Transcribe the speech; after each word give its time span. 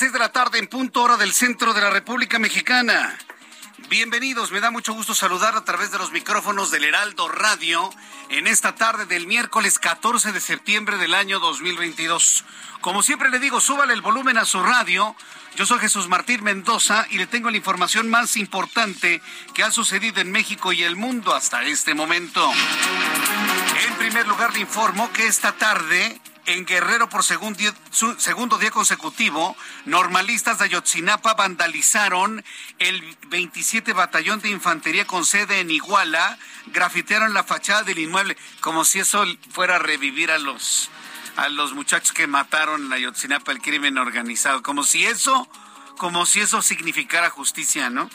Las 0.00 0.06
seis 0.06 0.12
de 0.14 0.18
la 0.18 0.32
tarde 0.32 0.58
en 0.58 0.66
punto 0.66 1.02
hora 1.02 1.18
del 1.18 1.30
centro 1.30 1.74
de 1.74 1.82
la 1.82 1.90
República 1.90 2.38
Mexicana. 2.38 3.18
Bienvenidos, 3.90 4.50
me 4.50 4.60
da 4.60 4.70
mucho 4.70 4.94
gusto 4.94 5.14
saludar 5.14 5.54
a 5.56 5.64
través 5.66 5.90
de 5.90 5.98
los 5.98 6.10
micrófonos 6.10 6.70
del 6.70 6.84
Heraldo 6.84 7.28
Radio 7.28 7.90
en 8.30 8.46
esta 8.46 8.74
tarde 8.74 9.04
del 9.04 9.26
miércoles 9.26 9.78
14 9.78 10.32
de 10.32 10.40
septiembre 10.40 10.96
del 10.96 11.12
año 11.12 11.38
2022. 11.38 12.46
Como 12.80 13.02
siempre 13.02 13.28
le 13.28 13.40
digo, 13.40 13.60
súbale 13.60 13.92
el 13.92 14.00
volumen 14.00 14.38
a 14.38 14.46
su 14.46 14.62
radio. 14.62 15.14
Yo 15.56 15.66
soy 15.66 15.80
Jesús 15.80 16.08
Martín 16.08 16.44
Mendoza 16.44 17.06
y 17.10 17.18
le 17.18 17.26
tengo 17.26 17.50
la 17.50 17.58
información 17.58 18.08
más 18.08 18.38
importante 18.38 19.20
que 19.52 19.64
ha 19.64 19.70
sucedido 19.70 20.22
en 20.22 20.32
México 20.32 20.72
y 20.72 20.82
el 20.82 20.96
mundo 20.96 21.34
hasta 21.34 21.62
este 21.64 21.92
momento. 21.92 22.50
En 23.86 23.94
primer 23.96 24.26
lugar, 24.26 24.54
le 24.54 24.60
informo 24.60 25.12
que 25.12 25.26
esta 25.26 25.52
tarde 25.52 26.18
en 26.52 26.66
Guerrero 26.66 27.08
por 27.08 27.22
segundo 27.22 27.58
día, 28.58 28.70
consecutivo, 28.70 29.56
normalistas 29.84 30.58
de 30.58 30.64
Ayotzinapa 30.64 31.34
vandalizaron 31.34 32.44
el 32.78 33.16
27 33.28 33.92
Batallón 33.92 34.40
de 34.40 34.50
Infantería 34.50 35.06
con 35.06 35.24
sede 35.24 35.60
en 35.60 35.70
Iguala, 35.70 36.38
grafitearon 36.66 37.34
la 37.34 37.44
fachada 37.44 37.84
del 37.84 37.98
inmueble, 37.98 38.36
como 38.60 38.84
si 38.84 38.98
eso 38.98 39.24
fuera 39.52 39.76
a 39.76 39.78
revivir 39.78 40.30
a 40.30 40.38
los, 40.38 40.90
a 41.36 41.48
los 41.48 41.72
muchachos 41.72 42.12
que 42.12 42.26
mataron 42.26 42.86
en 42.86 42.92
Ayotzinapa 42.92 43.52
el 43.52 43.62
crimen 43.62 43.98
organizado, 43.98 44.62
como 44.62 44.82
si 44.82 45.04
eso, 45.04 45.48
como 45.98 46.26
si 46.26 46.40
eso 46.40 46.62
significara 46.62 47.30
justicia, 47.30 47.90
¿no? 47.90 48.10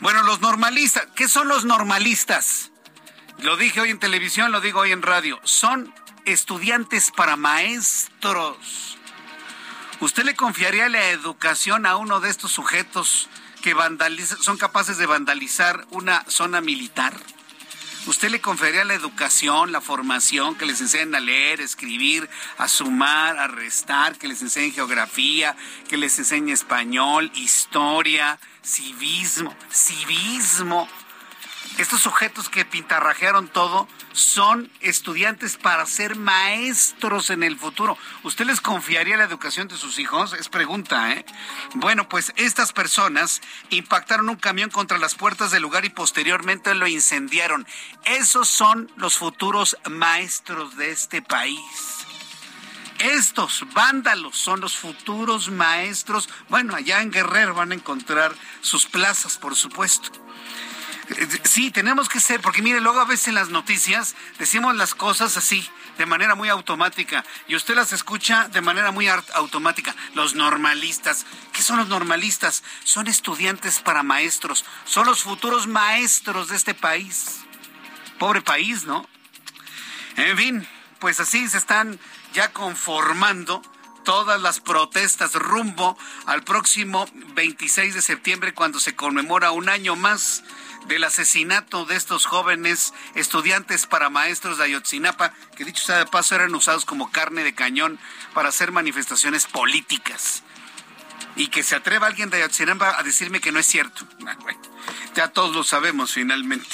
Bueno, 0.00 0.22
los 0.22 0.40
normalistas, 0.40 1.06
¿qué 1.14 1.28
son 1.28 1.48
los 1.48 1.66
normalistas? 1.66 2.70
Lo 3.42 3.56
dije 3.56 3.80
hoy 3.80 3.90
en 3.90 3.98
televisión, 3.98 4.52
lo 4.52 4.60
digo 4.60 4.80
hoy 4.80 4.92
en 4.92 5.02
radio. 5.02 5.40
Son 5.44 5.94
estudiantes 6.24 7.10
para 7.10 7.36
maestros. 7.36 8.98
¿Usted 10.00 10.24
le 10.24 10.34
confiaría 10.34 10.88
la 10.88 11.10
educación 11.10 11.86
a 11.86 11.96
uno 11.96 12.20
de 12.20 12.30
estos 12.30 12.52
sujetos 12.52 13.28
que 13.62 13.74
son 14.40 14.56
capaces 14.56 14.96
de 14.98 15.06
vandalizar 15.06 15.86
una 15.90 16.24
zona 16.28 16.60
militar? 16.60 17.14
¿Usted 18.06 18.30
le 18.30 18.40
confiaría 18.40 18.84
la 18.84 18.94
educación, 18.94 19.72
la 19.72 19.82
formación, 19.82 20.54
que 20.56 20.64
les 20.64 20.80
enseñen 20.80 21.14
a 21.14 21.20
leer, 21.20 21.60
escribir, 21.60 22.30
a 22.56 22.66
sumar, 22.66 23.38
a 23.38 23.46
restar, 23.46 24.16
que 24.16 24.26
les 24.26 24.40
enseñen 24.40 24.72
geografía, 24.72 25.54
que 25.86 25.98
les 25.98 26.18
enseñe 26.18 26.52
español, 26.52 27.30
historia, 27.34 28.38
civismo, 28.64 29.54
civismo? 29.70 30.88
Estos 31.78 32.02
sujetos 32.02 32.48
que 32.48 32.64
pintarrajearon 32.64 33.48
todo 33.48 33.88
son 34.12 34.70
estudiantes 34.80 35.56
para 35.56 35.86
ser 35.86 36.16
maestros 36.16 37.30
en 37.30 37.42
el 37.42 37.56
futuro. 37.56 37.96
¿Usted 38.22 38.44
les 38.44 38.60
confiaría 38.60 39.16
la 39.16 39.24
educación 39.24 39.68
de 39.68 39.76
sus 39.76 39.98
hijos? 39.98 40.34
Es 40.34 40.48
pregunta, 40.48 41.12
¿eh? 41.12 41.24
Bueno, 41.74 42.08
pues 42.08 42.32
estas 42.36 42.72
personas 42.72 43.40
impactaron 43.70 44.28
un 44.28 44.36
camión 44.36 44.70
contra 44.70 44.98
las 44.98 45.14
puertas 45.14 45.50
del 45.52 45.62
lugar 45.62 45.84
y 45.84 45.90
posteriormente 45.90 46.74
lo 46.74 46.86
incendiaron. 46.86 47.66
Esos 48.04 48.48
son 48.48 48.92
los 48.96 49.16
futuros 49.16 49.76
maestros 49.88 50.76
de 50.76 50.90
este 50.90 51.22
país. 51.22 51.60
Estos 52.98 53.64
vándalos 53.72 54.36
son 54.36 54.60
los 54.60 54.76
futuros 54.76 55.48
maestros. 55.48 56.28
Bueno, 56.50 56.74
allá 56.74 57.00
en 57.00 57.10
Guerrero 57.10 57.54
van 57.54 57.72
a 57.72 57.74
encontrar 57.74 58.34
sus 58.60 58.84
plazas, 58.84 59.38
por 59.38 59.56
supuesto. 59.56 60.10
Sí, 61.44 61.70
tenemos 61.70 62.08
que 62.08 62.20
ser, 62.20 62.40
porque 62.40 62.62
mire, 62.62 62.80
luego 62.80 63.00
a 63.00 63.04
veces 63.04 63.28
en 63.28 63.34
las 63.34 63.48
noticias 63.48 64.14
decimos 64.38 64.76
las 64.76 64.94
cosas 64.94 65.36
así, 65.36 65.68
de 65.98 66.06
manera 66.06 66.34
muy 66.34 66.48
automática, 66.48 67.24
y 67.48 67.56
usted 67.56 67.74
las 67.74 67.92
escucha 67.92 68.48
de 68.48 68.60
manera 68.60 68.92
muy 68.92 69.08
automática. 69.08 69.94
Los 70.14 70.34
normalistas, 70.34 71.26
¿qué 71.52 71.62
son 71.62 71.78
los 71.78 71.88
normalistas? 71.88 72.62
Son 72.84 73.08
estudiantes 73.08 73.80
para 73.80 74.02
maestros, 74.02 74.64
son 74.84 75.06
los 75.06 75.22
futuros 75.22 75.66
maestros 75.66 76.48
de 76.48 76.56
este 76.56 76.74
país. 76.74 77.40
Pobre 78.18 78.40
país, 78.42 78.84
¿no? 78.84 79.08
En 80.16 80.36
fin, 80.36 80.68
pues 81.00 81.18
así 81.18 81.48
se 81.48 81.58
están 81.58 81.98
ya 82.32 82.52
conformando 82.52 83.62
todas 84.04 84.40
las 84.40 84.60
protestas 84.60 85.34
rumbo 85.34 85.98
al 86.26 86.42
próximo 86.42 87.06
26 87.34 87.94
de 87.94 88.02
septiembre 88.02 88.54
cuando 88.54 88.80
se 88.80 88.94
conmemora 88.96 89.50
un 89.50 89.68
año 89.68 89.96
más 89.96 90.42
del 90.86 91.04
asesinato 91.04 91.84
de 91.84 91.96
estos 91.96 92.26
jóvenes 92.26 92.92
estudiantes 93.14 93.86
para 93.86 94.10
maestros 94.10 94.58
de 94.58 94.64
Ayotzinapa, 94.64 95.32
que 95.56 95.64
dicho 95.64 95.84
sea 95.84 95.98
de 95.98 96.06
paso 96.06 96.34
eran 96.34 96.54
usados 96.54 96.84
como 96.84 97.10
carne 97.10 97.44
de 97.44 97.54
cañón 97.54 97.98
para 98.34 98.48
hacer 98.48 98.72
manifestaciones 98.72 99.46
políticas. 99.46 100.42
Y 101.36 101.48
que 101.48 101.62
se 101.62 101.76
atreva 101.76 102.06
alguien 102.06 102.30
de 102.30 102.38
Ayotzinapa 102.38 102.98
a 102.98 103.02
decirme 103.02 103.40
que 103.40 103.52
no 103.52 103.58
es 103.58 103.66
cierto. 103.66 104.06
Ah, 104.26 104.36
ya 105.14 105.28
todos 105.28 105.54
lo 105.54 105.64
sabemos 105.64 106.12
finalmente. 106.12 106.68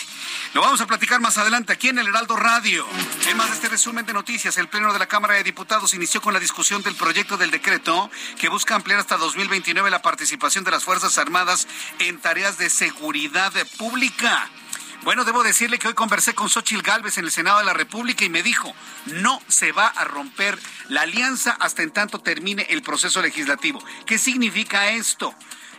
Lo 0.55 0.61
vamos 0.61 0.81
a 0.81 0.87
platicar 0.87 1.21
más 1.21 1.39
adelante 1.39 1.73
aquí 1.73 1.89
en 1.89 1.99
el 1.99 2.07
Heraldo 2.07 2.37
Radio. 2.37 2.87
En 3.29 3.37
más 3.37 3.49
de 3.49 3.55
este 3.55 3.69
resumen 3.69 4.07
de 4.07 4.13
noticias, 4.13 4.57
el 4.59 4.69
Pleno 4.69 4.93
de 4.93 4.99
la 4.99 5.07
Cámara 5.07 5.35
de 5.35 5.43
Diputados 5.45 5.95
inició 5.95 6.21
con 6.23 6.33
la 6.33 6.41
discusión 6.41 6.83
del 6.83 6.95
proyecto 6.95 7.37
del 7.37 7.51
decreto 7.51 8.11
que 8.39 8.49
busca 8.49 8.75
ampliar 8.75 9.01
hasta 9.01 9.17
2029 9.17 9.91
la 9.91 10.03
participación 10.03 10.65
de 10.65 10.71
las 10.71 10.85
Fuerzas 10.85 11.19
Armadas 11.19 11.69
en 11.99 12.19
tareas 12.21 12.59
de 12.59 12.71
seguridad 12.71 13.53
pública. 13.77 14.51
Bueno, 15.03 15.25
debo 15.25 15.45
decirle 15.45 15.79
que 15.79 15.89
hoy 15.89 15.95
conversé 15.95 16.35
con 16.35 16.49
Xochil 16.49 16.83
Gálvez 16.83 17.19
en 17.19 17.27
el 17.27 17.31
Senado 17.31 17.59
de 17.59 17.65
la 17.65 17.75
República 17.75 18.25
y 18.25 18.29
me 18.29 18.43
dijo, 18.43 18.75
no 19.07 19.41
se 19.47 19.71
va 19.71 19.87
a 19.87 20.05
romper 20.05 20.59
la 20.89 21.03
alianza 21.03 21.57
hasta 21.61 21.83
en 21.83 21.93
tanto 21.93 22.19
termine 22.19 22.67
el 22.71 22.83
proceso 22.83 23.23
legislativo. 23.23 23.85
¿Qué 24.05 24.19
significa 24.19 24.89
esto? 24.89 25.33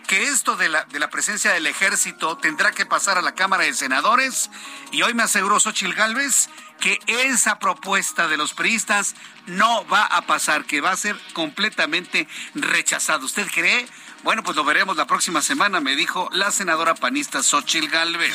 Que 0.08 0.24
esto 0.24 0.56
de 0.56 0.70
la, 0.70 0.86
de 0.86 1.00
la 1.00 1.10
presencia 1.10 1.52
del 1.52 1.68
ejército 1.68 2.38
tendrá 2.38 2.72
que 2.72 2.86
pasar 2.86 3.18
a 3.18 3.22
la 3.22 3.36
Cámara 3.36 3.66
de 3.66 3.74
Senadores 3.74 4.50
y 4.92 5.02
hoy 5.02 5.14
me 5.14 5.24
aseguró 5.24 5.60
Xochil 5.60 5.94
Gálvez 5.94 6.50
que 6.80 7.00
esa 7.08 7.60
propuesta 7.60 8.28
de 8.28 8.38
los 8.38 8.54
priistas 8.54 9.16
no 9.48 9.86
va 9.88 10.06
a 10.06 10.26
pasar, 10.26 10.66
que 10.66 10.82
va 10.82 10.92
a 10.92 10.98
ser 10.98 11.20
completamente 11.34 12.28
rechazado. 12.56 13.26
¿Usted 13.26 13.48
cree? 13.54 13.88
Bueno, 14.24 14.44
pues 14.44 14.58
lo 14.58 14.64
veremos 14.64 14.98
la 14.98 15.06
próxima 15.06 15.42
semana, 15.42 15.80
me 15.80 15.96
dijo 15.96 16.28
la 16.34 16.52
senadora 16.52 16.96
panista 16.96 17.44
Xochil 17.44 17.90
Gálvez. 17.90 18.34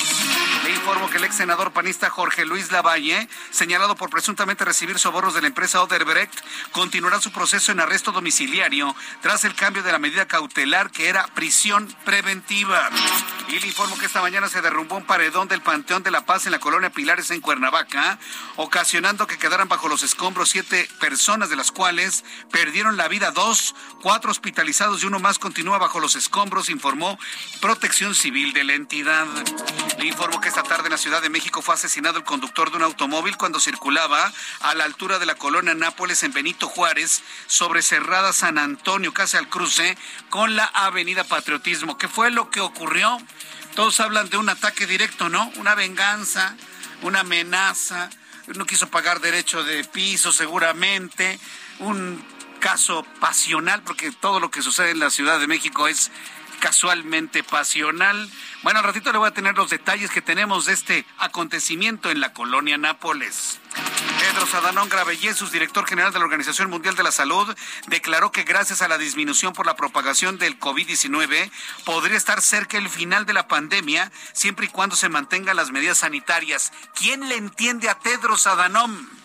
Le 0.64 0.70
informo 0.70 1.10
que 1.10 1.18
el 1.18 1.24
ex 1.24 1.34
senador 1.34 1.72
panista 1.72 2.08
Jorge 2.08 2.46
Luis 2.46 2.70
Lavalle, 2.70 3.28
señalado 3.50 3.96
por 3.96 4.08
presuntamente 4.08 4.64
recibir 4.64 4.98
sobornos 4.98 5.34
de 5.34 5.40
la 5.40 5.48
empresa 5.48 5.82
Oderbrecht, 5.82 6.32
continuará 6.70 7.20
su 7.20 7.32
proceso 7.32 7.72
en 7.72 7.80
arresto 7.80 8.12
domiciliario 8.12 8.94
tras 9.20 9.44
el 9.44 9.54
cambio 9.54 9.82
de 9.82 9.92
la 9.92 9.98
medida 9.98 10.26
cautelar 10.26 10.90
que 10.90 11.08
era 11.08 11.26
prisión 11.34 11.94
preventiva. 12.04 12.88
Y 13.48 13.58
le 13.58 13.66
informo 13.66 13.98
que 13.98 14.06
esta 14.06 14.22
mañana 14.22 14.48
se 14.48 14.62
derrumbó 14.62 14.96
un 14.96 15.04
paredón 15.04 15.48
del 15.48 15.62
Panteón 15.62 16.02
de 16.02 16.12
la 16.12 16.24
Paz 16.24 16.46
en 16.46 16.52
la 16.52 16.60
colonia 16.60 16.90
Pilares 16.90 17.30
en 17.32 17.40
Cuernavaca, 17.40 18.18
ocasionando 18.56 19.26
que 19.26 19.36
quedaran 19.36 19.68
bajo 19.68 19.88
los 19.88 20.04
escombros 20.04 20.48
siete 20.48 20.88
personas, 21.00 21.50
de 21.50 21.56
las 21.56 21.72
cuales 21.72 22.24
perdieron 22.50 22.96
la 22.96 23.08
vida 23.08 23.32
dos, 23.32 23.74
cuatro 24.00 24.30
hospitalizados 24.30 25.02
y 25.02 25.06
uno 25.06 25.18
más 25.18 25.38
continúa 25.38 25.71
bajo 25.78 26.00
los 26.00 26.16
escombros, 26.16 26.68
informó 26.70 27.18
Protección 27.60 28.14
Civil 28.14 28.52
de 28.52 28.64
la 28.64 28.74
entidad. 28.74 29.26
Le 29.98 30.06
informó 30.06 30.40
que 30.40 30.48
esta 30.48 30.62
tarde 30.62 30.86
en 30.86 30.92
la 30.92 30.98
Ciudad 30.98 31.22
de 31.22 31.30
México 31.30 31.62
fue 31.62 31.74
asesinado 31.74 32.18
el 32.18 32.24
conductor 32.24 32.70
de 32.70 32.76
un 32.76 32.82
automóvil 32.82 33.36
cuando 33.36 33.60
circulaba 33.60 34.32
a 34.60 34.74
la 34.74 34.84
altura 34.84 35.18
de 35.18 35.26
la 35.26 35.34
colonia 35.34 35.74
Nápoles 35.74 36.22
en 36.22 36.32
Benito 36.32 36.68
Juárez, 36.68 37.22
sobre 37.46 37.82
Cerrada 37.82 38.32
San 38.32 38.58
Antonio, 38.58 39.12
casi 39.12 39.36
al 39.36 39.48
cruce 39.48 39.96
con 40.30 40.56
la 40.56 40.64
Avenida 40.64 41.24
Patriotismo. 41.24 41.98
¿Qué 41.98 42.08
fue 42.08 42.30
lo 42.30 42.50
que 42.50 42.60
ocurrió? 42.60 43.18
Todos 43.74 44.00
hablan 44.00 44.28
de 44.28 44.36
un 44.36 44.48
ataque 44.48 44.86
directo, 44.86 45.28
¿no? 45.28 45.50
Una 45.56 45.74
venganza, 45.74 46.56
una 47.02 47.20
amenaza. 47.20 48.10
No 48.54 48.66
quiso 48.66 48.88
pagar 48.88 49.20
derecho 49.20 49.64
de 49.64 49.84
piso 49.84 50.32
seguramente. 50.32 51.38
Un 51.78 52.22
caso 52.62 53.04
pasional, 53.18 53.82
porque 53.82 54.12
todo 54.12 54.38
lo 54.38 54.52
que 54.52 54.62
sucede 54.62 54.92
en 54.92 55.00
la 55.00 55.10
Ciudad 55.10 55.40
de 55.40 55.48
México 55.48 55.88
es 55.88 56.12
casualmente 56.60 57.42
pasional. 57.42 58.30
Bueno, 58.62 58.78
al 58.78 58.84
ratito 58.84 59.10
le 59.10 59.18
voy 59.18 59.26
a 59.26 59.34
tener 59.34 59.56
los 59.56 59.68
detalles 59.68 60.12
que 60.12 60.22
tenemos 60.22 60.66
de 60.66 60.72
este 60.72 61.04
acontecimiento 61.18 62.08
en 62.08 62.20
la 62.20 62.32
colonia 62.32 62.78
Nápoles. 62.78 63.58
Pedro 64.20 64.46
Sadanón 64.46 64.88
Gravellesus, 64.88 65.50
director 65.50 65.84
general 65.88 66.12
de 66.12 66.20
la 66.20 66.24
Organización 66.24 66.70
Mundial 66.70 66.94
de 66.94 67.02
la 67.02 67.10
Salud, 67.10 67.52
declaró 67.88 68.30
que 68.30 68.44
gracias 68.44 68.80
a 68.80 68.86
la 68.86 68.96
disminución 68.96 69.54
por 69.54 69.66
la 69.66 69.74
propagación 69.74 70.38
del 70.38 70.60
COVID-19 70.60 71.50
podría 71.84 72.16
estar 72.16 72.40
cerca 72.40 72.78
el 72.78 72.88
final 72.88 73.26
de 73.26 73.32
la 73.32 73.48
pandemia 73.48 74.12
siempre 74.34 74.66
y 74.66 74.68
cuando 74.68 74.94
se 74.94 75.08
mantengan 75.08 75.56
las 75.56 75.72
medidas 75.72 75.98
sanitarias. 75.98 76.72
¿Quién 76.94 77.28
le 77.28 77.34
entiende 77.34 77.88
a 77.88 77.98
Tedros 77.98 78.46
Adhanom? 78.46 79.21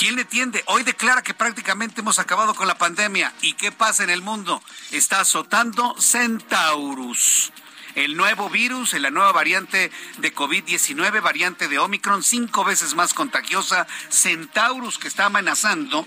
¿Quién 0.00 0.16
le 0.16 0.24
tiende? 0.24 0.64
Hoy 0.64 0.82
declara 0.82 1.20
que 1.20 1.34
prácticamente 1.34 2.00
hemos 2.00 2.18
acabado 2.18 2.54
con 2.54 2.66
la 2.66 2.78
pandemia. 2.78 3.34
¿Y 3.42 3.52
qué 3.52 3.70
pasa 3.70 4.02
en 4.02 4.08
el 4.08 4.22
mundo? 4.22 4.62
Está 4.92 5.20
azotando 5.20 5.94
Centaurus. 6.00 7.52
El 7.94 8.16
nuevo 8.16 8.48
virus, 8.48 8.94
la 8.94 9.10
nueva 9.10 9.32
variante 9.32 9.92
de 10.16 10.34
COVID-19, 10.34 11.20
variante 11.20 11.68
de 11.68 11.78
Omicron, 11.78 12.22
cinco 12.22 12.64
veces 12.64 12.94
más 12.94 13.12
contagiosa, 13.12 13.86
Centaurus, 14.10 14.96
que 14.96 15.06
está 15.06 15.26
amenazando 15.26 16.06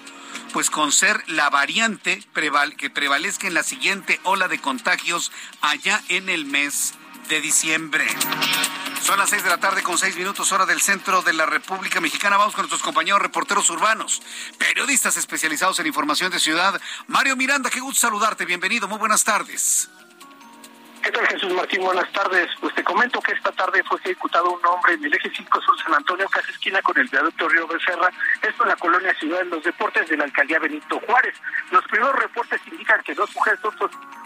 pues 0.53 0.71
con 0.71 0.91
ser 0.91 1.23
la 1.27 1.51
variante 1.51 2.23
que 2.77 2.89
prevalezca 2.89 3.45
en 3.45 3.53
la 3.53 3.61
siguiente 3.61 4.19
ola 4.23 4.47
de 4.47 4.57
contagios 4.57 5.31
allá 5.61 6.01
en 6.09 6.29
el 6.29 6.45
mes 6.45 6.95
de 7.29 7.41
diciembre. 7.41 8.07
Son 9.03 9.19
las 9.19 9.29
seis 9.29 9.43
de 9.43 9.49
la 9.49 9.57
tarde 9.57 9.83
con 9.83 9.97
seis 9.97 10.15
minutos 10.15 10.49
hora 10.53 10.65
del 10.65 10.79
centro 10.79 11.21
de 11.21 11.33
la 11.33 11.45
República 11.45 11.99
Mexicana. 11.99 12.37
Vamos 12.37 12.55
con 12.55 12.61
nuestros 12.61 12.81
compañeros 12.81 13.21
reporteros 13.21 13.69
urbanos, 13.69 14.21
periodistas 14.57 15.17
especializados 15.17 15.77
en 15.81 15.87
información 15.87 16.31
de 16.31 16.39
ciudad. 16.39 16.79
Mario 17.07 17.35
Miranda, 17.35 17.69
qué 17.69 17.81
gusto 17.81 17.99
saludarte. 17.99 18.45
Bienvenido, 18.45 18.87
muy 18.87 18.97
buenas 18.97 19.25
tardes. 19.25 19.89
¿Qué 21.03 21.11
tal 21.11 21.27
Jesús 21.27 21.53
Martín? 21.53 21.81
Buenas 21.81 22.09
tardes. 22.13 22.47
Pues 22.61 22.73
te 22.75 22.83
comento 22.85 23.19
que 23.19 23.33
esta 23.33 23.51
tarde 23.51 23.83
fue 23.83 23.99
ejecutado 23.99 24.49
un 24.53 24.65
hombre 24.65 24.93
en 24.93 25.03
el 25.03 25.13
eje 25.13 25.29
5 25.35 25.61
Sur 25.61 25.77
San 25.83 25.95
Antonio, 25.95 26.25
casi 26.29 26.51
esquina 26.51 26.81
con 26.81 26.97
el 26.97 27.09
viaducto 27.09 27.49
Río 27.49 27.67
Becerra, 27.67 28.09
esto 28.41 28.63
en 28.63 28.69
la 28.69 28.77
colonia 28.77 29.13
Ciudad 29.19 29.39
de 29.39 29.45
los 29.47 29.63
Deportes 29.65 30.07
de 30.07 30.15
la 30.15 30.23
alcaldía 30.23 30.59
Benito 30.59 31.01
Juárez. 31.05 31.35
Los 31.71 31.83
primeros 31.89 32.15
reportes 32.15 32.61
indican 32.71 33.01
que 33.03 33.13
dos 33.15 33.29
sujetos, 33.31 33.75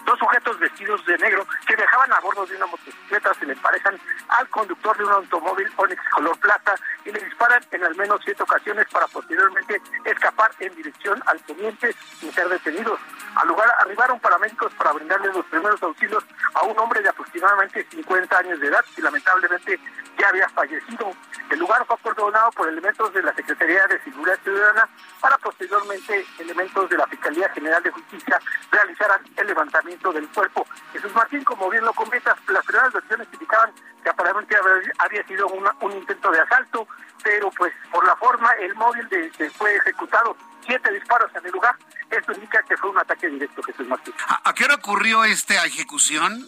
dos 0.07 0.17
sujetos 0.19 0.57
vestidos 0.57 1.05
de 1.05 1.17
negro 1.17 1.45
que 1.67 1.75
viajaban 1.75 2.11
a 2.13 2.19
bordo 2.21 2.45
de 2.45 2.55
una 2.55 2.65
motocicleta 2.65 3.33
se 3.33 3.45
le 3.45 3.51
emparejan 3.51 3.99
al 4.29 4.47
conductor 4.47 4.97
de 4.97 5.03
un 5.03 5.11
automóvil 5.11 5.67
Onix 5.75 6.01
color 6.11 6.39
plata 6.39 6.75
y 7.03 7.11
le 7.11 7.19
disparan 7.19 7.61
en 7.71 7.83
al 7.83 7.93
menos 7.95 8.21
siete 8.23 8.41
ocasiones 8.41 8.87
para 8.89 9.05
posteriormente 9.07 9.81
escapar 10.05 10.49
en 10.59 10.73
dirección 10.75 11.21
al 11.25 11.41
teniente 11.41 11.93
sin 12.19 12.31
ser 12.31 12.47
detenidos. 12.47 12.99
Al 13.37 13.47
lugar 13.47 13.71
arribaron 13.79 14.19
paramédicos 14.19 14.73
para 14.73 14.93
brindarles 14.93 15.35
los 15.35 15.45
primeros 15.45 15.81
auxilios 15.83 16.23
a 16.55 16.63
un 16.63 16.77
hombre 16.79 17.01
de 17.01 17.09
aproximadamente 17.09 17.85
50 17.91 18.35
años 18.35 18.59
de 18.59 18.67
edad 18.67 18.83
y 18.97 19.01
lamentablemente 19.01 19.79
ya 20.17 20.29
había 20.29 20.49
fallecido. 20.49 21.13
El 21.51 21.59
lugar 21.59 21.85
fue 21.85 21.95
acordonado 21.95 22.49
por 22.51 22.67
elementos 22.67 23.13
de 23.13 23.21
la 23.21 23.31
Secretaría 23.35 23.85
de 23.87 24.01
Seguridad 24.01 24.39
Ciudadana 24.43 24.89
para 25.21 25.37
posteriormente 25.37 26.25
elementos 26.39 26.89
de 26.89 26.97
la 26.97 27.05
Fiscalía 27.05 27.47
General 27.49 27.83
de 27.83 27.91
Justicia 27.91 28.39
realizaran 28.71 29.21
el 29.35 29.45
levantamiento 29.45 30.11
del 30.11 30.27
cuerpo. 30.29 30.65
Jesús 30.91 31.13
Martín, 31.13 31.43
como 31.43 31.69
bien 31.69 31.85
lo 31.85 31.93
comentas, 31.93 32.35
las 32.47 32.65
primeras 32.65 32.91
versiones 32.91 33.27
indicaban 33.31 33.71
que 34.03 34.09
aparentemente 34.09 34.57
había 34.97 35.23
sido 35.27 35.47
un 35.47 35.91
intento 35.91 36.31
de 36.31 36.39
asalto, 36.39 36.87
pero 37.23 37.51
pues 37.51 37.71
por 37.91 38.03
la 38.03 38.15
forma 38.15 38.51
el 38.53 38.73
móvil 38.73 39.07
de, 39.09 39.29
fue 39.51 39.75
ejecutado 39.75 40.35
siete 40.65 40.91
disparos 40.91 41.29
en 41.35 41.45
el 41.45 41.51
lugar. 41.51 41.75
Esto 42.09 42.31
indica 42.33 42.63
que 42.63 42.77
fue 42.77 42.89
un 42.89 42.97
ataque 42.97 43.27
directo, 43.27 43.61
Jesús 43.63 43.87
Martín. 43.87 44.13
¿A, 44.27 44.53
qué 44.53 44.65
hora 44.65 44.75
ocurrió 44.75 45.23
esta 45.25 45.65
ejecución? 45.65 46.47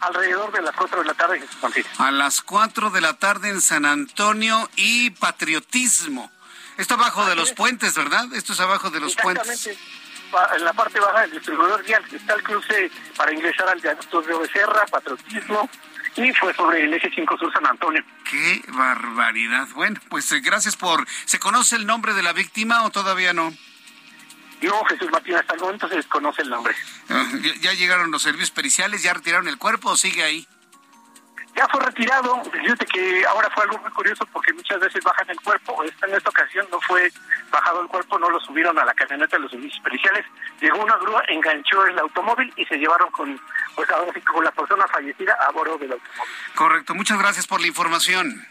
Alrededor 0.00 0.52
de 0.52 0.62
las 0.62 0.74
cuatro 0.74 1.00
de 1.00 1.06
la 1.06 1.14
tarde, 1.14 1.40
Jesús 1.40 1.62
Martín. 1.62 1.84
A 1.98 2.10
las 2.10 2.42
cuatro 2.42 2.90
de 2.90 3.00
la 3.00 3.14
tarde 3.14 3.50
en 3.50 3.60
San 3.60 3.86
Antonio 3.86 4.68
y 4.76 5.10
patriotismo. 5.10 6.30
Esto 6.78 6.94
abajo 6.94 7.24
de 7.26 7.36
los 7.36 7.52
puentes, 7.52 7.94
¿verdad? 7.94 8.32
Esto 8.34 8.54
es 8.54 8.60
abajo 8.60 8.90
de 8.90 9.00
los 9.00 9.14
puentes. 9.14 9.68
En 10.56 10.64
la 10.64 10.72
parte 10.72 10.98
baja 10.98 11.20
del 11.22 11.32
distribuidor 11.32 11.84
vial 11.84 12.02
está 12.10 12.34
el 12.34 12.42
cruce 12.42 12.90
para 13.16 13.32
ingresar 13.32 13.68
al 13.68 13.80
viaducto 13.80 14.22
de 14.22 14.38
Becerra, 14.38 14.86
patriotismo, 14.86 15.68
y 16.16 16.32
fue 16.32 16.54
sobre 16.54 16.84
el 16.84 16.94
eje 16.94 17.10
5 17.14 17.38
Sur 17.38 17.52
San 17.52 17.66
Antonio. 17.66 18.02
¡Qué 18.30 18.62
barbaridad! 18.68 19.68
Bueno, 19.74 20.00
pues 20.08 20.32
eh, 20.32 20.40
gracias 20.40 20.76
por... 20.76 21.06
¿Se 21.26 21.38
conoce 21.38 21.76
el 21.76 21.86
nombre 21.86 22.14
de 22.14 22.22
la 22.22 22.32
víctima 22.32 22.84
o 22.84 22.90
todavía 22.90 23.34
no? 23.34 23.52
No, 24.62 24.84
Jesús 24.84 25.10
Martín, 25.10 25.34
hasta 25.34 25.54
el 25.54 25.60
momento 25.60 25.88
se 25.88 25.96
desconoce 25.96 26.42
el 26.42 26.50
nombre. 26.50 26.74
Ah, 27.08 27.26
¿Ya 27.60 27.72
llegaron 27.72 28.10
los 28.10 28.22
servicios 28.22 28.50
periciales? 28.50 29.02
¿Ya 29.02 29.12
retiraron 29.12 29.48
el 29.48 29.58
cuerpo 29.58 29.90
o 29.90 29.96
sigue 29.96 30.22
ahí? 30.22 30.46
Ya 31.54 31.68
fue 31.68 31.80
retirado. 31.80 32.42
Fíjate 32.44 32.86
que 32.86 33.26
ahora 33.26 33.50
fue 33.50 33.64
algo 33.64 33.78
muy 33.78 33.90
curioso 33.90 34.24
porque 34.32 34.52
muchas 34.54 34.80
veces 34.80 35.04
bajan 35.04 35.28
el 35.28 35.40
cuerpo. 35.40 35.82
Esta, 35.84 36.06
en 36.06 36.14
esta 36.14 36.30
ocasión 36.30 36.66
no 36.70 36.80
fue 36.80 37.12
bajado 37.50 37.82
el 37.82 37.88
cuerpo, 37.88 38.18
no 38.18 38.30
lo 38.30 38.40
subieron 38.40 38.78
a 38.78 38.84
la 38.84 38.94
camioneta 38.94 39.36
de 39.36 39.42
los 39.42 39.50
servicios 39.50 39.82
periciales. 39.82 40.24
Llegó 40.60 40.82
una 40.82 40.96
grúa, 40.96 41.22
enganchó 41.28 41.84
el 41.86 41.98
automóvil 41.98 42.52
y 42.56 42.64
se 42.64 42.76
llevaron 42.76 43.10
con, 43.10 43.38
pues 43.74 43.90
ahora 43.90 44.12
sí, 44.14 44.20
con 44.22 44.42
la 44.42 44.52
persona 44.52 44.86
fallecida 44.86 45.36
a 45.46 45.50
bordo 45.52 45.76
del 45.76 45.92
automóvil. 45.92 46.32
Correcto. 46.54 46.94
Muchas 46.94 47.18
gracias 47.18 47.46
por 47.46 47.60
la 47.60 47.66
información. 47.66 48.46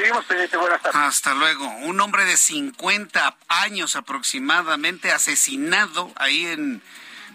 Seguimos 0.00 0.24
pendiente. 0.24 0.56
Buenas 0.56 0.80
tardes. 0.80 0.98
Hasta 0.98 1.34
luego. 1.34 1.66
Un 1.66 2.00
hombre 2.00 2.24
de 2.24 2.38
50 2.38 3.36
años 3.48 3.96
aproximadamente 3.96 5.12
asesinado 5.12 6.10
ahí 6.16 6.46
en 6.46 6.82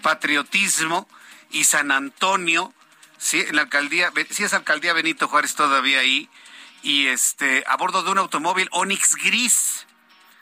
Patriotismo 0.02 1.08
y 1.52 1.66
San 1.66 1.92
Antonio 1.92 2.74
Sí, 3.18 3.40
en 3.48 3.56
la 3.56 3.64
alcaldía, 3.64 4.12
sí 4.30 4.44
es 4.44 4.54
alcaldía 4.54 4.94
Benito 4.94 5.28
Juárez 5.28 5.56
todavía 5.56 6.00
ahí, 6.00 6.30
y 6.84 7.08
este, 7.08 7.64
a 7.68 7.78
bordo 7.78 8.04
de 8.04 8.12
un 8.12 8.18
automóvil 8.18 8.68
Onix 8.72 9.16
gris. 9.16 9.88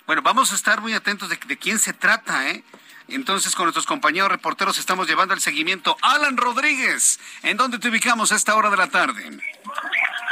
Bueno, 0.06 0.22
vamos 0.22 0.52
a 0.52 0.56
estar 0.56 0.82
muy 0.82 0.94
atentos 0.94 1.30
de, 1.30 1.38
de 1.46 1.58
quién 1.58 1.80
se 1.80 1.94
trata, 1.94 2.50
¿eh? 2.50 2.64
Entonces, 3.08 3.56
con 3.56 3.66
nuestros 3.66 3.86
compañeros 3.86 4.30
reporteros 4.30 4.80
estamos 4.80 5.08
llevando 5.08 5.34
el 5.34 5.42
seguimiento. 5.42 5.98
Alan 6.02 6.36
Rodríguez, 6.36 7.20
¿en 7.44 7.58
dónde 7.58 7.78
te 7.78 7.90
ubicamos 7.90 8.32
a 8.32 8.36
esta 8.36 8.56
hora 8.56 8.70
de 8.70 8.78
la 8.78 8.88
tarde? 8.88 9.30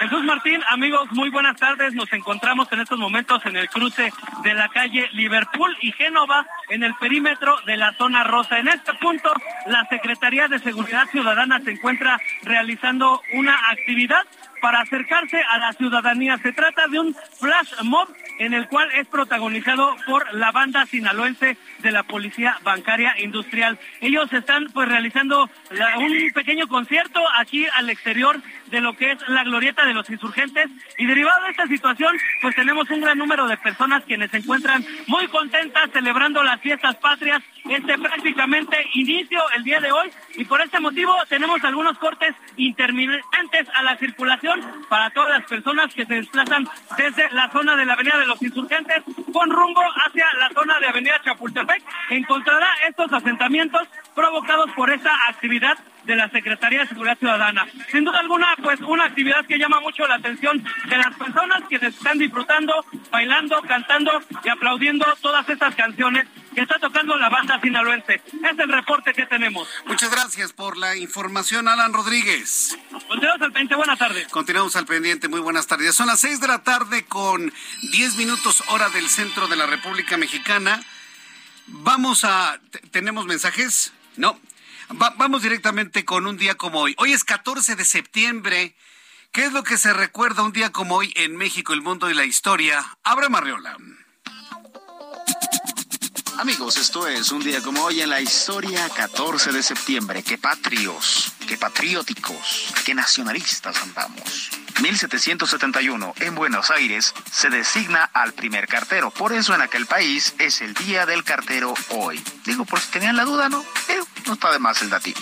Jesús 0.02 0.24
Martín, 0.24 0.60
amigos, 0.68 1.12
muy 1.12 1.30
buenas 1.30 1.58
tardes. 1.58 1.94
Nos 1.94 2.12
encontramos 2.12 2.68
en 2.72 2.80
estos 2.80 2.98
momentos 2.98 3.46
en 3.46 3.56
el 3.56 3.70
cruce 3.70 4.12
de 4.44 4.54
la 4.56 4.68
calle 4.70 5.08
Liverpool 5.12 5.78
y 5.80 5.92
Génova, 5.92 6.48
en 6.70 6.82
el 6.82 6.96
perímetro 6.96 7.56
de 7.68 7.78
la 7.78 7.94
zona 7.94 8.24
rosa. 8.24 8.58
En 8.58 8.68
este 8.68 8.96
punto, 8.96 9.32
la 9.68 9.86
Secretaría 9.92 10.48
de 10.48 10.58
Seguridad 10.58 11.08
Ciudadana 11.12 11.60
se 11.60 11.74
encuentra 11.74 12.20
realizando 12.42 13.22
una 13.36 13.56
actividad 13.70 14.26
para 14.60 14.82
acercarse 14.82 15.40
a 15.42 15.58
la 15.60 15.74
ciudadanía. 15.74 16.38
Se 16.38 16.52
trata 16.52 16.88
de 16.88 17.00
un 17.00 17.16
flash 17.40 17.74
mob 17.84 18.08
en 18.40 18.54
el 18.54 18.68
cual 18.68 18.90
es 18.94 19.08
protagonizado 19.08 19.96
por 20.08 20.34
la 20.34 20.52
banda 20.52 20.86
sinaloense 20.86 21.58
de 21.80 21.92
la 21.92 22.04
Policía 22.04 22.58
Bancaria 22.64 23.14
Industrial. 23.20 23.78
Ellos 24.00 24.32
están 24.34 24.66
pues 24.74 24.88
realizando 24.88 25.50
un 25.98 26.32
pequeño 26.34 26.68
concierto 26.68 27.20
aquí 27.38 27.66
al 27.76 27.90
exterior 27.90 28.40
de 28.72 28.82
lo 28.82 28.94
que 28.94 29.12
es 29.12 29.20
la 29.28 29.44
glorieta 29.44 29.86
de 29.86 29.94
los 29.94 30.10
insurgentes. 30.10 30.70
Y 30.98 31.06
derivado 31.06 31.44
de 31.44 31.52
esta 31.52 31.68
situación, 31.68 32.16
pues 32.42 32.56
tenemos 32.56 32.90
un 32.90 33.02
gran 33.02 33.18
número 33.18 33.48
de 33.48 33.58
personas 33.58 34.04
quienes 34.06 34.32
se 34.32 34.38
encuentran 34.38 34.84
muy 35.08 35.28
contentas 35.28 35.90
celebrando 35.92 36.42
las 36.44 36.60
fiestas 36.62 36.96
patrias, 36.96 37.44
este 37.70 37.98
prácticamente 37.98 38.78
inicio 38.94 39.42
el 39.56 39.64
día 39.64 39.80
de 39.80 39.92
hoy. 39.92 40.10
Y 40.36 40.46
por 40.46 40.62
este 40.62 40.80
motivo 40.80 41.14
tenemos 41.30 41.64
algunos 41.64 41.98
cortes 41.98 42.34
intermitentes 42.56 43.68
a 43.76 43.84
la 43.84 43.98
circulación 43.98 44.62
para 44.90 45.10
todas 45.12 45.40
las 45.40 45.48
personas 45.48 45.94
que 45.94 46.06
se 46.06 46.16
desplazan 46.16 46.68
desde 46.98 47.30
la 47.32 47.50
zona 47.52 47.76
de 47.76 47.86
la 47.86 47.94
Avenida 47.94 48.18
de 48.18 48.28
los 48.28 48.42
Insurgentes 48.42 49.04
con 49.32 49.50
rumbo 49.50 49.82
hacia 50.06 50.26
la 50.40 50.50
zona 50.50 50.80
de 50.80 50.88
Avenida 50.88 51.22
Chapultepec. 51.24 51.84
Encontrará 52.10 52.70
estos 52.88 53.12
asentamientos 53.12 53.88
provocados 54.16 54.72
por 54.72 54.90
esta 54.90 55.12
actividad 55.28 55.78
de 56.04 56.16
la 56.16 56.30
Secretaría 56.30 56.82
de 56.82 56.88
Seguridad 56.88 57.18
Ciudadana. 57.18 57.68
Sin 57.92 58.04
duda 58.04 58.20
alguna, 58.20 58.56
pues 58.62 58.80
una 58.82 59.06
actividad 59.06 59.46
que 59.46 59.58
llama 59.58 59.80
mucho 59.82 60.08
la 60.08 60.16
atención 60.16 60.64
de 60.64 60.98
las 60.98 61.16
personas 61.16 61.64
que 61.70 61.76
están 61.76 62.18
disfrutando, 62.18 62.86
bailando, 63.12 63.62
cantando 63.62 64.12
y 64.44 64.50
aplaudiendo 64.50 65.06
todas 65.22 65.48
estas 65.50 65.76
canciones 65.76 66.28
que 66.54 66.62
está 66.62 66.80
tocando 66.80 67.16
la 67.18 67.30
banda 67.30 67.60
sinaloense. 67.62 68.16
Es 68.16 68.60
el 68.60 68.70
reporte 68.70 69.14
que 69.14 69.26
tenemos. 69.26 69.68
Muchas 69.86 70.12
gracias 70.12 70.52
por 70.54 70.78
la 70.78 70.98
información, 70.98 71.68
Alan 71.68 71.94
Rodríguez. 71.94 72.78
Continuamos 73.08 73.42
al 73.42 73.52
pendiente, 73.52 73.76
buenas 73.76 74.00
tardes. 74.00 74.28
Continuamos 74.28 74.76
al 74.76 74.86
pendiente, 74.86 75.28
muy 75.30 75.40
buenas 75.40 75.68
tardes. 75.68 75.96
Son 75.96 76.08
las 76.08 76.20
seis 76.20 76.42
de 76.42 76.48
la 76.48 76.64
tarde 76.64 77.06
con 77.06 77.54
diez 77.92 78.16
minutos 78.16 78.64
hora 78.68 78.90
del 78.90 79.08
centro 79.08 79.48
de 79.48 79.56
la 79.56 79.66
República 79.66 80.18
Mexicana. 80.18 80.82
Vamos 81.68 82.26
a... 82.26 82.60
¿Tenemos 82.92 83.26
mensajes? 83.26 83.94
No. 84.18 84.38
Vamos 84.94 85.42
directamente 85.42 86.06
con 86.06 86.28
un 86.28 86.38
día 86.38 86.56
como 86.56 86.80
hoy. 86.80 86.96
Hoy 86.98 87.14
es 87.14 87.24
14 87.24 87.76
de 87.76 87.86
septiembre. 87.86 88.76
¿Qué 89.32 89.46
es 89.46 89.54
lo 89.54 89.64
que 89.64 89.78
se 89.78 89.94
recuerda 89.94 90.44
un 90.44 90.52
día 90.52 90.72
como 90.72 90.96
hoy 90.96 91.14
en 91.16 91.36
México, 91.36 91.74
el 91.74 91.82
mundo 91.82 92.10
y 92.10 92.14
la 92.14 92.26
historia? 92.26 92.86
Abra 93.04 93.30
Marriola. 93.30 93.78
Amigos, 96.42 96.78
esto 96.78 97.08
es 97.08 97.32
un 97.32 97.44
día 97.44 97.62
como 97.62 97.84
hoy 97.84 98.02
en 98.02 98.10
la 98.10 98.20
historia, 98.20 98.90
14 98.90 99.52
de 99.52 99.62
septiembre. 99.62 100.24
Qué 100.24 100.40
patrios, 100.40 101.32
qué 101.48 101.56
patrióticos, 101.56 102.74
qué 102.84 102.96
nacionalistas 102.96 103.78
andamos. 103.84 104.50
1771, 104.82 106.16
en 106.20 106.34
Buenos 106.34 106.72
Aires, 106.72 107.14
se 107.32 107.52
designa 107.52 108.10
al 108.12 108.34
primer 108.34 108.68
cartero. 108.68 109.12
Por 109.12 109.34
eso 109.34 109.54
en 109.54 109.62
aquel 109.62 109.86
país 109.86 110.34
es 110.40 110.62
el 110.62 110.74
Día 110.74 111.06
del 111.06 111.24
Cartero 111.24 111.76
hoy. 111.90 112.20
Digo, 112.44 112.66
por 112.66 112.80
si 112.80 112.90
tenían 112.90 113.18
la 113.18 113.26
duda, 113.26 113.48
¿no? 113.48 113.64
Eh, 113.88 114.00
no 114.26 114.34
está 114.34 114.52
de 114.52 114.58
más 114.58 114.82
el 114.82 114.90
datito. 114.90 115.22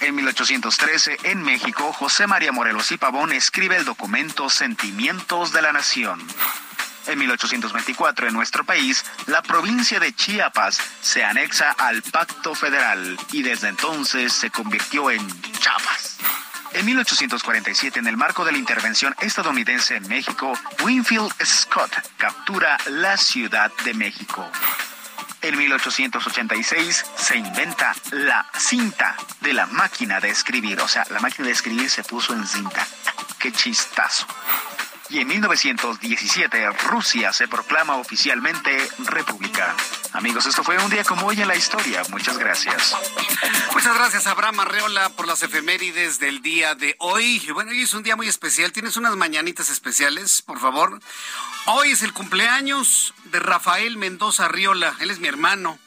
En 0.00 0.14
1813, 0.14 1.20
en 1.22 1.42
México, 1.42 1.90
José 1.94 2.26
María 2.26 2.52
Morelos 2.52 2.92
y 2.92 2.98
Pavón 2.98 3.32
escribe 3.32 3.78
el 3.78 3.86
documento 3.86 4.50
Sentimientos 4.50 5.54
de 5.54 5.62
la 5.62 5.72
Nación. 5.72 6.20
En 7.06 7.18
1824, 7.18 8.28
en 8.28 8.34
nuestro 8.34 8.64
país, 8.64 9.04
la 9.26 9.42
provincia 9.42 10.00
de 10.00 10.14
Chiapas 10.14 10.80
se 11.02 11.22
anexa 11.22 11.70
al 11.72 12.02
Pacto 12.02 12.54
Federal 12.54 13.18
y 13.32 13.42
desde 13.42 13.68
entonces 13.68 14.32
se 14.32 14.50
convirtió 14.50 15.10
en 15.10 15.26
Chiapas. 15.52 16.18
En 16.72 16.86
1847, 16.86 18.00
en 18.00 18.06
el 18.06 18.16
marco 18.16 18.44
de 18.44 18.52
la 18.52 18.58
intervención 18.58 19.14
estadounidense 19.20 19.96
en 19.96 20.08
México, 20.08 20.58
Winfield 20.82 21.32
Scott 21.44 21.92
captura 22.16 22.78
la 22.86 23.16
Ciudad 23.16 23.70
de 23.84 23.94
México. 23.94 24.44
En 25.42 25.58
1886 25.58 27.04
se 27.16 27.36
inventa 27.36 27.94
la 28.12 28.46
cinta 28.58 29.14
de 29.40 29.52
la 29.52 29.66
máquina 29.66 30.18
de 30.18 30.30
escribir, 30.30 30.80
o 30.80 30.88
sea, 30.88 31.06
la 31.10 31.20
máquina 31.20 31.46
de 31.46 31.52
escribir 31.52 31.90
se 31.90 32.02
puso 32.02 32.32
en 32.32 32.46
cinta. 32.46 32.86
¡Qué 33.38 33.52
chistazo! 33.52 34.26
Y 35.14 35.20
en 35.20 35.28
1917 35.28 36.70
Rusia 36.88 37.32
se 37.32 37.46
proclama 37.46 37.98
oficialmente 37.98 38.76
república. 38.98 39.76
Amigos, 40.12 40.46
esto 40.46 40.64
fue 40.64 40.76
un 40.76 40.90
día 40.90 41.04
como 41.04 41.26
hoy 41.26 41.40
en 41.40 41.46
la 41.46 41.54
historia. 41.54 42.02
Muchas 42.10 42.36
gracias. 42.36 42.96
Muchas 43.72 43.94
gracias, 43.94 44.26
Abraham 44.26 44.58
Arreola, 44.58 45.10
por 45.10 45.28
las 45.28 45.44
efemérides 45.44 46.18
del 46.18 46.42
día 46.42 46.74
de 46.74 46.96
hoy. 46.98 47.40
Bueno, 47.52 47.70
hoy 47.70 47.82
es 47.82 47.94
un 47.94 48.02
día 48.02 48.16
muy 48.16 48.26
especial. 48.26 48.72
¿Tienes 48.72 48.96
unas 48.96 49.14
mañanitas 49.14 49.70
especiales, 49.70 50.42
por 50.42 50.58
favor? 50.58 50.98
Hoy 51.66 51.92
es 51.92 52.02
el 52.02 52.12
cumpleaños 52.12 53.14
de 53.26 53.38
Rafael 53.38 53.96
Mendoza 53.96 54.46
Arriola. 54.46 54.96
Él 54.98 55.12
es 55.12 55.20
mi 55.20 55.28
hermano, 55.28 55.78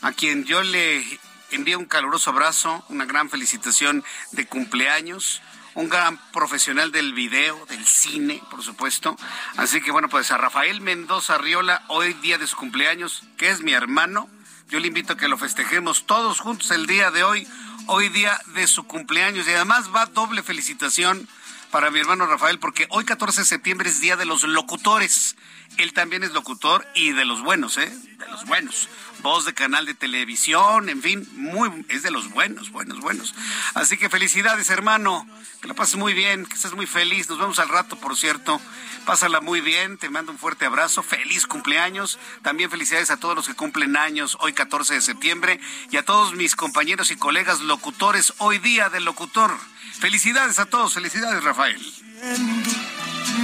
a 0.00 0.12
quien 0.12 0.44
yo 0.44 0.62
le 0.62 1.20
envío 1.50 1.78
un 1.78 1.84
caluroso 1.84 2.30
abrazo, 2.30 2.82
una 2.88 3.04
gran 3.04 3.28
felicitación 3.28 4.02
de 4.32 4.46
cumpleaños 4.46 5.42
un 5.74 5.88
gran 5.88 6.18
profesional 6.32 6.92
del 6.92 7.12
video, 7.12 7.66
del 7.66 7.84
cine, 7.84 8.42
por 8.50 8.62
supuesto. 8.62 9.16
Así 9.56 9.80
que 9.80 9.90
bueno, 9.90 10.08
pues 10.08 10.30
a 10.30 10.38
Rafael 10.38 10.80
Mendoza 10.80 11.38
Riola, 11.38 11.82
hoy 11.88 12.14
día 12.14 12.38
de 12.38 12.46
su 12.46 12.56
cumpleaños, 12.56 13.22
que 13.36 13.50
es 13.50 13.62
mi 13.62 13.72
hermano, 13.72 14.28
yo 14.68 14.78
le 14.80 14.88
invito 14.88 15.12
a 15.12 15.16
que 15.16 15.28
lo 15.28 15.36
festejemos 15.36 16.06
todos 16.06 16.40
juntos 16.40 16.70
el 16.70 16.86
día 16.86 17.10
de 17.10 17.22
hoy, 17.22 17.46
hoy 17.86 18.08
día 18.08 18.40
de 18.54 18.66
su 18.66 18.84
cumpleaños. 18.84 19.46
Y 19.46 19.52
además 19.52 19.90
va 19.94 20.06
doble 20.06 20.42
felicitación 20.42 21.28
para 21.70 21.90
mi 21.90 21.98
hermano 22.00 22.26
Rafael, 22.26 22.58
porque 22.58 22.86
hoy 22.90 23.04
14 23.04 23.42
de 23.42 23.46
septiembre 23.46 23.88
es 23.88 24.00
Día 24.00 24.16
de 24.16 24.24
los 24.24 24.44
Locutores. 24.44 25.36
Él 25.78 25.92
también 25.92 26.22
es 26.22 26.32
locutor 26.32 26.86
y 26.94 27.12
de 27.12 27.24
los 27.24 27.42
buenos, 27.42 27.76
¿eh? 27.78 27.92
De 28.18 28.26
los 28.28 28.44
buenos 28.44 28.88
voz 29.24 29.46
de 29.46 29.54
canal 29.54 29.86
de 29.86 29.94
televisión, 29.94 30.90
en 30.90 31.00
fin, 31.00 31.26
muy, 31.32 31.86
es 31.88 32.02
de 32.02 32.10
los 32.10 32.28
buenos, 32.28 32.70
buenos, 32.70 33.00
buenos. 33.00 33.34
Así 33.72 33.96
que 33.96 34.10
felicidades, 34.10 34.68
hermano, 34.68 35.26
que 35.62 35.68
la 35.68 35.72
pases 35.72 35.96
muy 35.96 36.12
bien, 36.12 36.44
que 36.44 36.54
estés 36.54 36.74
muy 36.74 36.86
feliz. 36.86 37.30
Nos 37.30 37.38
vemos 37.38 37.58
al 37.58 37.70
rato, 37.70 37.96
por 37.96 38.18
cierto. 38.18 38.60
Pásala 39.06 39.40
muy 39.40 39.62
bien, 39.62 39.96
te 39.96 40.10
mando 40.10 40.30
un 40.30 40.38
fuerte 40.38 40.66
abrazo, 40.66 41.02
feliz 41.02 41.46
cumpleaños. 41.46 42.18
También 42.42 42.70
felicidades 42.70 43.10
a 43.10 43.16
todos 43.16 43.34
los 43.34 43.46
que 43.46 43.54
cumplen 43.54 43.96
años 43.96 44.36
hoy 44.40 44.52
14 44.52 44.92
de 44.92 45.00
septiembre 45.00 45.58
y 45.90 45.96
a 45.96 46.04
todos 46.04 46.34
mis 46.34 46.54
compañeros 46.54 47.10
y 47.10 47.16
colegas 47.16 47.60
locutores 47.60 48.34
hoy 48.36 48.58
día 48.58 48.90
del 48.90 49.06
locutor. 49.06 49.56
Felicidades 50.00 50.58
a 50.58 50.66
todos, 50.66 50.92
felicidades, 50.92 51.42
Rafael. 51.42 51.80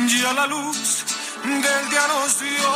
Ya 0.09 0.33
la 0.35 0.47
luz 0.47 1.05
del 1.43 1.89
día 1.91 2.07
nos 2.09 2.41
dio 2.41 2.71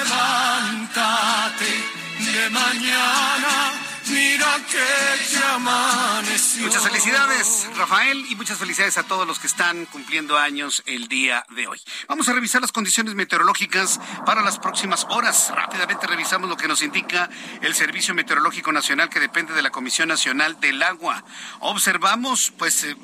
levántate 0.00 1.84
de 2.18 2.50
mañana. 2.50 3.72
Mira 4.06 4.56
que 4.70 5.30
ya 5.30 5.54
amaneció. 5.56 6.64
Muchas 6.64 6.82
felicidades, 6.82 7.66
Rafael, 7.76 8.24
y 8.30 8.36
muchas 8.36 8.56
felicidades 8.56 8.96
a 8.96 9.02
todos 9.02 9.26
los 9.26 9.38
que 9.38 9.46
están 9.46 9.84
cumpliendo 9.86 10.38
años 10.38 10.82
el 10.86 11.08
día 11.08 11.44
de 11.50 11.66
hoy. 11.66 11.78
Vamos 12.08 12.26
a 12.28 12.32
revisar 12.32 12.62
las 12.62 12.72
condiciones 12.72 13.14
meteorológicas 13.14 14.00
para 14.24 14.40
las 14.42 14.58
próximas 14.58 15.06
horas. 15.10 15.52
Rápidamente 15.54 16.06
revisamos 16.06 16.48
lo 16.48 16.56
que 16.56 16.68
nos 16.68 16.80
indica 16.82 17.28
el 17.60 17.74
Servicio 17.74 18.14
Meteorológico 18.14 18.72
Nacional 18.72 19.10
que 19.10 19.20
depende 19.20 19.52
de 19.52 19.60
la 19.60 19.70
Comisión 19.70 20.08
Nacional 20.08 20.58
del 20.58 20.82
Agua. 20.82 21.22
Observamos, 21.60 22.50
pues, 22.56 22.84
eh, 22.84 22.96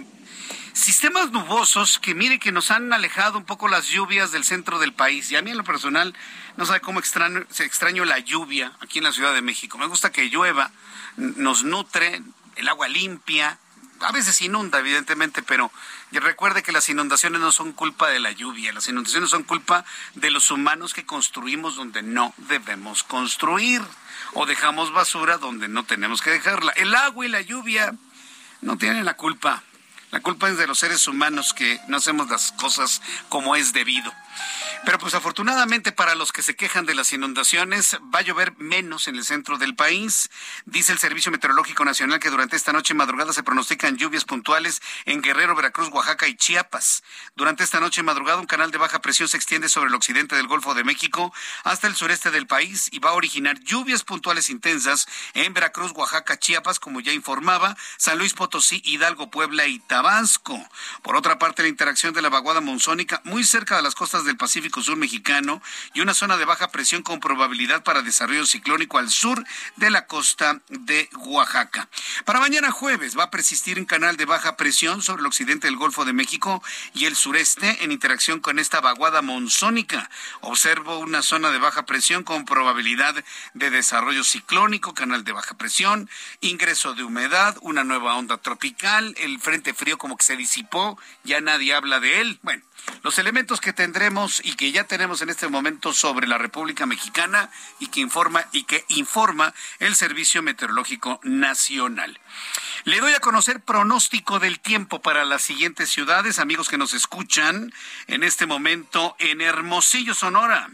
Sistemas 0.74 1.30
nubosos 1.30 2.00
que 2.00 2.16
mire 2.16 2.40
que 2.40 2.50
nos 2.50 2.72
han 2.72 2.92
alejado 2.92 3.38
un 3.38 3.44
poco 3.44 3.68
las 3.68 3.86
lluvias 3.86 4.32
del 4.32 4.42
centro 4.42 4.80
del 4.80 4.92
país. 4.92 5.30
Y 5.30 5.36
a 5.36 5.42
mí 5.42 5.52
en 5.52 5.56
lo 5.56 5.62
personal 5.62 6.12
no 6.56 6.66
sabe 6.66 6.80
cómo 6.80 6.98
extraño, 6.98 7.46
se 7.48 7.64
extraño 7.64 8.04
la 8.04 8.18
lluvia 8.18 8.72
aquí 8.80 8.98
en 8.98 9.04
la 9.04 9.12
Ciudad 9.12 9.32
de 9.32 9.40
México. 9.40 9.78
Me 9.78 9.86
gusta 9.86 10.10
que 10.10 10.28
llueva, 10.28 10.72
nos 11.16 11.62
nutre, 11.62 12.20
el 12.56 12.68
agua 12.68 12.88
limpia. 12.88 13.56
A 14.00 14.10
veces 14.10 14.42
inunda, 14.42 14.80
evidentemente, 14.80 15.44
pero 15.44 15.70
recuerde 16.10 16.64
que 16.64 16.72
las 16.72 16.88
inundaciones 16.88 17.40
no 17.40 17.52
son 17.52 17.72
culpa 17.72 18.08
de 18.08 18.18
la 18.18 18.32
lluvia, 18.32 18.72
las 18.72 18.88
inundaciones 18.88 19.30
son 19.30 19.44
culpa 19.44 19.84
de 20.16 20.32
los 20.32 20.50
humanos 20.50 20.92
que 20.92 21.06
construimos 21.06 21.76
donde 21.76 22.02
no 22.02 22.34
debemos 22.36 23.04
construir 23.04 23.80
o 24.32 24.44
dejamos 24.44 24.92
basura 24.92 25.38
donde 25.38 25.68
no 25.68 25.84
tenemos 25.84 26.20
que 26.20 26.30
dejarla. 26.30 26.72
El 26.72 26.96
agua 26.96 27.24
y 27.24 27.28
la 27.28 27.42
lluvia 27.42 27.94
no 28.60 28.76
tienen 28.76 29.04
la 29.04 29.14
culpa. 29.14 29.62
La 30.14 30.20
culpa 30.20 30.48
es 30.48 30.56
de 30.56 30.68
los 30.68 30.78
seres 30.78 31.08
humanos 31.08 31.52
que 31.52 31.80
no 31.88 31.96
hacemos 31.96 32.30
las 32.30 32.52
cosas 32.52 33.02
como 33.28 33.56
es 33.56 33.72
debido. 33.72 34.12
Pero 34.84 34.98
pues 34.98 35.14
afortunadamente 35.14 35.92
para 35.92 36.14
los 36.14 36.30
que 36.30 36.42
se 36.42 36.56
quejan 36.56 36.84
de 36.84 36.94
las 36.94 37.12
inundaciones, 37.14 37.96
va 38.14 38.18
a 38.18 38.22
llover 38.22 38.54
menos 38.58 39.08
en 39.08 39.16
el 39.16 39.24
centro 39.24 39.56
del 39.56 39.74
país. 39.74 40.30
Dice 40.66 40.92
el 40.92 40.98
Servicio 40.98 41.32
Meteorológico 41.32 41.86
Nacional 41.86 42.20
que 42.20 42.28
durante 42.28 42.56
esta 42.56 42.72
noche 42.72 42.92
madrugada 42.92 43.32
se 43.32 43.42
pronostican 43.42 43.96
lluvias 43.96 44.26
puntuales 44.26 44.82
en 45.06 45.22
Guerrero, 45.22 45.54
Veracruz, 45.54 45.88
Oaxaca 45.88 46.28
y 46.28 46.36
Chiapas. 46.36 47.02
Durante 47.34 47.64
esta 47.64 47.80
noche 47.80 48.02
madrugada 48.02 48.40
un 48.40 48.46
canal 48.46 48.70
de 48.70 48.78
baja 48.78 49.00
presión 49.00 49.26
se 49.26 49.38
extiende 49.38 49.70
sobre 49.70 49.88
el 49.88 49.94
occidente 49.94 50.36
del 50.36 50.48
Golfo 50.48 50.74
de 50.74 50.84
México 50.84 51.32
hasta 51.64 51.86
el 51.86 51.96
sureste 51.96 52.30
del 52.30 52.46
país 52.46 52.90
y 52.92 52.98
va 52.98 53.10
a 53.10 53.14
originar 53.14 53.58
lluvias 53.60 54.04
puntuales 54.04 54.50
intensas 54.50 55.06
en 55.32 55.54
Veracruz, 55.54 55.92
Oaxaca, 55.92 56.38
Chiapas, 56.38 56.78
como 56.78 57.00
ya 57.00 57.12
informaba, 57.12 57.74
San 57.96 58.18
Luis 58.18 58.34
Potosí, 58.34 58.82
Hidalgo, 58.84 59.30
Puebla 59.30 59.66
y 59.66 59.78
Tabasco. 59.78 60.62
Por 61.02 61.16
otra 61.16 61.38
parte, 61.38 61.62
la 61.62 61.68
interacción 61.68 62.12
de 62.12 62.20
la 62.20 62.28
vaguada 62.28 62.60
monzónica 62.60 63.22
muy 63.24 63.44
cerca 63.44 63.76
de 63.76 63.82
las 63.82 63.94
costas 63.94 64.26
del 64.26 64.36
Pacífico 64.36 64.73
Sur 64.82 64.96
mexicano 64.96 65.62
y 65.92 66.00
una 66.00 66.14
zona 66.14 66.36
de 66.36 66.44
baja 66.44 66.70
presión 66.70 67.02
con 67.02 67.20
probabilidad 67.20 67.82
para 67.82 68.02
desarrollo 68.02 68.46
ciclónico 68.46 68.98
al 68.98 69.10
sur 69.10 69.44
de 69.76 69.90
la 69.90 70.06
costa 70.06 70.60
de 70.68 71.08
Oaxaca. 71.16 71.88
Para 72.24 72.40
mañana 72.40 72.70
jueves 72.70 73.18
va 73.18 73.24
a 73.24 73.30
persistir 73.30 73.78
un 73.78 73.84
canal 73.84 74.16
de 74.16 74.24
baja 74.24 74.56
presión 74.56 75.02
sobre 75.02 75.20
el 75.20 75.26
occidente 75.26 75.66
del 75.66 75.76
Golfo 75.76 76.04
de 76.04 76.12
México 76.12 76.62
y 76.92 77.06
el 77.06 77.16
sureste 77.16 77.84
en 77.84 77.92
interacción 77.92 78.40
con 78.40 78.58
esta 78.58 78.80
vaguada 78.80 79.22
monzónica. 79.22 80.10
Observo 80.40 80.98
una 80.98 81.22
zona 81.22 81.50
de 81.50 81.58
baja 81.58 81.86
presión 81.86 82.24
con 82.24 82.44
probabilidad 82.44 83.14
de 83.54 83.70
desarrollo 83.70 84.24
ciclónico, 84.24 84.94
canal 84.94 85.24
de 85.24 85.32
baja 85.32 85.56
presión, 85.56 86.08
ingreso 86.40 86.94
de 86.94 87.04
humedad, 87.04 87.56
una 87.60 87.84
nueva 87.84 88.16
onda 88.16 88.38
tropical, 88.38 89.14
el 89.18 89.40
frente 89.40 89.74
frío 89.74 89.98
como 89.98 90.16
que 90.16 90.24
se 90.24 90.36
disipó, 90.36 90.98
ya 91.24 91.40
nadie 91.40 91.74
habla 91.74 92.00
de 92.00 92.20
él. 92.20 92.38
Bueno, 92.42 92.62
los 93.02 93.18
elementos 93.18 93.60
que 93.60 93.72
tendremos 93.72 94.40
y 94.44 94.54
que 94.54 94.72
ya 94.72 94.84
tenemos 94.84 95.22
en 95.22 95.30
este 95.30 95.48
momento 95.48 95.92
sobre 95.92 96.26
la 96.26 96.38
República 96.38 96.86
Mexicana 96.86 97.50
y 97.78 97.88
que 97.88 98.00
informa 98.00 98.44
y 98.52 98.64
que 98.64 98.84
informa 98.88 99.54
el 99.78 99.94
Servicio 99.94 100.42
Meteorológico 100.42 101.20
Nacional. 101.22 102.18
Le 102.84 103.00
doy 103.00 103.12
a 103.12 103.20
conocer 103.20 103.60
pronóstico 103.60 104.38
del 104.38 104.60
tiempo 104.60 105.00
para 105.00 105.24
las 105.24 105.42
siguientes 105.42 105.90
ciudades, 105.90 106.38
amigos 106.38 106.68
que 106.68 106.78
nos 106.78 106.92
escuchan 106.92 107.72
en 108.06 108.22
este 108.22 108.46
momento 108.46 109.16
en 109.18 109.40
Hermosillo, 109.40 110.14
Sonora. 110.14 110.70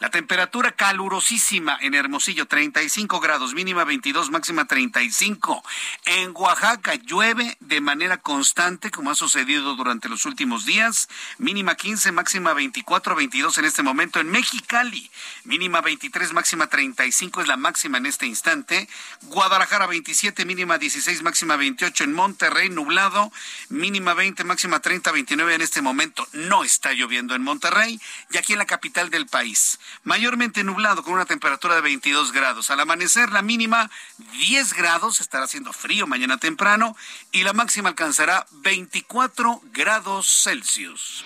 La 0.00 0.10
temperatura 0.10 0.70
calurosísima 0.70 1.76
en 1.80 1.94
Hermosillo, 1.94 2.46
35 2.46 3.18
grados, 3.18 3.54
mínima 3.54 3.82
22, 3.82 4.30
máxima 4.30 4.64
35. 4.64 5.64
En 6.04 6.30
Oaxaca 6.36 6.94
llueve 6.94 7.56
de 7.58 7.80
manera 7.80 8.18
constante, 8.18 8.92
como 8.92 9.10
ha 9.10 9.16
sucedido 9.16 9.74
durante 9.74 10.08
los 10.08 10.24
últimos 10.24 10.64
días, 10.64 11.08
mínima 11.38 11.74
15, 11.74 12.12
máxima 12.12 12.54
24, 12.54 13.16
22 13.16 13.58
en 13.58 13.64
este 13.64 13.82
momento. 13.82 14.20
En 14.20 14.30
Mexicali, 14.30 15.10
mínima 15.42 15.80
23, 15.80 16.32
máxima 16.32 16.68
35 16.68 17.40
es 17.40 17.48
la 17.48 17.56
máxima 17.56 17.98
en 17.98 18.06
este 18.06 18.26
instante. 18.26 18.88
Guadalajara 19.22 19.88
27, 19.88 20.44
mínima 20.44 20.78
16, 20.78 21.22
máxima 21.22 21.56
28. 21.56 22.04
En 22.04 22.12
Monterrey, 22.12 22.70
nublado, 22.70 23.32
mínima 23.68 24.14
20, 24.14 24.44
máxima 24.44 24.78
30, 24.78 25.10
29 25.10 25.54
en 25.56 25.60
este 25.60 25.82
momento. 25.82 26.24
No 26.34 26.62
está 26.62 26.92
lloviendo 26.92 27.34
en 27.34 27.42
Monterrey 27.42 28.00
y 28.30 28.36
aquí 28.36 28.52
en 28.52 28.60
la 28.60 28.66
capital 28.66 29.10
del 29.10 29.26
país 29.26 29.80
mayormente 30.04 30.64
nublado 30.64 31.02
con 31.02 31.14
una 31.14 31.24
temperatura 31.24 31.74
de 31.74 31.80
22 31.80 32.32
grados. 32.32 32.70
Al 32.70 32.80
amanecer 32.80 33.30
la 33.30 33.42
mínima 33.42 33.90
10 34.32 34.74
grados, 34.74 35.20
estará 35.20 35.44
haciendo 35.44 35.72
frío 35.72 36.06
mañana 36.06 36.38
temprano 36.38 36.96
y 37.32 37.42
la 37.42 37.52
máxima 37.52 37.88
alcanzará 37.90 38.46
24 38.50 39.60
grados 39.72 40.42
Celsius. 40.44 41.24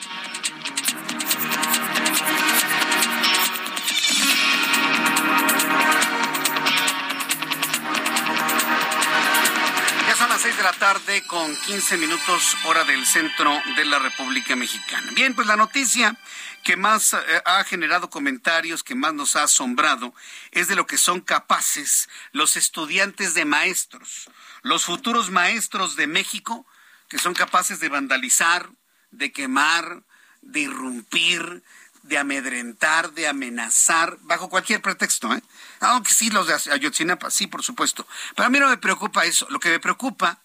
6 10.43 10.57
de 10.57 10.63
la 10.65 10.73
tarde 10.73 11.23
con 11.29 11.55
15 11.55 11.99
minutos 11.99 12.57
hora 12.65 12.83
del 12.83 13.07
centro 13.07 13.63
de 13.77 13.85
la 13.85 14.01
República 14.01 14.57
Mexicana. 14.57 15.13
Bien, 15.15 15.37
pues 15.37 15.47
la 15.47 15.55
noticia 15.55 16.17
que 16.65 16.77
más 16.77 17.13
eh, 17.13 17.19
ha 17.45 17.63
generado 17.63 18.11
comentarios, 18.11 18.83
que 18.83 18.97
más 18.97 19.15
nos 19.15 19.37
ha 19.37 19.45
asombrado, 19.45 20.13
es 20.51 20.67
de 20.67 20.75
lo 20.75 20.85
que 20.85 20.99
son 20.99 21.21
capaces 21.21 22.09
los 22.33 22.57
estudiantes 22.57 23.35
de 23.35 23.45
maestros, 23.45 24.29
los 24.63 24.85
futuros 24.85 25.31
maestros 25.31 25.95
de 25.95 26.09
México, 26.09 26.67
que 27.09 27.19
son 27.19 27.35
capaces 27.35 27.79
de 27.79 27.89
vandalizar, 27.89 28.69
de 29.13 29.31
quemar, 29.31 30.03
de 30.41 30.59
irrumpir, 30.59 31.63
de 32.03 32.19
amedrentar, 32.19 33.13
de 33.13 33.29
amenazar, 33.29 34.17
bajo 34.21 34.49
cualquier 34.49 34.83
pretexto, 34.83 35.33
¿eh? 35.33 35.43
Aunque 35.81 36.13
sí, 36.13 36.31
los 36.31 36.47
de 36.47 36.73
Ayotzinapa, 36.73 37.31
sí, 37.31 37.47
por 37.47 37.63
supuesto. 37.63 38.07
Pero 38.35 38.47
a 38.47 38.51
mí 38.51 38.59
no 38.59 38.69
me 38.69 38.77
preocupa 38.77 39.25
eso. 39.25 39.47
Lo 39.51 39.61
que 39.61 39.71
me 39.71 39.81
preocupa 39.81 40.39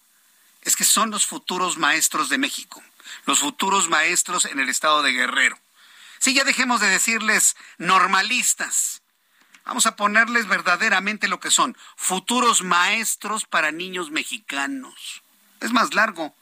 es 0.62 0.76
que 0.76 0.84
son 0.84 1.10
los 1.10 1.26
futuros 1.26 1.78
maestros 1.78 2.28
de 2.28 2.38
México, 2.38 2.82
los 3.26 3.40
futuros 3.40 3.88
maestros 3.88 4.44
en 4.44 4.60
el 4.60 4.68
estado 4.68 5.02
de 5.02 5.12
Guerrero. 5.12 5.58
Sí, 6.18 6.34
ya 6.34 6.44
dejemos 6.44 6.80
de 6.80 6.88
decirles 6.88 7.56
normalistas. 7.78 9.02
Vamos 9.64 9.86
a 9.86 9.96
ponerles 9.96 10.48
verdaderamente 10.48 11.28
lo 11.28 11.40
que 11.40 11.50
son, 11.50 11.76
futuros 11.96 12.62
maestros 12.62 13.44
para 13.44 13.70
niños 13.70 14.10
mexicanos. 14.10 15.22
Es 15.60 15.72
más 15.72 15.94
largo, 15.94 16.34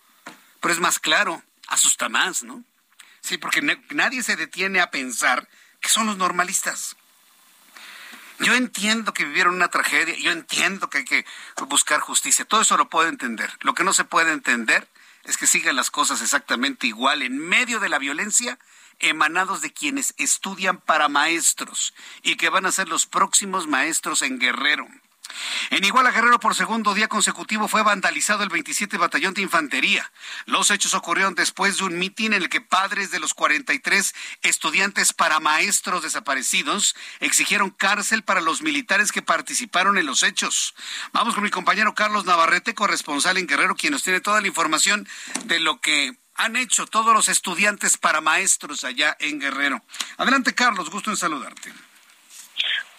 pero 0.60 0.72
es 0.72 0.80
más 0.80 0.98
claro, 0.98 1.42
asusta 1.66 2.08
más, 2.08 2.42
¿no? 2.42 2.62
Sí, 3.26 3.38
porque 3.38 3.60
nadie 3.90 4.22
se 4.22 4.36
detiene 4.36 4.78
a 4.80 4.92
pensar 4.92 5.48
que 5.80 5.88
son 5.88 6.06
los 6.06 6.16
normalistas. 6.16 6.94
Yo 8.38 8.54
entiendo 8.54 9.12
que 9.12 9.24
vivieron 9.24 9.56
una 9.56 9.66
tragedia, 9.66 10.14
yo 10.14 10.30
entiendo 10.30 10.88
que 10.88 10.98
hay 10.98 11.04
que 11.04 11.26
buscar 11.66 11.98
justicia, 11.98 12.44
todo 12.44 12.60
eso 12.60 12.76
lo 12.76 12.88
puedo 12.88 13.08
entender. 13.08 13.50
Lo 13.62 13.74
que 13.74 13.82
no 13.82 13.92
se 13.92 14.04
puede 14.04 14.30
entender 14.30 14.86
es 15.24 15.36
que 15.36 15.48
sigan 15.48 15.74
las 15.74 15.90
cosas 15.90 16.22
exactamente 16.22 16.86
igual 16.86 17.22
en 17.22 17.36
medio 17.36 17.80
de 17.80 17.88
la 17.88 17.98
violencia 17.98 18.60
emanados 19.00 19.60
de 19.60 19.72
quienes 19.72 20.14
estudian 20.18 20.78
para 20.78 21.08
maestros 21.08 21.94
y 22.22 22.36
que 22.36 22.48
van 22.48 22.64
a 22.64 22.70
ser 22.70 22.86
los 22.86 23.06
próximos 23.06 23.66
maestros 23.66 24.22
en 24.22 24.38
Guerrero. 24.38 24.86
En 25.70 25.84
Iguala 25.84 26.10
Guerrero 26.10 26.40
por 26.40 26.54
segundo 26.54 26.94
día 26.94 27.08
consecutivo 27.08 27.68
fue 27.68 27.82
vandalizado 27.82 28.42
el 28.42 28.48
27 28.48 28.96
Batallón 28.98 29.34
de 29.34 29.42
Infantería. 29.42 30.10
Los 30.46 30.70
hechos 30.70 30.94
ocurrieron 30.94 31.34
después 31.34 31.78
de 31.78 31.84
un 31.84 31.98
mitin 31.98 32.32
en 32.32 32.42
el 32.42 32.48
que 32.48 32.60
padres 32.60 33.10
de 33.10 33.20
los 33.20 33.34
43 33.34 34.14
estudiantes 34.42 35.12
para 35.12 35.40
maestros 35.40 36.02
desaparecidos 36.02 36.96
exigieron 37.20 37.70
cárcel 37.70 38.22
para 38.22 38.40
los 38.40 38.62
militares 38.62 39.12
que 39.12 39.22
participaron 39.22 39.98
en 39.98 40.06
los 40.06 40.22
hechos. 40.22 40.74
Vamos 41.12 41.34
con 41.34 41.44
mi 41.44 41.50
compañero 41.50 41.94
Carlos 41.94 42.24
Navarrete, 42.24 42.74
corresponsal 42.74 43.38
en 43.38 43.46
Guerrero, 43.46 43.76
quien 43.76 43.92
nos 43.92 44.02
tiene 44.02 44.20
toda 44.20 44.40
la 44.40 44.46
información 44.46 45.08
de 45.44 45.60
lo 45.60 45.80
que 45.80 46.16
han 46.34 46.56
hecho 46.56 46.86
todos 46.86 47.14
los 47.14 47.28
estudiantes 47.28 47.96
para 47.96 48.20
maestros 48.20 48.84
allá 48.84 49.16
en 49.20 49.40
Guerrero. 49.40 49.82
Adelante, 50.18 50.54
Carlos, 50.54 50.90
gusto 50.90 51.10
en 51.10 51.16
saludarte. 51.16 51.72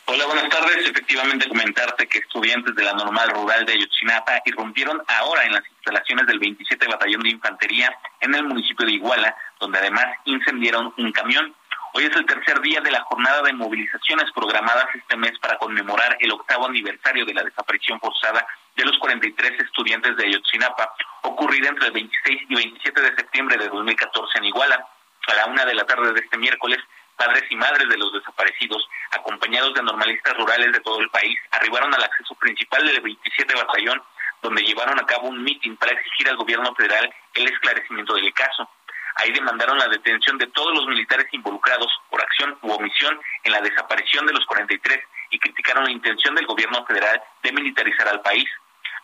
Hola, 0.10 0.26
buenas 0.26 0.48
tardes. 0.48 0.90
Efectivamente, 0.90 1.50
comentarte 1.50 2.08
que 2.08 2.20
estudiantes 2.20 2.74
de 2.76 2.84
la 2.86 2.94
normal 2.94 3.30
rural 3.30 3.66
de 3.66 3.74
Ayotzinapa 3.74 4.42
irrumpieron 4.46 5.04
ahora 5.06 5.44
en 5.44 5.52
las 5.52 5.70
instalaciones 5.70 6.26
del 6.28 6.40
27 6.40 6.88
Batallón 6.88 7.24
de 7.24 7.32
Infantería 7.32 7.94
en 8.22 8.34
el 8.34 8.46
municipio 8.46 8.86
de 8.86 8.94
Iguala, 8.94 9.36
donde 9.60 9.80
además 9.80 10.06
incendiaron 10.24 10.94
un 10.98 11.12
camión. 11.12 11.54
Hoy 11.94 12.06
es 12.06 12.16
el 12.16 12.26
tercer 12.26 12.62
día 12.62 12.80
de 12.80 12.92
la 12.92 13.02
jornada 13.02 13.42
de 13.42 13.52
movilizaciones 13.52 14.32
programadas 14.34 14.88
este 14.96 15.18
mes 15.18 15.38
para 15.40 15.58
conmemorar 15.58 16.16
el 16.22 16.32
octavo 16.32 16.68
aniversario 16.68 17.26
de 17.26 17.34
la 17.34 17.44
desaparición 17.44 18.00
forzada 18.00 18.48
de 18.78 18.86
los 18.86 18.98
43 19.00 19.60
estudiantes 19.60 20.16
de 20.16 20.26
Ayotzinapa, 20.26 20.94
ocurrida 21.24 21.68
entre 21.68 21.88
el 21.88 21.92
26 21.92 22.44
y 22.48 22.56
27 22.56 23.02
de 23.02 23.16
septiembre 23.18 23.58
de 23.58 23.68
2014 23.68 24.38
en 24.38 24.46
Iguala. 24.46 24.88
A 25.28 25.34
la 25.34 25.48
una 25.48 25.66
de 25.66 25.76
la 25.76 25.86
tarde 25.86 26.14
de 26.14 26.22
este 26.22 26.38
miércoles, 26.38 26.80
padres 27.18 27.44
y 27.50 27.56
madres 27.56 27.90
de 27.90 27.98
los 27.98 28.14
desaparecidos, 28.14 28.88
acompañados 29.12 29.74
de 29.74 29.84
normalistas 29.84 30.38
rurales 30.38 30.72
de 30.72 30.80
todo 30.80 31.00
el 31.02 31.10
país, 31.10 31.38
arribaron 31.52 31.94
al 31.94 32.04
acceso 32.04 32.36
principal 32.36 32.86
del 32.86 33.02
27 33.02 33.56
Batallón, 33.56 34.02
donde 34.42 34.64
llevaron 34.64 35.00
a 35.00 35.06
cabo 35.06 35.28
un 35.28 35.44
mitin 35.44 35.76
para 35.78 35.94
exigir 35.94 36.30
al 36.30 36.38
gobierno 36.38 36.74
federal 36.76 37.12
el 37.34 37.48
esclarecimiento 37.48 38.14
del 38.14 38.34
caso. 38.34 38.70
Ahí 39.16 39.32
demandaron 39.32 39.80
la 39.80 39.88
detención 39.88 40.38
de 40.38 40.48
todos 40.48 40.74
los 40.76 40.88
militares 40.88 41.26
involucrados 41.32 41.92
por 42.10 42.22
acción 42.22 42.58
u 42.62 42.72
omisión 42.72 43.20
en 43.44 43.52
la 43.52 43.62
desaparición 43.62 44.28
de 44.28 44.34
los 44.34 44.46
43 44.46 45.00
y 45.32 45.40
criticaron 45.40 45.86
la 45.86 45.92
intención 45.92 46.36
del 46.36 46.46
gobierno 46.46 46.86
federal 46.86 47.22
de 47.42 47.52
militarizar 47.52 48.08
al 48.08 48.22
país. 48.22 48.48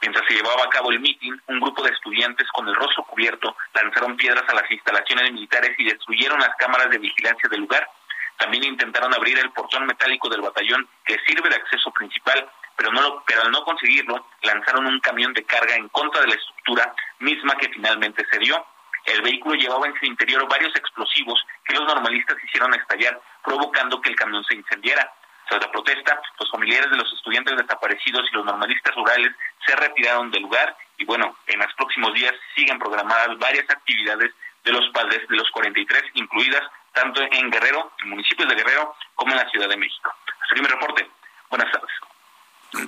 Mientras 0.02 0.26
se 0.28 0.36
llevaba 0.36 0.66
a 0.66 0.70
cabo 0.70 0.92
el 0.92 1.00
mitin, 1.00 1.42
un 1.48 1.60
grupo 1.62 1.82
de 1.82 1.92
estudiantes 1.92 2.48
con 2.52 2.68
el 2.68 2.76
rostro 2.76 3.04
cubierto 3.06 3.56
lanzaron 3.74 4.18
piedras 4.18 4.44
a 4.50 4.54
las 4.54 4.70
instalaciones 4.70 5.32
militares 5.32 5.72
y 5.78 5.86
destruyeron 5.86 6.40
las 6.40 6.56
cámaras 6.58 6.90
de 6.90 6.98
vigilancia 6.98 7.50
del 7.50 7.62
lugar. 7.62 7.90
También 8.38 8.64
intentaron 8.64 9.14
abrir 9.14 9.38
el 9.40 9.52
portón 9.52 9.86
metálico 9.86 10.30
del 10.30 10.42
batallón 10.42 10.88
que 11.06 11.18
sirve 11.26 11.50
de 11.50 11.56
acceso 11.56 11.92
principal, 11.92 12.50
pero, 12.76 12.92
no 12.92 13.24
pero 13.26 13.42
al 13.44 13.52
no 13.52 13.64
conseguirlo, 13.64 14.26
lanzaron 14.42 14.86
un 14.88 15.00
camión 15.00 15.34
de 15.34 15.44
carga 15.44 15.76
en 15.76 15.88
contra 15.90 16.22
de 16.22 16.28
la 16.28 16.36
estructura 16.36 16.94
misma 17.20 17.56
que 17.58 17.70
finalmente 17.70 18.26
se 18.30 18.40
dio. 18.40 18.66
El 19.06 19.22
vehículo 19.22 19.56
llevaba 19.56 19.88
en 19.88 20.00
su 20.00 20.06
interior 20.06 20.48
varios 20.48 20.76
explosivos 20.76 21.40
que 21.66 21.74
los 21.74 21.84
normalistas 21.86 22.38
hicieron 22.44 22.74
estallar, 22.74 23.20
provocando 23.44 24.02
que 24.02 24.10
el 24.10 24.16
camión 24.16 24.44
se 24.46 24.56
incendiara. 24.56 25.12
Tras 25.48 25.62
la 25.62 25.72
protesta, 25.72 26.22
los 26.40 26.50
familiares 26.50 26.90
de 26.90 26.98
los 26.98 27.12
estudiantes 27.14 27.58
desaparecidos 27.58 28.30
y 28.32 28.36
los 28.36 28.46
normalistas 28.46 28.96
rurales 28.96 29.34
se 29.66 29.76
retiraron 29.76 30.32
del 30.32 30.44
lugar 30.44 30.76
y 30.98 31.06
bueno, 31.06 31.36
en 31.48 31.60
los 31.60 31.74
próximos 31.74 32.14
días 32.14 32.34
siguen 32.56 32.80
programadas 32.80 33.38
varias 33.40 33.70
actividades 33.70 34.32
de 34.64 34.72
los 34.72 34.88
padres 34.90 35.28
de 35.28 35.36
los 35.36 35.50
43, 35.52 36.04
incluidas 36.14 36.64
tanto 36.94 37.22
en 37.22 37.50
Guerrero, 37.50 37.94
en 38.04 38.10
municipios 38.10 38.48
de 38.48 38.56
Guerrero, 38.56 38.96
como 39.16 39.32
en 39.32 39.38
la 39.38 39.50
Ciudad 39.50 39.70
de 39.70 39.78
México. 39.78 40.14
Hasta 40.42 40.56
mi 40.56 40.68
reporte. 40.68 41.10
Buenas 41.50 41.72
tardes. 41.72 41.90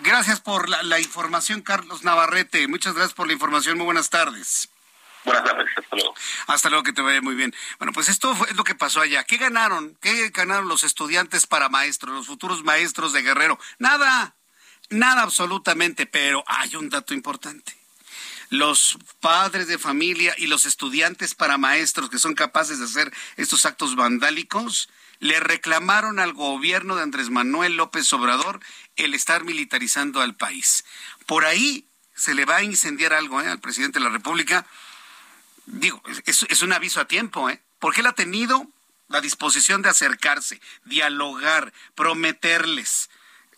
Gracias 0.01 0.41
por 0.41 0.69
la, 0.69 0.81
la 0.83 0.99
información, 0.99 1.61
Carlos 1.61 2.03
Navarrete. 2.03 2.67
Muchas 2.67 2.93
gracias 2.93 3.13
por 3.13 3.27
la 3.27 3.33
información. 3.33 3.77
Muy 3.77 3.85
buenas 3.85 4.09
tardes. 4.09 4.69
Buenas 5.25 5.43
tardes, 5.43 5.67
hasta 5.75 5.95
luego. 5.95 6.13
Hasta 6.47 6.69
luego, 6.69 6.83
que 6.83 6.93
te 6.93 7.01
vaya 7.01 7.21
muy 7.21 7.35
bien. 7.35 7.53
Bueno, 7.79 7.91
pues 7.93 8.09
esto 8.09 8.35
fue 8.35 8.47
lo 8.53 8.63
que 8.63 8.75
pasó 8.75 9.01
allá. 9.01 9.23
¿Qué 9.23 9.37
ganaron? 9.37 9.97
¿Qué 10.01 10.29
ganaron 10.29 10.67
los 10.67 10.83
estudiantes 10.83 11.47
para 11.47 11.67
maestros, 11.67 12.13
los 12.13 12.27
futuros 12.27 12.63
maestros 12.63 13.11
de 13.11 13.23
Guerrero? 13.23 13.59
Nada, 13.79 14.35
nada 14.89 15.23
absolutamente, 15.23 16.05
pero 16.05 16.43
hay 16.45 16.75
un 16.75 16.89
dato 16.89 17.15
importante. 17.15 17.75
Los 18.49 18.97
padres 19.19 19.67
de 19.67 19.77
familia 19.77 20.35
y 20.37 20.47
los 20.47 20.65
estudiantes 20.65 21.35
para 21.35 21.57
maestros 21.57 22.09
que 22.09 22.19
son 22.19 22.35
capaces 22.35 22.79
de 22.79 22.85
hacer 22.85 23.13
estos 23.37 23.65
actos 23.65 23.95
vandálicos 23.95 24.89
le 25.19 25.39
reclamaron 25.39 26.19
al 26.19 26.33
gobierno 26.33 26.95
de 26.95 27.03
Andrés 27.03 27.29
Manuel 27.29 27.77
López 27.77 28.11
Obrador 28.13 28.59
el 28.95 29.13
estar 29.13 29.43
militarizando 29.43 30.21
al 30.21 30.35
país. 30.35 30.85
Por 31.25 31.45
ahí 31.45 31.85
se 32.15 32.33
le 32.33 32.45
va 32.45 32.57
a 32.57 32.63
incendiar 32.63 33.13
algo 33.13 33.41
¿eh? 33.41 33.47
al 33.47 33.59
presidente 33.59 33.99
de 33.99 34.05
la 34.05 34.11
República 34.11 34.65
digo, 35.65 36.01
es, 36.25 36.61
un 36.61 36.73
aviso 36.73 37.01
a 37.01 37.07
tiempo, 37.07 37.49
¿eh? 37.49 37.61
Porque 37.79 38.01
él 38.01 38.07
ha 38.07 38.13
tenido 38.13 38.67
la 39.07 39.21
disposición 39.21 39.81
de 39.81 39.89
acercarse, 39.89 40.61
dialogar, 40.85 41.73
prometerles 41.93 43.09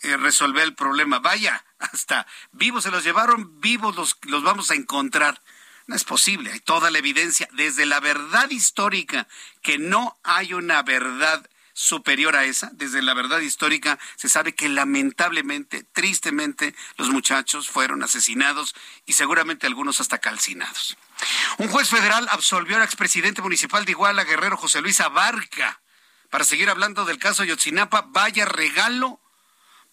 eh, 0.02 0.16
resolver 0.16 0.64
el 0.64 0.74
problema. 0.74 1.18
Vaya, 1.18 1.64
hasta 1.78 2.26
vivos 2.52 2.84
se 2.84 2.90
los 2.90 3.04
llevaron, 3.04 3.60
vivos 3.60 3.96
los, 3.96 4.18
los 4.22 4.42
vamos 4.42 4.70
a 4.70 4.74
encontrar. 4.74 5.42
No 5.86 5.96
es 5.96 6.04
posible, 6.04 6.52
hay 6.52 6.60
toda 6.60 6.90
la 6.90 6.98
evidencia, 6.98 7.48
desde 7.52 7.86
la 7.86 8.00
verdad 8.00 8.50
histórica, 8.50 9.26
que 9.62 9.78
no 9.78 10.18
hay 10.22 10.52
una 10.52 10.82
verdad 10.82 11.48
superior 11.78 12.34
a 12.34 12.44
esa, 12.44 12.70
desde 12.72 13.02
la 13.02 13.14
verdad 13.14 13.38
histórica, 13.38 14.00
se 14.16 14.28
sabe 14.28 14.52
que 14.52 14.68
lamentablemente, 14.68 15.84
tristemente, 15.84 16.74
los 16.96 17.08
muchachos 17.08 17.68
fueron 17.68 18.02
asesinados 18.02 18.74
y 19.06 19.12
seguramente 19.12 19.68
algunos 19.68 20.00
hasta 20.00 20.18
calcinados. 20.18 20.98
Un 21.58 21.68
juez 21.68 21.88
federal 21.88 22.26
absolvió 22.32 22.76
al 22.76 22.82
expresidente 22.82 23.42
municipal 23.42 23.84
de 23.84 23.92
Iguala, 23.92 24.24
Guerrero 24.24 24.56
José 24.56 24.80
Luis 24.80 25.00
Abarca. 25.00 25.80
Para 26.30 26.42
seguir 26.42 26.68
hablando 26.68 27.04
del 27.04 27.18
caso 27.18 27.44
Yotzinapa, 27.44 28.08
vaya 28.08 28.44
regalo 28.44 29.20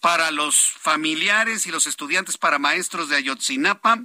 para 0.00 0.30
los 0.30 0.56
familiares 0.56 1.66
y 1.66 1.70
los 1.70 1.86
estudiantes 1.86 2.38
para 2.38 2.58
maestros 2.58 3.08
de 3.08 3.16
Ayotzinapa 3.16 4.04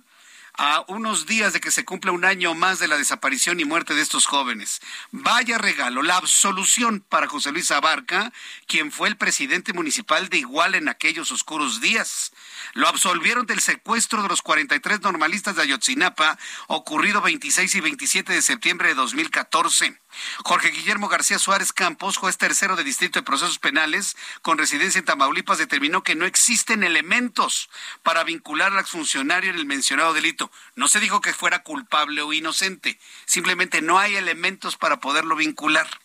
a 0.53 0.83
unos 0.87 1.25
días 1.25 1.53
de 1.53 1.61
que 1.61 1.71
se 1.71 1.85
cumpla 1.85 2.11
un 2.11 2.25
año 2.25 2.53
más 2.53 2.79
de 2.79 2.87
la 2.87 2.97
desaparición 2.97 3.59
y 3.59 3.65
muerte 3.65 3.93
de 3.93 4.01
estos 4.01 4.25
jóvenes. 4.25 4.81
Vaya 5.11 5.57
regalo, 5.57 6.01
la 6.01 6.17
absolución 6.17 6.99
para 7.07 7.27
José 7.27 7.51
Luis 7.51 7.71
Abarca, 7.71 8.33
quien 8.67 8.91
fue 8.91 9.07
el 9.07 9.17
presidente 9.17 9.73
municipal 9.73 10.29
de 10.29 10.39
Iguala 10.39 10.77
en 10.77 10.89
aquellos 10.89 11.31
oscuros 11.31 11.81
días. 11.81 12.31
Lo 12.73 12.87
absolvieron 12.87 13.45
del 13.45 13.59
secuestro 13.59 14.23
de 14.23 14.29
los 14.29 14.41
43 14.41 15.01
normalistas 15.01 15.55
de 15.55 15.63
Ayotzinapa, 15.63 16.37
ocurrido 16.67 17.21
26 17.21 17.75
y 17.75 17.81
27 17.81 18.31
de 18.33 18.41
septiembre 18.41 18.87
de 18.89 18.93
2014. 18.95 19.99
Jorge 20.43 20.69
Guillermo 20.69 21.09
García 21.09 21.37
Suárez 21.37 21.73
Campos, 21.73 22.17
juez 22.17 22.37
tercero 22.37 22.75
de 22.75 22.83
Distrito 22.83 23.19
de 23.19 23.23
Procesos 23.23 23.59
Penales, 23.59 24.15
con 24.41 24.57
residencia 24.57 24.99
en 24.99 25.05
Tamaulipas, 25.05 25.57
determinó 25.57 26.03
que 26.03 26.15
no 26.15 26.25
existen 26.25 26.83
elementos 26.83 27.69
para 28.03 28.23
vincular 28.23 28.71
al 28.71 28.79
exfuncionario 28.79 29.51
en 29.51 29.57
el 29.57 29.65
mencionado 29.65 30.13
delito. 30.13 30.51
No 30.75 30.87
se 30.87 30.99
dijo 30.99 31.21
que 31.21 31.33
fuera 31.33 31.63
culpable 31.63 32.21
o 32.21 32.33
inocente, 32.33 32.99
simplemente 33.25 33.81
no 33.81 33.99
hay 33.99 34.15
elementos 34.15 34.77
para 34.77 34.99
poderlo 34.99 35.35
vincular. 35.35 36.00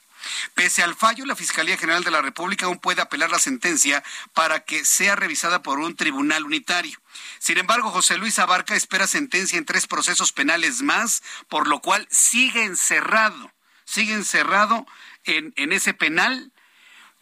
Pese 0.55 0.83
al 0.83 0.95
fallo, 0.95 1.27
la 1.27 1.37
Fiscalía 1.37 1.77
General 1.77 2.05
de 2.05 2.11
la 2.11 2.23
República 2.23 2.67
aún 2.67 2.79
puede 2.79 3.03
apelar 3.03 3.31
la 3.31 3.39
sentencia 3.39 4.03
para 4.35 4.61
que 4.61 4.85
sea 4.85 5.17
revisada 5.17 5.63
por 5.63 5.79
un 5.79 5.97
tribunal 5.97 6.45
unitario. 6.45 6.99
Sin 7.39 7.59
embargo, 7.59 7.91
José 7.91 8.19
Luis 8.19 8.39
Abarca 8.39 8.75
espera 8.75 9.07
sentencia 9.07 9.59
en 9.59 9.65
tres 9.65 9.87
procesos 9.87 10.33
penales 10.33 10.83
más, 10.83 11.23
por 11.49 11.67
lo 11.69 11.81
cual 11.81 12.07
sigue 12.11 12.65
encerrado 12.65 13.53
sigue 13.87 14.13
encerrado 14.13 14.87
en, 15.25 15.55
en 15.57 15.73
ese 15.73 15.95
penal 15.95 16.53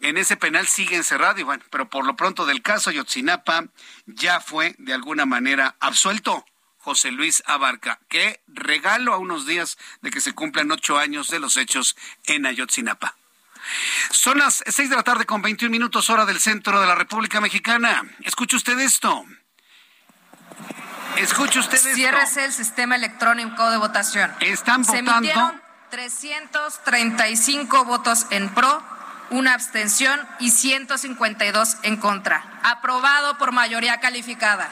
en 0.01 0.17
ese 0.17 0.35
penal 0.35 0.67
sigue 0.67 0.97
encerrado 0.97 1.39
y 1.39 1.43
bueno, 1.43 1.63
pero 1.71 1.89
por 1.89 2.05
lo 2.05 2.17
pronto 2.17 2.45
del 2.45 2.61
caso 2.61 2.91
Yotzinapa 2.91 3.67
ya 4.05 4.41
fue 4.41 4.75
de 4.77 4.93
alguna 4.93 5.25
manera 5.25 5.77
absuelto 5.79 6.45
José 6.85 7.11
Luis 7.11 7.41
Abarca. 7.47 7.97
Qué 8.09 8.41
regalo 8.45 9.15
a 9.15 9.17
unos 9.17 9.47
días 9.47 9.75
de 10.03 10.11
que 10.11 10.21
se 10.21 10.33
cumplan 10.33 10.69
ocho 10.69 10.99
años 10.99 11.29
de 11.29 11.39
los 11.39 11.57
hechos 11.57 11.95
en 12.25 12.45
Ayotzinapa. 12.45 13.15
Son 14.11 14.37
las 14.37 14.63
seis 14.67 14.91
de 14.91 14.95
la 14.95 15.01
tarde 15.01 15.25
con 15.25 15.41
21 15.41 15.71
minutos 15.71 16.11
hora 16.11 16.27
del 16.27 16.39
centro 16.39 16.79
de 16.79 16.85
la 16.85 16.93
República 16.93 17.41
Mexicana. 17.41 18.03
Escuche 18.23 18.55
usted 18.55 18.77
esto. 18.79 19.25
Escuche 21.17 21.57
usted 21.57 21.77
esto. 21.77 21.95
Ciérrese 21.95 22.45
el 22.45 22.53
sistema 22.53 22.95
electrónico 22.97 23.67
de 23.71 23.77
votación. 23.77 24.31
Están 24.41 24.83
votando 24.83 25.59
335 25.89 27.85
votos 27.85 28.27
en 28.29 28.53
pro, 28.53 28.83
una 29.31 29.55
abstención 29.55 30.21
y 30.39 30.51
152 30.51 31.77
en 31.81 31.97
contra. 31.97 32.45
Aprobado 32.61 33.39
por 33.39 33.53
mayoría 33.53 33.99
calificada. 33.99 34.69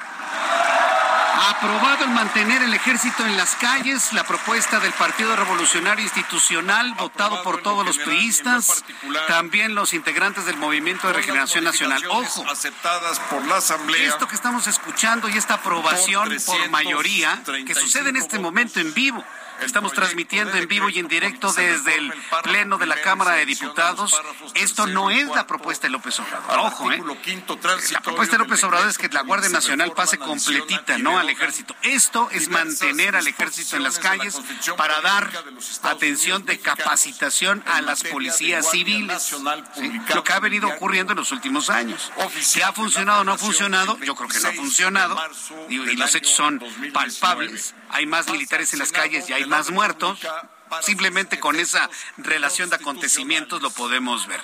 Aprobado 1.35 2.05
el 2.05 2.11
mantener 2.11 2.61
el 2.61 2.73
ejército 2.73 3.25
en 3.25 3.35
las 3.35 3.55
calles, 3.55 4.13
la 4.13 4.23
propuesta 4.23 4.79
del 4.79 4.91
Partido 4.93 5.35
Revolucionario 5.35 6.03
Institucional, 6.03 6.93
votado 6.93 7.41
por 7.41 7.61
todos 7.63 7.83
los 7.83 7.97
priistas, 7.97 8.85
también 9.27 9.73
los 9.73 9.93
integrantes 9.93 10.45
del 10.45 10.57
Movimiento 10.57 11.07
de 11.07 11.13
Regeneración 11.13 11.63
Nacional. 11.63 12.03
Ojo, 12.09 12.45
aceptadas 12.49 13.19
por 13.31 13.45
la 13.47 13.57
Asamblea. 13.57 14.09
Esto 14.09 14.27
que 14.27 14.35
estamos 14.35 14.67
escuchando 14.67 15.27
y 15.27 15.37
esta 15.37 15.55
aprobación 15.55 16.29
por 16.45 16.69
mayoría, 16.69 17.41
que 17.65 17.73
sucede 17.73 18.09
en 18.09 18.17
este 18.17 18.37
momento 18.37 18.79
en 18.79 18.93
vivo, 18.93 19.23
Estamos 19.65 19.93
transmitiendo 19.93 20.55
en 20.57 20.67
vivo 20.67 20.89
y 20.89 20.99
en 20.99 21.07
directo 21.07 21.51
desde 21.53 21.95
el 21.95 22.13
Pleno 22.43 22.77
de 22.77 22.85
la 22.85 22.99
Cámara 23.01 23.31
de 23.31 23.45
Diputados. 23.45 24.19
Esto 24.55 24.87
no 24.87 25.09
es 25.09 25.27
la 25.27 25.47
propuesta 25.47 25.87
de 25.87 25.91
López 25.91 26.19
Obrador. 26.19 26.59
Ojo, 26.59 26.91
¿eh? 26.91 27.03
La 27.91 28.01
propuesta 28.01 28.37
de 28.37 28.43
López 28.43 28.63
Obrador 28.63 28.89
es 28.89 28.97
que 28.97 29.09
la 29.09 29.21
Guardia 29.21 29.49
Nacional 29.49 29.91
pase 29.93 30.17
completita, 30.17 30.97
no 30.97 31.17
al 31.17 31.29
ejército. 31.29 31.75
Esto 31.81 32.29
es 32.31 32.49
mantener 32.49 33.15
al 33.15 33.27
ejército 33.27 33.77
en 33.77 33.83
las 33.83 33.99
calles 33.99 34.39
para 34.77 35.01
dar 35.01 35.29
atención 35.83 36.45
de 36.45 36.59
capacitación 36.59 37.63
a 37.67 37.81
las 37.81 38.03
policías 38.03 38.69
civiles. 38.69 39.35
Lo 40.13 40.23
que 40.23 40.33
ha 40.33 40.39
venido 40.39 40.67
ocurriendo 40.67 41.13
en 41.13 41.19
los 41.19 41.31
últimos 41.31 41.69
años. 41.69 42.11
Si 42.39 42.61
ha 42.61 42.73
funcionado 42.73 43.21
o 43.21 43.23
no 43.23 43.33
ha 43.33 43.37
funcionado, 43.37 43.97
yo 43.99 44.15
creo 44.15 44.29
que 44.29 44.39
no 44.39 44.49
ha 44.49 44.53
funcionado. 44.53 45.17
Y, 45.69 45.77
los 45.95 46.15
hechos 46.15 46.35
son 46.35 46.61
palpables. 46.93 47.75
Hay 47.93 48.07
más 48.07 48.29
militares 48.29 48.73
en 48.73 48.79
las 48.79 48.91
calles 48.91 49.29
y 49.29 49.33
hay 49.33 49.45
más 49.45 49.69
muertos, 49.69 50.19
simplemente 50.81 51.39
con 51.39 51.59
esa 51.59 51.89
relación 52.17 52.69
de 52.71 52.77
acontecimientos 52.77 53.61
lo 53.61 53.69
podemos 53.69 54.25
ver. 54.25 54.41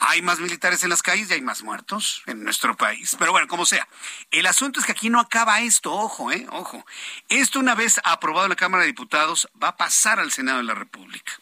Hay 0.00 0.20
más 0.20 0.40
militares 0.40 0.82
en 0.82 0.90
las 0.90 1.00
calles 1.00 1.30
y 1.30 1.34
hay 1.34 1.40
más 1.40 1.62
muertos 1.62 2.22
en 2.26 2.44
nuestro 2.44 2.76
país. 2.76 3.16
Pero 3.18 3.32
bueno, 3.32 3.48
como 3.48 3.64
sea. 3.64 3.88
El 4.30 4.46
asunto 4.46 4.78
es 4.78 4.84
que 4.84 4.92
aquí 4.92 5.08
no 5.08 5.20
acaba 5.20 5.60
esto, 5.60 5.90
ojo, 5.90 6.32
eh, 6.32 6.46
ojo. 6.50 6.84
Esto 7.30 7.60
una 7.60 7.74
vez 7.74 7.98
aprobado 8.04 8.44
en 8.44 8.50
la 8.50 8.56
Cámara 8.56 8.82
de 8.82 8.88
Diputados 8.88 9.48
va 9.62 9.68
a 9.68 9.76
pasar 9.76 10.20
al 10.20 10.30
Senado 10.30 10.58
de 10.58 10.64
la 10.64 10.74
República. 10.74 11.32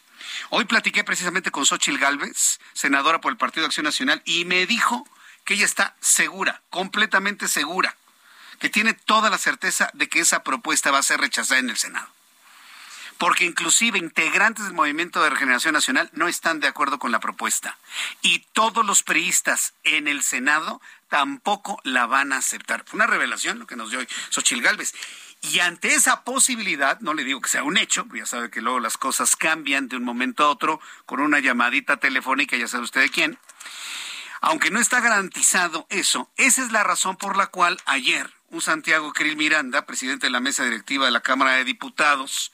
Hoy 0.50 0.66
platiqué 0.66 1.02
precisamente 1.02 1.50
con 1.50 1.66
Xochil 1.66 1.98
Gálvez, 1.98 2.60
senadora 2.74 3.20
por 3.20 3.32
el 3.32 3.38
Partido 3.38 3.62
de 3.62 3.66
Acción 3.66 3.84
Nacional, 3.84 4.22
y 4.24 4.44
me 4.44 4.66
dijo 4.66 5.04
que 5.44 5.54
ella 5.54 5.64
está 5.64 5.96
segura, 6.00 6.62
completamente 6.70 7.48
segura, 7.48 7.96
que 8.60 8.70
tiene 8.70 8.94
toda 8.94 9.30
la 9.30 9.38
certeza 9.38 9.90
de 9.94 10.08
que 10.08 10.20
esa 10.20 10.44
propuesta 10.44 10.92
va 10.92 10.98
a 10.98 11.02
ser 11.02 11.20
rechazada 11.20 11.58
en 11.58 11.70
el 11.70 11.76
Senado 11.76 12.08
porque 13.20 13.44
inclusive 13.44 13.98
integrantes 13.98 14.64
del 14.64 14.72
Movimiento 14.72 15.22
de 15.22 15.28
Regeneración 15.28 15.74
Nacional 15.74 16.08
no 16.14 16.26
están 16.26 16.58
de 16.58 16.68
acuerdo 16.68 16.98
con 16.98 17.12
la 17.12 17.20
propuesta. 17.20 17.76
Y 18.22 18.46
todos 18.54 18.82
los 18.82 19.02
priistas 19.02 19.74
en 19.84 20.08
el 20.08 20.22
Senado 20.22 20.80
tampoco 21.10 21.78
la 21.84 22.06
van 22.06 22.32
a 22.32 22.38
aceptar. 22.38 22.82
Fue 22.86 22.96
una 22.96 23.06
revelación 23.06 23.58
lo 23.58 23.66
que 23.66 23.76
nos 23.76 23.90
dio 23.90 23.98
hoy 23.98 24.08
Xochil 24.30 24.62
Gálvez. 24.62 24.94
Y 25.42 25.58
ante 25.58 25.92
esa 25.92 26.24
posibilidad, 26.24 26.98
no 27.00 27.12
le 27.12 27.24
digo 27.24 27.42
que 27.42 27.50
sea 27.50 27.62
un 27.62 27.76
hecho, 27.76 28.06
ya 28.14 28.24
sabe 28.24 28.50
que 28.50 28.62
luego 28.62 28.80
las 28.80 28.96
cosas 28.96 29.36
cambian 29.36 29.88
de 29.88 29.96
un 29.96 30.04
momento 30.04 30.44
a 30.44 30.48
otro 30.48 30.80
con 31.04 31.20
una 31.20 31.40
llamadita 31.40 31.98
telefónica, 31.98 32.56
ya 32.56 32.68
sabe 32.68 32.84
usted 32.84 33.02
de 33.02 33.10
quién. 33.10 33.38
Aunque 34.40 34.70
no 34.70 34.80
está 34.80 35.00
garantizado 35.00 35.86
eso, 35.90 36.30
esa 36.36 36.62
es 36.62 36.72
la 36.72 36.84
razón 36.84 37.16
por 37.16 37.36
la 37.36 37.48
cual 37.48 37.78
ayer 37.84 38.32
un 38.50 38.60
Santiago 38.60 39.12
Krill 39.12 39.36
Miranda, 39.36 39.86
presidente 39.86 40.26
de 40.26 40.30
la 40.30 40.40
mesa 40.40 40.64
directiva 40.64 41.06
de 41.06 41.12
la 41.12 41.20
Cámara 41.20 41.52
de 41.52 41.64
Diputados, 41.64 42.52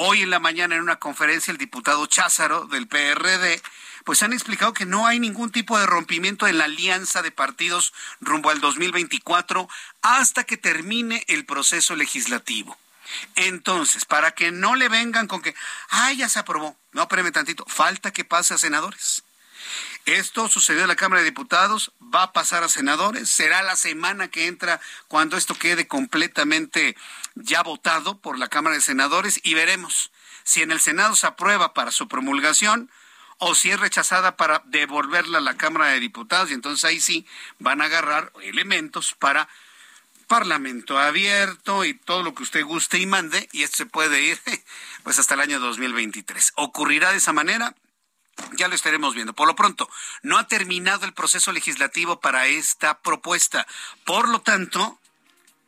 Hoy 0.00 0.22
en 0.22 0.30
la 0.30 0.38
mañana 0.38 0.76
en 0.76 0.82
una 0.82 1.00
conferencia 1.00 1.50
el 1.50 1.58
diputado 1.58 2.06
Cházaro 2.06 2.66
del 2.66 2.86
PRD 2.86 3.60
pues 4.04 4.22
han 4.22 4.32
explicado 4.32 4.72
que 4.72 4.86
no 4.86 5.08
hay 5.08 5.18
ningún 5.18 5.50
tipo 5.50 5.76
de 5.76 5.86
rompimiento 5.86 6.46
en 6.46 6.56
la 6.56 6.66
alianza 6.66 7.20
de 7.20 7.32
partidos 7.32 7.92
rumbo 8.20 8.50
al 8.50 8.60
2024 8.60 9.68
hasta 10.02 10.44
que 10.44 10.56
termine 10.56 11.24
el 11.26 11.44
proceso 11.44 11.96
legislativo. 11.96 12.78
Entonces, 13.34 14.04
para 14.04 14.30
que 14.30 14.52
no 14.52 14.76
le 14.76 14.88
vengan 14.88 15.26
con 15.26 15.42
que, 15.42 15.54
ah, 15.90 16.12
ya 16.12 16.28
se 16.28 16.38
aprobó. 16.38 16.76
No, 16.92 17.02
espérame 17.02 17.32
tantito, 17.32 17.64
falta 17.66 18.12
que 18.12 18.24
pase 18.24 18.54
a 18.54 18.58
senadores. 18.58 19.24
Esto 20.08 20.48
sucedió 20.48 20.80
en 20.80 20.88
la 20.88 20.96
Cámara 20.96 21.20
de 21.20 21.26
Diputados, 21.26 21.92
va 22.00 22.22
a 22.22 22.32
pasar 22.32 22.64
a 22.64 22.70
senadores, 22.70 23.28
será 23.28 23.62
la 23.62 23.76
semana 23.76 24.28
que 24.28 24.46
entra 24.46 24.80
cuando 25.06 25.36
esto 25.36 25.54
quede 25.54 25.86
completamente 25.86 26.96
ya 27.34 27.62
votado 27.62 28.16
por 28.16 28.38
la 28.38 28.48
Cámara 28.48 28.76
de 28.76 28.80
Senadores 28.80 29.38
y 29.42 29.52
veremos 29.52 30.10
si 30.44 30.62
en 30.62 30.72
el 30.72 30.80
Senado 30.80 31.14
se 31.14 31.26
aprueba 31.26 31.74
para 31.74 31.90
su 31.90 32.08
promulgación 32.08 32.90
o 33.36 33.54
si 33.54 33.70
es 33.70 33.78
rechazada 33.78 34.38
para 34.38 34.62
devolverla 34.64 35.38
a 35.38 35.42
la 35.42 35.58
Cámara 35.58 35.88
de 35.88 36.00
Diputados 36.00 36.50
y 36.50 36.54
entonces 36.54 36.86
ahí 36.86 37.00
sí 37.00 37.26
van 37.58 37.82
a 37.82 37.84
agarrar 37.84 38.32
elementos 38.42 39.12
para 39.12 39.46
Parlamento 40.26 40.98
abierto 40.98 41.84
y 41.84 41.92
todo 41.92 42.22
lo 42.22 42.34
que 42.34 42.44
usted 42.44 42.64
guste 42.64 42.98
y 42.98 43.04
mande 43.04 43.46
y 43.52 43.62
esto 43.62 43.76
se 43.76 43.84
puede 43.84 44.22
ir 44.22 44.40
pues 45.02 45.18
hasta 45.18 45.34
el 45.34 45.40
año 45.40 45.60
2023. 45.60 46.54
¿Ocurrirá 46.56 47.10
de 47.10 47.18
esa 47.18 47.34
manera? 47.34 47.74
Ya 48.52 48.68
lo 48.68 48.74
estaremos 48.74 49.14
viendo. 49.14 49.32
Por 49.32 49.46
lo 49.46 49.56
pronto, 49.56 49.88
no 50.22 50.38
ha 50.38 50.46
terminado 50.46 51.04
el 51.04 51.12
proceso 51.12 51.52
legislativo 51.52 52.20
para 52.20 52.46
esta 52.46 52.98
propuesta. 52.98 53.66
Por 54.04 54.28
lo 54.28 54.40
tanto, 54.40 54.98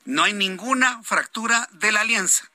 no 0.05 0.25
hay 0.25 0.33
ninguna 0.33 1.03
fractura 1.03 1.69
de 1.73 1.93
la 1.93 2.01
alianza. 2.01 2.51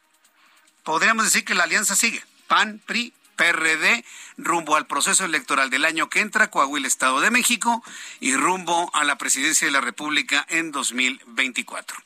Podríamos 0.83 1.25
decir 1.25 1.45
que 1.45 1.55
la 1.55 1.63
alianza 1.63 1.95
sigue. 1.95 2.23
PAN, 2.47 2.81
PRI, 2.85 3.13
PRD, 3.35 4.03
rumbo 4.37 4.75
al 4.75 4.87
proceso 4.87 5.25
electoral 5.25 5.69
del 5.69 5.85
año 5.85 6.09
que 6.09 6.19
entra, 6.19 6.49
Coahuila, 6.49 6.87
Estado 6.87 7.19
de 7.19 7.31
México, 7.31 7.83
y 8.19 8.35
rumbo 8.35 8.89
a 8.93 9.03
la 9.03 9.17
presidencia 9.17 9.67
de 9.67 9.71
la 9.71 9.81
República 9.81 10.45
en 10.49 10.71
2024. 10.71 11.97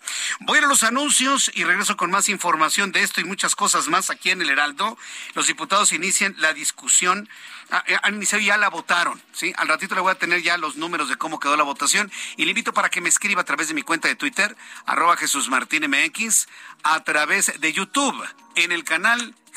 Voy 0.41 0.59
a 0.59 0.61
los 0.61 0.83
anuncios 0.83 1.51
y 1.53 1.63
regreso 1.63 1.97
con 1.97 2.11
más 2.11 2.29
información 2.29 2.91
de 2.91 3.03
esto 3.03 3.21
y 3.21 3.25
muchas 3.25 3.55
cosas 3.55 3.87
más 3.87 4.09
aquí 4.09 4.31
en 4.31 4.41
el 4.41 4.49
Heraldo. 4.49 4.97
Los 5.33 5.47
diputados 5.47 5.91
inician 5.93 6.35
la 6.37 6.53
discusión 6.53 7.29
Ah, 7.71 7.83
eh, 7.85 7.97
han 8.01 8.15
iniciado 8.15 8.43
ya 8.43 8.57
la 8.57 8.69
votaron, 8.69 9.21
¿sí? 9.31 9.53
Al 9.55 9.67
ratito 9.67 9.93
le 9.93 10.01
voy 10.01 10.11
a 10.11 10.15
tener 10.15 10.41
ya 10.41 10.57
los 10.57 10.75
números 10.75 11.07
de 11.07 11.17
cómo 11.17 11.39
quedó 11.39 11.55
la 11.55 11.63
votación 11.63 12.11
y 12.35 12.45
le 12.45 12.51
invito 12.51 12.73
para 12.73 12.89
que 12.89 12.99
me 12.99 13.09
escriba 13.09 13.41
a 13.41 13.45
través 13.45 13.67
de 13.67 13.75
mi 13.75 13.83
cuenta 13.83 14.07
de 14.07 14.15
Twitter, 14.15 14.55
arroba 14.87 15.17
Jesús 15.17 15.49
Martín 15.49 15.83
MX, 15.87 16.47
a 16.81 17.03
través 17.03 17.59
de 17.59 17.71
YouTube, 17.71 18.25
en 18.55 18.71
el 18.71 18.83
canal 18.83 19.35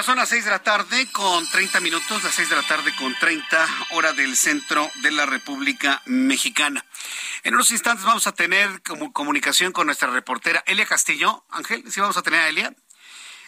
Ya 0.00 0.04
son 0.04 0.16
las 0.16 0.30
seis 0.30 0.46
de 0.46 0.50
la 0.50 0.62
tarde 0.62 1.08
con 1.12 1.46
30 1.50 1.78
minutos, 1.80 2.24
las 2.24 2.34
seis 2.34 2.48
de 2.48 2.56
la 2.56 2.62
tarde 2.62 2.90
con 2.96 3.14
30 3.18 3.68
hora 3.90 4.14
del 4.14 4.34
centro 4.34 4.90
de 5.02 5.10
la 5.10 5.26
República 5.26 6.00
Mexicana. 6.06 6.82
En 7.42 7.52
unos 7.52 7.70
instantes 7.70 8.06
vamos 8.06 8.26
a 8.26 8.32
tener 8.32 8.80
como 8.80 9.12
comunicación 9.12 9.72
con 9.72 9.84
nuestra 9.84 10.08
reportera 10.08 10.64
Elia 10.66 10.86
Castillo. 10.86 11.44
Ángel, 11.50 11.84
¿sí 11.92 12.00
vamos 12.00 12.16
a 12.16 12.22
tener 12.22 12.40
a 12.40 12.48
Elia? 12.48 12.74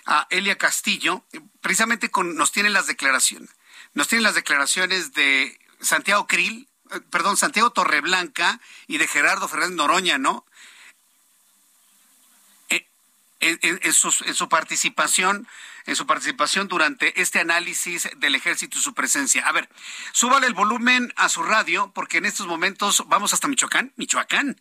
a 0.05 0.27
Elia 0.29 0.59
Castillo, 0.59 1.25
precisamente 1.63 2.11
con, 2.11 2.37
nos 2.37 2.53
tienen 2.53 2.75
las 2.75 2.87
declaraciones, 2.87 3.49
nos 3.95 4.09
tienen 4.09 4.25
las 4.25 4.35
declaraciones 4.35 5.15
de 5.15 5.59
Santiago 5.81 6.27
Krill, 6.27 6.69
eh, 6.91 7.01
perdón, 7.11 7.39
Santiago 7.39 7.71
Torreblanca 7.71 8.61
y 8.89 8.99
de 8.99 9.09
Gerardo 9.09 9.49
Fernández 9.49 9.77
Noroña, 9.77 10.19
¿no? 10.19 10.45
Eh, 13.43 13.59
en, 13.83 13.93
su, 13.93 14.49
participación 14.49 15.49
en 15.87 15.97
su 15.97 16.07
participación 16.07 16.69
durante 16.69 17.21
este 17.21 17.41
análisis 17.41 18.09
del 18.17 18.35
ejército 18.35 18.79
y 18.79 18.81
su 18.81 18.95
presencia. 18.95 19.47
A 19.47 19.53
ver, 19.53 19.69
súbale 20.13 20.47
el 20.47 20.55
volumen 20.55 21.13
a 21.17 21.29
su 21.29 21.43
radio 21.43 21.93
porque 21.95 22.19
en 22.19 22.27
estos 22.27 22.47
momentos 22.47 23.05
vamos 23.09 23.33
hasta 23.33 23.49
Michoacán, 23.49 23.93
Michoacán. 23.97 24.61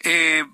Eh, 0.00 0.44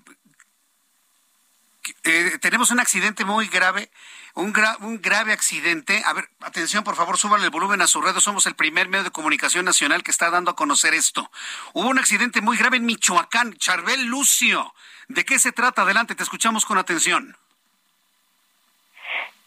eh, 2.03 2.37
tenemos 2.41 2.71
un 2.71 2.79
accidente 2.79 3.25
muy 3.25 3.47
grave, 3.47 3.91
un, 4.33 4.53
un 4.79 5.01
grave 5.01 5.33
accidente. 5.33 6.01
A 6.05 6.13
ver, 6.13 6.29
atención, 6.41 6.83
por 6.83 6.95
favor, 6.95 7.17
suban 7.17 7.43
el 7.43 7.49
volumen 7.49 7.81
a 7.81 7.87
su 7.87 8.01
red. 8.01 8.17
Somos 8.19 8.47
el 8.47 8.55
primer 8.55 8.89
medio 8.89 9.03
de 9.03 9.11
comunicación 9.11 9.65
nacional 9.65 10.03
que 10.03 10.11
está 10.11 10.29
dando 10.29 10.51
a 10.51 10.55
conocer 10.55 10.93
esto. 10.93 11.31
Hubo 11.73 11.89
un 11.89 11.99
accidente 11.99 12.41
muy 12.41 12.57
grave 12.57 12.77
en 12.77 12.85
Michoacán, 12.85 13.53
Charbel 13.57 14.05
Lucio. 14.05 14.73
¿De 15.07 15.25
qué 15.25 15.37
se 15.37 15.51
trata? 15.51 15.83
Adelante, 15.83 16.15
te 16.15 16.23
escuchamos 16.23 16.65
con 16.65 16.77
atención. 16.77 17.37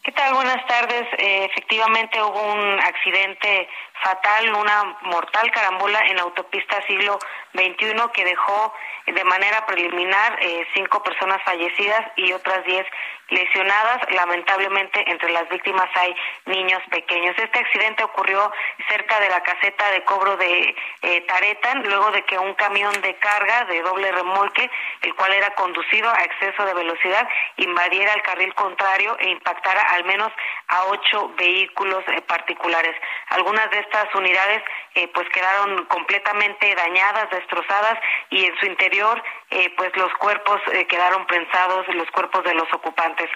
¿Qué 0.01 0.13
tal? 0.13 0.33
Buenas 0.33 0.65
tardes. 0.65 1.03
Eh, 1.17 1.45
efectivamente 1.51 2.21
hubo 2.21 2.53
un 2.53 2.79
accidente 2.79 3.67
fatal, 4.01 4.53
una 4.55 4.97
mortal 5.03 5.51
carambola 5.51 5.99
en 6.07 6.17
la 6.17 6.23
autopista 6.23 6.81
siglo 6.87 7.19
XXI 7.53 7.95
que 8.13 8.25
dejó 8.25 8.73
de 9.05 9.23
manera 9.23 9.65
preliminar 9.65 10.37
eh, 10.41 10.67
cinco 10.73 11.01
personas 11.01 11.41
fallecidas 11.43 12.01
y 12.15 12.31
otras 12.33 12.63
diez 12.65 12.85
lesionadas. 13.29 13.99
Lamentablemente, 14.11 15.03
entre 15.09 15.31
las 15.31 15.47
víctimas 15.49 15.89
hay 15.95 16.15
niños 16.45 16.81
pequeños. 16.89 17.35
Este 17.37 17.59
accidente 17.59 18.03
ocurrió 18.03 18.51
cerca 18.87 19.19
de 19.19 19.29
la 19.29 19.41
caseta 19.41 19.91
de 19.91 20.03
cobro 20.03 20.37
de 20.37 20.75
eh, 21.01 21.21
Taretan, 21.21 21.83
luego 21.83 22.11
de 22.11 22.23
que 22.23 22.37
un 22.37 22.53
camión 22.55 22.93
de 23.01 23.15
carga 23.15 23.65
de 23.65 23.81
doble 23.81 24.11
remolque, 24.11 24.69
el 25.01 25.15
cual 25.15 25.33
era 25.33 25.53
conducido 25.55 26.09
a 26.09 26.23
exceso 26.23 26.65
de 26.65 26.73
velocidad, 26.73 27.27
invadiera 27.57 28.13
el 28.13 28.21
carril 28.21 28.53
contrario 28.55 29.17
e 29.19 29.29
impactara 29.29 29.81
al 29.81 30.03
menos 30.05 30.31
a 30.67 30.85
ocho 30.85 31.31
vehículos 31.37 32.03
eh, 32.07 32.21
particulares. 32.21 32.95
Algunas 33.29 33.69
de 33.71 33.79
estas 33.89 34.13
unidades 34.13 34.61
eh, 34.93 35.09
pues 35.13 35.27
quedaron 35.29 35.85
completamente 35.85 36.75
dañadas, 36.75 37.29
destrozadas 37.31 37.97
y 38.29 38.45
en 38.45 38.55
su 38.59 38.67
interior 38.67 39.21
eh, 39.49 39.73
pues 39.75 39.91
los 39.97 40.13
cuerpos 40.13 40.61
eh, 40.73 40.85
quedaron 40.85 41.25
prensados, 41.25 41.87
los 41.95 42.09
cuerpos 42.11 42.43
de 42.43 42.53
los 42.53 42.71
ocupantes. 42.71 43.29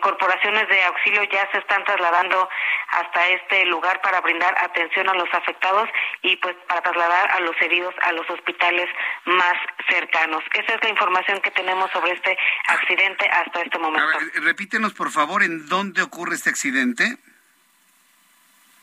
corporaciones 0.00 0.68
de 0.68 0.82
auxilio 0.84 1.22
ya 1.24 1.48
se 1.50 1.58
están 1.58 1.82
trasladando 1.84 2.48
hasta 2.88 3.28
este 3.28 3.64
lugar 3.66 4.00
para 4.00 4.20
brindar 4.20 4.54
atención 4.58 5.08
a 5.08 5.14
los 5.14 5.28
afectados 5.32 5.88
y 6.22 6.36
pues 6.36 6.54
para 6.68 6.80
trasladar 6.82 7.30
a 7.32 7.40
los 7.40 7.56
heridos 7.60 7.94
a 8.02 8.12
los 8.12 8.28
hospitales 8.30 8.88
más 9.24 9.56
cercanos. 9.88 10.42
Esa 10.52 10.74
es 10.74 10.82
la 10.82 10.90
información 10.90 11.40
que 11.40 11.50
tenemos 11.50 11.90
sobre 11.90 12.12
este 12.12 12.36
accidente 12.68 13.28
hasta 13.28 13.62
este 13.62 13.78
momento. 13.78 14.18
repítenos 14.42 14.94
por 14.94 15.10
favor 15.10 15.42
en 15.42 15.66
dónde 15.68 16.02
ocurre 16.02 16.34
este 16.36 16.50
accidente. 16.50 17.18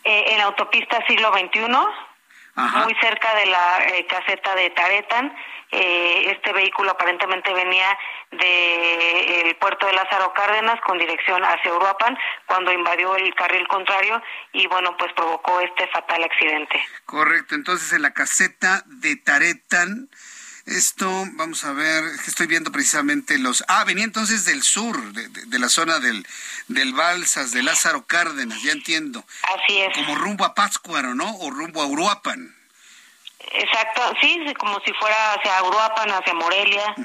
Eh, 0.07 0.35
en 0.35 0.41
autopista 0.41 0.99
siglo 1.07 1.33
XXI, 1.33 1.61
muy 1.65 2.95
cerca 3.01 3.33
de 3.37 3.47
la 3.47 3.79
eh, 3.87 4.05
caseta 4.05 4.53
de 4.53 4.69
Taretan. 4.69 5.35
Eh, 5.71 6.29
este 6.29 6.53
vehículo 6.53 6.91
aparentemente 6.91 7.51
venía 7.51 7.97
del 8.29 9.55
puerto 9.55 9.87
de 9.87 9.93
Lázaro 9.93 10.31
Cárdenas 10.33 10.79
con 10.81 10.99
dirección 10.99 11.41
hacia 11.43 11.73
Uruapan 11.73 12.15
cuando 12.45 12.71
invadió 12.71 13.15
el 13.15 13.33
carril 13.33 13.67
contrario 13.67 14.21
y 14.53 14.67
bueno, 14.67 14.95
pues 14.95 15.11
provocó 15.13 15.59
este 15.59 15.87
fatal 15.87 16.23
accidente. 16.23 16.79
Correcto, 17.05 17.55
entonces 17.55 17.91
en 17.93 18.03
la 18.03 18.13
caseta 18.13 18.83
de 18.85 19.15
Taretan 19.15 20.07
esto, 20.65 21.09
vamos 21.33 21.63
a 21.63 21.73
ver, 21.73 22.03
estoy 22.25 22.47
viendo 22.47 22.71
precisamente 22.71 23.37
los... 23.37 23.63
Ah, 23.67 23.83
venía 23.83 24.03
entonces 24.03 24.45
del 24.45 24.63
sur, 24.63 24.97
de, 25.13 25.59
la 25.59 25.69
zona 25.69 25.99
del, 25.99 26.25
del 26.67 26.93
Balsas, 26.93 27.51
de 27.51 27.61
Lázaro 27.61 28.05
Cárdenas, 28.05 28.61
ya 28.63 28.71
entiendo. 28.71 29.23
Así 29.55 29.79
es. 29.79 29.93
Como 29.93 30.15
rumbo 30.15 30.43
a 30.43 30.55
Pátzcuaro, 30.55 31.13
¿no? 31.13 31.35
O 31.37 31.51
rumbo 31.51 31.81
a 31.81 31.85
Uruapan. 31.85 32.55
Exacto, 33.51 34.01
sí, 34.21 34.39
como 34.57 34.79
si 34.81 34.91
fuera 34.93 35.33
hacia 35.33 35.63
Uruapan, 35.63 36.09
hacia 36.09 36.33
Morelia. 36.33 36.95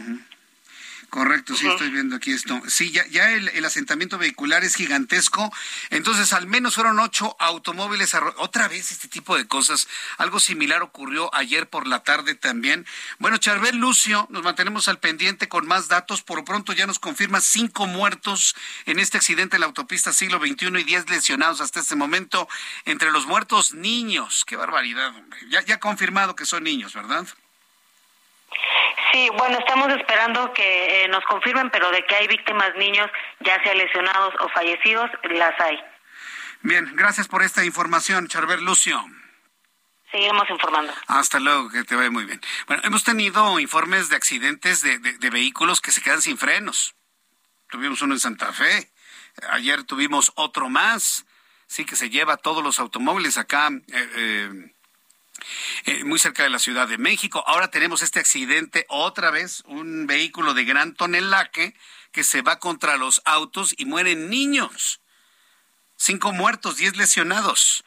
Correcto, 1.11 1.57
sí, 1.57 1.67
estoy 1.67 1.91
viendo 1.91 2.15
aquí 2.15 2.31
esto. 2.31 2.63
Sí, 2.69 2.93
ya, 2.93 3.05
ya 3.09 3.33
el, 3.33 3.65
asentamiento 3.65 4.17
vehicular 4.17 4.63
es 4.63 4.77
gigantesco. 4.77 5.53
Entonces, 5.91 6.33
al 6.33 6.47
menos 6.47 6.77
fueron 6.77 7.01
ocho 7.01 7.35
automóviles. 7.41 8.15
Otra 8.37 8.69
vez 8.69 8.93
este 8.93 9.09
tipo 9.09 9.37
de 9.37 9.49
cosas. 9.49 9.89
Algo 10.19 10.39
similar 10.39 10.83
ocurrió 10.83 11.35
ayer 11.35 11.69
por 11.69 11.89
la 11.89 12.05
tarde 12.05 12.37
también. 12.37 12.87
Bueno, 13.19 13.39
Charbel 13.39 13.77
Lucio, 13.77 14.29
nos 14.31 14.45
mantenemos 14.45 14.87
al 14.87 15.01
pendiente 15.01 15.49
con 15.49 15.67
más 15.67 15.89
datos. 15.89 16.23
Por 16.23 16.45
pronto 16.45 16.73
ya 16.73 16.87
nos 16.87 17.01
confirma 17.01 17.41
cinco 17.41 17.87
muertos 17.87 18.55
en 18.87 19.01
este 19.01 19.19
accidente 19.19 19.57
en 19.57 19.61
la 19.61 19.67
autopista 19.67 20.13
siglo 20.13 20.39
XXI 20.39 20.79
y 20.79 20.85
diez 20.85 21.11
lesionados 21.11 21.61
hasta 21.61 21.81
este 21.81 21.97
momento. 21.97 22.49
Entre 22.85 23.11
los 23.11 23.27
muertos, 23.27 23.75
niños. 23.75 24.45
Qué 24.47 24.55
barbaridad, 24.55 25.09
hombre. 25.09 25.41
Ya, 25.49 25.61
ya 25.65 25.81
confirmado 25.81 26.37
que 26.37 26.47
son 26.47 26.63
niños, 26.63 26.95
¿verdad? 26.95 27.27
Sí, 29.13 29.29
bueno, 29.37 29.59
estamos 29.59 29.89
esperando 29.93 30.53
que 30.53 31.05
eh, 31.05 31.09
nos 31.09 31.25
confirmen, 31.25 31.71
pero 31.71 31.91
de 31.91 32.05
que 32.07 32.15
hay 32.15 32.29
víctimas 32.29 32.75
niños, 32.77 33.11
ya 33.41 33.63
sea 33.63 33.75
lesionados 33.75 34.35
o 34.41 34.49
fallecidos, 34.51 35.11
las 35.31 35.59
hay. 35.61 35.79
Bien, 36.63 36.91
gracias 36.95 37.27
por 37.27 37.43
esta 37.43 37.65
información, 37.65 38.29
Charbel 38.29 38.65
Lucio. 38.65 39.03
Seguiremos 40.11 40.49
informando. 40.51 40.93
Hasta 41.07 41.39
luego, 41.39 41.71
que 41.71 41.85
te 41.85 41.95
vaya 41.95 42.11
muy 42.11 42.25
bien. 42.25 42.41
Bueno, 42.67 42.83
hemos 42.85 43.05
tenido 43.05 43.59
informes 43.61 44.09
de 44.09 44.17
accidentes 44.17 44.83
de, 44.83 44.99
de, 44.99 45.31
vehículos 45.31 45.81
que 45.81 45.93
se 45.93 46.03
quedan 46.03 46.21
sin 46.21 46.37
frenos. 46.37 46.95
Tuvimos 47.69 48.03
uno 48.03 48.15
en 48.15 48.21
Santa 48.21 48.53
Fe. 48.53 48.91
Ayer 49.51 49.85
tuvimos 49.85 50.33
otro 50.35 50.69
más. 50.69 51.27
Sí, 51.67 51.85
que 51.85 51.95
se 51.95 52.11
lleva 52.11 52.37
todos 52.37 52.65
los 52.65 52.81
automóviles 52.81 53.39
acá. 53.39 53.69
Eh, 53.69 54.11
eh, 54.17 54.75
eh, 55.85 56.05
muy 56.05 56.19
cerca 56.19 56.43
de 56.43 56.51
la 56.51 56.59
Ciudad 56.59 56.89
de 56.89 56.99
México. 56.99 57.43
Ahora 57.47 57.71
tenemos 57.71 58.03
este 58.03 58.21
accidente, 58.21 58.87
otra 58.89 59.31
vez, 59.31 59.63
un 59.67 60.07
vehículo 60.07 60.55
de 60.55 60.65
gran 60.65 60.95
tonelaje 60.95 61.75
que 62.13 62.25
se 62.25 62.43
va 62.43 62.59
contra 62.59 62.97
los 62.97 63.23
autos 63.25 63.75
y 63.77 63.85
mueren 63.85 64.31
niños. 64.31 65.01
Cinco 65.97 66.33
muertos, 66.33 66.77
diez 66.77 66.97
lesionados. 66.97 67.85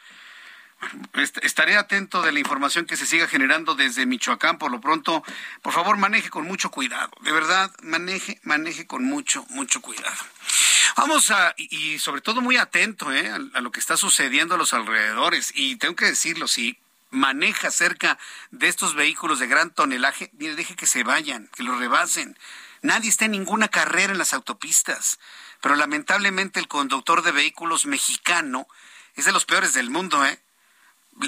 Estaré 1.41 1.77
atento 1.77 2.21
de 2.21 2.31
la 2.31 2.39
información 2.39 2.85
que 2.85 2.97
se 2.97 3.05
siga 3.05 3.27
generando 3.27 3.75
desde 3.75 4.05
Michoacán. 4.05 4.57
Por 4.57 4.71
lo 4.71 4.81
pronto, 4.81 5.23
por 5.61 5.73
favor, 5.73 5.97
maneje 5.97 6.29
con 6.29 6.45
mucho 6.45 6.71
cuidado. 6.71 7.11
De 7.21 7.31
verdad, 7.31 7.71
maneje, 7.81 8.39
maneje 8.43 8.85
con 8.85 9.03
mucho, 9.05 9.45
mucho 9.49 9.81
cuidado. 9.81 10.17
Vamos 10.97 11.31
a, 11.31 11.53
y 11.57 11.97
sobre 11.99 12.21
todo 12.21 12.41
muy 12.41 12.57
atento 12.57 13.11
¿eh? 13.11 13.29
a, 13.29 13.61
lo 13.61 13.71
que 13.71 13.79
está 13.79 13.97
sucediendo 13.97 14.55
a 14.55 14.57
los 14.57 14.73
alrededores. 14.73 15.51
Y 15.55 15.77
tengo 15.77 15.95
que 15.95 16.05
decirlo, 16.05 16.47
sí, 16.47 16.77
maneja 17.13 17.71
cerca 17.71 18.17
de 18.51 18.67
estos 18.67 18.95
vehículos 18.95 19.39
de 19.39 19.47
gran 19.47 19.73
tonelaje, 19.73 20.31
mire, 20.33 20.55
deje 20.55 20.75
que 20.75 20.87
se 20.87 21.03
vayan, 21.03 21.49
que 21.55 21.63
los 21.63 21.77
rebasen. 21.77 22.37
Nadie 22.81 23.09
está 23.09 23.25
en 23.25 23.31
ninguna 23.31 23.69
carrera 23.69 24.11
en 24.11 24.17
las 24.17 24.33
autopistas, 24.33 25.19
pero 25.61 25.75
lamentablemente 25.75 26.59
el 26.59 26.67
conductor 26.67 27.21
de 27.21 27.31
vehículos 27.31 27.85
mexicano 27.85 28.67
es 29.15 29.25
de 29.25 29.31
los 29.31 29.45
peores 29.45 29.73
del 29.73 29.89
mundo, 29.89 30.25
¿eh? 30.25 30.39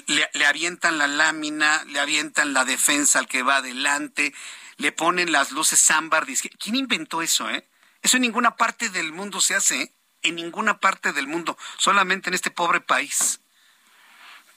Le, 0.08 0.46
avientan 0.46 0.98
la 0.98 1.06
lámina, 1.06 1.84
le 1.86 2.00
avientan 2.00 2.54
la 2.54 2.66
defensa 2.66 3.20
al 3.20 3.28
que 3.28 3.44
va 3.44 3.58
adelante, 3.58 4.34
le 4.78 4.92
ponen 4.92 5.32
las 5.32 5.52
luces 5.52 5.92
ámbar. 5.92 6.26
¿Quién 6.60 6.76
inventó 6.76 7.22
eso, 7.22 7.50
eh? 7.52 7.68
Eso 8.02 8.18
en 8.18 8.22
ninguna 8.22 8.56
parte 8.56 8.90
del 8.90 9.14
mundo 9.14 9.40
se 9.40 9.54
hace, 9.54 9.82
¿eh? 9.84 9.94
en 10.24 10.36
ninguna 10.36 10.80
parte 10.80 11.14
del 11.14 11.28
mundo, 11.28 11.58
solamente 11.78 12.30
en 12.30 12.34
este 12.34 12.50
pobre 12.50 12.82
país. 12.82 13.40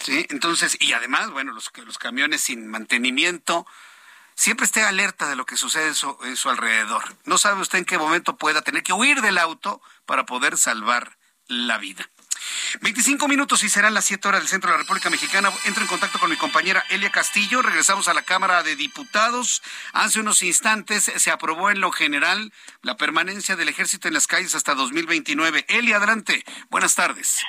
Sí, 0.01 0.27
entonces, 0.31 0.77
y 0.81 0.93
además, 0.93 1.31
bueno, 1.31 1.53
los, 1.53 1.71
los 1.85 1.99
camiones 1.99 2.43
sin 2.43 2.67
mantenimiento, 2.69 3.67
siempre 4.35 4.65
esté 4.65 4.83
alerta 4.83 5.29
de 5.29 5.37
lo 5.37 5.45
que 5.45 5.57
sucede 5.57 5.89
en 5.89 5.95
su, 5.95 6.17
en 6.23 6.37
su 6.37 6.49
alrededor. 6.49 7.17
No 7.25 7.39
sabe 7.39 7.61
usted 7.61 7.79
en 7.79 7.85
qué 7.85 7.99
momento 7.99 8.37
pueda 8.37 8.63
tener 8.63 8.83
que 8.83 8.93
huir 8.93 9.21
del 9.21 9.39
auto 9.39 9.83
para 10.07 10.25
poder 10.27 10.57
salvar 10.57 11.19
la 11.49 11.79
vida. 11.79 12.09
25 12.81 13.27
minutos 13.29 13.65
y 13.65 13.69
serán 13.69 13.95
las 13.95 14.05
7 14.05 14.29
horas 14.29 14.41
del 14.41 14.49
centro 14.49 14.71
de 14.71 14.77
la 14.77 14.83
República 14.83 15.11
Mexicana. 15.11 15.51
Entro 15.65 15.83
en 15.83 15.89
contacto 15.89 16.19
con 16.19 16.31
mi 16.31 16.37
compañera 16.37 16.85
Elia 16.91 17.11
Castillo. 17.11 17.63
Regresamos 17.63 18.09
a 18.09 18.15
la 18.15 18.23
Cámara 18.23 18.63
de 18.63 18.77
Diputados. 18.77 19.63
Hace 19.93 20.21
unos 20.21 20.43
instantes 20.43 21.11
se 21.17 21.31
aprobó 21.31 21.71
en 21.71 21.81
lo 21.81 21.91
general 21.91 22.53
la 22.83 22.97
permanencia 22.97 23.57
del 23.57 23.69
ejército 23.69 24.09
en 24.09 24.15
las 24.15 24.27
calles 24.27 24.55
hasta 24.55 24.75
2029. 24.75 25.67
Elia, 25.69 25.97
adelante. 25.97 26.45
Buenas 26.71 26.95
tardes. 26.95 27.41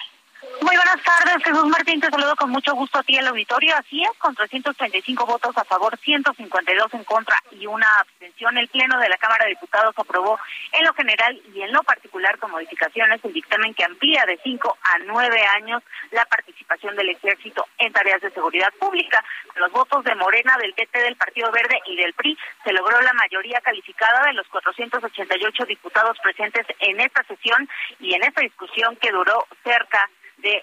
Muy 0.61 0.75
buenas 0.75 1.01
tardes, 1.03 1.41
Jesús 1.43 1.65
Martín. 1.67 2.01
Te 2.01 2.09
saludo 2.09 2.35
con 2.35 2.49
mucho 2.49 2.73
gusto 2.73 2.99
a 2.99 3.03
ti 3.03 3.15
el 3.15 3.27
auditorio. 3.27 3.73
Así 3.77 4.03
es, 4.03 4.11
con 4.17 4.35
335 4.35 5.25
votos 5.25 5.57
a 5.57 5.63
favor, 5.63 5.97
152 5.97 6.93
en 6.95 7.03
contra 7.05 7.37
y 7.51 7.65
una 7.65 7.87
abstención, 7.99 8.57
el 8.57 8.67
Pleno 8.67 8.99
de 8.99 9.07
la 9.07 9.17
Cámara 9.17 9.45
de 9.45 9.51
Diputados 9.51 9.93
aprobó 9.97 10.37
en 10.73 10.85
lo 10.85 10.93
general 10.93 11.41
y 11.53 11.61
en 11.61 11.71
lo 11.71 11.81
particular 11.83 12.37
con 12.39 12.51
modificaciones 12.51 13.23
el 13.23 13.31
dictamen 13.31 13.73
que 13.73 13.85
amplía 13.85 14.25
de 14.25 14.37
5 14.43 14.77
a 14.81 14.97
9 15.05 15.41
años 15.55 15.81
la 16.11 16.25
participación 16.25 16.95
del 16.97 17.09
Ejército 17.09 17.65
en 17.77 17.93
tareas 17.93 18.21
de 18.21 18.31
seguridad 18.31 18.73
pública. 18.79 19.23
Los 19.55 19.71
votos 19.71 20.03
de 20.03 20.15
Morena, 20.15 20.57
del 20.61 20.73
PT, 20.73 20.99
del 20.99 21.15
Partido 21.15 21.51
Verde 21.51 21.79
y 21.85 21.95
del 21.95 22.13
PRI 22.13 22.37
se 22.65 22.73
logró 22.73 22.99
la 22.99 23.13
mayoría 23.13 23.61
calificada 23.61 24.23
de 24.25 24.33
los 24.33 24.47
488 24.47 25.65
diputados 25.65 26.17
presentes 26.21 26.65
en 26.79 26.99
esta 26.99 27.23
sesión 27.23 27.69
y 27.99 28.13
en 28.13 28.23
esta 28.23 28.41
discusión 28.41 28.97
que 28.97 29.11
duró 29.11 29.47
cerca 29.63 29.99
de 29.99 30.19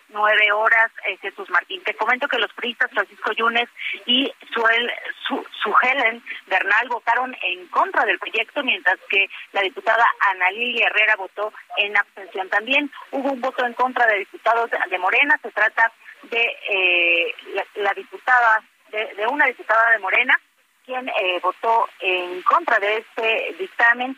nueve 0.09 0.53
horas, 0.53 0.91
eh, 1.07 1.17
Jesús 1.19 1.49
Martín. 1.51 1.83
Te 1.85 1.95
comento 1.95 2.29
que 2.29 2.39
los 2.39 2.53
priistas 2.55 2.91
Francisco 2.91 3.33
Yunes 3.33 3.69
y 4.07 4.33
Suel, 4.53 4.91
su, 5.27 5.75
Helen 5.83 6.23
Bernal 6.47 6.89
votaron 6.89 7.37
en 7.43 7.67
contra 7.69 8.05
del 8.05 8.19
proyecto, 8.19 8.63
mientras 8.63 8.99
que 9.09 9.29
la 9.53 9.63
diputada 9.63 10.05
Ana 10.31 10.51
Lilia 10.51 10.87
Herrera 10.87 11.17
votó 11.17 11.53
en 11.77 11.97
abstención. 11.97 12.49
También 12.49 12.91
hubo 13.11 13.33
un 13.33 13.41
voto 13.41 13.65
en 13.67 13.75
contra 13.75 14.07
de 14.07 14.19
diputados 14.19 14.71
de 14.71 14.99
Morena. 14.99 15.39
Se 15.43 15.51
trata 15.51 15.93
de 16.23 16.57
eh, 16.71 17.35
la, 17.75 17.93
diputada, 17.95 18.63
de, 18.91 19.27
una 19.27 19.47
diputada 19.47 19.91
de 19.91 19.99
Morena, 19.99 20.41
quien 20.85 21.09
eh, 21.09 21.41
votó 21.43 21.89
en 22.01 22.43
contra 22.43 22.79
de 22.79 22.99
este 22.99 23.57
dictamen, 23.59 24.17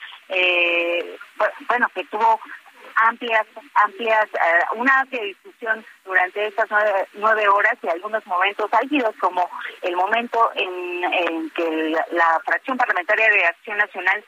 bueno, 1.66 1.88
que 1.94 2.04
tuvo 2.04 2.40
amplias, 3.06 3.46
amplias, 3.74 4.26
eh, 4.34 4.64
una 4.76 5.00
amplia 5.00 5.22
discusión 5.22 5.84
durante 6.04 6.46
estas 6.46 6.68
nueve, 7.14 7.48
horas 7.48 7.76
y 7.82 7.88
algunos 7.88 8.24
momentos 8.26 8.72
álgidos, 8.72 9.14
como 9.20 9.48
el 9.82 9.96
momento 9.96 10.50
en, 10.54 11.50
que 11.50 11.94
la, 12.10 12.40
fracción 12.44 12.76
parlamentaria 12.76 13.28
de 13.28 13.46
Acción 13.46 13.78
Nacional 13.78 14.24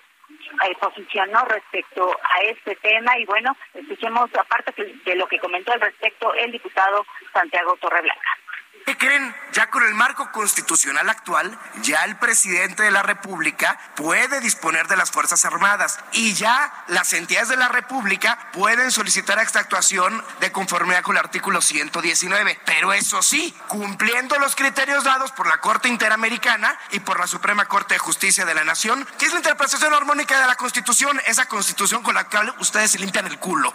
eh, 0.65 0.77
posicionó 0.81 1.45
respecto 1.47 2.11
a 2.23 2.43
este 2.43 2.77
tema 2.77 3.19
y 3.19 3.25
bueno, 3.25 3.57
escuchemos 3.75 4.31
aparte 4.39 4.73
de 5.05 5.15
lo 5.17 5.27
que 5.27 5.39
comentó 5.39 5.73
al 5.73 5.81
respecto 5.81 6.33
el 6.35 6.53
diputado 6.53 7.05
Santiago 7.33 7.77
Torreblanca. 7.77 8.39
¿Qué 8.91 8.99
creen? 8.99 9.33
Ya 9.53 9.71
con 9.71 9.85
el 9.85 9.95
marco 9.95 10.33
constitucional 10.33 11.09
actual, 11.09 11.57
ya 11.83 12.05
el 12.07 12.17
presidente 12.17 12.83
de 12.83 12.91
la 12.91 13.05
República 13.05 13.79
puede 13.95 14.41
disponer 14.41 14.89
de 14.89 14.97
las 14.97 15.13
Fuerzas 15.13 15.45
Armadas 15.45 16.01
y 16.11 16.35
ya 16.35 16.73
las 16.89 17.13
entidades 17.13 17.51
de 17.51 17.57
la 17.57 17.69
República 17.69 18.51
pueden 18.53 18.91
solicitar 18.91 19.39
esta 19.39 19.61
actuación 19.61 20.25
de 20.41 20.51
conformidad 20.51 21.05
con 21.05 21.17
el 21.17 21.23
artículo 21.23 21.61
119. 21.61 22.59
Pero 22.65 22.93
eso 22.93 23.23
sí, 23.23 23.55
cumpliendo 23.69 24.37
los 24.41 24.57
criterios 24.57 25.05
dados 25.05 25.31
por 25.31 25.47
la 25.47 25.61
Corte 25.61 25.87
Interamericana 25.87 26.77
y 26.91 26.99
por 26.99 27.21
la 27.21 27.29
Suprema 27.29 27.67
Corte 27.67 27.95
de 27.95 27.99
Justicia 27.99 28.45
de 28.45 28.55
la 28.55 28.65
Nación, 28.65 29.07
que 29.21 29.27
es 29.27 29.31
la 29.33 29.39
interpretación 29.39 29.95
armónica 29.95 30.41
de 30.41 30.49
la 30.49 30.57
Constitución, 30.57 31.21
esa 31.29 31.47
Constitución 31.47 32.03
con 32.03 32.17
la 32.17 32.25
cual 32.25 32.53
ustedes 32.59 32.91
se 32.91 32.99
limpian 32.99 33.29
el 33.29 33.39
culo. 33.39 33.73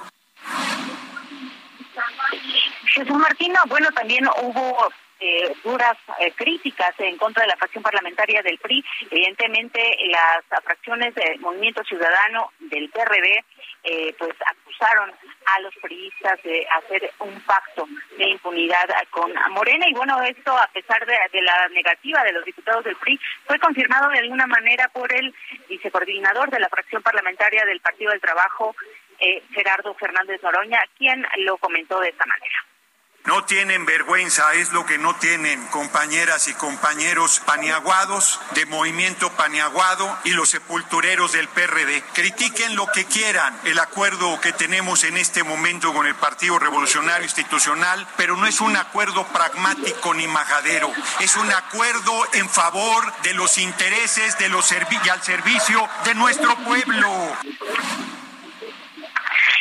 Jesús 2.94 3.18
Martino, 3.18 3.60
bueno, 3.68 3.90
también 3.92 4.28
hubo 4.42 4.92
eh, 5.20 5.54
duras 5.64 5.98
eh, 6.20 6.32
críticas 6.36 6.94
en 7.00 7.18
contra 7.18 7.44
de 7.44 7.50
la 7.50 7.58
fracción 7.58 7.84
parlamentaria 7.84 8.42
del 8.42 8.58
PRI. 8.58 8.84
Evidentemente, 9.12 9.98
las 10.08 10.64
fracciones 10.64 11.16
del 11.16 11.40
Movimiento 11.40 11.84
Ciudadano 11.84 12.52
del 12.60 12.90
PRD 12.90 13.44
eh, 13.88 14.16
pues 14.18 14.34
acusaron 14.48 15.12
a 15.46 15.60
los 15.60 15.74
priistas 15.76 16.42
de 16.42 16.68
hacer 16.72 17.12
un 17.20 17.40
pacto 17.42 17.88
de 18.18 18.30
impunidad 18.30 18.90
con 19.12 19.32
Morena 19.52 19.88
y 19.88 19.94
bueno 19.94 20.22
esto 20.24 20.58
a 20.58 20.68
pesar 20.74 21.06
de, 21.06 21.16
de, 21.32 21.42
la 21.44 21.68
negativa 21.70 22.24
de 22.24 22.34
los 22.34 22.44
diputados 22.44 22.84
del 22.84 22.96
PRI 22.96 23.20
fue 23.46 23.60
confirmado 23.60 24.10
de 24.10 24.20
alguna 24.20 24.48
manera 24.48 24.90
por 24.90 25.14
el 25.14 25.34
vicecoordinador 25.70 26.50
de 26.50 26.60
la 26.60 26.70
fracción 26.70 27.04
parlamentaria 27.04 27.64
del 27.66 27.80
Partido 27.80 28.10
del 28.10 28.22
Trabajo 28.22 28.76
eh, 29.20 29.44
Gerardo 29.54 29.94
Fernández 29.94 30.42
Noroña 30.42 30.82
quien 30.98 31.24
lo 31.38 31.58
comentó 31.58 32.00
de 32.00 32.10
esta 32.10 32.26
manera 32.26 32.75
No 33.26 33.44
tienen 33.44 33.86
vergüenza, 33.86 34.54
es 34.54 34.72
lo 34.72 34.86
que 34.86 35.00
no 35.00 35.16
tienen 35.16 35.66
compañeras 35.68 36.48
y 36.48 36.54
compañeros 36.54 37.42
paniaguados 37.46 38.40
de 38.52 38.68
Movimiento 38.68 39.32
Paniaguado 39.32 40.16
y 40.26 40.30
los 40.32 40.50
sepultureros 40.50 41.32
del 41.32 41.48
PRD. 41.48 42.04
Critiquen 42.14 42.76
lo 42.76 42.86
que 42.92 43.06
quieran 43.06 43.60
el 43.64 43.80
acuerdo 43.80 44.40
que 44.42 44.54
tenemos 44.54 45.04
en 45.04 45.18
este 45.18 45.44
momento 45.44 45.92
con 45.92 46.06
el 46.06 46.14
Partido 46.16 46.60
Revolucionario 46.60 47.26
Institucional, 47.26 48.08
pero 48.16 48.38
no 48.38 48.46
es 48.46 48.62
un 48.62 48.78
acuerdo 48.78 49.26
pragmático 49.28 50.14
ni 50.14 50.28
majadero, 50.28 50.92
es 51.20 51.36
un 51.36 51.52
acuerdo 51.52 52.28
en 52.34 52.48
favor 52.48 53.12
de 53.24 53.34
los 53.34 53.58
intereses 53.58 54.38
de 54.38 54.50
los 54.50 54.72
y 54.72 55.10
al 55.10 55.24
servicio 55.24 55.90
de 56.04 56.16
nuestro 56.16 56.56
pueblo. 56.58 57.38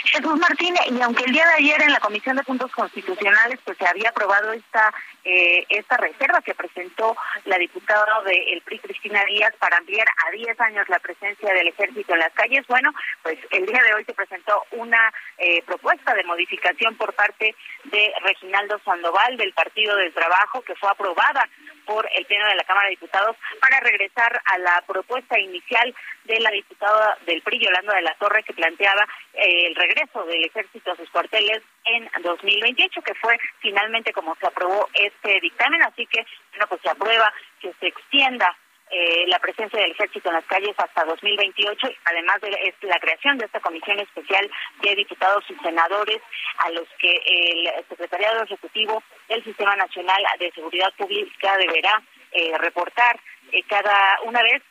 Jesús 0.05 0.39
Martín, 0.39 0.75
y 0.91 1.01
aunque 1.01 1.25
el 1.25 1.33
día 1.33 1.47
de 1.47 1.55
ayer 1.55 1.83
en 1.83 1.93
la 1.93 2.01
Comisión 2.01 2.37
de 2.37 2.43
Puntos 2.43 2.71
Constitucionales 2.73 3.59
pues 3.65 3.79
se 3.79 3.87
había 3.87 4.11
aprobado 4.11 4.53
esta 4.53 4.93
eh, 5.25 5.65
esta 5.71 5.97
reserva 5.97 6.43
que 6.43 6.55
presentó 6.55 7.17
la 7.47 7.57
diputada 7.57 8.23
del 8.27 8.61
PRI 8.63 8.79
Cristina 8.81 9.25
Díaz 9.25 9.55
para 9.59 9.79
ampliar 9.79 10.07
a 10.27 10.31
10 10.31 10.61
años 10.61 10.89
la 10.91 10.99
presencia 10.99 11.53
del 11.55 11.69
ejército 11.69 12.13
en 12.13 12.19
las 12.19 12.33
calles, 12.35 12.67
bueno, 12.67 12.93
pues 13.23 13.39
el 13.51 13.65
día 13.65 13.81
de 13.83 13.95
hoy 13.95 14.05
se 14.05 14.13
presentó 14.13 14.65
una 14.73 15.13
eh, 15.39 15.63
propuesta 15.63 16.13
de 16.13 16.25
modificación 16.25 16.95
por 16.97 17.15
parte 17.15 17.55
de 17.85 18.13
Reginaldo 18.23 18.79
Sandoval 18.85 19.39
del 19.39 19.55
Partido 19.55 19.97
del 19.97 20.13
Trabajo 20.13 20.61
que 20.61 20.75
fue 20.75 20.91
aprobada 20.91 21.49
por 21.87 22.09
el 22.15 22.25
Pleno 22.27 22.47
de 22.47 22.57
la 22.57 22.65
Cámara 22.65 22.87
de 22.87 22.97
Diputados 22.97 23.37
para 23.61 23.81
regresar 23.81 24.41
a 24.45 24.59
la 24.59 24.83
propuesta 24.87 25.39
inicial 25.39 25.95
de 26.25 26.41
la 26.41 26.51
diputada 26.51 27.19
del 27.27 27.43
PRI, 27.43 27.65
Yolanda 27.65 27.95
de 27.95 28.03
la 28.03 28.15
Torre, 28.15 28.43
que 28.43 28.55
planteaba 28.55 29.07
eh, 29.35 29.67
el 29.67 29.75
regreso 29.75 29.94
del 30.27 30.45
ejército 30.45 30.93
a 30.93 30.97
sus 30.97 31.09
cuarteles 31.11 31.63
en 31.85 32.09
2028, 32.23 33.03
que 33.03 33.15
fue 33.15 33.39
finalmente 33.61 34.13
como 34.13 34.35
se 34.37 34.47
aprobó 34.47 34.89
este 34.95 35.41
dictamen. 35.41 35.83
Así 35.83 36.07
que, 36.07 36.27
bueno, 36.51 36.67
pues 36.69 36.81
se 36.83 36.91
aprueba 36.91 37.33
que 37.61 37.73
se 37.79 37.87
extienda 37.87 38.57
eh, 38.91 39.25
la 39.29 39.39
presencia 39.39 39.81
del 39.81 39.93
ejército 39.93 40.29
en 40.29 40.35
las 40.35 40.45
calles 40.45 40.75
hasta 40.79 41.05
2028, 41.05 41.89
además 42.05 42.41
de 42.41 42.75
la 42.83 42.99
creación 42.99 43.39
de 43.39 43.47
esta 43.47 43.61
comisión 43.61 43.99
especial 43.99 44.51
de 44.83 44.95
diputados 44.97 45.45
y 45.49 45.55
senadores 45.63 46.21
a 46.59 46.71
los 46.71 46.89
que 46.99 47.13
el 47.27 47.85
secretariado 47.89 48.45
ejecutivo 48.45 49.03
del 49.29 49.43
Sistema 49.43 49.75
Nacional 49.77 50.23
de 50.39 50.53
Seguridad 50.53 50.93
Pública 50.97 51.57
deberá 51.57 52.03
eh, 52.35 52.59
reportar 52.59 53.19
eh, 53.53 53.63
cada 53.69 54.21
una 54.25 54.43
vez 54.43 54.63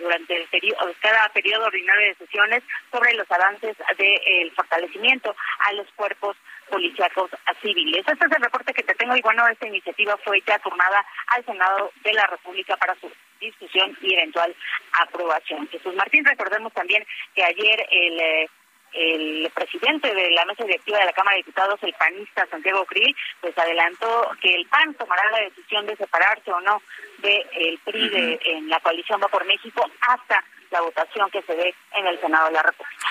durante 0.00 0.36
el 0.36 0.48
periodo, 0.48 0.92
cada 1.00 1.28
periodo 1.30 1.66
ordinario 1.66 2.08
de 2.08 2.14
sesiones 2.14 2.62
sobre 2.90 3.14
los 3.14 3.30
avances 3.30 3.76
del 3.96 4.50
fortalecimiento 4.52 5.34
a 5.60 5.72
los 5.72 5.86
cuerpos 5.92 6.36
policíacos 6.68 7.30
civiles. 7.60 8.04
Este 8.06 8.26
es 8.26 8.32
el 8.32 8.42
reporte 8.42 8.74
que 8.74 8.82
te 8.82 8.94
tengo 8.94 9.16
y 9.16 9.22
bueno, 9.22 9.46
esta 9.48 9.66
iniciativa 9.66 10.16
fue 10.24 10.42
ya 10.46 10.58
turnada 10.58 11.04
al 11.28 11.44
Senado 11.44 11.90
de 12.02 12.12
la 12.12 12.26
República 12.26 12.76
para 12.76 12.94
su 12.96 13.10
discusión 13.40 13.96
y 14.00 14.14
eventual 14.14 14.54
aprobación. 14.92 15.68
Jesús 15.68 15.94
Martín, 15.94 16.24
recordemos 16.24 16.72
también 16.72 17.06
que 17.34 17.44
ayer 17.44 17.86
el... 17.90 18.48
El 18.92 19.50
presidente 19.54 20.14
de 20.14 20.30
la 20.30 20.44
mesa 20.44 20.64
directiva 20.64 20.98
de 20.98 21.06
la 21.06 21.12
Cámara 21.12 21.36
de 21.36 21.42
Diputados, 21.42 21.78
el 21.82 21.94
panista 21.94 22.46
Santiago 22.46 22.84
Krill, 22.84 23.16
pues 23.40 23.56
adelantó 23.56 24.30
que 24.40 24.54
el 24.54 24.66
PAN 24.66 24.94
tomará 24.94 25.22
la 25.30 25.40
decisión 25.40 25.86
de 25.86 25.96
separarse 25.96 26.52
o 26.52 26.60
no 26.60 26.82
del 27.18 27.78
PRI 27.84 28.08
de, 28.08 28.40
en 28.44 28.68
la 28.68 28.80
coalición 28.80 29.20
Va 29.22 29.28
por 29.28 29.44
México 29.46 29.84
hasta 30.00 30.44
la 30.70 30.80
votación 30.80 31.30
que 31.30 31.42
se 31.42 31.54
dé 31.54 31.74
en 31.92 32.06
el 32.06 32.20
Senado 32.20 32.46
de 32.46 32.52
la 32.52 32.62
República. 32.62 33.06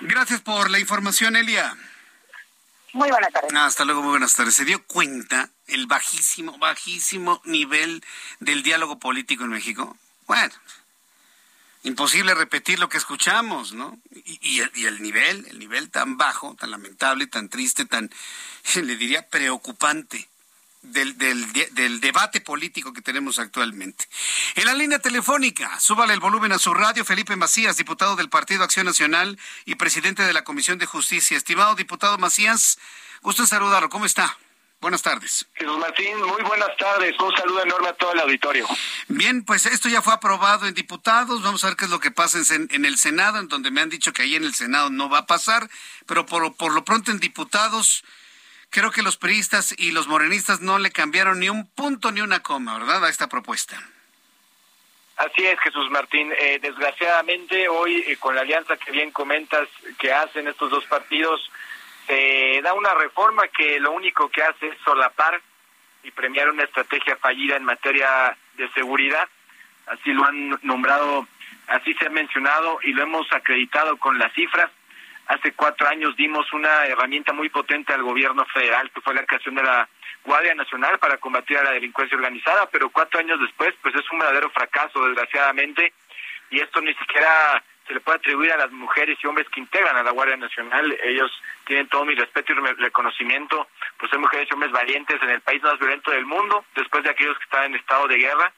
Gracias 0.00 0.40
por 0.40 0.70
la 0.70 0.78
información, 0.78 1.36
Elia. 1.36 1.74
Muy 2.92 3.10
buenas 3.10 3.32
tardes. 3.32 3.52
hasta 3.54 3.84
luego, 3.84 4.02
muy 4.02 4.10
buenas 4.10 4.36
tardes. 4.36 4.54
¿Se 4.54 4.64
dio 4.64 4.84
cuenta 4.86 5.50
el 5.66 5.86
bajísimo, 5.86 6.58
bajísimo 6.58 7.42
nivel 7.44 8.04
del 8.38 8.62
diálogo 8.62 8.98
político 8.98 9.44
en 9.44 9.50
México? 9.50 9.96
Bueno, 10.26 10.54
imposible 11.84 12.34
repetir 12.34 12.78
lo 12.78 12.88
que 12.88 12.96
escuchamos, 12.96 13.72
¿no? 13.72 13.98
Y, 14.24 14.60
el, 14.60 15.02
nivel, 15.02 15.46
el 15.48 15.58
nivel 15.58 15.90
tan 15.90 16.16
bajo, 16.16 16.56
tan 16.58 16.70
lamentable, 16.70 17.26
tan 17.26 17.48
triste, 17.48 17.84
tan, 17.84 18.10
le 18.74 18.96
diría, 18.96 19.28
preocupante 19.28 20.28
del, 20.82 21.16
del, 21.16 21.52
del, 21.72 22.00
debate 22.00 22.40
político 22.40 22.92
que 22.92 23.02
tenemos 23.02 23.38
actualmente. 23.38 24.06
En 24.54 24.64
la 24.64 24.74
línea 24.74 24.98
telefónica, 24.98 25.78
súbale 25.78 26.14
el 26.14 26.20
volumen 26.20 26.52
a 26.52 26.58
su 26.58 26.72
radio, 26.74 27.04
Felipe 27.04 27.36
Macías, 27.36 27.76
diputado 27.76 28.16
del 28.16 28.30
Partido 28.30 28.64
Acción 28.64 28.86
Nacional 28.86 29.38
y 29.66 29.74
presidente 29.74 30.22
de 30.22 30.32
la 30.32 30.44
Comisión 30.44 30.78
de 30.78 30.86
Justicia. 30.86 31.36
Estimado 31.36 31.74
diputado 31.74 32.18
Macías, 32.18 32.78
gusto 33.22 33.42
en 33.42 33.48
saludarlo. 33.48 33.90
¿Cómo 33.90 34.06
está? 34.06 34.36
Buenas 34.80 35.02
tardes. 35.02 35.46
Jesús 35.54 35.78
Martín, 35.78 36.16
muy 36.18 36.42
buenas 36.42 36.76
tardes. 36.76 37.18
Un 37.18 37.34
saludo 37.36 37.62
enorme 37.62 37.88
a 37.88 37.94
todo 37.94 38.12
el 38.12 38.20
auditorio. 38.20 38.66
Bien, 39.08 39.44
pues 39.44 39.64
esto 39.64 39.88
ya 39.88 40.02
fue 40.02 40.12
aprobado 40.12 40.66
en 40.66 40.74
diputados. 40.74 41.42
Vamos 41.42 41.64
a 41.64 41.68
ver 41.68 41.76
qué 41.76 41.86
es 41.86 41.90
lo 41.90 42.00
que 42.00 42.10
pasa 42.10 42.38
en, 42.54 42.68
en 42.70 42.84
el 42.84 42.98
Senado, 42.98 43.38
en 43.38 43.48
donde 43.48 43.70
me 43.70 43.80
han 43.80 43.88
dicho 43.88 44.12
que 44.12 44.22
ahí 44.22 44.34
en 44.34 44.44
el 44.44 44.54
Senado 44.54 44.90
no 44.90 45.08
va 45.08 45.18
a 45.18 45.26
pasar, 45.26 45.70
pero 46.06 46.26
por, 46.26 46.54
por 46.56 46.74
lo 46.74 46.84
pronto 46.84 47.10
en 47.10 47.18
diputados 47.18 48.04
creo 48.74 48.90
que 48.90 49.02
los 49.02 49.16
periodistas 49.16 49.72
y 49.78 49.92
los 49.92 50.08
morenistas 50.08 50.60
no 50.60 50.78
le 50.78 50.90
cambiaron 50.90 51.38
ni 51.38 51.48
un 51.48 51.66
punto 51.66 52.10
ni 52.10 52.20
una 52.20 52.40
coma, 52.40 52.76
¿verdad?, 52.76 53.04
a 53.04 53.08
esta 53.08 53.28
propuesta. 53.28 53.80
Así 55.16 55.46
es, 55.46 55.60
Jesús 55.60 55.88
Martín. 55.90 56.32
Eh, 56.36 56.58
desgraciadamente, 56.60 57.68
hoy, 57.68 58.04
eh, 58.08 58.16
con 58.16 58.34
la 58.34 58.40
alianza 58.40 58.76
que 58.76 58.90
bien 58.90 59.12
comentas 59.12 59.68
que 59.98 60.12
hacen 60.12 60.48
estos 60.48 60.70
dos 60.70 60.84
partidos, 60.86 61.40
se 62.06 62.60
da 62.62 62.72
una 62.74 62.94
reforma 62.94 63.48
que 63.48 63.80
lo 63.80 63.92
único 63.92 64.28
que 64.28 64.42
hace 64.42 64.68
es 64.68 64.78
solapar 64.84 65.40
y 66.02 66.10
premiar 66.10 66.50
una 66.50 66.64
estrategia 66.64 67.16
fallida 67.16 67.56
en 67.56 67.64
materia 67.64 68.36
de 68.54 68.68
seguridad. 68.70 69.26
Así 69.86 70.12
lo 70.12 70.24
han 70.24 70.58
nombrado, 70.62 71.26
así 71.68 71.94
se 71.94 72.06
ha 72.06 72.10
mencionado 72.10 72.78
y 72.82 72.92
lo 72.92 73.02
hemos 73.02 73.30
acreditado 73.32 73.96
con 73.96 74.18
las 74.18 74.32
cifras. 74.32 74.70
Hace 75.26 75.52
cuatro 75.52 75.88
años 75.88 76.14
dimos 76.16 76.52
una 76.52 76.86
herramienta 76.86 77.32
muy 77.32 77.48
potente 77.48 77.94
al 77.94 78.02
gobierno 78.02 78.44
federal, 78.46 78.90
que 78.90 79.00
fue 79.00 79.14
la 79.14 79.24
creación 79.24 79.54
de 79.54 79.62
la 79.62 79.88
Guardia 80.24 80.54
Nacional 80.54 80.98
para 80.98 81.16
combatir 81.16 81.56
a 81.56 81.64
la 81.64 81.72
delincuencia 81.72 82.16
organizada, 82.16 82.68
pero 82.70 82.90
cuatro 82.90 83.20
años 83.20 83.40
después, 83.40 83.74
pues 83.82 83.94
es 83.94 84.10
un 84.10 84.18
verdadero 84.18 84.50
fracaso, 84.50 85.06
desgraciadamente, 85.06 85.94
y 86.50 86.60
esto 86.60 86.80
ni 86.82 86.94
siquiera 86.94 87.62
se 87.86 87.94
le 87.94 88.00
puede 88.00 88.18
atribuir 88.18 88.52
a 88.52 88.56
las 88.56 88.70
mujeres 88.70 89.18
y 89.22 89.26
hombres 89.26 89.48
que 89.50 89.60
integran 89.60 89.96
a 89.96 90.02
la 90.02 90.10
Guardia 90.10 90.36
Nacional. 90.36 90.96
Ellos 91.02 91.30
tienen 91.66 91.88
todo 91.88 92.04
mi 92.04 92.14
respeto 92.14 92.52
y 92.52 92.56
reconocimiento, 92.56 93.68
pues 93.98 94.10
son 94.10 94.22
mujeres 94.22 94.48
y 94.50 94.54
hombres 94.54 94.72
valientes 94.72 95.22
en 95.22 95.30
el 95.30 95.40
país 95.42 95.62
más 95.62 95.78
violento 95.78 96.10
del 96.10 96.24
mundo, 96.24 96.64
después 96.74 97.04
de 97.04 97.10
aquellos 97.10 97.36
que 97.38 97.44
están 97.44 97.64
en 97.64 97.74
estado 97.74 98.06
de 98.08 98.18
guerra. 98.18 98.52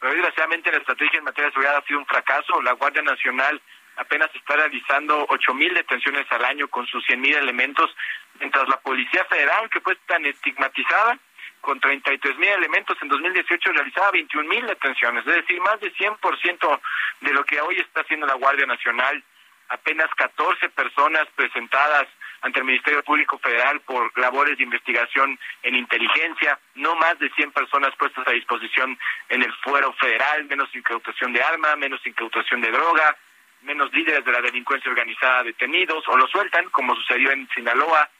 Pero 0.00 0.12
desgraciadamente 0.12 0.72
la 0.72 0.78
estrategia 0.78 1.18
en 1.18 1.24
materia 1.24 1.46
de 1.46 1.52
seguridad 1.52 1.76
ha 1.76 1.86
sido 1.86 2.00
un 2.00 2.06
fracaso. 2.06 2.60
La 2.62 2.72
Guardia 2.72 3.02
Nacional 3.02 3.60
apenas 3.96 4.28
está 4.34 4.56
realizando 4.56 5.24
ocho 5.28 5.54
mil 5.54 5.72
detenciones 5.72 6.26
al 6.30 6.44
año 6.44 6.68
con 6.68 6.86
sus 6.86 7.04
cien 7.06 7.20
mil 7.20 7.34
elementos, 7.34 7.94
mientras 8.40 8.68
la 8.68 8.80
Policía 8.80 9.24
Federal, 9.26 9.70
que 9.70 9.80
fue 9.80 9.94
tan 10.06 10.26
estigmatizada, 10.26 11.16
con 11.64 11.80
33 11.80 12.36
mil 12.36 12.48
elementos 12.50 12.96
en 13.00 13.08
2018 13.08 13.72
realizaba 13.72 14.10
21 14.12 14.48
mil 14.48 14.66
detenciones, 14.66 15.26
es 15.26 15.34
decir, 15.34 15.60
más 15.62 15.80
de 15.80 15.92
100% 15.94 16.80
de 17.22 17.32
lo 17.32 17.44
que 17.44 17.60
hoy 17.60 17.76
está 17.76 18.02
haciendo 18.02 18.26
la 18.26 18.34
Guardia 18.34 18.66
Nacional. 18.66 19.24
Apenas 19.70 20.08
14 20.14 20.68
personas 20.68 21.26
presentadas 21.34 22.06
ante 22.42 22.58
el 22.58 22.66
Ministerio 22.66 23.02
Público 23.02 23.38
Federal 23.38 23.80
por 23.80 24.16
labores 24.18 24.58
de 24.58 24.64
investigación 24.64 25.38
en 25.62 25.74
inteligencia, 25.74 26.58
no 26.74 26.94
más 26.96 27.18
de 27.18 27.30
100 27.30 27.52
personas 27.52 27.96
puestas 27.96 28.28
a 28.28 28.32
disposición 28.32 28.98
en 29.30 29.42
el 29.42 29.52
fuero 29.64 29.90
federal, 29.94 30.44
menos 30.44 30.68
incautación 30.76 31.32
de 31.32 31.42
arma, 31.42 31.74
menos 31.76 32.06
incautación 32.06 32.60
de 32.60 32.70
droga, 32.70 33.16
menos 33.62 33.90
líderes 33.94 34.22
de 34.26 34.32
la 34.32 34.42
delincuencia 34.42 34.90
organizada 34.90 35.44
detenidos 35.44 36.06
o 36.08 36.16
lo 36.18 36.28
sueltan, 36.28 36.68
como 36.68 36.94
sucedió 36.96 37.30
en 37.30 37.48
Sinaloa. 37.54 38.10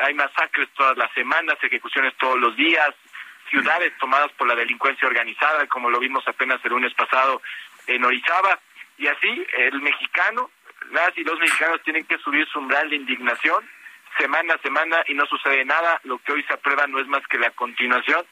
Hay 0.00 0.14
masacres 0.14 0.68
todas 0.74 0.96
las 0.96 1.12
semanas, 1.12 1.56
ejecuciones 1.62 2.14
todos 2.18 2.38
los 2.38 2.56
días, 2.56 2.90
ciudades 3.50 3.92
tomadas 3.98 4.32
por 4.32 4.46
la 4.48 4.54
delincuencia 4.54 5.08
organizada, 5.08 5.66
como 5.66 5.90
lo 5.90 5.98
vimos 5.98 6.26
apenas 6.26 6.60
el 6.64 6.70
lunes 6.70 6.94
pasado 6.94 7.42
en 7.86 8.04
Orizaba. 8.04 8.58
Y 8.96 9.06
así, 9.06 9.46
el 9.58 9.80
mexicano, 9.80 10.50
las 10.90 11.16
y 11.16 11.24
los 11.24 11.38
mexicanos 11.38 11.82
tienen 11.82 12.04
que 12.04 12.18
subir 12.18 12.46
su 12.48 12.58
umbral 12.58 12.88
de 12.90 12.96
indignación 12.96 13.68
semana 14.18 14.54
a 14.54 14.58
semana 14.58 15.04
y 15.08 15.14
no 15.14 15.26
sucede 15.26 15.64
nada. 15.64 16.00
Lo 16.04 16.18
que 16.18 16.32
hoy 16.32 16.42
se 16.44 16.54
aprueba 16.54 16.86
no 16.86 17.00
es 17.00 17.06
más 17.08 17.26
que 17.26 17.38
la 17.38 17.50
continuación 17.50 18.24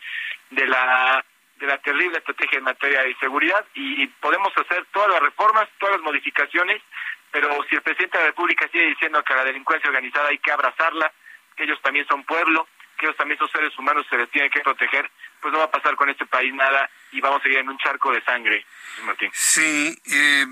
de 0.51 0.67
la 0.67 1.25
de 1.57 1.67
la 1.69 1.79
terrible 1.79 2.19
estrategia 2.19 2.59
en 2.59 2.65
materia 2.65 3.03
de 3.03 3.15
seguridad 3.21 3.65
y 3.75 4.05
podemos 4.21 4.53
hacer 4.57 4.85
todas 4.93 5.11
las 5.11 5.21
reformas, 5.21 5.69
todas 5.79 5.95
las 5.95 6.03
modificaciones, 6.03 6.83
pero 7.31 7.49
si 7.69 7.77
el 7.77 7.83
presidente 7.83 8.19
de 8.19 8.25
la 8.25 8.31
República 8.31 8.69
sigue 8.73 8.89
diciendo 8.89 9.23
que 9.23 9.33
a 9.33 9.37
la 9.37 9.45
delincuencia 9.45 9.89
organizada 9.89 10.29
hay 10.29 10.39
que 10.39 10.51
abrazarla, 10.51 11.13
que 11.57 11.64
ellos 11.64 11.80
también 11.82 12.07
son 12.07 12.24
pueblo, 12.24 12.68
que 12.98 13.07
ellos 13.07 13.16
también 13.16 13.38
son 13.38 13.50
seres 13.50 13.76
humanos, 13.78 14.07
se 14.09 14.16
les 14.16 14.30
tiene 14.30 14.50
que 14.50 14.61
proteger, 14.61 15.11
pues 15.40 15.53
no 15.53 15.59
va 15.59 15.64
a 15.66 15.70
pasar 15.70 15.96
con 15.96 16.09
este 16.09 16.26
país 16.26 16.55
nada 16.55 16.88
y 17.12 17.20
vamos 17.20 17.40
a 17.40 17.42
seguir 17.42 17.59
en 17.59 17.68
un 17.68 17.78
charco 17.78 18.12
de 18.12 18.22
sangre, 18.22 18.64
Martín. 19.05 19.30
Sí, 19.32 19.96
eh, 20.07 20.46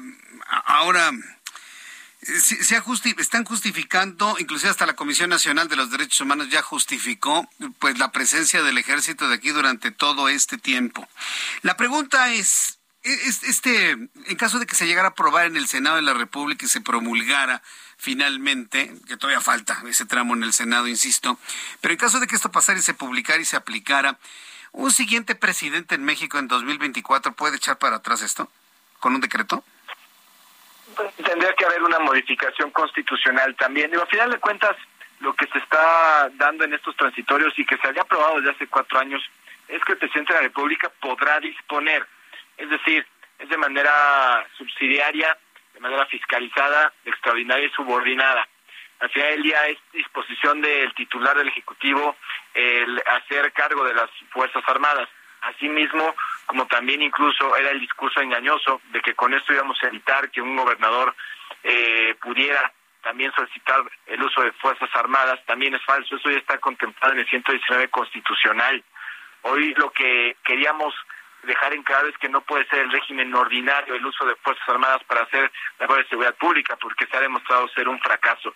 ahora 0.67 1.11
se, 2.23 2.83
están 3.19 3.45
justificando, 3.45 4.37
inclusive 4.39 4.71
hasta 4.71 4.87
la 4.87 4.95
Comisión 4.95 5.31
Nacional 5.31 5.69
de 5.69 5.77
los 5.77 5.91
Derechos 5.91 6.21
Humanos 6.21 6.51
ya 6.51 6.63
justificó 6.63 7.49
pues 7.79 7.99
la 7.99 8.13
presencia 8.13 8.63
del 8.63 8.79
ejército 8.79 9.29
de 9.29 9.37
aquí 9.37 9.51
durante 9.51 9.91
todo 9.91 10.29
este 10.29 10.59
tiempo. 10.59 11.09
La 11.63 11.77
pregunta 11.77 12.33
es, 12.33 12.79
este, 13.03 13.91
en 13.91 14.37
caso 14.37 14.59
de 14.59 14.67
que 14.67 14.75
se 14.75 14.87
llegara 14.87 15.09
a 15.09 15.11
aprobar 15.13 15.47
en 15.47 15.57
el 15.57 15.67
Senado 15.67 15.97
de 15.97 16.03
la 16.03 16.15
República 16.15 16.67
y 16.67 16.69
se 16.69 16.83
promulgara 16.83 17.63
finalmente, 18.01 18.91
que 19.07 19.17
todavía 19.19 19.41
falta 19.41 19.83
ese 19.87 20.07
tramo 20.07 20.35
en 20.35 20.43
el 20.43 20.55
Senado, 20.55 20.89
insisto, 20.89 21.39
pero 21.81 21.93
en 21.93 21.99
caso 21.99 22.19
de 22.19 22.27
que 22.27 22.35
esto 22.35 22.51
pasara 22.51 22.79
y 22.79 22.83
se 22.83 22.95
publicara 22.95 23.41
y 23.41 23.45
se 23.45 23.57
aplicara, 23.57 24.19
¿un 24.73 24.91
siguiente 24.91 25.35
presidente 25.35 25.95
en 25.95 26.05
México 26.05 26.39
en 26.39 26.49
2024 26.49 27.35
puede 27.35 27.57
echar 27.57 27.79
para 27.79 27.97
atrás 27.97 28.23
esto 28.23 28.51
con 28.99 29.15
un 29.15 29.21
decreto? 29.21 29.63
tendría 31.25 31.53
que 31.55 31.65
haber 31.65 31.83
una 31.83 31.99
modificación 32.01 32.71
constitucional 32.73 33.55
también. 33.57 33.91
Digo, 33.91 34.03
a 34.03 34.07
final 34.07 34.31
de 34.31 34.39
cuentas, 34.39 34.77
lo 35.21 35.35
que 35.35 35.47
se 35.47 35.59
está 35.59 36.29
dando 36.35 36.65
en 36.65 36.75
estos 36.75 36.97
transitorios 36.97 37.57
y 37.59 37.65
que 37.65 37.79
se 37.79 37.89
había 37.89 38.03
aprobado 38.03 38.37
desde 38.37 38.51
hace 38.51 38.67
cuatro 38.67 38.99
años 38.99 39.23
es 39.69 39.83
que 39.85 39.93
el 39.93 39.99
presidente 39.99 40.33
de 40.33 40.41
la 40.41 40.47
República 40.49 40.91
podrá 41.01 41.39
disponer, 41.41 42.07
es 42.57 42.69
decir, 42.69 43.07
es 43.39 43.49
de 43.49 43.57
manera 43.57 44.47
subsidiaria, 44.59 45.37
de 45.81 45.89
manera 45.89 46.05
fiscalizada, 46.07 46.93
extraordinaria 47.07 47.67
y 47.67 47.71
subordinada. 47.71 48.47
Al 48.99 49.09
final 49.09 49.31
del 49.31 49.43
día 49.43 49.67
es 49.69 49.79
disposición 49.95 50.61
del 50.61 50.93
titular 50.95 51.35
del 51.39 51.49
Ejecutivo 51.49 52.17
el 52.53 53.03
hacer 53.07 53.51
cargo 53.55 53.83
de 53.85 53.95
las 53.95 54.11
Fuerzas 54.31 54.63
Armadas. 54.67 55.09
Asimismo, 55.41 56.15
como 56.45 56.67
también 56.67 57.01
incluso 57.01 57.57
era 57.57 57.71
el 57.71 57.81
discurso 57.81 58.21
engañoso 58.21 58.83
de 58.93 59.01
que 59.01 59.15
con 59.15 59.33
esto 59.33 59.55
íbamos 59.55 59.83
a 59.83 59.87
evitar 59.87 60.31
que 60.31 60.43
un 60.43 60.55
gobernador 60.55 61.17
eh, 61.63 62.15
pudiera 62.21 62.71
también 63.03 63.33
solicitar 63.33 63.81
el 64.05 64.23
uso 64.23 64.43
de 64.43 64.53
Fuerzas 64.53 64.91
Armadas, 64.93 65.41
también 65.47 65.75
es 65.75 65.83
falso, 65.87 66.17
eso 66.17 66.31
ya 66.31 66.37
está 66.37 66.59
contemplado 66.59 67.15
en 67.15 67.21
el 67.21 67.27
119 67.27 67.89
constitucional. 67.89 68.85
Hoy 69.43 69.73
lo 69.79 69.91
que 69.93 70.37
queríamos 70.45 70.95
dejar 71.43 71.73
en 71.73 71.83
claro 71.83 72.09
es 72.09 72.19
que 72.19 72.29
no 72.29 72.41
puede 72.43 72.67
ser 72.67 72.81
el 72.81 72.93
régimen 72.93 73.35
ordinario 73.35 73.95
el 73.95 74.05
uso 74.05 74.25
de 74.25 74.37
Fuerzas 74.37 74.69
Armadas 74.69 75.03
para 75.05 75.23
hacer 75.23 75.51
labores 75.79 76.05
de 76.07 76.11
seguridad 76.11 76.35
pública, 76.37 76.77
porque 76.77 77.07
se 77.07 77.17
ha 77.17 77.21
demostrado 77.21 77.69
ser 77.69 77.89
un 77.89 78.01
fracaso. 78.01 78.55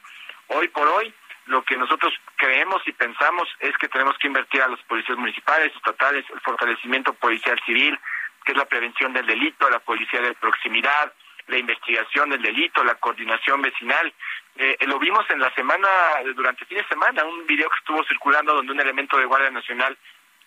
Hoy 0.49 0.68
por 0.68 0.87
hoy, 0.87 1.12
lo 1.47 1.62
que 1.62 1.76
nosotros 1.76 2.12
creemos 2.37 2.82
y 2.87 2.93
pensamos 2.93 3.49
es 3.61 3.76
que 3.78 3.89
tenemos 3.89 4.16
que 4.18 4.28
invertir 4.28 4.62
a 4.62 4.68
los 4.68 4.80
policías 4.82 5.18
municipales, 5.18 5.74
estatales, 5.74 6.24
el 6.30 6.41
fortalecimiento 6.41 7.12
policial 7.14 7.61
civil, 7.64 7.99
que 8.45 8.53
es 8.53 8.59
la 8.59 8.66
prevención 8.66 9.12
del 9.12 9.26
delito, 9.26 9.68
la 9.68 9.78
policía 9.78 10.20
de 10.20 10.35
proximidad, 10.35 11.12
la 11.47 11.59
investigación 11.59 12.30
del 12.30 12.43
delito, 12.43 12.82
la 12.85 12.95
coordinación 12.95 13.61
vecinal. 13.62 14.12
Eh, 14.57 14.76
lo 14.87 14.99
vimos 14.99 15.28
en 15.30 15.41
la 15.41 15.53
semana, 15.55 15.89
durante 16.35 16.62
el 16.62 16.68
fin 16.68 16.78
de 16.78 16.89
semana, 16.89 17.24
un 17.24 17.47
video 17.47 17.68
que 17.68 17.78
estuvo 17.78 18.05
circulando 18.05 18.55
donde 18.55 18.72
un 18.72 18.80
elemento 18.80 19.18
de 19.18 19.26
Guardia 19.26 19.51
Nacional 19.51 19.97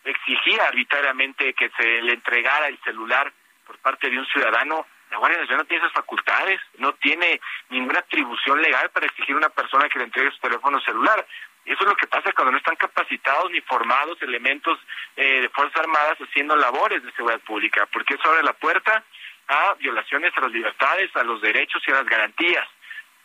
exigía 0.09 0.65
arbitrariamente 0.67 1.53
que 1.53 1.69
se 1.69 2.01
le 2.01 2.13
entregara 2.13 2.67
el 2.67 2.79
celular 2.83 3.31
por 3.65 3.77
parte 3.79 4.09
de 4.09 4.19
un 4.19 4.25
ciudadano 4.27 4.85
la 5.11 5.17
Guardia 5.17 5.39
Nacional 5.39 5.63
no 5.63 5.67
tiene 5.67 5.85
esas 5.85 5.93
facultades, 5.93 6.59
no 6.77 6.93
tiene 6.95 7.39
ninguna 7.69 7.99
atribución 7.99 8.61
legal 8.61 8.89
para 8.89 9.05
exigir 9.05 9.35
a 9.35 9.37
una 9.37 9.49
persona 9.49 9.87
que 9.87 9.99
le 9.99 10.05
entregue 10.05 10.31
su 10.31 10.39
teléfono 10.39 10.81
celular. 10.81 11.25
Eso 11.65 11.79
es 11.81 11.87
lo 11.87 11.95
que 11.95 12.07
pasa 12.07 12.31
cuando 12.33 12.51
no 12.51 12.57
están 12.57 12.75
capacitados 12.75 13.51
ni 13.51 13.61
formados 13.61 14.21
elementos 14.21 14.77
eh, 15.15 15.41
de 15.41 15.49
Fuerzas 15.49 15.81
Armadas 15.81 16.17
haciendo 16.17 16.55
labores 16.55 17.03
de 17.03 17.11
seguridad 17.13 17.39
pública, 17.41 17.87
porque 17.91 18.15
eso 18.15 18.29
abre 18.29 18.43
la 18.43 18.53
puerta 18.53 19.03
a 19.47 19.73
violaciones 19.75 20.33
a 20.35 20.41
las 20.41 20.51
libertades, 20.51 21.15
a 21.15 21.23
los 21.23 21.41
derechos 21.41 21.81
y 21.87 21.91
a 21.91 21.95
las 21.95 22.05
garantías. 22.05 22.67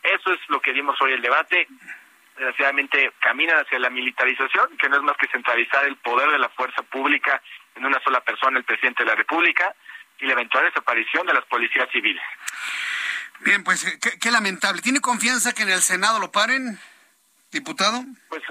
Eso 0.03 0.33
es 0.33 0.39
lo 0.47 0.61
que 0.61 0.73
dimos 0.73 0.99
hoy 1.01 1.13
el 1.13 1.21
debate. 1.21 1.67
Desgraciadamente 2.35 3.13
caminan 3.19 3.59
hacia 3.59 3.79
la 3.79 3.89
militarización, 3.89 4.75
que 4.77 4.89
no 4.89 4.97
es 4.97 5.03
más 5.03 5.17
que 5.17 5.27
centralizar 5.27 5.85
el 5.85 5.97
poder 5.97 6.31
de 6.31 6.39
la 6.39 6.49
fuerza 6.49 6.81
pública 6.83 7.41
en 7.75 7.85
una 7.85 8.01
sola 8.03 8.21
persona, 8.21 8.57
el 8.57 8.63
presidente 8.63 9.03
de 9.03 9.09
la 9.09 9.15
República 9.15 9.73
y 10.19 10.25
la 10.25 10.33
eventual 10.33 10.65
desaparición 10.65 11.27
de 11.27 11.33
las 11.33 11.45
policías 11.45 11.89
civiles. 11.91 12.23
Bien, 13.41 13.63
pues 13.63 13.85
eh, 13.85 13.99
qué, 14.19 14.31
lamentable. 14.31 14.81
¿Tiene 14.81 15.01
confianza 15.01 15.53
que 15.53 15.63
en 15.63 15.69
el 15.69 15.81
Senado 15.81 16.19
lo 16.19 16.31
paren, 16.31 16.79
diputado? 17.51 18.03
Pues 18.29 18.41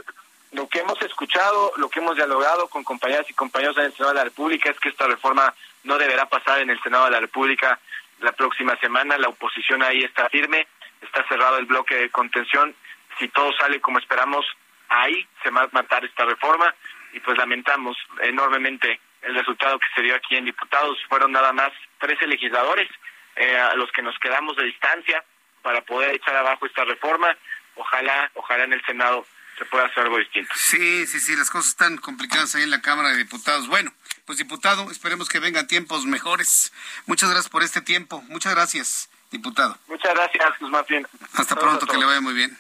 lo 0.53 0.68
que 0.68 0.80
hemos 0.80 1.01
escuchado, 1.03 1.72
lo 1.76 1.89
que 1.89 2.01
hemos 2.01 2.16
dialogado 2.16 2.68
con 2.68 2.85
compañeras 2.85 3.28
y 3.30 3.35
compañeros 3.35 3.76
en 3.78 3.85
el 3.85 3.93
Senado 3.93 4.12
de 4.12 4.18
la 4.18 4.24
República 4.24 4.70
es 4.70 4.78
que 4.78 4.91
esta 4.91 5.07
reforma 5.07 5.55
no 5.85 5.99
deberá 5.99 6.26
pasar 6.26 6.61
en 6.61 6.70
el 6.70 6.80
Senado 6.83 7.07
de 7.07 7.12
la 7.12 7.20
República 7.20 7.80
la 8.20 8.33
próxima 8.33 8.76
semana. 8.76 9.16
La 9.18 9.28
oposición 9.28 9.83
ahí 9.83 10.03
está 10.03 10.28
firme, 10.28 10.66
está 11.01 11.26
cerrado 11.26 11.59
el 11.59 11.66
bloque 11.66 11.95
de 11.95 12.11
contención. 12.11 12.74
Si 13.22 13.28
todo 13.28 13.52
sale 13.52 13.80
como 13.80 14.00
esperamos, 14.00 14.44
ahí 14.88 15.28
se 15.44 15.50
va 15.50 15.62
a 15.62 15.68
matar 15.70 16.04
esta 16.04 16.24
reforma 16.24 16.74
y 17.12 17.20
pues 17.20 17.38
lamentamos 17.38 17.96
enormemente 18.20 18.98
el 19.22 19.36
resultado 19.36 19.78
que 19.78 19.86
se 19.94 20.02
dio 20.02 20.16
aquí 20.16 20.34
en 20.34 20.44
diputados. 20.44 20.98
Fueron 21.08 21.30
nada 21.30 21.52
más 21.52 21.70
13 22.00 22.26
legisladores 22.26 22.88
eh, 23.36 23.56
a 23.56 23.76
los 23.76 23.92
que 23.92 24.02
nos 24.02 24.18
quedamos 24.18 24.56
de 24.56 24.64
distancia 24.64 25.22
para 25.62 25.82
poder 25.82 26.16
echar 26.16 26.34
abajo 26.34 26.66
esta 26.66 26.84
reforma. 26.84 27.28
Ojalá, 27.76 28.28
ojalá 28.34 28.64
en 28.64 28.72
el 28.72 28.84
Senado 28.84 29.24
se 29.56 29.66
pueda 29.66 29.84
hacer 29.86 30.02
algo 30.02 30.18
distinto. 30.18 30.52
Sí, 30.56 31.06
sí, 31.06 31.20
sí, 31.20 31.36
las 31.36 31.48
cosas 31.48 31.68
están 31.68 31.98
complicadas 31.98 32.56
ahí 32.56 32.64
en 32.64 32.70
la 32.70 32.82
Cámara 32.82 33.10
de 33.10 33.18
Diputados. 33.18 33.68
Bueno, 33.68 33.92
pues 34.26 34.38
diputado, 34.38 34.90
esperemos 34.90 35.28
que 35.28 35.38
vengan 35.38 35.68
tiempos 35.68 36.06
mejores. 36.06 36.72
Muchas 37.06 37.30
gracias 37.30 37.48
por 37.48 37.62
este 37.62 37.82
tiempo. 37.82 38.20
Muchas 38.22 38.52
gracias, 38.52 39.10
diputado. 39.30 39.78
Muchas 39.86 40.12
gracias, 40.12 40.60
Martín. 40.62 41.06
Hasta 41.34 41.54
pronto, 41.54 41.86
que 41.86 41.96
le 41.96 42.04
vaya 42.04 42.20
muy 42.20 42.34
bien. 42.34 42.58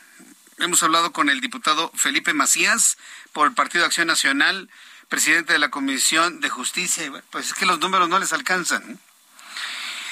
Hemos 0.62 0.84
hablado 0.84 1.12
con 1.12 1.28
el 1.28 1.40
diputado 1.40 1.90
Felipe 1.92 2.34
Macías 2.34 2.96
por 3.32 3.48
el 3.48 3.52
Partido 3.52 3.84
Acción 3.84 4.06
Nacional 4.06 4.70
presidente 5.08 5.54
de 5.54 5.58
la 5.58 5.70
Comisión 5.70 6.38
de 6.40 6.50
Justicia. 6.50 7.10
Pues 7.30 7.48
es 7.48 7.54
que 7.54 7.66
los 7.66 7.80
números 7.80 8.08
no 8.08 8.20
les 8.20 8.32
alcanzan. 8.32 9.00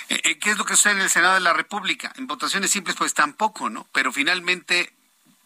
Eh, 0.09 0.21
eh, 0.25 0.39
¿Qué 0.41 0.51
es 0.51 0.59
lo 0.59 0.65
que 0.65 0.75
sucede 0.75 0.95
en 0.95 1.03
el 1.03 1.09
Senado 1.09 1.35
de 1.35 1.41
la 1.41 1.53
República? 1.53 2.13
En 2.17 2.27
votaciones 2.27 2.73
simples, 2.73 2.97
pues 2.97 3.15
tampoco, 3.15 3.71
¿no? 3.71 3.87
Pero 3.93 4.13
finalmente 4.13 4.93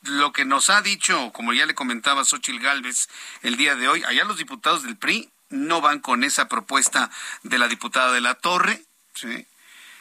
lo 0.04 0.32
que 0.32 0.46
nos 0.46 0.70
ha 0.70 0.80
dicho, 0.80 1.32
como 1.34 1.52
ya 1.52 1.66
le 1.66 1.74
comentaba 1.74 2.24
Xochil 2.24 2.58
Gálvez 2.58 3.10
el 3.42 3.58
día 3.58 3.76
de 3.76 3.88
hoy, 3.88 4.02
allá 4.04 4.24
los 4.24 4.38
diputados 4.38 4.84
del 4.84 4.96
PRI 4.96 5.28
no 5.50 5.82
van 5.82 6.00
con 6.00 6.24
esa 6.24 6.48
propuesta 6.48 7.10
de 7.42 7.58
la 7.58 7.68
diputada 7.68 8.10
de 8.10 8.22
la 8.22 8.36
Torre, 8.36 8.82
¿sí? 9.14 9.46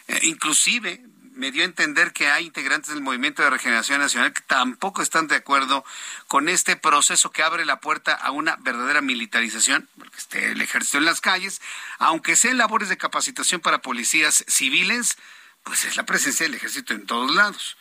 Eh, 0.07 0.19
inclusive 0.23 1.03
me 1.36 1.51
dio 1.51 1.63
a 1.63 1.65
entender 1.65 2.13
que 2.13 2.27
hay 2.27 2.45
integrantes 2.45 2.93
del 2.93 3.01
Movimiento 3.01 3.41
de 3.41 3.49
Regeneración 3.49 3.99
Nacional 3.99 4.34
que 4.34 4.41
tampoco 4.41 5.01
están 5.01 5.27
de 5.27 5.36
acuerdo 5.36 5.84
con 6.27 6.49
este 6.49 6.75
proceso 6.75 7.31
que 7.31 7.43
abre 7.43 7.65
la 7.65 7.79
puerta 7.79 8.13
a 8.13 8.31
una 8.31 8.55
verdadera 8.57 9.01
militarización, 9.01 9.89
porque 9.97 10.17
esté 10.17 10.51
el 10.51 10.61
ejército 10.61 10.97
en 10.97 11.05
las 11.05 11.21
calles, 11.21 11.61
aunque 11.97 12.36
sean 12.36 12.57
labores 12.57 12.89
de 12.89 12.97
capacitación 12.97 13.61
para 13.61 13.81
policías 13.81 14.45
civiles, 14.47 15.17
pues 15.63 15.86
es 15.86 15.95
la 15.95 16.05
presencia 16.05 16.45
del 16.45 16.55
ejército 16.55 16.93
en 16.93 17.05
todos 17.05 17.34
lados. 17.34 17.77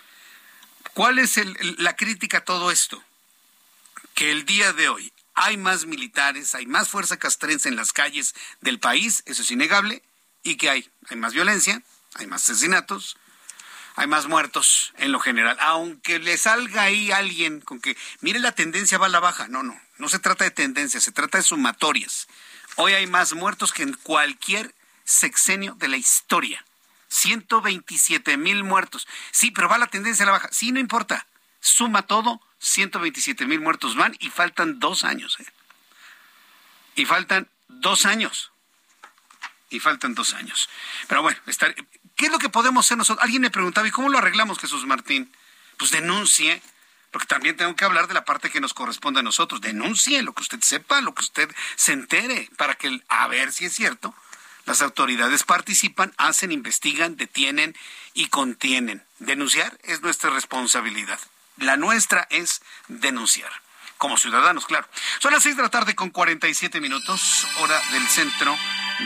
¿Cuál 0.94 1.18
es 1.18 1.40
la 1.78 1.96
crítica 1.96 2.38
a 2.38 2.44
todo 2.44 2.70
esto? 2.70 3.03
Que 4.14 4.30
el 4.30 4.44
día 4.44 4.72
de 4.72 4.88
hoy 4.88 5.12
hay 5.34 5.57
más 5.57 5.86
militares, 5.86 6.55
hay 6.55 6.66
más 6.66 6.88
fuerza 6.88 7.18
castrense 7.18 7.68
en 7.68 7.76
las 7.76 7.92
calles 7.92 8.34
del 8.61 8.78
país, 8.78 9.22
eso 9.26 9.42
es 9.42 9.50
innegable, 9.50 10.03
y 10.42 10.57
que 10.57 10.70
hay, 10.70 10.90
hay 11.09 11.16
más 11.16 11.32
violencia, 11.32 11.82
hay 12.14 12.26
más 12.26 12.42
asesinatos, 12.42 13.16
hay 13.95 14.07
más 14.07 14.26
muertos 14.26 14.93
en 14.99 15.12
lo 15.12 15.20
general. 15.20 15.57
Aunque 15.61 16.18
le 16.18 16.36
salga 16.36 16.82
ahí 16.82 17.12
alguien 17.12 17.61
con 17.61 17.80
que, 17.80 17.97
mire 18.20 18.38
la 18.38 18.53
tendencia 18.53 18.99
va 18.99 19.07
a 19.07 19.11
la 19.11 19.20
baja. 19.20 19.49
No, 19.49 19.62
no, 19.62 19.78
no 19.99 20.09
se 20.09 20.18
trata 20.18 20.45
de 20.45 20.51
tendencia, 20.51 21.01
se 21.01 21.12
trata 21.12 21.38
de 21.38 21.45
sumatorias. 21.45 22.28
Hoy 22.76 22.93
hay 22.93 23.07
más 23.07 23.34
muertos 23.34 23.72
que 23.72 23.82
en 23.82 23.95
cualquier 23.95 24.74
sexenio 25.05 25.74
de 25.74 25.88
la 25.88 25.97
historia. 25.97 26.64
127 27.09 28.38
mil 28.38 28.64
muertos. 28.64 29.07
Sí, 29.30 29.51
pero 29.51 29.68
va 29.68 29.76
la 29.76 29.86
tendencia 29.86 30.24
a 30.24 30.26
la 30.26 30.32
baja. 30.32 30.49
Sí, 30.51 30.72
no 30.72 30.80
importa. 30.80 31.26
Suma 31.61 32.03
todo, 32.07 32.40
127 32.59 33.45
mil 33.47 33.61
muertos 33.61 33.97
van 33.97 34.16
y 34.18 34.30
faltan 34.30 34.80
dos 34.80 35.05
años. 35.05 35.38
¿eh? 35.40 35.47
Y 36.95 37.05
faltan 37.05 37.49
dos 37.68 38.07
años. 38.07 38.51
Y 39.68 39.80
faltan 39.80 40.14
dos 40.14 40.32
años. 40.32 40.70
Pero 41.07 41.22
bueno, 41.22 41.38
estar, 41.47 41.74
¿Qué 42.16 42.26
es 42.26 42.32
lo 42.32 42.38
que 42.38 42.48
podemos 42.48 42.86
hacer 42.86 42.98
nosotros? 42.98 43.22
Alguien 43.22 43.42
me 43.42 43.50
preguntaba, 43.50 43.86
¿y 43.86 43.90
cómo 43.90 44.08
lo 44.08 44.18
arreglamos, 44.18 44.58
Jesús 44.58 44.86
Martín? 44.86 45.32
Pues 45.76 45.90
denuncie, 45.90 46.62
porque 47.10 47.26
también 47.26 47.56
tengo 47.56 47.74
que 47.76 47.84
hablar 47.84 48.08
de 48.08 48.14
la 48.14 48.24
parte 48.24 48.50
que 48.50 48.60
nos 48.60 48.74
corresponde 48.74 49.20
a 49.20 49.22
nosotros. 49.22 49.60
Denuncie 49.60 50.22
lo 50.22 50.32
que 50.32 50.42
usted 50.42 50.60
sepa, 50.60 51.00
lo 51.00 51.14
que 51.14 51.22
usted 51.22 51.54
se 51.76 51.92
entere, 51.92 52.48
para 52.56 52.74
que, 52.74 53.02
a 53.08 53.26
ver 53.28 53.52
si 53.52 53.66
es 53.66 53.74
cierto, 53.74 54.14
las 54.64 54.80
autoridades 54.80 55.44
participan, 55.44 56.14
hacen, 56.16 56.52
investigan, 56.52 57.16
detienen 57.16 57.76
y 58.14 58.28
contienen. 58.28 59.04
Denunciar 59.18 59.78
es 59.82 60.02
nuestra 60.02 60.30
responsabilidad. 60.30 61.18
La 61.56 61.76
nuestra 61.76 62.26
es 62.30 62.62
denunciar. 62.88 63.50
Como 63.98 64.16
ciudadanos, 64.16 64.66
claro. 64.66 64.88
Son 65.20 65.32
las 65.32 65.42
seis 65.42 65.56
de 65.56 65.62
la 65.62 65.68
tarde 65.68 65.94
con 65.94 66.10
47 66.10 66.80
minutos, 66.80 67.46
hora 67.58 67.80
del 67.92 68.06
centro 68.08 68.56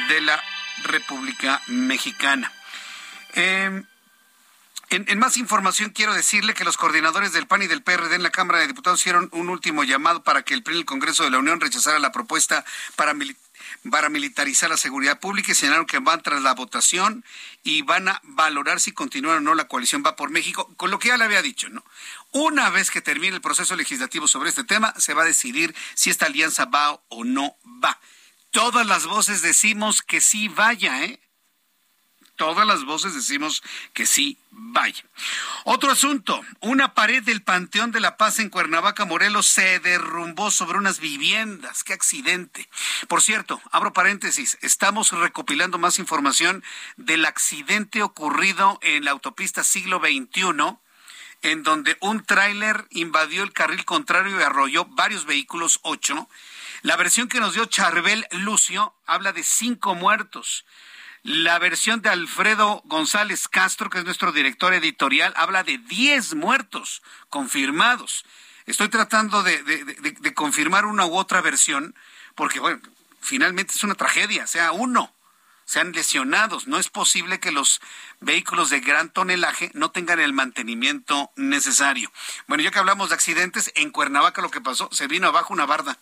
de 0.09 0.21
la 0.21 0.43
República 0.85 1.63
Mexicana. 1.67 2.53
Eh, 3.37 3.83
En, 4.89 5.19
más 5.19 5.37
información 5.37 5.91
quiero 5.91 6.15
decirle 6.15 6.55
que 6.55 6.63
los 6.63 6.77
coordinadores 6.77 7.33
del 7.33 7.49
PAN 7.49 7.63
y 7.63 7.67
del 7.67 7.83
PRD 7.83 8.15
en 8.15 8.23
la 8.23 8.31
Cámara 8.31 8.61
de 8.61 8.69
Diputados 8.69 9.01
hicieron 9.01 9.29
un 9.33 9.49
último 9.49 9.83
llamado 9.83 10.23
para 10.23 10.43
que 10.43 10.55
el 10.55 10.63
PRI 10.63 10.77
y 10.77 10.79
el 10.79 10.85
Congreso 10.85 11.25
de 11.25 11.31
la 11.31 11.39
Unión 11.39 11.61
rechazara 11.61 11.99
la 11.99 12.13
propuesta 12.13 12.65
para, 12.95 13.13
para 13.91 14.09
militarizar 14.11 14.71
la 14.71 14.77
seguridad 14.77 15.19
pública 15.19 15.51
y 15.51 15.57
señalaron 15.57 15.87
que 15.87 15.99
van 15.99 16.23
tras 16.23 16.41
la 16.43 16.55
votación 16.55 17.25
y 17.65 17.83
van 17.83 18.09
a 18.09 18.21
valorar 18.23 18.79
si 18.79 18.93
continúa 18.93 19.37
o 19.37 19.41
no 19.41 19.57
la 19.57 19.67
coalición 19.67 20.05
Va 20.07 20.15
por 20.15 20.31
México, 20.31 20.73
con 20.77 20.93
lo 20.93 21.01
que 21.01 21.09
ya 21.09 21.17
le 21.17 21.25
había 21.25 21.43
dicho, 21.43 21.69
¿no? 21.69 21.83
Una 22.31 22.71
vez 22.71 22.93
que 22.93 23.01
termine 23.01 23.35
el 23.35 23.43
proceso 23.43 23.75
legislativo 23.75 24.29
sobre 24.29 24.51
este 24.51 24.63
tema, 24.63 24.95
se 24.99 25.15
va 25.15 25.23
a 25.23 25.27
decidir 25.27 25.75
si 25.95 26.11
esta 26.11 26.27
alianza 26.27 26.65
va 26.67 27.01
o 27.09 27.25
no 27.25 27.57
va. 27.85 27.99
Todas 28.53 28.87
las 28.87 29.07
voces 29.07 29.43
decimos 29.43 30.01
que 30.01 30.21
sí 30.21 30.47
vaya, 30.47 31.05
¿eh? 31.05 31.19
Todas 32.37 32.67
las 32.67 32.85
voces 32.85 33.15
decimos 33.15 33.63
que 33.93 34.07
sí, 34.07 34.39
vaya. 34.51 35.05
Otro 35.65 35.91
asunto, 35.91 36.41
una 36.61 36.95
pared 36.95 37.23
del 37.23 37.43
Panteón 37.43 37.93
de 37.93 38.01
la 38.01 38.17
Paz 38.17 38.39
en 38.39 38.51
Cuernavaca, 38.51 39.05
Morelos, 39.05 39.47
se 39.47 39.81
derrumbó 39.81 40.51
sobre 40.51 40.79
unas 40.79 41.01
viviendas. 41.01 41.83
¡Qué 41.83 41.93
accidente! 41.93 42.69
Por 43.09 43.23
cierto, 43.23 43.61
abro 43.73 43.93
paréntesis, 43.93 44.59
estamos 44.63 45.13
recopilando 45.13 45.79
más 45.79 45.99
información 45.99 46.63
del 46.97 47.25
accidente 47.25 48.03
ocurrido 48.03 48.79
en 48.83 49.05
la 49.05 49.11
autopista 49.11 49.65
siglo 49.65 50.01
XXI 50.01 50.79
en 51.43 51.63
donde 51.63 51.97
un 52.01 52.25
tráiler 52.25 52.87
invadió 52.91 53.43
el 53.43 53.53
carril 53.53 53.85
contrario 53.85 54.39
y 54.39 54.43
arrolló 54.43 54.87
varios 54.87 55.27
vehículos, 55.27 55.81
ocho. 55.83 56.29
La 56.83 56.97
versión 56.97 57.29
que 57.29 57.41
nos 57.41 57.55
dio 57.55 57.67
Charbel 57.67 58.27
Lucio 58.33 58.95
habla 59.07 59.33
de 59.33 59.43
cinco 59.43 59.95
muertos. 59.95 60.65
La 61.27 61.59
versión 61.59 62.03
de 62.03 62.09
Alfredo 62.09 62.83
González 62.85 63.49
Castro, 63.49 63.91
que 63.91 63.99
es 63.99 64.05
nuestro 64.05 64.31
director 64.31 64.73
editorial, 64.73 65.35
habla 65.35 65.65
de 65.65 65.77
10 65.77 66.37
muertos 66.37 67.03
confirmados. 67.31 68.25
Estoy 68.65 68.89
tratando 68.91 69.43
de, 69.43 70.35
confirmar 70.37 70.85
una 70.85 71.05
u 71.05 71.17
otra 71.17 71.41
versión, 71.41 71.97
porque 72.37 72.61
bueno, 72.61 72.81
finalmente 73.21 73.73
es 73.75 73.83
una 73.83 73.97
tragedia, 73.97 74.47
sea 74.47 74.71
uno, 74.71 75.13
sean 75.65 75.91
lesionados. 75.91 76.69
No 76.69 76.79
es 76.79 76.91
posible 76.91 77.41
que 77.41 77.51
los 77.51 77.81
vehículos 78.21 78.71
de 78.71 78.79
gran 78.79 79.11
tonelaje 79.11 79.73
no 79.75 79.91
tengan 79.91 80.21
el 80.21 80.33
mantenimiento 80.33 81.33
necesario. 81.35 82.13
Bueno, 82.47 82.63
ya 82.63 82.71
que 82.71 82.79
hablamos 82.79 83.09
de 83.09 83.17
accidentes, 83.17 83.73
en 83.75 83.91
Cuernavaca 83.91 84.43
lo 84.43 84.53
que 84.53 84.61
pasó, 84.61 84.89
se 84.93 85.09
vino 85.09 85.27
abajo 85.27 85.53
una 85.53 85.67
barda 85.67 85.99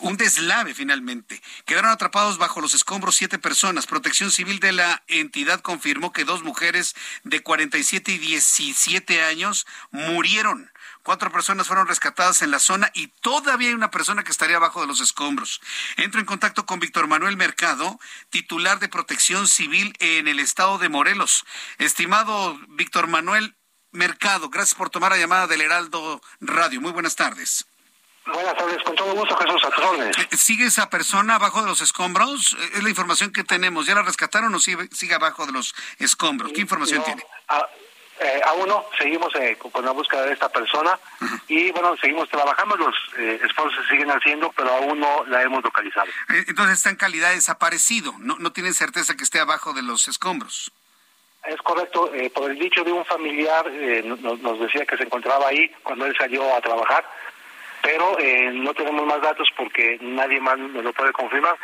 un 0.00 0.16
deslave 0.16 0.74
finalmente. 0.74 1.40
Quedaron 1.64 1.90
atrapados 1.90 2.38
bajo 2.38 2.60
los 2.60 2.74
escombros 2.74 3.16
siete 3.16 3.38
personas. 3.38 3.86
Protección 3.86 4.30
Civil 4.30 4.60
de 4.60 4.72
la 4.72 5.02
entidad 5.08 5.60
confirmó 5.60 6.12
que 6.12 6.24
dos 6.24 6.42
mujeres 6.42 6.94
de 7.24 7.42
47 7.42 8.12
y 8.12 8.18
17 8.18 9.22
años 9.22 9.66
murieron. 9.90 10.70
Cuatro 11.02 11.32
personas 11.32 11.66
fueron 11.66 11.88
rescatadas 11.88 12.42
en 12.42 12.50
la 12.50 12.58
zona 12.58 12.90
y 12.94 13.08
todavía 13.08 13.68
hay 13.68 13.74
una 13.74 13.90
persona 13.90 14.22
que 14.22 14.30
estaría 14.30 14.56
abajo 14.56 14.80
de 14.82 14.86
los 14.86 15.00
escombros. 15.00 15.60
Entro 15.96 16.20
en 16.20 16.26
contacto 16.26 16.66
con 16.66 16.78
Víctor 16.78 17.06
Manuel 17.06 17.36
Mercado, 17.36 17.98
titular 18.28 18.78
de 18.80 18.88
Protección 18.88 19.48
Civil 19.48 19.94
en 19.98 20.28
el 20.28 20.38
estado 20.38 20.78
de 20.78 20.90
Morelos. 20.90 21.44
Estimado 21.78 22.58
Víctor 22.68 23.06
Manuel 23.06 23.56
Mercado, 23.92 24.50
gracias 24.50 24.76
por 24.76 24.90
tomar 24.90 25.12
la 25.12 25.18
llamada 25.18 25.46
del 25.46 25.62
Heraldo 25.62 26.20
Radio. 26.40 26.80
Muy 26.80 26.92
buenas 26.92 27.16
tardes. 27.16 27.66
Buenas 28.32 28.54
tardes, 28.54 28.82
con 28.84 28.94
todo 28.94 29.14
gusto, 29.14 29.36
Jesús, 29.36 29.62
a 29.64 30.04
eh, 30.04 30.36
¿Sigue 30.36 30.66
esa 30.66 30.88
persona 30.88 31.36
abajo 31.36 31.62
de 31.62 31.68
los 31.68 31.80
escombros? 31.80 32.56
Eh, 32.58 32.70
es 32.74 32.82
la 32.82 32.88
información 32.88 33.32
que 33.32 33.44
tenemos. 33.44 33.86
¿Ya 33.86 33.94
la 33.94 34.02
rescataron 34.02 34.54
o 34.54 34.58
sigue, 34.58 34.88
sigue 34.92 35.14
abajo 35.14 35.46
de 35.46 35.52
los 35.52 35.74
escombros? 35.98 36.52
¿Qué 36.52 36.60
información 36.60 37.02
tiene? 37.02 37.22
A, 37.48 37.66
eh, 38.20 38.40
aún 38.46 38.68
no, 38.68 38.84
seguimos 38.98 39.32
con 39.72 39.84
la 39.84 39.92
búsqueda 39.92 40.22
de 40.26 40.34
esta 40.34 40.50
persona 40.50 40.98
y 41.48 41.70
bueno, 41.70 41.96
seguimos 41.96 42.28
trabajando, 42.28 42.76
los 42.76 42.94
esfuerzos 43.16 43.82
se 43.82 43.92
siguen 43.92 44.10
haciendo, 44.10 44.52
pero 44.54 44.70
aún 44.74 45.00
no 45.00 45.24
la 45.26 45.42
hemos 45.42 45.64
localizado. 45.64 46.06
entonces 46.28 46.76
está 46.76 46.90
en 46.90 46.96
calidad 46.96 47.30
desaparecido, 47.30 48.14
no, 48.18 48.36
no 48.38 48.52
tienen 48.52 48.74
certeza 48.74 49.16
que 49.16 49.24
esté 49.24 49.40
abajo 49.40 49.72
de 49.72 49.82
los 49.82 50.06
escombros. 50.06 50.70
Es 51.48 51.56
correcto, 51.62 52.12
por 52.34 52.50
el 52.50 52.58
dicho 52.58 52.84
de 52.84 52.92
un 52.92 53.06
familiar 53.06 53.64
nos, 54.04 54.20
nos 54.40 54.60
decía 54.60 54.84
que 54.84 54.98
se 54.98 55.04
encontraba 55.04 55.48
ahí 55.48 55.70
cuando 55.82 56.04
él 56.04 56.14
salió 56.18 56.54
a 56.54 56.60
trabajar 56.60 57.02
pero 57.82 58.18
eh, 58.18 58.50
no 58.52 58.74
tenemos 58.74 59.06
más 59.06 59.20
datos 59.20 59.48
porque 59.56 59.98
nadie 60.00 60.40
más 60.40 60.58
nos 60.58 60.84
lo 60.84 60.92
puede 60.92 61.12
confirmar. 61.12 61.56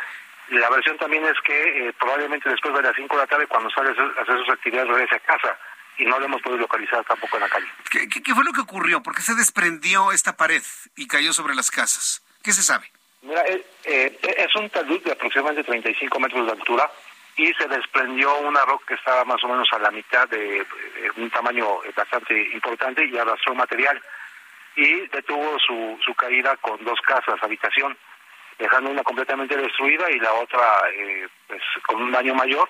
La 0.49 0.69
versión 0.69 0.97
también 0.97 1.25
es 1.25 1.39
que 1.43 1.89
eh, 1.89 1.93
probablemente 1.99 2.49
después 2.49 2.73
de 2.73 2.81
las 2.81 2.95
5 2.95 3.15
de 3.15 3.21
la 3.21 3.27
tarde, 3.27 3.47
cuando 3.47 3.69
sale 3.69 3.89
a 3.89 4.21
hacer 4.21 4.37
sus 4.37 4.49
actividades, 4.49 4.89
regrese 4.89 5.15
a 5.15 5.19
casa 5.19 5.57
y 5.97 6.05
no 6.05 6.19
lo 6.19 6.25
hemos 6.25 6.41
podido 6.41 6.61
localizar 6.61 7.03
tampoco 7.03 7.37
en 7.37 7.43
la 7.43 7.49
calle. 7.49 7.67
¿Qué, 7.89 8.07
qué, 8.07 8.33
fue 8.33 8.43
lo 8.43 8.53
que 8.53 8.61
ocurrió? 8.61 9.03
¿Por 9.03 9.15
qué 9.15 9.21
se 9.21 9.35
desprendió 9.35 10.11
esta 10.11 10.37
pared 10.37 10.61
y 10.95 11.07
cayó 11.07 11.33
sobre 11.33 11.55
las 11.55 11.69
casas? 11.69 12.23
¿Qué 12.43 12.53
se 12.53 12.63
sabe? 12.63 12.89
Mira, 13.23 13.43
eh, 13.83 14.19
es 14.21 14.55
un 14.55 14.69
talud 14.69 15.01
de 15.03 15.11
aproximadamente 15.11 15.63
35 15.65 16.19
metros 16.19 16.45
de 16.45 16.51
altura 16.53 16.89
y 17.35 17.53
se 17.53 17.67
desprendió 17.67 18.37
una 18.39 18.63
roca 18.63 18.85
que 18.87 18.93
estaba 18.93 19.25
más 19.25 19.43
o 19.43 19.47
menos 19.47 19.67
a 19.73 19.79
la 19.79 19.91
mitad 19.91 20.27
de 20.29 20.65
un 21.17 21.29
tamaño 21.29 21.79
bastante 21.95 22.51
importante 22.53 23.05
y 23.05 23.17
arrastró 23.17 23.53
material 23.53 24.01
y 24.77 25.07
detuvo 25.07 25.57
su, 25.59 25.97
su 26.05 26.13
caída 26.13 26.55
con 26.57 26.83
dos 26.85 27.01
casas, 27.01 27.41
habitación, 27.41 27.97
dejando 28.59 28.91
una 28.91 29.03
completamente 29.03 29.57
destruida 29.57 30.09
y 30.11 30.19
la 30.19 30.33
otra 30.33 30.61
eh, 30.93 31.27
pues 31.47 31.61
con 31.85 32.01
un 32.01 32.11
daño 32.11 32.35
mayor, 32.35 32.69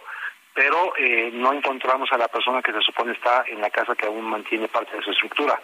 pero 0.54 0.94
eh, 0.98 1.30
no 1.34 1.54
encontramos 1.54 2.10
a 2.12 2.18
la 2.18 2.30
persona 2.30 2.62
que 2.62 2.72
se 2.72 2.82
supone 2.82 3.12
está 3.12 3.44
en 3.48 3.62
la 3.62 3.70
casa 3.70 3.94
que 3.94 4.08
aún 4.08 4.24
mantiene 4.24 4.70
parte 4.70 4.96
de 4.96 5.04
su 5.04 5.12
estructura. 5.12 5.62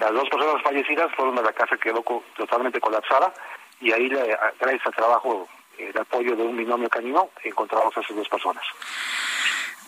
Las 0.00 0.12
dos 0.12 0.28
personas 0.28 0.62
fallecidas 0.62 1.14
fueron 1.14 1.36
de 1.36 1.42
la 1.42 1.52
casa 1.52 1.76
que 1.76 1.90
quedó 1.90 2.02
totalmente 2.36 2.80
colapsada 2.80 3.32
y 3.80 3.92
ahí, 3.92 4.08
gracias 4.08 4.86
al 4.86 4.94
trabajo, 4.94 5.48
el 5.78 5.96
apoyo 5.96 6.36
de 6.36 6.42
un 6.42 6.56
binomio 6.56 6.88
canino, 6.88 7.30
encontramos 7.42 7.96
a 7.96 8.00
esas 8.00 8.16
dos 8.16 8.28
personas. 8.28 8.64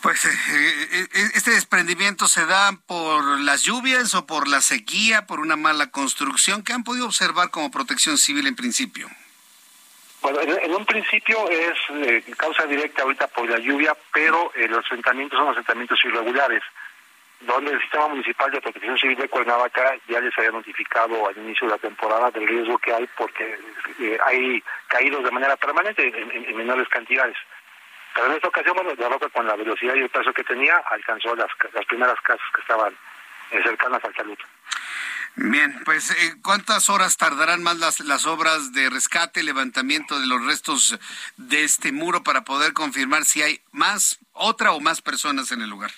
Pues 0.01 0.25
eh, 0.25 0.29
eh, 0.29 1.07
eh, 1.13 1.29
este 1.35 1.51
desprendimiento 1.51 2.27
se 2.27 2.45
da 2.45 2.71
por 2.85 3.39
las 3.39 3.63
lluvias 3.63 4.13
o 4.13 4.27
por 4.27 4.47
la 4.47 4.61
sequía, 4.61 5.25
por 5.25 5.39
una 5.39 5.55
mala 5.55 5.89
construcción. 5.89 6.63
¿Qué 6.63 6.73
han 6.73 6.83
podido 6.83 7.07
observar 7.07 7.49
como 7.49 7.71
protección 7.71 8.17
civil 8.17 8.47
en 8.47 8.55
principio? 8.55 9.07
Bueno, 10.21 10.39
en, 10.41 10.73
un 10.73 10.85
principio 10.85 11.49
es 11.49 11.77
causa 12.35 12.65
directa 12.65 13.03
ahorita 13.03 13.27
por 13.27 13.49
la 13.49 13.59
lluvia, 13.59 13.95
pero 14.13 14.51
los 14.67 14.85
asentamientos 14.85 15.37
son 15.39 15.49
asentamientos 15.49 15.99
irregulares, 16.03 16.63
donde 17.41 17.71
el 17.71 17.81
Sistema 17.81 18.09
Municipal 18.09 18.51
de 18.51 18.61
Protección 18.61 18.97
Civil 18.97 19.17
de 19.17 19.29
Cuernavaca 19.29 19.95
ya 20.07 20.19
les 20.19 20.37
había 20.37 20.51
notificado 20.51 21.27
al 21.27 21.37
inicio 21.37 21.67
de 21.67 21.73
la 21.73 21.79
temporada 21.79 22.31
del 22.31 22.47
riesgo 22.47 22.77
que 22.79 22.93
hay 22.93 23.07
porque 23.15 23.59
hay 24.25 24.63
caídos 24.87 25.23
de 25.23 25.31
manera 25.31 25.55
permanente 25.55 26.11
en 26.13 26.57
menores 26.57 26.87
cantidades. 26.89 27.37
Pero 28.17 28.31
en 28.31 28.35
esta 28.35 28.47
ocasión, 28.47 28.75
bueno, 28.75 28.95
la 28.97 29.09
roca 29.09 29.29
con 29.29 29.45
la 29.45 29.55
velocidad 29.55 29.93
y 29.93 29.99
el 29.99 30.09
peso 30.09 30.33
que 30.33 30.43
tenía 30.43 30.75
alcanzó 30.89 31.35
las, 31.35 31.49
las 31.71 31.85
primeras 31.85 32.19
casas 32.21 32.47
que 32.51 32.61
estaban 32.61 32.91
eh, 33.51 33.61
cercanas 33.61 34.03
al 34.03 34.13
talud. 34.15 34.37
Bien, 35.35 35.79
pues 35.85 36.09
eh, 36.09 36.35
¿cuántas 36.41 36.89
horas 36.89 37.15
tardarán 37.17 37.61
más 37.61 37.77
las, 37.77 37.99
las 37.99 38.25
obras 38.25 38.73
de 38.73 38.89
rescate, 38.89 39.43
levantamiento 39.43 40.19
de 40.19 40.25
los 40.25 40.43
restos 40.43 40.97
de 41.37 41.63
este 41.63 41.91
muro 41.91 42.23
para 42.23 42.41
poder 42.41 42.73
confirmar 42.73 43.23
si 43.23 43.43
hay 43.43 43.61
más, 43.71 44.17
otra 44.33 44.71
o 44.71 44.79
más 44.79 45.03
personas 45.03 45.51
en 45.51 45.61
el 45.61 45.69
lugar? 45.69 45.91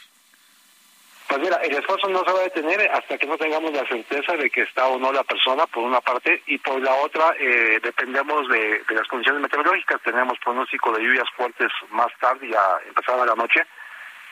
Pues 1.30 1.42
mira, 1.42 1.58
el 1.58 1.76
esfuerzo 1.76 2.10
no 2.10 2.24
se 2.26 2.32
va 2.34 2.40
a 2.40 2.44
detener 2.44 2.90
hasta 2.92 3.16
que 3.16 3.28
no 3.28 3.38
tengamos 3.38 3.72
la 3.72 3.88
certeza 3.88 4.34
de 4.34 4.50
que 4.50 4.64
está 4.64 4.88
o 4.88 4.98
no 4.98 5.14
la 5.14 5.24
persona, 5.24 5.68
por 5.68 5.84
una 5.84 6.02
parte, 6.02 6.42
y 6.48 6.58
por 6.58 6.82
la 6.82 6.92
otra, 6.96 7.36
eh, 7.40 7.80
dependemos 7.84 8.50
de, 8.50 8.84
las 8.90 9.08
condiciones 9.08 9.40
meteorológicas. 9.40 10.02
Tenemos 10.02 10.40
pronóstico 10.40 10.92
de 10.92 11.04
lluvias 11.04 11.30
fuertes 11.38 11.72
más 11.92 12.08
tarde, 12.20 12.50
ya 12.50 12.60
empezada 12.88 13.28
la 13.28 13.36
noche, 13.36 13.62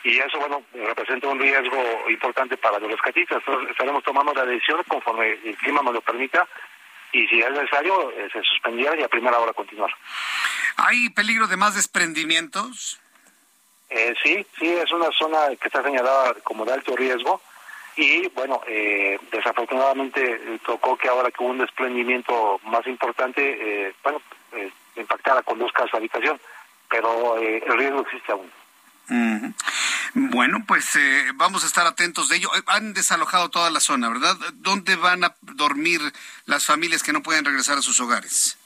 y 0.04 0.18
eso, 0.18 0.40
bueno, 0.40 0.64
representa 0.74 1.28
un 1.28 1.40
riesgo 1.40 1.80
importante 2.10 2.58
para 2.58 2.80
los 2.80 2.90
rescatistas. 2.90 3.44
Entonces, 3.46 3.70
estaremos 3.70 4.04
tomando 4.04 4.34
la 4.34 4.46
decisión 4.46 4.82
conforme 4.88 5.34
el 5.34 5.56
clima 5.58 5.84
nos 5.84 5.94
lo 5.94 6.02
permita, 6.02 6.48
y 7.12 7.28
si 7.28 7.40
es 7.40 7.52
necesario, 7.52 8.10
eh, 8.10 8.28
se 8.34 8.42
suspendiera 8.42 9.00
y 9.00 9.04
a 9.04 9.08
primera 9.08 9.38
hora 9.38 9.54
continuar. 9.54 9.92
¿Hay 10.78 11.12
peligro 11.12 11.46
de 11.46 11.58
más 11.58 11.76
desprendimientos? 11.76 13.00
Eh, 13.90 14.14
sí, 14.22 14.46
sí, 14.60 14.68
es 14.68 14.92
una 14.92 15.10
zona 15.12 15.48
que 15.60 15.68
está 15.68 15.82
señalada 15.82 16.34
como 16.44 16.66
de 16.66 16.74
alto 16.74 16.96
riesgo 16.96 17.42
y 17.98 18.28
bueno, 18.30 18.62
eh, 18.68 19.20
desafortunadamente 19.32 20.22
eh, 20.22 20.60
tocó 20.64 20.96
que 20.96 21.10
ahora 21.10 21.32
que 21.32 21.44
hubo 21.44 21.50
un 21.50 21.58
desprendimiento 21.58 22.60
más 22.66 22.86
importante, 22.86 23.42
eh, 23.88 23.96
bueno, 24.04 24.22
eh, 24.52 24.72
impactara 24.96 25.42
con 25.42 25.58
dos 25.58 25.72
casas 25.72 25.96
habitación, 25.96 26.40
pero 26.90 27.38
el 27.38 27.78
riesgo 27.78 28.02
existe 28.02 28.32
aún. 28.32 28.52
Bueno, 30.14 30.64
pues 30.68 30.98
vamos 31.36 31.64
a 31.64 31.68
estar 31.68 31.86
atentos 31.86 32.30
de 32.30 32.38
ello. 32.38 32.50
Han 32.68 32.94
desalojado 32.94 33.50
toda 33.50 33.70
la 33.70 33.80
zona, 33.80 34.10
¿verdad? 34.10 34.36
¿Dónde 34.54 34.96
van 34.96 35.24
a 35.24 35.36
dormir 35.42 36.02
las 36.46 36.66
familias 36.66 37.04
que 37.04 37.14
no 37.14 37.24
pueden 37.24 37.46
regresar 37.46 37.78
a 37.78 37.82
sus 37.82 38.00
hogares? 38.00 38.58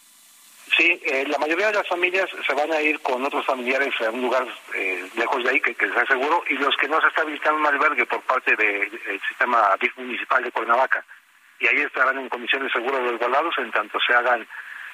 Sí, 0.77 1.01
eh, 1.03 1.25
la 1.27 1.37
mayoría 1.37 1.67
de 1.67 1.73
las 1.73 1.87
familias 1.87 2.29
se 2.45 2.53
van 2.53 2.71
a 2.71 2.81
ir 2.81 2.99
con 3.01 3.23
otros 3.25 3.45
familiares 3.45 3.93
a 4.01 4.09
un 4.09 4.21
lugar 4.21 4.47
eh, 4.73 5.05
lejos 5.17 5.43
de 5.43 5.49
ahí 5.49 5.59
que, 5.59 5.75
sea 5.75 6.05
seguro 6.05 6.43
y 6.47 6.53
los 6.53 6.75
que 6.77 6.87
no 6.87 6.99
se 7.01 7.07
está 7.07 7.23
visitando 7.25 7.59
un 7.59 7.67
albergue 7.67 8.05
por 8.05 8.21
parte 8.21 8.55
del 8.55 9.21
sistema 9.27 9.75
municipal 9.97 10.43
de 10.43 10.51
Cuernavaca. 10.51 11.03
Y 11.59 11.67
ahí 11.67 11.81
estarán 11.81 12.17
en 12.19 12.29
condiciones 12.29 12.71
seguras 12.71 13.01
resguardados 13.01 13.53
en 13.57 13.71
tanto 13.71 13.99
se 13.99 14.13
hagan 14.13 14.47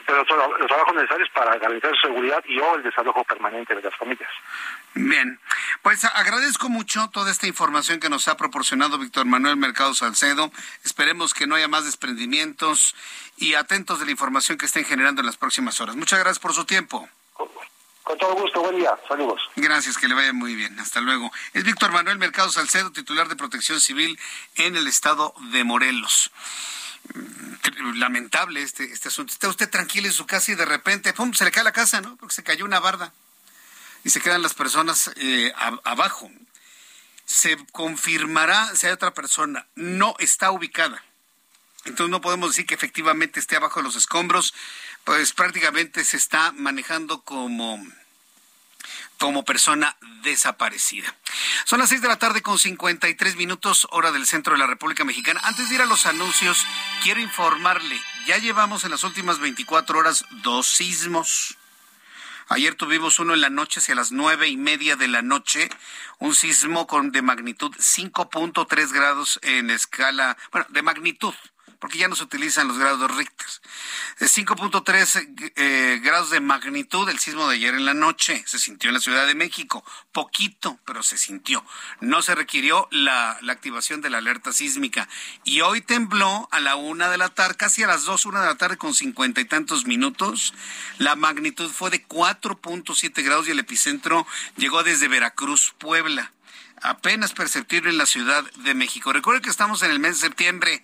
pero 0.07 0.23
los 0.57 0.67
trabajos 0.67 0.95
necesarios 0.95 1.29
para 1.33 1.57
garantizar 1.57 1.91
su 1.95 2.07
seguridad 2.07 2.41
y 2.47 2.57
o 2.59 2.75
el 2.75 2.83
desalojo 2.83 3.25
permanente 3.25 3.75
de 3.75 3.81
las 3.81 3.93
familias. 3.95 4.29
Bien, 4.93 5.37
pues 5.81 6.05
agradezco 6.05 6.69
mucho 6.69 7.09
toda 7.09 7.29
esta 7.29 7.45
información 7.45 7.99
que 7.99 8.09
nos 8.09 8.29
ha 8.29 8.37
proporcionado 8.37 8.97
Víctor 8.97 9.25
Manuel 9.25 9.57
Mercado 9.57 9.93
Salcedo. 9.93 10.49
Esperemos 10.85 11.33
que 11.33 11.45
no 11.45 11.55
haya 11.55 11.67
más 11.67 11.83
desprendimientos 11.83 12.95
y 13.35 13.55
atentos 13.55 13.99
de 13.99 14.05
la 14.05 14.11
información 14.11 14.57
que 14.57 14.65
estén 14.65 14.85
generando 14.85 15.19
en 15.19 15.25
las 15.25 15.35
próximas 15.35 15.81
horas. 15.81 15.97
Muchas 15.97 16.19
gracias 16.19 16.39
por 16.39 16.53
su 16.53 16.63
tiempo. 16.63 17.09
Con 18.03 18.17
todo 18.17 18.35
gusto, 18.35 18.61
buen 18.61 18.77
día, 18.77 18.97
saludos. 19.09 19.41
Gracias, 19.57 19.97
que 19.97 20.07
le 20.07 20.15
vaya 20.15 20.31
muy 20.31 20.55
bien. 20.55 20.79
Hasta 20.79 21.01
luego. 21.01 21.29
Es 21.53 21.65
Víctor 21.65 21.91
Manuel 21.91 22.17
Mercado 22.17 22.49
Salcedo, 22.49 22.93
titular 22.93 23.27
de 23.27 23.35
Protección 23.35 23.81
Civil 23.81 24.17
en 24.55 24.77
el 24.77 24.87
estado 24.87 25.33
de 25.51 25.65
Morelos 25.65 26.31
lamentable 27.95 28.61
este, 28.61 28.91
este 28.91 29.09
asunto. 29.09 29.33
Está 29.33 29.47
usted 29.49 29.69
tranquilo 29.69 30.07
en 30.07 30.13
su 30.13 30.25
casa 30.25 30.51
y 30.51 30.55
de 30.55 30.65
repente, 30.65 31.13
¡pum!, 31.13 31.33
se 31.33 31.45
le 31.45 31.51
cae 31.51 31.63
la 31.63 31.71
casa, 31.71 32.01
¿no? 32.01 32.15
Porque 32.17 32.35
se 32.35 32.43
cayó 32.43 32.65
una 32.65 32.79
barda 32.79 33.13
y 34.03 34.09
se 34.09 34.21
quedan 34.21 34.41
las 34.41 34.53
personas 34.53 35.11
eh, 35.15 35.51
abajo. 35.83 36.31
Se 37.25 37.57
confirmará 37.71 38.75
si 38.75 38.87
hay 38.87 38.93
otra 38.93 39.13
persona. 39.13 39.67
No 39.75 40.15
está 40.19 40.51
ubicada. 40.51 41.03
Entonces 41.85 42.11
no 42.11 42.21
podemos 42.21 42.49
decir 42.49 42.65
que 42.65 42.75
efectivamente 42.75 43.39
esté 43.39 43.55
abajo 43.55 43.79
de 43.79 43.85
los 43.85 43.95
escombros, 43.95 44.53
pues 45.03 45.33
prácticamente 45.33 46.03
se 46.03 46.17
está 46.17 46.51
manejando 46.51 47.21
como 47.21 47.85
como 49.17 49.43
persona 49.43 49.97
desaparecida. 50.23 51.13
Son 51.65 51.79
las 51.79 51.89
seis 51.89 52.01
de 52.01 52.07
la 52.07 52.19
tarde 52.19 52.41
con 52.41 52.57
53 52.57 53.35
minutos 53.35 53.87
hora 53.91 54.11
del 54.11 54.25
centro 54.25 54.53
de 54.53 54.59
la 54.59 54.67
República 54.67 55.03
Mexicana. 55.03 55.41
Antes 55.43 55.69
de 55.69 55.75
ir 55.75 55.81
a 55.81 55.85
los 55.85 56.05
anuncios, 56.05 56.65
quiero 57.03 57.19
informarle, 57.19 57.99
ya 58.25 58.37
llevamos 58.37 58.83
en 58.83 58.91
las 58.91 59.03
últimas 59.03 59.39
24 59.39 59.97
horas 59.97 60.25
dos 60.43 60.67
sismos. 60.67 61.57
Ayer 62.49 62.75
tuvimos 62.75 63.19
uno 63.19 63.33
en 63.33 63.41
la 63.41 63.49
noche 63.49 63.81
hacia 63.81 63.95
las 63.95 64.11
nueve 64.11 64.47
y 64.47 64.55
media 64.55 64.95
de 64.95 65.09
la 65.09 65.21
noche, 65.21 65.69
un 66.19 66.33
sismo 66.33 66.87
con 66.87 67.11
de 67.11 67.21
magnitud 67.21 67.75
5.3 67.75 68.93
grados 68.93 69.39
en 69.43 69.69
escala, 69.69 70.37
bueno, 70.51 70.65
de 70.69 70.81
magnitud 70.81 71.33
porque 71.79 71.97
ya 71.97 72.07
no 72.07 72.15
se 72.15 72.23
utilizan 72.23 72.67
los 72.67 72.77
grados 72.77 73.15
Richter. 73.15 73.47
5.3 74.19 75.51
eh, 75.55 75.99
grados 76.03 76.31
de 76.31 76.39
magnitud 76.39 77.07
el 77.09 77.19
sismo 77.19 77.47
de 77.47 77.55
ayer 77.55 77.75
en 77.75 77.85
la 77.85 77.93
noche. 77.93 78.43
Se 78.45 78.59
sintió 78.59 78.89
en 78.89 78.95
la 78.95 78.99
Ciudad 78.99 79.27
de 79.27 79.35
México. 79.35 79.83
Poquito, 80.11 80.79
pero 80.85 81.03
se 81.03 81.17
sintió. 81.17 81.63
No 82.01 82.21
se 82.21 82.35
requirió 82.35 82.87
la, 82.91 83.37
la 83.41 83.53
activación 83.53 84.01
de 84.01 84.09
la 84.09 84.17
alerta 84.17 84.51
sísmica. 84.51 85.07
Y 85.43 85.61
hoy 85.61 85.81
tembló 85.81 86.47
a 86.51 86.59
la 86.59 86.75
una 86.75 87.09
de 87.09 87.17
la 87.17 87.29
tarde, 87.29 87.55
casi 87.55 87.83
a 87.83 87.87
las 87.87 88.03
dos, 88.05 88.25
una 88.25 88.41
de 88.41 88.47
la 88.47 88.55
tarde 88.55 88.77
con 88.77 88.93
cincuenta 88.93 89.41
y 89.41 89.45
tantos 89.45 89.85
minutos. 89.85 90.53
La 90.97 91.15
magnitud 91.15 91.69
fue 91.71 91.89
de 91.89 92.05
4.7 92.07 93.23
grados 93.23 93.47
y 93.47 93.51
el 93.51 93.59
epicentro 93.59 94.25
llegó 94.57 94.83
desde 94.83 95.07
Veracruz, 95.07 95.75
Puebla 95.77 96.31
apenas 96.81 97.33
perceptible 97.33 97.89
en 97.89 97.97
la 97.97 98.05
Ciudad 98.05 98.43
de 98.51 98.73
México. 98.73 99.11
Recuerden 99.11 99.41
que 99.41 99.49
estamos 99.49 99.81
en 99.83 99.91
el 99.91 99.99
mes 99.99 100.19
de 100.19 100.27
septiembre. 100.27 100.83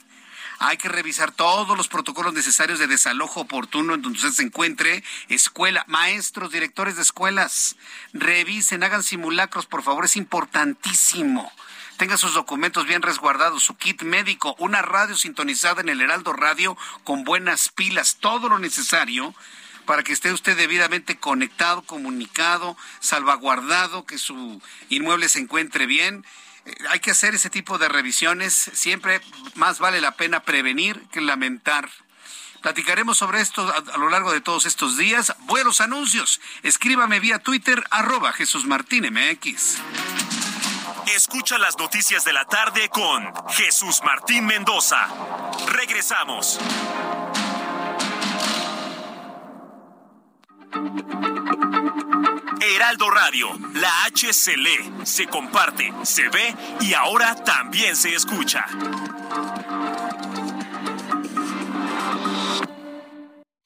Hay 0.60 0.78
que 0.78 0.90
revisar 0.90 1.32
todos 1.32 1.78
los 1.78 1.88
protocolos 1.88 2.34
necesarios 2.34 2.80
de 2.80 2.88
desalojo 2.88 3.42
oportuno 3.42 3.94
en 3.96 4.02
donde 4.02 4.18
usted 4.18 4.32
se 4.32 4.44
encuentre, 4.44 5.04
escuela, 5.30 5.84
maestros, 5.88 6.52
directores 6.52 6.96
de 6.96 7.02
escuelas. 7.02 7.76
Revisen, 8.14 8.84
hagan 8.84 9.04
simulacros, 9.04 9.66
por 9.66 9.84
favor, 9.84 10.06
es 10.06 10.16
importantísimo 10.16 11.52
tenga 11.98 12.18
sus 12.18 12.34
documentos 12.34 12.88
bien 12.88 13.02
resguardados, 13.02 13.64
su 13.64 13.78
kit 13.78 14.02
médico, 14.02 14.56
una 14.58 14.82
radio 14.82 15.16
sintonizada 15.16 15.80
en 15.80 15.90
el 15.90 16.02
Heraldo 16.02 16.34
Radio 16.34 16.76
con 17.04 17.24
buenas 17.24 17.70
pilas, 17.70 18.18
todo 18.20 18.50
lo 18.50 18.60
necesario 18.60 19.34
para 19.86 20.04
que 20.04 20.14
esté 20.14 20.32
usted 20.32 20.58
debidamente 20.58 21.18
conectado, 21.18 21.82
comunicado, 21.84 22.78
salvaguardado, 23.00 24.06
que 24.06 24.18
su 24.18 24.62
inmueble 24.90 25.30
se 25.30 25.40
encuentre 25.40 25.86
bien 25.86 26.26
hay 26.90 27.00
que 27.00 27.12
hacer 27.12 27.36
ese 27.36 27.50
tipo 27.50 27.78
de 27.78 27.90
revisiones. 27.90 28.54
Siempre 28.54 29.22
más 29.56 29.80
vale 29.80 30.02
la 30.02 30.12
pena 30.12 30.42
prevenir 30.42 31.02
que 31.12 31.22
lamentar. 31.22 31.90
Platicaremos 32.62 33.18
sobre 33.18 33.42
esto 33.42 33.62
a, 33.94 33.98
lo 33.98 34.10
largo 34.10 34.32
de 34.32 34.40
todos 34.40 34.66
estos 34.66 34.98
días. 34.98 35.36
Buenos 35.42 35.82
anuncios. 35.82 36.40
Escríbame 36.64 37.20
vía 37.20 37.40
Twitter, 37.40 37.84
arroba 37.92 38.32
Jesús 38.32 38.66
Martín 38.66 39.06
MX. 39.12 39.80
Escucha 41.14 41.58
las 41.58 41.78
noticias 41.78 42.24
de 42.24 42.32
la 42.32 42.46
tarde 42.46 42.88
con 42.88 43.34
Jesús 43.50 44.02
Martín 44.04 44.46
Mendoza. 44.46 45.08
Regresamos. 45.68 46.60
Heraldo 52.66 53.10
Radio, 53.10 53.50
la 53.74 54.06
H 54.06 54.32
se 54.32 54.56
lee, 54.56 54.92
se 55.04 55.28
comparte, 55.28 55.92
se 56.04 56.30
ve 56.30 56.56
y 56.80 56.94
ahora 56.94 57.36
también 57.36 57.94
se 57.94 58.16
escucha. 58.16 58.66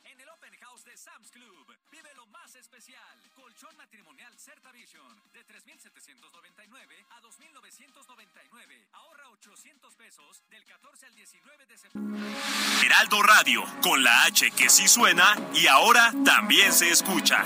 En 0.03 0.19
el 0.19 0.29
Open 0.29 0.53
House 0.61 0.83
de 0.83 0.97
Sam's 0.97 1.29
Club, 1.29 1.77
vive 1.91 2.09
lo 2.15 2.25
más 2.27 2.55
especial. 2.55 2.99
Colchón 3.35 3.77
matrimonial 3.77 4.33
Certavision 4.39 5.21
de 5.31 5.43
3,799 5.43 7.05
a 7.11 7.21
2,999. 7.21 8.87
Ahorra 8.93 9.29
800 9.29 9.93
pesos 9.95 10.41
del 10.49 10.65
14 10.65 11.05
al 11.05 11.13
19 11.13 11.65
de 11.67 11.77
septiembre. 11.77 12.21
Heraldo 12.83 13.21
Radio, 13.21 13.63
con 13.83 14.03
la 14.03 14.23
H 14.23 14.49
que 14.51 14.69
sí 14.69 14.87
suena 14.87 15.35
y 15.53 15.67
ahora 15.67 16.11
también 16.25 16.73
se 16.73 16.89
escucha. 16.89 17.45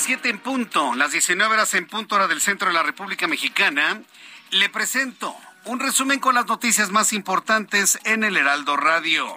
Las 0.00 0.06
7 0.06 0.30
en 0.30 0.38
punto, 0.38 0.94
las 0.94 1.12
19 1.12 1.52
horas 1.52 1.74
en 1.74 1.86
punto 1.86 2.14
hora 2.14 2.26
del 2.26 2.40
centro 2.40 2.68
de 2.68 2.72
la 2.72 2.82
República 2.82 3.26
Mexicana, 3.26 4.00
le 4.50 4.70
presento 4.70 5.36
un 5.66 5.78
resumen 5.78 6.20
con 6.20 6.34
las 6.34 6.46
noticias 6.46 6.88
más 6.88 7.12
importantes 7.12 7.98
en 8.04 8.24
el 8.24 8.38
Heraldo 8.38 8.78
Radio. 8.78 9.36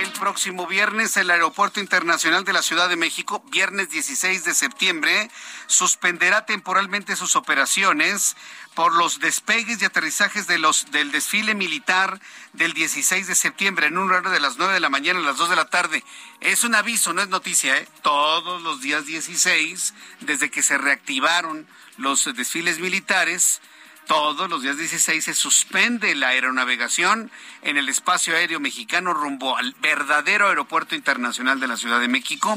El 0.00 0.12
próximo 0.12 0.68
viernes 0.68 1.16
el 1.16 1.28
Aeropuerto 1.28 1.80
Internacional 1.80 2.44
de 2.44 2.52
la 2.52 2.62
Ciudad 2.62 2.88
de 2.88 2.94
México, 2.94 3.42
viernes 3.50 3.90
16 3.90 4.44
de 4.44 4.54
septiembre, 4.54 5.28
suspenderá 5.66 6.46
temporalmente 6.46 7.16
sus 7.16 7.34
operaciones 7.34 8.36
por 8.78 8.94
los 8.94 9.18
despegues 9.18 9.82
y 9.82 9.86
aterrizajes 9.86 10.46
de 10.46 10.56
los, 10.56 10.92
del 10.92 11.10
desfile 11.10 11.56
militar 11.56 12.20
del 12.52 12.74
16 12.74 13.26
de 13.26 13.34
septiembre 13.34 13.88
en 13.88 13.98
un 13.98 14.08
horario 14.08 14.30
de 14.30 14.38
las 14.38 14.56
9 14.56 14.72
de 14.72 14.78
la 14.78 14.88
mañana 14.88 15.18
a 15.18 15.22
las 15.22 15.36
2 15.36 15.50
de 15.50 15.56
la 15.56 15.64
tarde. 15.64 16.04
Es 16.38 16.62
un 16.62 16.76
aviso, 16.76 17.12
no 17.12 17.20
es 17.20 17.26
noticia, 17.26 17.76
¿eh? 17.76 17.88
Todos 18.02 18.62
los 18.62 18.80
días 18.80 19.04
16, 19.04 19.94
desde 20.20 20.52
que 20.52 20.62
se 20.62 20.78
reactivaron 20.78 21.66
los 21.96 22.32
desfiles 22.36 22.78
militares, 22.78 23.60
todos 24.06 24.48
los 24.48 24.62
días 24.62 24.76
16 24.76 25.24
se 25.24 25.34
suspende 25.34 26.14
la 26.14 26.28
aeronavegación 26.28 27.32
en 27.62 27.78
el 27.78 27.88
espacio 27.88 28.36
aéreo 28.36 28.60
mexicano 28.60 29.12
rumbo 29.12 29.56
al 29.56 29.74
verdadero 29.80 30.46
aeropuerto 30.46 30.94
internacional 30.94 31.58
de 31.58 31.66
la 31.66 31.76
Ciudad 31.76 31.98
de 31.98 32.06
México 32.06 32.56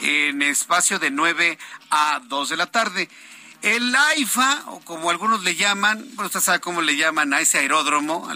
en 0.00 0.40
espacio 0.40 0.98
de 0.98 1.10
9 1.10 1.58
a 1.90 2.22
2 2.24 2.48
de 2.48 2.56
la 2.56 2.66
tarde. 2.66 3.10
El 3.62 3.94
AIFA, 3.94 4.64
o 4.68 4.80
como 4.80 5.10
algunos 5.10 5.42
le 5.44 5.54
llaman, 5.54 5.98
bueno, 6.14 6.26
usted 6.26 6.40
sabe 6.40 6.60
cómo 6.60 6.80
le 6.80 6.96
llaman 6.96 7.34
a 7.34 7.40
ese 7.40 7.58
aeródromo, 7.58 8.28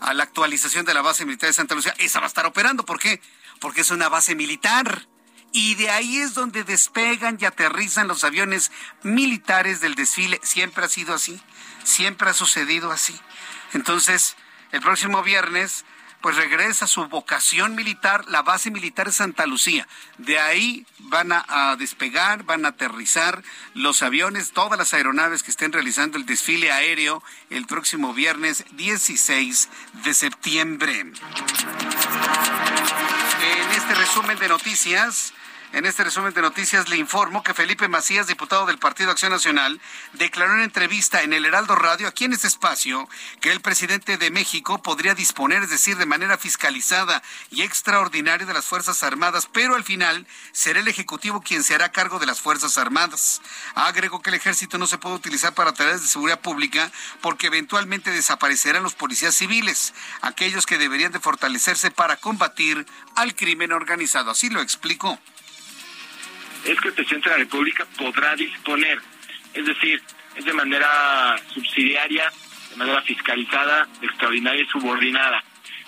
a 0.00 0.14
la 0.14 0.22
actualización 0.24 0.84
de 0.84 0.94
la 0.94 1.00
base 1.00 1.24
militar 1.24 1.48
de 1.48 1.54
Santa 1.54 1.74
Lucía, 1.74 1.94
esa 1.98 2.18
va 2.18 2.26
a 2.26 2.28
estar 2.28 2.44
operando. 2.44 2.84
¿Por 2.84 2.98
qué? 2.98 3.22
Porque 3.60 3.80
es 3.80 3.90
una 3.90 4.08
base 4.08 4.34
militar 4.34 5.06
y 5.52 5.74
de 5.76 5.90
ahí 5.90 6.18
es 6.18 6.34
donde 6.34 6.64
despegan 6.64 7.38
y 7.40 7.44
aterrizan 7.44 8.08
los 8.08 8.24
aviones 8.24 8.72
militares 9.02 9.80
del 9.80 9.94
desfile. 9.94 10.40
Siempre 10.42 10.84
ha 10.84 10.88
sido 10.88 11.14
así, 11.14 11.40
siempre 11.84 12.30
ha 12.30 12.34
sucedido 12.34 12.90
así. 12.90 13.18
Entonces, 13.72 14.36
el 14.72 14.80
próximo 14.80 15.22
viernes 15.22 15.84
pues 16.22 16.36
regresa 16.36 16.86
su 16.86 17.06
vocación 17.08 17.74
militar, 17.74 18.24
la 18.28 18.42
base 18.42 18.70
militar 18.70 19.06
de 19.06 19.12
Santa 19.12 19.44
Lucía. 19.44 19.88
De 20.18 20.38
ahí 20.38 20.86
van 21.00 21.32
a, 21.32 21.76
despegar, 21.76 22.44
van 22.44 22.64
a 22.64 22.68
aterrizar 22.68 23.42
los 23.74 24.02
aviones, 24.02 24.52
todas 24.52 24.78
las 24.78 24.94
aeronaves 24.94 25.42
que 25.42 25.50
estén 25.50 25.72
realizando 25.72 26.16
el 26.16 26.24
desfile 26.24 26.70
aéreo 26.70 27.22
el 27.50 27.66
próximo 27.66 28.14
viernes 28.14 28.64
16 28.72 29.68
de 30.04 30.14
septiembre. 30.14 31.00
En 31.00 31.12
este 33.76 33.94
resumen 33.96 34.38
de 34.38 34.48
noticias, 34.48 35.34
en 35.72 35.86
este 35.86 36.04
resumen 36.04 36.34
de 36.34 36.42
noticias 36.42 36.90
le 36.90 36.96
informo 36.96 37.42
que 37.42 37.54
Felipe 37.54 37.88
Macías, 37.88 38.26
diputado 38.26 38.66
del 38.66 38.78
Partido 38.78 39.10
Acción 39.10 39.32
Nacional, 39.32 39.80
declaró 40.12 40.54
en 40.54 40.62
entrevista 40.62 41.22
en 41.22 41.32
el 41.32 41.46
Heraldo 41.46 41.74
Radio, 41.74 42.08
aquí 42.08 42.24
en 42.24 42.34
este 42.34 42.46
espacio, 42.46 43.08
que 43.40 43.52
el 43.52 43.60
presidente 43.60 44.18
de 44.18 44.30
México 44.30 44.82
podría 44.82 45.14
disponer, 45.14 45.62
es 45.62 45.70
decir, 45.70 45.96
de 45.96 46.04
manera 46.04 46.36
fiscalizada 46.36 47.22
y 47.50 47.62
extraordinaria 47.62 48.46
de 48.46 48.52
las 48.52 48.66
Fuerzas 48.66 49.02
Armadas, 49.02 49.48
pero 49.50 49.74
al 49.74 49.82
final 49.82 50.26
será 50.52 50.80
el 50.80 50.88
Ejecutivo 50.88 51.40
quien 51.40 51.64
se 51.64 51.74
hará 51.74 51.90
cargo 51.90 52.18
de 52.18 52.26
las 52.26 52.40
Fuerzas 52.40 52.76
Armadas. 52.76 53.40
Agregó 53.74 54.20
que 54.20 54.28
el 54.28 54.36
ejército 54.36 54.76
no 54.76 54.86
se 54.86 54.98
puede 54.98 55.16
utilizar 55.16 55.54
para 55.54 55.72
tareas 55.72 56.02
de 56.02 56.08
seguridad 56.08 56.40
pública 56.40 56.92
porque 57.22 57.46
eventualmente 57.46 58.10
desaparecerán 58.10 58.82
los 58.82 58.94
policías 58.94 59.34
civiles, 59.34 59.94
aquellos 60.20 60.66
que 60.66 60.76
deberían 60.76 61.12
de 61.12 61.20
fortalecerse 61.20 61.90
para 61.90 62.16
combatir 62.16 62.86
al 63.16 63.34
crimen 63.34 63.72
organizado. 63.72 64.30
Así 64.30 64.50
lo 64.50 64.60
explicó 64.60 65.18
es 66.64 66.80
que 66.80 66.88
el 66.88 66.94
presidente 66.94 67.28
de 67.28 67.36
la 67.36 67.44
República 67.44 67.86
podrá 67.98 68.34
disponer, 68.36 68.98
es 69.54 69.66
decir, 69.66 70.02
es 70.36 70.44
de 70.44 70.52
manera 70.52 71.36
subsidiaria, 71.52 72.30
de 72.70 72.76
manera 72.76 73.02
fiscalizada, 73.02 73.86
extraordinaria 74.00 74.62
y 74.62 74.66
subordinada. 74.66 75.42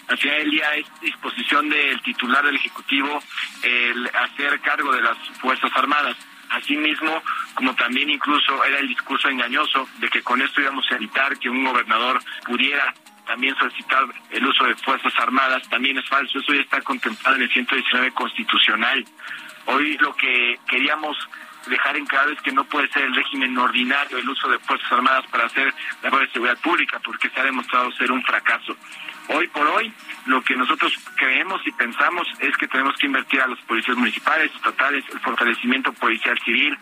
Al 0.08 0.18
final 0.18 0.38
del 0.38 0.50
día 0.50 0.74
es 0.76 0.86
disposición 1.00 1.70
del 1.70 2.00
titular 2.02 2.44
del 2.44 2.56
Ejecutivo 2.56 3.22
el 3.62 4.10
hacer 4.14 4.60
cargo 4.60 4.92
de 4.92 5.00
las 5.00 5.16
Fuerzas 5.40 5.70
Armadas. 5.74 6.16
Asimismo, 6.50 7.22
como 7.54 7.74
también 7.74 8.10
incluso 8.10 8.62
era 8.64 8.78
el 8.78 8.88
discurso 8.88 9.28
engañoso 9.28 9.88
de 9.98 10.08
que 10.08 10.22
con 10.22 10.42
esto 10.42 10.60
íbamos 10.60 10.84
a 10.90 10.96
evitar 10.96 11.38
que 11.38 11.48
un 11.48 11.64
gobernador 11.64 12.20
pudiera 12.44 12.94
también 13.26 13.56
solicitar 13.56 14.04
el 14.30 14.46
uso 14.46 14.64
de 14.64 14.74
Fuerzas 14.76 15.12
Armadas, 15.18 15.66
también 15.68 15.98
es 15.98 16.08
falso. 16.08 16.38
Eso 16.38 16.52
ya 16.52 16.60
está 16.60 16.80
contemplado 16.82 17.36
en 17.36 17.42
el 17.42 17.50
119 17.50 18.10
constitucional. 18.12 19.04
Hoy 19.66 19.96
lo 19.98 20.14
que 20.16 20.58
queríamos 20.68 21.16
dejar 21.66 21.96
en 21.96 22.06
claro 22.06 22.30
es 22.30 22.40
que 22.42 22.52
no 22.52 22.64
puede 22.64 22.88
ser 22.88 23.04
el 23.04 23.14
régimen 23.14 23.56
ordinario 23.56 24.18
el 24.18 24.28
uso 24.28 24.48
de 24.48 24.58
Fuerzas 24.60 24.90
Armadas 24.92 25.24
para 25.30 25.46
hacer 25.46 25.72
labor 26.02 26.20
de 26.20 26.32
seguridad 26.32 26.58
pública, 26.58 27.00
porque 27.02 27.30
se 27.30 27.40
ha 27.40 27.44
demostrado 27.44 27.90
ser 27.92 28.10
un 28.12 28.22
fracaso. 28.22 28.76
Hoy 29.28 29.48
por 29.48 29.66
hoy, 29.66 29.92
lo 30.26 30.42
que 30.42 30.54
nosotros 30.54 30.92
creemos 31.16 31.60
y 31.66 31.72
pensamos 31.72 32.26
es 32.40 32.54
que 32.58 32.68
tenemos 32.68 32.94
que 32.98 33.06
invertir 33.06 33.40
a 33.40 33.46
los 33.46 33.58
policías 33.60 33.96
municipales, 33.96 34.52
estatales, 34.54 35.04
el 35.10 35.20
fortalecimiento 35.20 35.92
policial 35.94 36.38
civil. 36.44 36.76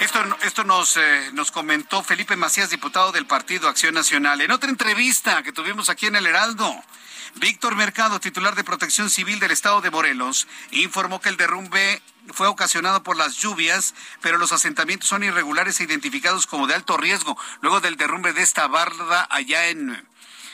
Esto, 0.00 0.20
esto 0.42 0.62
nos, 0.62 0.96
eh, 0.96 1.30
nos 1.32 1.50
comentó 1.50 2.04
Felipe 2.04 2.36
Macías, 2.36 2.70
diputado 2.70 3.10
del 3.10 3.26
Partido 3.26 3.68
Acción 3.68 3.94
Nacional, 3.94 4.40
en 4.40 4.52
otra 4.52 4.70
entrevista 4.70 5.42
que 5.42 5.50
tuvimos 5.50 5.90
aquí 5.90 6.06
en 6.06 6.14
el 6.14 6.26
Heraldo. 6.26 6.72
Víctor 7.40 7.76
Mercado, 7.76 8.18
titular 8.18 8.56
de 8.56 8.64
Protección 8.64 9.10
Civil 9.10 9.38
del 9.38 9.52
Estado 9.52 9.80
de 9.80 9.92
Morelos, 9.92 10.48
informó 10.72 11.20
que 11.20 11.28
el 11.28 11.36
derrumbe 11.36 12.02
fue 12.32 12.48
ocasionado 12.48 13.04
por 13.04 13.16
las 13.16 13.36
lluvias, 13.36 13.94
pero 14.20 14.38
los 14.38 14.50
asentamientos 14.50 15.08
son 15.08 15.22
irregulares 15.22 15.78
e 15.78 15.84
identificados 15.84 16.48
como 16.48 16.66
de 16.66 16.74
alto 16.74 16.96
riesgo 16.96 17.38
luego 17.60 17.80
del 17.80 17.96
derrumbe 17.96 18.32
de 18.32 18.42
esta 18.42 18.66
barda 18.66 19.28
allá 19.30 19.68
en 19.68 20.04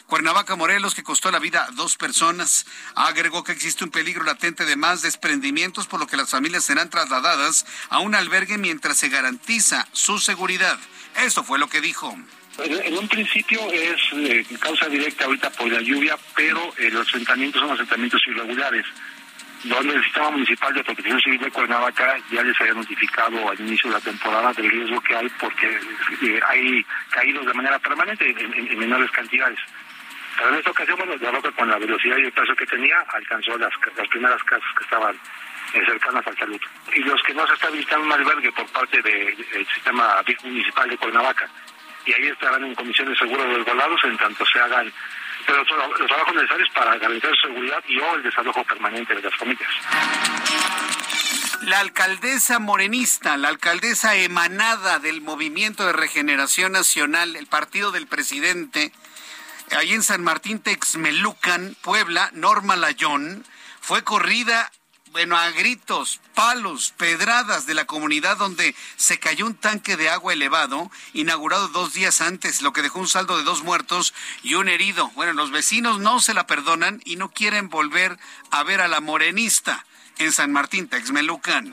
Cuernavaca, 0.06 0.56
Morelos, 0.56 0.94
que 0.94 1.02
costó 1.02 1.30
la 1.30 1.38
vida 1.38 1.64
a 1.64 1.70
dos 1.70 1.96
personas. 1.96 2.66
Agregó 2.94 3.44
que 3.44 3.52
existe 3.52 3.84
un 3.84 3.90
peligro 3.90 4.22
latente 4.22 4.66
de 4.66 4.76
más 4.76 5.00
desprendimientos, 5.00 5.86
por 5.86 6.00
lo 6.00 6.06
que 6.06 6.18
las 6.18 6.28
familias 6.28 6.64
serán 6.64 6.90
trasladadas 6.90 7.64
a 7.88 8.00
un 8.00 8.14
albergue 8.14 8.58
mientras 8.58 8.98
se 8.98 9.08
garantiza 9.08 9.88
su 9.92 10.18
seguridad. 10.18 10.78
Esto 11.16 11.44
fue 11.44 11.58
lo 11.58 11.68
que 11.68 11.80
dijo. 11.80 12.14
En 12.58 12.96
un 12.96 13.08
principio 13.08 13.58
es 13.72 14.00
eh, 14.12 14.46
causa 14.60 14.88
directa 14.88 15.24
ahorita 15.24 15.50
por 15.50 15.68
la 15.68 15.80
lluvia, 15.80 16.16
pero 16.36 16.72
eh, 16.78 16.88
los 16.90 17.08
asentamientos 17.08 17.60
son 17.60 17.72
asentamientos 17.72 18.22
irregulares, 18.28 18.86
donde 19.64 19.94
el 19.94 20.04
Sistema 20.04 20.30
Municipal 20.30 20.72
de 20.72 20.84
Protección 20.84 21.20
Civil 21.20 21.40
de 21.40 21.50
Cuernavaca 21.50 22.16
ya 22.30 22.44
les 22.44 22.60
había 22.60 22.74
notificado 22.74 23.50
al 23.50 23.58
inicio 23.58 23.90
de 23.90 23.96
la 23.96 24.00
temporada 24.00 24.52
del 24.52 24.70
riesgo 24.70 25.00
que 25.00 25.16
hay 25.16 25.28
porque 25.40 25.80
eh, 26.22 26.40
hay 26.46 26.86
caídos 27.10 27.44
de 27.44 27.54
manera 27.54 27.78
permanente 27.80 28.30
en, 28.30 28.78
menores 28.78 29.10
cantidades. 29.10 29.58
Pero 30.36 30.50
en 30.50 30.54
esta 30.56 30.70
ocasión, 30.70 30.98
bueno, 30.98 31.18
de 31.18 31.30
roca 31.30 31.50
con 31.52 31.68
la 31.68 31.78
velocidad 31.78 32.18
y 32.18 32.26
el 32.26 32.32
peso 32.32 32.54
que 32.54 32.66
tenía, 32.66 33.00
alcanzó 33.08 33.58
las, 33.58 33.72
las 33.96 34.08
primeras 34.08 34.42
casas 34.44 34.68
que 34.76 34.84
estaban 34.84 35.18
cercanas 35.72 36.24
al 36.24 36.38
salud. 36.38 36.60
Y 36.94 37.00
los 37.00 37.20
que 37.22 37.34
no 37.34 37.44
se 37.48 37.54
está 37.54 37.68
visitando 37.70 38.06
un 38.06 38.12
albergue 38.12 38.52
por 38.52 38.66
parte 38.68 39.02
del 39.02 39.66
Sistema 39.74 40.22
Municipal 40.44 40.88
de 40.88 40.96
Cuernavaca, 40.96 41.48
y 42.06 42.12
ahí 42.12 42.28
estarán 42.28 42.64
en 42.64 42.74
condiciones 42.74 43.18
seguras 43.18 43.46
los 43.46 43.64
volados 43.64 44.00
en 44.04 44.16
tanto 44.16 44.44
se 44.46 44.60
hagan 44.60 44.92
los, 45.48 45.66
trabajos 45.66 46.34
necesarios 46.34 46.68
para 46.74 46.96
garantizar 46.98 47.36
seguridad 47.40 47.82
y 47.86 47.98
o 47.98 48.14
el 48.14 48.22
desalojo 48.22 48.64
permanente 48.64 49.14
de 49.14 49.22
las 49.22 49.34
familias. 49.36 49.68
La 51.62 51.80
alcaldesa 51.80 52.58
morenista, 52.58 53.36
la 53.36 53.48
alcaldesa 53.48 54.16
emanada 54.16 54.98
del 54.98 55.22
Movimiento 55.22 55.86
de 55.86 55.92
Regeneración 55.92 56.72
Nacional, 56.72 57.36
el 57.36 57.46
partido 57.46 57.90
del 57.90 58.06
presidente, 58.06 58.92
ahí 59.76 59.92
en 59.92 60.02
San 60.02 60.22
Martín 60.22 60.60
Texmelucan, 60.60 61.74
Puebla, 61.82 62.30
Norma 62.32 62.76
Layón, 62.76 63.44
fue 63.80 64.04
corrida 64.04 64.70
bueno, 65.14 65.36
a 65.38 65.48
gritos, 65.52 66.18
palos, 66.34 66.92
pedradas 66.96 67.66
de 67.66 67.74
la 67.74 67.84
comunidad 67.84 68.36
donde 68.36 68.74
se 68.96 69.20
cayó 69.20 69.46
un 69.46 69.54
tanque 69.54 69.96
de 69.96 70.10
agua 70.10 70.32
elevado, 70.32 70.90
inaugurado 71.12 71.68
dos 71.68 71.94
días 71.94 72.20
antes, 72.20 72.62
lo 72.62 72.72
que 72.72 72.82
dejó 72.82 72.98
un 72.98 73.06
saldo 73.06 73.38
de 73.38 73.44
dos 73.44 73.62
muertos 73.62 74.12
y 74.42 74.54
un 74.54 74.68
herido. 74.68 75.12
Bueno, 75.14 75.32
los 75.32 75.52
vecinos 75.52 76.00
no 76.00 76.18
se 76.18 76.34
la 76.34 76.48
perdonan 76.48 77.00
y 77.04 77.14
no 77.14 77.28
quieren 77.28 77.68
volver 77.68 78.18
a 78.50 78.64
ver 78.64 78.80
a 78.80 78.88
la 78.88 79.00
morenista 79.00 79.86
en 80.18 80.32
San 80.32 80.50
Martín, 80.50 80.88
Texmelucan. 80.88 81.72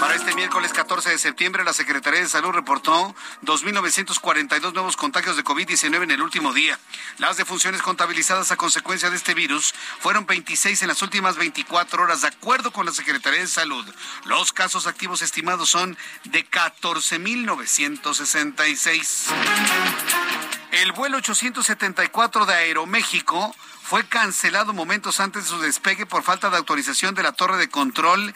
Para 0.00 0.14
este 0.14 0.34
miércoles 0.34 0.72
14 0.72 1.10
de 1.10 1.18
septiembre, 1.18 1.62
la 1.64 1.72
Secretaría 1.72 2.20
de 2.20 2.28
Salud 2.28 2.50
reportó 2.50 3.14
2.942 3.42 4.72
nuevos 4.72 4.96
contagios 4.96 5.36
de 5.36 5.44
COVID-19 5.44 6.02
en 6.02 6.10
el 6.10 6.22
último 6.22 6.52
día. 6.52 6.78
Las 7.18 7.36
defunciones 7.36 7.82
contabilizadas 7.82 8.50
a 8.52 8.56
consecuencia 8.56 9.10
de 9.10 9.16
este 9.16 9.34
virus 9.34 9.74
fueron 10.00 10.26
26 10.26 10.82
en 10.82 10.88
las 10.88 11.02
últimas 11.02 11.36
24 11.36 12.02
horas, 12.02 12.22
de 12.22 12.28
acuerdo 12.28 12.72
con 12.72 12.86
la 12.86 12.92
Secretaría 12.92 13.40
de 13.40 13.46
Salud. 13.46 13.84
Los 14.24 14.52
casos 14.52 14.86
activos 14.86 15.20
estimados 15.22 15.68
son 15.68 15.98
de 16.24 16.48
14.966. 16.48 19.26
El 20.72 20.92
vuelo 20.92 21.18
874 21.18 22.46
de 22.46 22.54
Aeroméxico 22.54 23.54
fue 23.82 24.06
cancelado 24.06 24.72
momentos 24.72 25.20
antes 25.20 25.44
de 25.44 25.50
su 25.50 25.60
despegue 25.60 26.06
por 26.06 26.22
falta 26.22 26.48
de 26.48 26.56
autorización 26.56 27.14
de 27.14 27.22
la 27.22 27.32
torre 27.32 27.58
de 27.58 27.68
control 27.68 28.34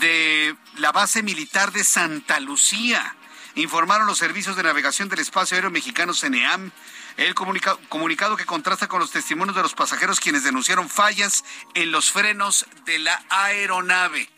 de 0.00 0.56
la 0.76 0.92
base 0.92 1.22
militar 1.22 1.72
de 1.72 1.84
Santa 1.84 2.40
Lucía. 2.40 3.16
Informaron 3.54 4.06
los 4.06 4.18
servicios 4.18 4.56
de 4.56 4.62
navegación 4.62 5.08
del 5.08 5.20
espacio 5.20 5.56
aéreo 5.56 5.70
mexicano 5.70 6.12
CNEAM. 6.12 6.72
El 7.16 7.34
comunicado 7.34 8.36
que 8.36 8.44
contrasta 8.44 8.88
con 8.88 8.98
los 8.98 9.12
testimonios 9.12 9.54
de 9.56 9.62
los 9.62 9.74
pasajeros 9.74 10.18
quienes 10.18 10.42
denunciaron 10.42 10.88
fallas 10.88 11.44
en 11.74 11.92
los 11.92 12.10
frenos 12.10 12.66
de 12.86 12.98
la 12.98 13.24
aeronave. 13.28 14.28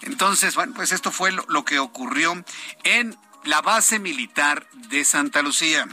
Entonces, 0.00 0.54
bueno, 0.54 0.72
pues 0.74 0.92
esto 0.92 1.10
fue 1.12 1.32
lo 1.32 1.64
que 1.64 1.78
ocurrió 1.78 2.42
en 2.84 3.18
la 3.44 3.60
base 3.60 3.98
militar 3.98 4.66
de 4.72 5.04
Santa 5.04 5.42
Lucía. 5.42 5.86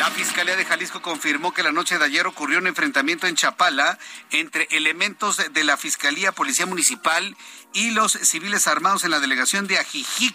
La 0.00 0.10
Fiscalía 0.10 0.56
de 0.56 0.64
Jalisco 0.64 1.02
confirmó 1.02 1.52
que 1.52 1.62
la 1.62 1.72
noche 1.72 1.98
de 1.98 2.04
ayer 2.06 2.26
ocurrió 2.26 2.58
un 2.58 2.66
enfrentamiento 2.66 3.26
en 3.26 3.36
Chapala 3.36 3.98
entre 4.30 4.66
elementos 4.70 5.36
de 5.52 5.62
la 5.62 5.76
Fiscalía 5.76 6.32
Policía 6.32 6.64
Municipal 6.64 7.36
y 7.74 7.90
los 7.90 8.12
civiles 8.12 8.66
armados 8.66 9.04
en 9.04 9.10
la 9.10 9.20
delegación 9.20 9.66
de 9.66 9.78
Ajijic. 9.78 10.34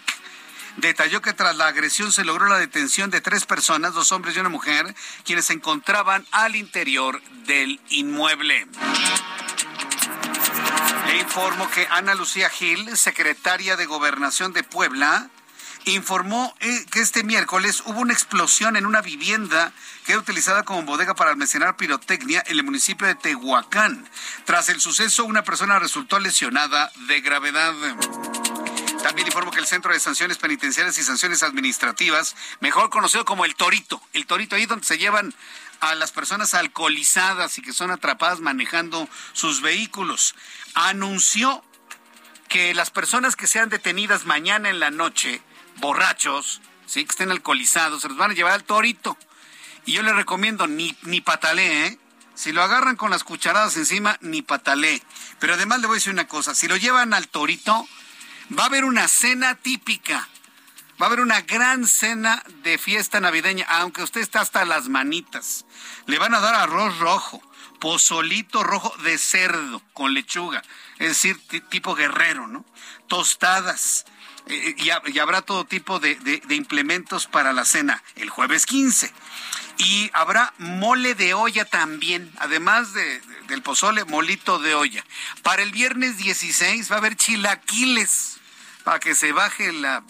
Detalló 0.76 1.20
que 1.20 1.32
tras 1.32 1.56
la 1.56 1.66
agresión 1.66 2.12
se 2.12 2.22
logró 2.22 2.46
la 2.46 2.58
detención 2.58 3.10
de 3.10 3.20
tres 3.20 3.44
personas, 3.44 3.92
dos 3.92 4.12
hombres 4.12 4.36
y 4.36 4.38
una 4.38 4.50
mujer, 4.50 4.94
quienes 5.24 5.46
se 5.46 5.54
encontraban 5.54 6.24
al 6.30 6.54
interior 6.54 7.20
del 7.48 7.80
inmueble. 7.88 8.68
Le 11.08 11.18
informo 11.18 11.68
que 11.72 11.88
Ana 11.90 12.14
Lucía 12.14 12.50
Gil, 12.50 12.96
secretaria 12.96 13.76
de 13.76 13.86
Gobernación 13.86 14.52
de 14.52 14.62
Puebla, 14.62 15.28
informó 15.86 16.54
eh, 16.60 16.84
que 16.90 17.00
este 17.00 17.22
miércoles 17.22 17.82
hubo 17.86 18.00
una 18.00 18.12
explosión 18.12 18.76
en 18.76 18.86
una 18.86 19.02
vivienda 19.02 19.72
que 20.04 20.12
era 20.12 20.20
utilizada 20.20 20.64
como 20.64 20.82
bodega 20.82 21.14
para 21.14 21.30
almacenar 21.30 21.76
pirotecnia 21.76 22.42
en 22.46 22.58
el 22.58 22.64
municipio 22.64 23.06
de 23.06 23.14
Tehuacán. 23.14 24.08
Tras 24.44 24.68
el 24.68 24.80
suceso, 24.80 25.24
una 25.24 25.44
persona 25.44 25.78
resultó 25.78 26.18
lesionada 26.18 26.90
de 27.06 27.20
gravedad. 27.20 27.72
También 29.02 29.28
informo 29.28 29.52
que 29.52 29.60
el 29.60 29.66
Centro 29.66 29.92
de 29.92 30.00
Sanciones 30.00 30.38
Penitenciarias 30.38 30.98
y 30.98 31.04
Sanciones 31.04 31.44
Administrativas, 31.44 32.34
mejor 32.60 32.90
conocido 32.90 33.24
como 33.24 33.44
el 33.44 33.54
Torito, 33.54 34.02
el 34.12 34.26
Torito 34.26 34.56
ahí 34.56 34.66
donde 34.66 34.84
se 34.84 34.98
llevan 34.98 35.32
a 35.78 35.94
las 35.94 36.10
personas 36.10 36.54
alcoholizadas 36.54 37.58
y 37.58 37.62
que 37.62 37.72
son 37.72 37.92
atrapadas 37.92 38.40
manejando 38.40 39.08
sus 39.32 39.60
vehículos, 39.60 40.34
anunció 40.74 41.62
que 42.48 42.74
las 42.74 42.90
personas 42.90 43.36
que 43.36 43.46
sean 43.46 43.68
detenidas 43.68 44.24
mañana 44.24 44.70
en 44.70 44.80
la 44.80 44.90
noche, 44.90 45.40
borrachos, 45.76 46.60
¿sí? 46.86 47.04
que 47.04 47.10
estén 47.10 47.30
alcoholizados, 47.30 48.02
se 48.02 48.08
los 48.08 48.16
van 48.16 48.30
a 48.30 48.34
llevar 48.34 48.52
al 48.52 48.64
torito. 48.64 49.16
Y 49.84 49.92
yo 49.92 50.02
les 50.02 50.16
recomiendo 50.16 50.66
ni, 50.66 50.96
ni 51.02 51.20
patalee, 51.20 51.86
¿eh? 51.86 51.98
Si 52.34 52.52
lo 52.52 52.62
agarran 52.62 52.96
con 52.96 53.10
las 53.10 53.24
cucharadas 53.24 53.76
encima, 53.78 54.18
ni 54.20 54.42
patalee. 54.42 55.02
Pero 55.38 55.54
además 55.54 55.80
le 55.80 55.86
voy 55.86 55.94
a 55.94 55.98
decir 55.98 56.12
una 56.12 56.28
cosa, 56.28 56.54
si 56.54 56.68
lo 56.68 56.76
llevan 56.76 57.14
al 57.14 57.28
torito, 57.28 57.88
va 58.56 58.64
a 58.64 58.66
haber 58.66 58.84
una 58.84 59.08
cena 59.08 59.54
típica. 59.54 60.28
Va 61.00 61.06
a 61.06 61.08
haber 61.08 61.20
una 61.20 61.42
gran 61.42 61.86
cena 61.86 62.42
de 62.62 62.78
fiesta 62.78 63.20
navideña, 63.20 63.66
aunque 63.68 64.02
usted 64.02 64.20
está 64.20 64.40
hasta 64.40 64.64
las 64.64 64.88
manitas. 64.88 65.66
Le 66.06 66.18
van 66.18 66.34
a 66.34 66.40
dar 66.40 66.54
arroz 66.54 66.98
rojo, 66.98 67.42
pozolito 67.80 68.62
rojo 68.62 68.94
de 69.02 69.18
cerdo 69.18 69.82
con 69.92 70.14
lechuga, 70.14 70.62
es 70.98 71.08
decir, 71.08 71.38
tipo 71.68 71.94
guerrero, 71.94 72.46
¿no? 72.46 72.64
Tostadas. 73.08 74.06
Y, 74.48 75.18
habrá 75.18 75.42
todo 75.42 75.64
tipo 75.64 75.98
de, 75.98 76.42
implementos 76.50 77.26
para 77.26 77.52
la 77.52 77.64
cena 77.64 78.02
el 78.14 78.30
jueves 78.30 78.66
15. 78.66 79.12
Y 79.78 80.10
habrá 80.14 80.54
mole 80.58 81.14
de 81.14 81.34
olla 81.34 81.64
también, 81.64 82.32
además 82.38 82.94
del 82.94 83.62
pozole, 83.62 84.04
molito 84.04 84.58
de 84.58 84.74
olla. 84.74 85.04
Para 85.42 85.62
el 85.62 85.72
viernes 85.72 86.16
16 86.16 86.90
va 86.90 86.96
a 86.96 86.98
haber 86.98 87.16
chilaquiles 87.16 88.38
para 88.84 89.00
que 89.00 89.14
se 89.14 89.32
baje 89.32 89.72
la 89.72 90.04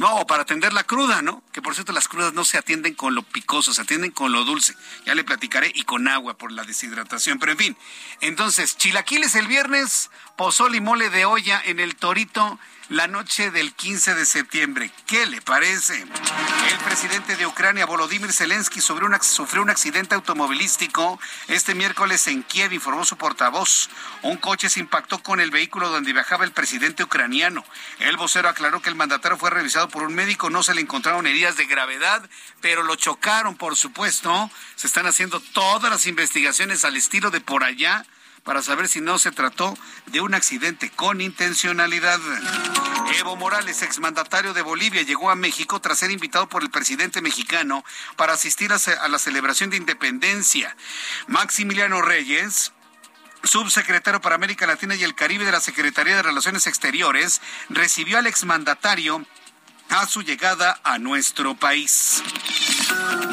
no, 0.00 0.26
para 0.26 0.44
atender 0.44 0.72
la 0.72 0.84
cruda, 0.84 1.20
¿no? 1.20 1.42
Que 1.52 1.60
por 1.60 1.74
cierto 1.74 1.92
las 1.92 2.08
crudas 2.08 2.32
no 2.32 2.46
se 2.46 2.56
atienden 2.56 2.94
con 2.94 3.14
lo 3.14 3.22
picoso, 3.22 3.74
se 3.74 3.82
atienden 3.82 4.12
con 4.12 4.32
lo 4.32 4.46
dulce. 4.46 4.74
Ya 5.04 5.14
le 5.14 5.24
platicaré 5.24 5.70
y 5.74 5.82
con 5.82 6.08
agua 6.08 6.38
por 6.38 6.52
la 6.52 6.64
deshidratación. 6.64 7.38
Pero 7.38 7.52
en 7.52 7.58
fin, 7.58 7.76
entonces, 8.22 8.78
chilaquiles 8.78 9.34
el 9.34 9.46
viernes, 9.46 10.10
pozol 10.40 10.74
y 10.74 10.80
mole 10.80 11.10
de 11.10 11.26
olla 11.26 11.60
en 11.66 11.80
el 11.80 11.96
Torito 11.96 12.58
la 12.88 13.06
noche 13.06 13.50
del 13.50 13.74
15 13.74 14.14
de 14.14 14.24
septiembre. 14.24 14.90
¿Qué 15.04 15.26
le 15.26 15.42
parece? 15.42 16.00
El 16.00 16.78
presidente 16.82 17.36
de 17.36 17.46
Ucrania, 17.46 17.84
Volodymyr 17.84 18.32
Zelensky, 18.32 18.80
sufrió 18.80 19.06
un 19.60 19.68
accidente 19.70 20.14
automovilístico 20.14 21.20
este 21.48 21.74
miércoles 21.74 22.26
en 22.26 22.42
Kiev, 22.42 22.72
informó 22.72 23.04
su 23.04 23.18
portavoz. 23.18 23.90
Un 24.22 24.38
coche 24.38 24.70
se 24.70 24.80
impactó 24.80 25.22
con 25.22 25.40
el 25.40 25.50
vehículo 25.50 25.90
donde 25.90 26.14
viajaba 26.14 26.46
el 26.46 26.52
presidente 26.52 27.04
ucraniano. 27.04 27.62
El 27.98 28.16
vocero 28.16 28.48
aclaró 28.48 28.80
que 28.80 28.88
el 28.88 28.96
mandatario 28.96 29.36
fue 29.36 29.50
revisado 29.50 29.90
por 29.90 30.04
un 30.04 30.14
médico, 30.14 30.48
no 30.48 30.62
se 30.62 30.72
le 30.72 30.80
encontraron 30.80 31.26
heridas 31.26 31.58
de 31.58 31.66
gravedad, 31.66 32.26
pero 32.62 32.82
lo 32.82 32.96
chocaron, 32.96 33.56
por 33.56 33.76
supuesto. 33.76 34.50
Se 34.76 34.86
están 34.86 35.04
haciendo 35.04 35.38
todas 35.52 35.92
las 35.92 36.06
investigaciones 36.06 36.86
al 36.86 36.96
estilo 36.96 37.30
de 37.30 37.42
por 37.42 37.62
allá 37.62 38.06
para 38.44 38.62
saber 38.62 38.88
si 38.88 39.00
no 39.00 39.18
se 39.18 39.32
trató 39.32 39.76
de 40.06 40.20
un 40.20 40.34
accidente 40.34 40.90
con 40.90 41.20
intencionalidad. 41.20 42.18
Evo 43.18 43.36
Morales, 43.36 43.82
exmandatario 43.82 44.54
de 44.54 44.62
Bolivia, 44.62 45.02
llegó 45.02 45.30
a 45.30 45.34
México 45.34 45.80
tras 45.80 45.98
ser 45.98 46.10
invitado 46.10 46.48
por 46.48 46.62
el 46.62 46.70
presidente 46.70 47.22
mexicano 47.22 47.84
para 48.16 48.34
asistir 48.34 48.72
a 48.72 49.08
la 49.08 49.18
celebración 49.18 49.70
de 49.70 49.76
independencia. 49.76 50.76
Maximiliano 51.26 52.02
Reyes, 52.02 52.72
subsecretario 53.42 54.20
para 54.20 54.36
América 54.36 54.66
Latina 54.66 54.94
y 54.94 55.02
el 55.02 55.14
Caribe 55.14 55.44
de 55.44 55.52
la 55.52 55.60
Secretaría 55.60 56.16
de 56.16 56.22
Relaciones 56.22 56.66
Exteriores, 56.66 57.40
recibió 57.68 58.18
al 58.18 58.26
exmandatario 58.26 59.26
a 59.90 60.06
su 60.06 60.22
llegada 60.22 60.80
a 60.84 60.98
nuestro 60.98 61.54
país. 61.54 62.22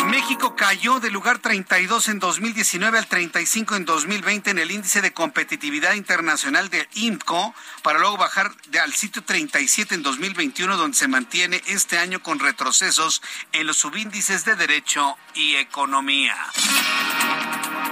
México 0.07 0.55
cayó 0.55 0.99
del 0.99 1.13
lugar 1.13 1.39
32 1.39 2.09
en 2.09 2.19
2019 2.19 2.97
al 2.97 3.07
35 3.07 3.75
en 3.75 3.85
2020 3.85 4.51
en 4.51 4.59
el 4.59 4.71
índice 4.71 5.01
de 5.01 5.13
competitividad 5.13 5.93
internacional 5.93 6.69
del 6.69 6.87
IMCO 6.95 7.53
para 7.83 7.99
luego 7.99 8.17
bajar 8.17 8.51
al 8.81 8.93
sitio 8.93 9.23
37 9.23 9.95
en 9.95 10.03
2021 10.03 10.77
donde 10.77 10.97
se 10.97 11.07
mantiene 11.07 11.61
este 11.67 11.99
año 11.99 12.21
con 12.21 12.39
retrocesos 12.39 13.21
en 13.51 13.67
los 13.67 13.77
subíndices 13.77 14.45
de 14.45 14.55
derecho 14.55 15.15
y 15.35 15.55
economía. 15.55 16.35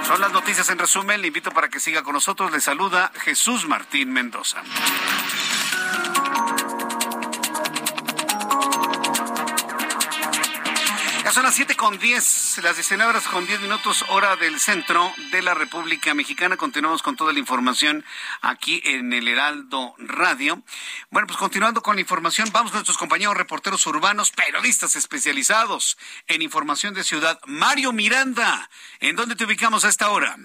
Son 0.06 0.20
las 0.20 0.32
noticias 0.32 0.68
en 0.70 0.78
resumen. 0.78 1.20
Le 1.20 1.28
invito 1.28 1.50
para 1.50 1.68
que 1.68 1.80
siga 1.80 2.02
con 2.02 2.14
nosotros. 2.14 2.52
Le 2.52 2.60
saluda 2.60 3.12
Jesús 3.24 3.66
Martín 3.66 4.12
Mendoza. 4.12 4.62
Son 11.32 11.42
las 11.42 11.56
7 11.56 11.74
con 11.74 11.98
10, 11.98 12.60
las 12.62 12.76
19 12.76 13.10
horas 13.10 13.26
con 13.26 13.46
10 13.46 13.60
minutos, 13.60 14.04
hora 14.10 14.36
del 14.36 14.60
centro 14.60 15.12
de 15.32 15.42
la 15.42 15.54
República 15.54 16.14
Mexicana. 16.14 16.56
Continuamos 16.56 17.02
con 17.02 17.16
toda 17.16 17.32
la 17.32 17.38
información 17.40 18.04
aquí 18.42 18.80
en 18.84 19.12
el 19.12 19.26
Heraldo 19.26 19.94
Radio. 19.98 20.62
Bueno, 21.10 21.26
pues 21.26 21.36
continuando 21.36 21.82
con 21.82 21.96
la 21.96 22.00
información, 22.00 22.50
vamos 22.52 22.70
con 22.70 22.78
nuestros 22.78 22.96
compañeros 22.96 23.36
reporteros 23.36 23.84
urbanos, 23.86 24.30
periodistas 24.30 24.94
especializados 24.94 25.98
en 26.28 26.42
información 26.42 26.94
de 26.94 27.02
ciudad. 27.02 27.40
Mario 27.46 27.92
Miranda, 27.92 28.70
¿en 29.00 29.16
dónde 29.16 29.34
te 29.34 29.44
ubicamos 29.44 29.84
a 29.84 29.88
esta 29.88 30.10
hora? 30.10 30.36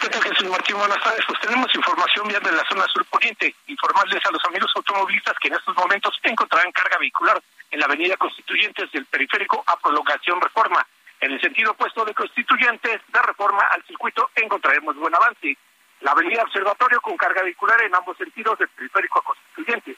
¿Qué 0.00 0.08
tal, 0.08 0.22
Jesús 0.22 0.50
Martín? 0.50 0.76
Buenas 0.76 1.02
tardes. 1.02 1.24
Pues 1.26 1.40
tenemos 1.40 1.74
información 1.74 2.28
vial 2.28 2.42
de 2.42 2.52
la 2.52 2.62
zona 2.68 2.84
sur 2.92 3.04
poniente. 3.06 3.54
Informarles 3.68 4.24
a 4.26 4.30
los 4.30 4.44
amigos 4.44 4.70
automovilistas 4.76 5.34
que 5.40 5.48
en 5.48 5.54
estos 5.54 5.74
momentos 5.74 6.14
encontrarán 6.22 6.70
carga 6.72 6.98
vehicular 6.98 7.42
en 7.70 7.80
la 7.80 7.86
avenida 7.86 8.16
Constituyentes 8.16 8.90
del 8.92 9.06
Periférico 9.06 9.62
a 9.66 9.76
Prolongación 9.78 10.40
Reforma. 10.40 10.86
En 11.20 11.32
el 11.32 11.40
sentido 11.40 11.72
opuesto 11.72 12.04
de 12.04 12.14
Constituyentes 12.14 13.00
de 13.08 13.22
Reforma 13.22 13.62
al 13.70 13.82
circuito 13.84 14.30
encontraremos 14.34 14.96
buen 14.96 15.14
avance. 15.14 15.56
La 16.00 16.12
avenida 16.12 16.42
Observatorio 16.42 17.00
con 17.00 17.16
carga 17.16 17.42
vehicular 17.42 17.80
en 17.82 17.94
ambos 17.94 18.16
sentidos 18.18 18.58
del 18.58 18.68
Periférico 18.68 19.20
a 19.20 19.22
Constituyentes. 19.22 19.96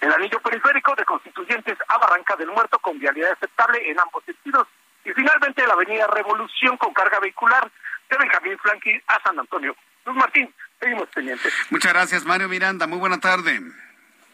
El 0.00 0.12
anillo 0.12 0.40
periférico 0.40 0.94
de 0.94 1.04
Constituyentes 1.04 1.78
a 1.88 1.98
Barranca 1.98 2.36
del 2.36 2.48
Muerto 2.48 2.78
con 2.78 2.98
vialidad 2.98 3.32
aceptable 3.32 3.90
en 3.90 3.98
ambos 3.98 4.24
sentidos. 4.24 4.66
Y 5.04 5.12
finalmente 5.12 5.66
la 5.66 5.72
avenida 5.72 6.06
Revolución 6.08 6.76
con 6.76 6.92
carga 6.92 7.20
vehicular 7.20 7.70
de 8.10 8.16
Benjamín 8.18 8.58
Flanqui 8.58 9.00
a 9.06 9.22
San 9.22 9.38
Antonio. 9.38 9.74
Luz 10.04 10.16
Martín, 10.16 10.52
seguimos 10.78 11.08
pendientes. 11.08 11.52
Muchas 11.70 11.92
gracias, 11.92 12.24
Mario 12.24 12.48
Miranda. 12.48 12.86
Muy 12.86 12.98
buena 12.98 13.18
tarde. 13.18 13.60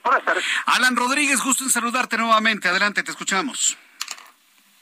Buenas 0.02 0.24
tardes. 0.24 0.44
Alan 0.66 0.96
Rodríguez, 0.96 1.40
gusto 1.42 1.64
en 1.64 1.70
saludarte 1.70 2.16
nuevamente. 2.16 2.68
Adelante, 2.68 3.02
te 3.02 3.10
escuchamos. 3.10 3.76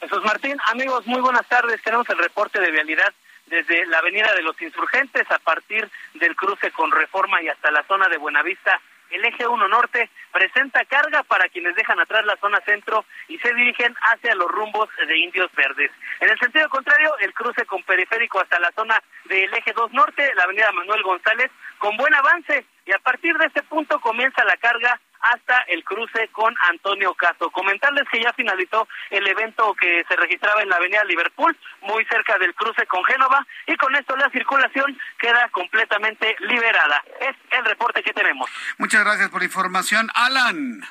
Jesús 0.01 0.25
Martín, 0.25 0.57
amigos, 0.67 1.07
muy 1.07 1.21
buenas 1.21 1.47
tardes. 1.47 1.83
Tenemos 1.83 2.09
el 2.09 2.19
reporte 2.19 2.59
de 2.59 2.71
vialidad 2.71 3.13
desde 3.47 3.85
la 3.87 3.99
Avenida 3.99 4.33
de 4.35 4.43
los 4.43 4.61
Insurgentes 4.63 5.31
a 5.31 5.39
partir 5.39 5.91
del 6.15 6.35
cruce 6.37 6.71
con 6.71 6.91
Reforma 6.91 7.43
y 7.43 7.49
hasta 7.49 7.71
la 7.71 7.85
zona 7.85 8.09
de 8.09 8.17
Buenavista. 8.17 8.81
El 9.11 9.25
eje 9.25 9.47
1 9.47 9.69
norte 9.69 10.09
presenta 10.33 10.85
carga 10.85 11.25
para 11.25 11.49
quienes 11.49 11.75
dejan 11.75 11.99
atrás 11.99 12.25
la 12.25 12.37
zona 12.37 12.61
centro 12.65 13.05
y 13.27 13.39
se 13.39 13.53
dirigen 13.55 13.95
hacia 14.03 14.37
los 14.37 14.49
rumbos 14.49 14.89
de 15.07 15.19
Indios 15.19 15.51
Verdes. 15.57 15.91
En 16.21 16.31
el 16.31 16.39
sentido 16.39 16.69
contrario, 16.69 17.19
el 17.19 17.35
cruce 17.35 17.67
con 17.67 17.83
periférico 17.83 18.41
hasta 18.41 18.61
la 18.61 18.71
zona 18.71 19.03
del 19.25 19.53
eje 19.53 19.73
2 19.73 19.93
norte, 19.93 20.33
la 20.37 20.45
avenida 20.45 20.71
Manuel 20.71 21.03
González, 21.03 21.51
con 21.79 21.97
buen 21.97 22.15
avance 22.15 22.65
y 22.87 22.93
a 22.93 22.99
partir 23.01 23.37
de 23.37 23.47
este 23.47 23.65
punto 23.65 24.01
comienza 24.01 24.45
la 24.45 24.57
carga 24.59 25.01
hasta 25.21 25.61
el 25.69 25.85
cruce 25.85 26.29
con 26.29 26.55
Antonio 26.71 27.15
Caso. 27.15 27.51
Comentarles 27.51 28.09
que 28.11 28.23
ya 28.23 28.33
finalizó 28.33 28.89
el 29.11 29.27
evento 29.27 29.75
que 29.75 30.05
se 30.09 30.17
registraba 30.17 30.63
en 30.63 30.69
la 30.69 30.77
avenida 30.77 31.05
Liverpool, 31.05 31.57
muy 31.83 32.05
cerca 32.07 32.39
del 32.39 32.55
cruce 32.55 32.87
con 32.87 33.05
Génova, 33.05 33.47
y 33.67 33.77
con 33.77 33.95
esto 33.97 34.17
la 34.17 34.31
circulación 34.31 34.99
queda 35.19 35.49
completamente 35.51 36.37
liberada. 36.41 37.03
Es 37.21 37.37
el 37.51 37.65
reporte 37.65 38.03
que 38.03 38.13
tenemos. 38.13 38.49
Muchas 38.79 39.05
gracias 39.05 39.31
por 39.31 39.41
la 39.41 39.47
información. 39.47 40.09
Alan. 40.15 40.83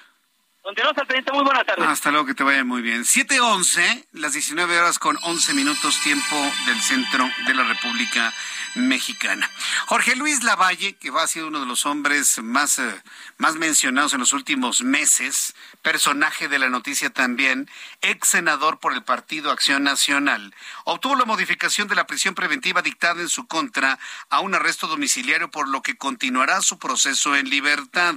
Continuamos 0.62 0.98
al 0.98 1.08
pendiente, 1.08 1.32
muy 1.32 1.44
buenas 1.44 1.66
tardes. 1.66 1.88
Hasta 1.88 2.12
luego, 2.12 2.26
que 2.26 2.34
te 2.34 2.44
vaya 2.44 2.66
muy 2.66 2.82
bien. 2.82 3.04
7.11, 3.04 4.08
las 4.12 4.34
19 4.34 4.78
horas 4.78 5.00
con 5.00 5.18
11 5.22 5.54
minutos 5.54 6.02
tiempo 6.02 6.36
del 6.66 6.80
centro 6.82 7.30
de 7.48 7.54
la 7.54 7.64
República 7.64 8.34
Mexicana. 8.76 9.50
Jorge 9.88 10.18
Luis 10.18 10.44
Lavalle, 10.44 10.98
que 10.98 11.12
va 11.12 11.24
a 11.24 11.28
ser 11.28 11.46
uno 11.46 11.62
de 11.62 11.66
los 11.66 11.86
hombres 11.86 12.40
más, 12.44 12.78
eh, 12.78 13.02
más 13.38 13.56
mencionados 13.56 14.14
en 14.14 14.20
los 14.20 14.34
últimos 14.34 14.84
meses, 14.84 15.56
personaje 15.82 16.50
de 16.50 16.60
la 16.60 16.70
noticia 16.70 17.10
también, 17.10 17.70
ex 18.02 18.28
senador 18.28 18.80
por 18.80 18.94
el 18.94 19.04
Partido 19.04 19.52
Acción 19.52 19.84
Nacional, 19.84 20.54
obtuvo 20.84 21.16
la 21.16 21.26
modificación 21.26 21.88
de 21.88 21.96
la 21.96 22.06
prisión 22.06 22.36
preventiva 22.36 22.82
dictada 22.82 23.22
en 23.22 23.30
su 23.30 23.48
contra 23.48 23.98
a 24.30 24.42
un 24.42 24.54
arresto 24.54 24.88
domiciliario 24.88 25.50
por 25.50 25.70
lo 25.70 25.82
que 25.82 25.98
continuará 25.98 26.62
su 26.62 26.78
proceso 26.78 27.36
en 27.36 27.50
libertad. 27.50 28.16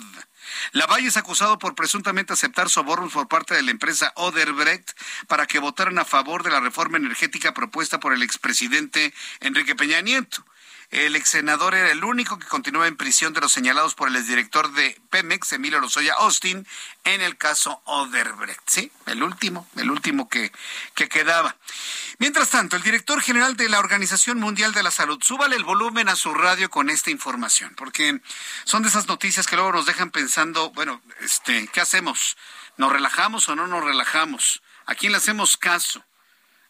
Lavalle 0.72 1.08
es 1.08 1.16
acusado 1.16 1.58
por 1.58 1.74
presuntamente 1.74 2.32
aceptar 2.32 2.68
sobornos 2.68 3.12
por 3.12 3.28
parte 3.28 3.54
de 3.54 3.62
la 3.62 3.70
empresa 3.70 4.12
Oderbrecht 4.16 4.90
para 5.26 5.46
que 5.46 5.58
votaran 5.58 5.98
a 5.98 6.04
favor 6.04 6.42
de 6.42 6.50
la 6.50 6.60
reforma 6.60 6.98
energética 6.98 7.54
propuesta 7.54 8.00
por 8.00 8.12
el 8.12 8.22
expresidente 8.22 9.12
Enrique 9.40 9.74
Peña 9.74 10.00
Nieto. 10.00 10.44
El 10.92 11.16
ex 11.16 11.30
senador 11.30 11.74
era 11.74 11.90
el 11.90 12.04
único 12.04 12.38
que 12.38 12.46
continuaba 12.46 12.86
en 12.86 12.98
prisión 12.98 13.32
de 13.32 13.40
los 13.40 13.50
señalados 13.50 13.94
por 13.94 14.08
el 14.08 14.16
exdirector 14.16 14.70
de 14.72 15.00
Pemex, 15.08 15.54
Emilio 15.54 15.80
Lozoya 15.80 16.12
Austin, 16.18 16.66
en 17.04 17.22
el 17.22 17.38
caso 17.38 17.80
Oderbrecht. 17.86 18.60
Sí, 18.68 18.92
el 19.06 19.22
último, 19.22 19.66
el 19.76 19.90
último 19.90 20.28
que, 20.28 20.52
que 20.94 21.08
quedaba. 21.08 21.56
Mientras 22.18 22.50
tanto, 22.50 22.76
el 22.76 22.82
director 22.82 23.22
general 23.22 23.56
de 23.56 23.70
la 23.70 23.78
Organización 23.78 24.38
Mundial 24.38 24.74
de 24.74 24.82
la 24.82 24.90
Salud, 24.90 25.18
súbale 25.22 25.56
el 25.56 25.64
volumen 25.64 26.10
a 26.10 26.14
su 26.14 26.34
radio 26.34 26.68
con 26.68 26.90
esta 26.90 27.10
información, 27.10 27.72
porque 27.74 28.20
son 28.64 28.82
de 28.82 28.90
esas 28.90 29.08
noticias 29.08 29.46
que 29.46 29.56
luego 29.56 29.72
nos 29.72 29.86
dejan 29.86 30.10
pensando, 30.10 30.72
bueno, 30.72 31.00
este, 31.22 31.68
¿qué 31.68 31.80
hacemos? 31.80 32.36
¿Nos 32.76 32.92
relajamos 32.92 33.48
o 33.48 33.56
no 33.56 33.66
nos 33.66 33.82
relajamos? 33.82 34.62
¿A 34.84 34.94
quién 34.94 35.12
le 35.12 35.18
hacemos 35.18 35.56
caso? 35.56 36.04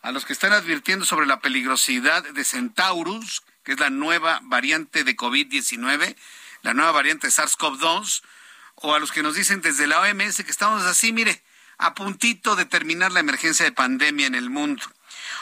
A 0.00 0.12
los 0.12 0.24
que 0.24 0.32
están 0.32 0.52
advirtiendo 0.52 1.04
sobre 1.04 1.26
la 1.26 1.40
peligrosidad 1.40 2.22
de 2.22 2.44
Centaurus, 2.44 3.42
que 3.64 3.72
es 3.72 3.80
la 3.80 3.90
nueva 3.90 4.40
variante 4.42 5.04
de 5.04 5.16
COVID-19, 5.16 6.16
la 6.62 6.74
nueva 6.74 6.92
variante 6.92 7.26
de 7.28 7.32
SARS-CoV-2, 7.32 8.22
o 8.76 8.94
a 8.94 8.98
los 8.98 9.12
que 9.12 9.22
nos 9.22 9.34
dicen 9.34 9.60
desde 9.60 9.86
la 9.86 10.00
OMS 10.00 10.42
que 10.44 10.50
estamos 10.50 10.82
así, 10.84 11.12
mire, 11.12 11.42
a 11.78 11.94
puntito 11.94 12.56
de 12.56 12.64
terminar 12.64 13.12
la 13.12 13.20
emergencia 13.20 13.64
de 13.64 13.72
pandemia 13.72 14.26
en 14.26 14.34
el 14.34 14.50
mundo. 14.50 14.82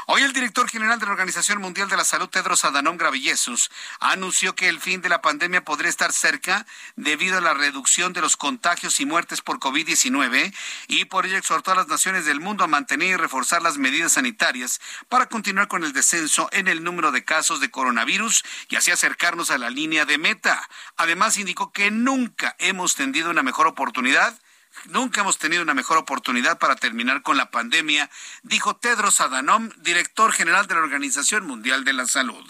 Hoy 0.07 0.23
el 0.23 0.33
director 0.33 0.69
general 0.69 0.99
de 0.99 1.07
la 1.07 1.13
Organización 1.13 1.61
Mundial 1.61 1.89
de 1.89 1.97
la 1.97 2.05
Salud, 2.05 2.29
Tedros 2.29 2.65
Adhanom 2.65 2.97
Ghebreyesus, 2.97 3.71
anunció 4.01 4.55
que 4.55 4.69
el 4.69 4.81
fin 4.81 5.01
de 5.01 5.09
la 5.09 5.23
pandemia 5.23 5.65
podría 5.65 5.91
estar 5.91 6.13
cerca 6.13 6.67
debido 6.97 7.39
a 7.39 7.41
la 7.41 7.55
reducción 7.55 8.13
de 8.13 8.21
los 8.21 8.37
contagios 8.37 9.01
y 9.01 9.07
muertes 9.07 9.41
por 9.41 9.59
COVID-19 9.59 10.55
y 10.89 11.05
por 11.07 11.27
ello 11.27 11.39
exhortó 11.39 11.73
a 11.73 11.77
las 11.77 11.89
naciones 11.89 12.25
del 12.25 12.41
mundo 12.41 12.65
a 12.65 12.69
mantener 12.69 13.09
y 13.09 13.17
reforzar 13.17 13.63
las 13.63 13.79
medidas 13.79 14.13
sanitarias 14.13 14.81
para 15.09 15.27
continuar 15.27 15.69
con 15.69 15.85
el 15.85 15.93
descenso 15.93 16.49
en 16.53 16.69
el 16.69 16.83
número 16.83 17.13
de 17.13 17.25
casos 17.25 17.61
de 17.61 17.71
coronavirus 17.71 18.45
y 18.69 18.77
así 18.77 18.91
acercarnos 18.91 19.51
a 19.51 19.59
la 19.59 19.71
línea 19.71 20.05
de 20.05 20.19
meta. 20.19 20.69
Además 20.97 21.39
indicó 21.39 21.73
que 21.73 21.91
nunca 21.91 22.57
hemos 22.59 22.95
tenido 22.95 23.31
una 23.31 23.43
mejor 23.43 23.67
oportunidad 23.67 24.39
Nunca 24.87 25.21
hemos 25.21 25.39
tenido 25.39 25.63
una 25.63 25.75
mejor 25.75 25.99
oportunidad 25.99 26.59
para 26.59 26.77
terminar 26.77 27.23
con 27.23 27.37
la 27.37 27.51
pandemia, 27.51 28.11
dijo 28.43 28.77
Tedros 28.77 29.21
Adhanom, 29.21 29.71
director 29.79 30.33
general 30.33 30.67
de 30.67 30.75
la 30.75 30.81
Organización 30.81 31.47
Mundial 31.47 31.85
de 31.85 31.93
la 31.93 32.07
Salud. 32.07 32.45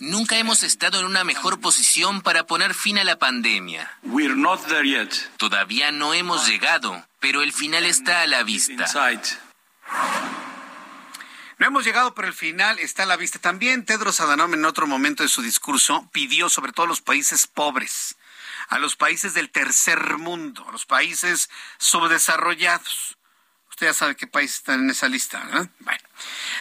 Nunca 0.00 0.36
hemos 0.36 0.62
estado 0.62 1.00
en 1.00 1.06
una 1.06 1.24
mejor 1.24 1.60
posición 1.60 2.20
para 2.20 2.46
poner 2.46 2.74
fin 2.74 2.98
a 2.98 3.04
la 3.04 3.18
pandemia. 3.18 3.90
Todavía 5.38 5.90
no 5.92 6.14
hemos 6.14 6.46
llegado, 6.46 7.06
pero 7.20 7.42
el 7.42 7.52
final 7.52 7.86
está 7.86 8.22
a 8.22 8.26
la 8.26 8.42
vista. 8.42 8.86
No 11.58 11.66
hemos 11.66 11.84
llegado, 11.84 12.14
pero 12.14 12.28
el 12.28 12.34
final 12.34 12.78
está 12.80 13.04
a 13.04 13.06
la 13.06 13.16
vista. 13.16 13.38
También 13.38 13.84
Tedros 13.84 14.20
Adhanom 14.20 14.52
en 14.54 14.64
otro 14.64 14.86
momento 14.86 15.22
de 15.22 15.28
su 15.28 15.40
discurso 15.40 16.08
pidió 16.12 16.48
sobre 16.48 16.72
todo 16.72 16.86
a 16.86 16.88
los 16.88 17.00
países 17.00 17.46
pobres 17.46 18.16
a 18.68 18.78
los 18.78 18.96
países 18.96 19.34
del 19.34 19.50
tercer 19.50 20.18
mundo, 20.18 20.66
a 20.68 20.72
los 20.72 20.86
países 20.86 21.50
subdesarrollados. 21.78 23.18
Usted 23.70 23.86
ya 23.86 23.94
sabe 23.94 24.16
qué 24.16 24.26
países 24.26 24.58
están 24.58 24.84
en 24.84 24.90
esa 24.90 25.08
lista, 25.08 25.42
¿verdad? 25.44 25.68
Bueno, 25.80 26.04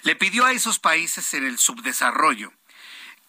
le 0.02 0.16
pidió 0.16 0.46
a 0.46 0.52
esos 0.52 0.80
países 0.80 1.34
en 1.34 1.46
el 1.46 1.60
subdesarrollo 1.60 2.52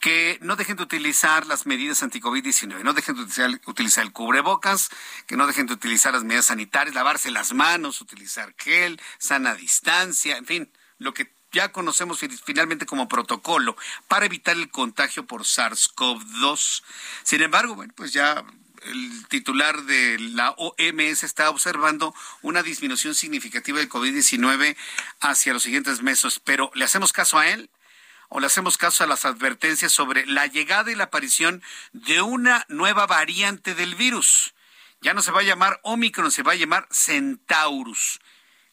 que 0.00 0.38
no 0.42 0.56
dejen 0.56 0.76
de 0.76 0.82
utilizar 0.82 1.46
las 1.46 1.64
medidas 1.64 2.02
anti-COVID-19, 2.02 2.82
no 2.82 2.92
dejen 2.92 3.14
de 3.14 3.22
utilizar, 3.22 3.60
utilizar, 3.64 4.04
el 4.04 4.12
cubrebocas, 4.12 4.90
que 5.26 5.36
no 5.36 5.46
dejen 5.46 5.66
de 5.66 5.72
utilizar 5.72 6.12
las 6.12 6.24
medidas 6.24 6.46
sanitarias, 6.46 6.94
lavarse 6.94 7.30
las 7.30 7.54
manos, 7.54 8.02
utilizar 8.02 8.54
gel, 8.58 9.00
sana 9.18 9.54
distancia, 9.54 10.36
en 10.36 10.44
fin, 10.44 10.72
lo 10.98 11.14
que 11.14 11.32
ya 11.52 11.72
conocemos 11.72 12.20
finalmente 12.44 12.84
como 12.84 13.08
protocolo 13.08 13.76
para 14.08 14.26
evitar 14.26 14.56
el 14.56 14.70
contagio 14.70 15.26
por 15.26 15.44
SARS-CoV-2. 15.44 16.82
Sin 17.22 17.40
embargo, 17.40 17.74
bueno, 17.74 17.94
pues 17.96 18.12
ya 18.12 18.44
el 18.84 19.26
titular 19.28 19.82
de 19.82 20.18
la 20.18 20.50
OMS 20.50 21.22
está 21.22 21.50
observando 21.50 22.14
una 22.42 22.62
disminución 22.62 23.14
significativa 23.14 23.78
del 23.78 23.88
COVID-19 23.88 24.76
hacia 25.20 25.52
los 25.52 25.62
siguientes 25.62 26.02
meses, 26.02 26.40
pero 26.40 26.70
¿le 26.74 26.84
hacemos 26.84 27.12
caso 27.12 27.38
a 27.38 27.48
él? 27.48 27.70
¿O 28.28 28.40
le 28.40 28.46
hacemos 28.46 28.78
caso 28.78 29.04
a 29.04 29.06
las 29.06 29.24
advertencias 29.24 29.92
sobre 29.92 30.26
la 30.26 30.46
llegada 30.46 30.90
y 30.90 30.94
la 30.94 31.04
aparición 31.04 31.62
de 31.92 32.20
una 32.22 32.64
nueva 32.68 33.06
variante 33.06 33.74
del 33.74 33.94
virus? 33.94 34.54
Ya 35.00 35.14
no 35.14 35.22
se 35.22 35.30
va 35.30 35.40
a 35.40 35.44
llamar 35.44 35.80
Omicron, 35.82 36.32
se 36.32 36.42
va 36.42 36.52
a 36.52 36.56
llamar 36.56 36.88
Centaurus. 36.90 38.20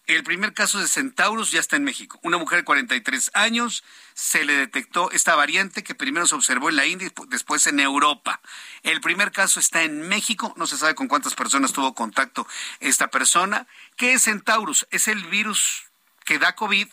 El 0.08 0.24
primer 0.24 0.54
caso 0.54 0.80
de 0.80 0.88
Centaurus 0.88 1.52
ya 1.52 1.60
está 1.60 1.76
en 1.76 1.84
México. 1.84 2.20
Una 2.24 2.38
mujer 2.38 2.60
de 2.60 2.66
43 2.66 3.32
años 3.34 3.84
se 4.22 4.46
le 4.46 4.54
detectó 4.54 5.10
esta 5.10 5.36
variante 5.36 5.84
que 5.84 5.96
primero 5.96 6.28
se 6.28 6.36
observó 6.36 6.70
en 6.70 6.76
la 6.76 6.86
India 6.86 7.08
y 7.08 7.12
después 7.30 7.66
en 7.66 7.80
Europa. 7.80 8.40
El 8.84 9.02
primer 9.02 9.32
caso 9.32 9.60
está 9.60 9.82
en 9.82 10.08
México. 10.08 10.54
No 10.58 10.68
se 10.68 10.78
sabe 10.78 10.94
con 10.94 11.08
cuántas 11.08 11.34
personas 11.34 11.74
tuvo 11.74 11.96
contacto 11.96 12.48
esta 12.82 13.10
persona. 13.10 13.66
¿Qué 13.98 14.14
es 14.14 14.26
Centaurus? 14.26 14.86
Es 14.92 15.08
el 15.08 15.26
virus 15.26 15.86
que 16.24 16.38
da 16.38 16.54
COVID, 16.54 16.88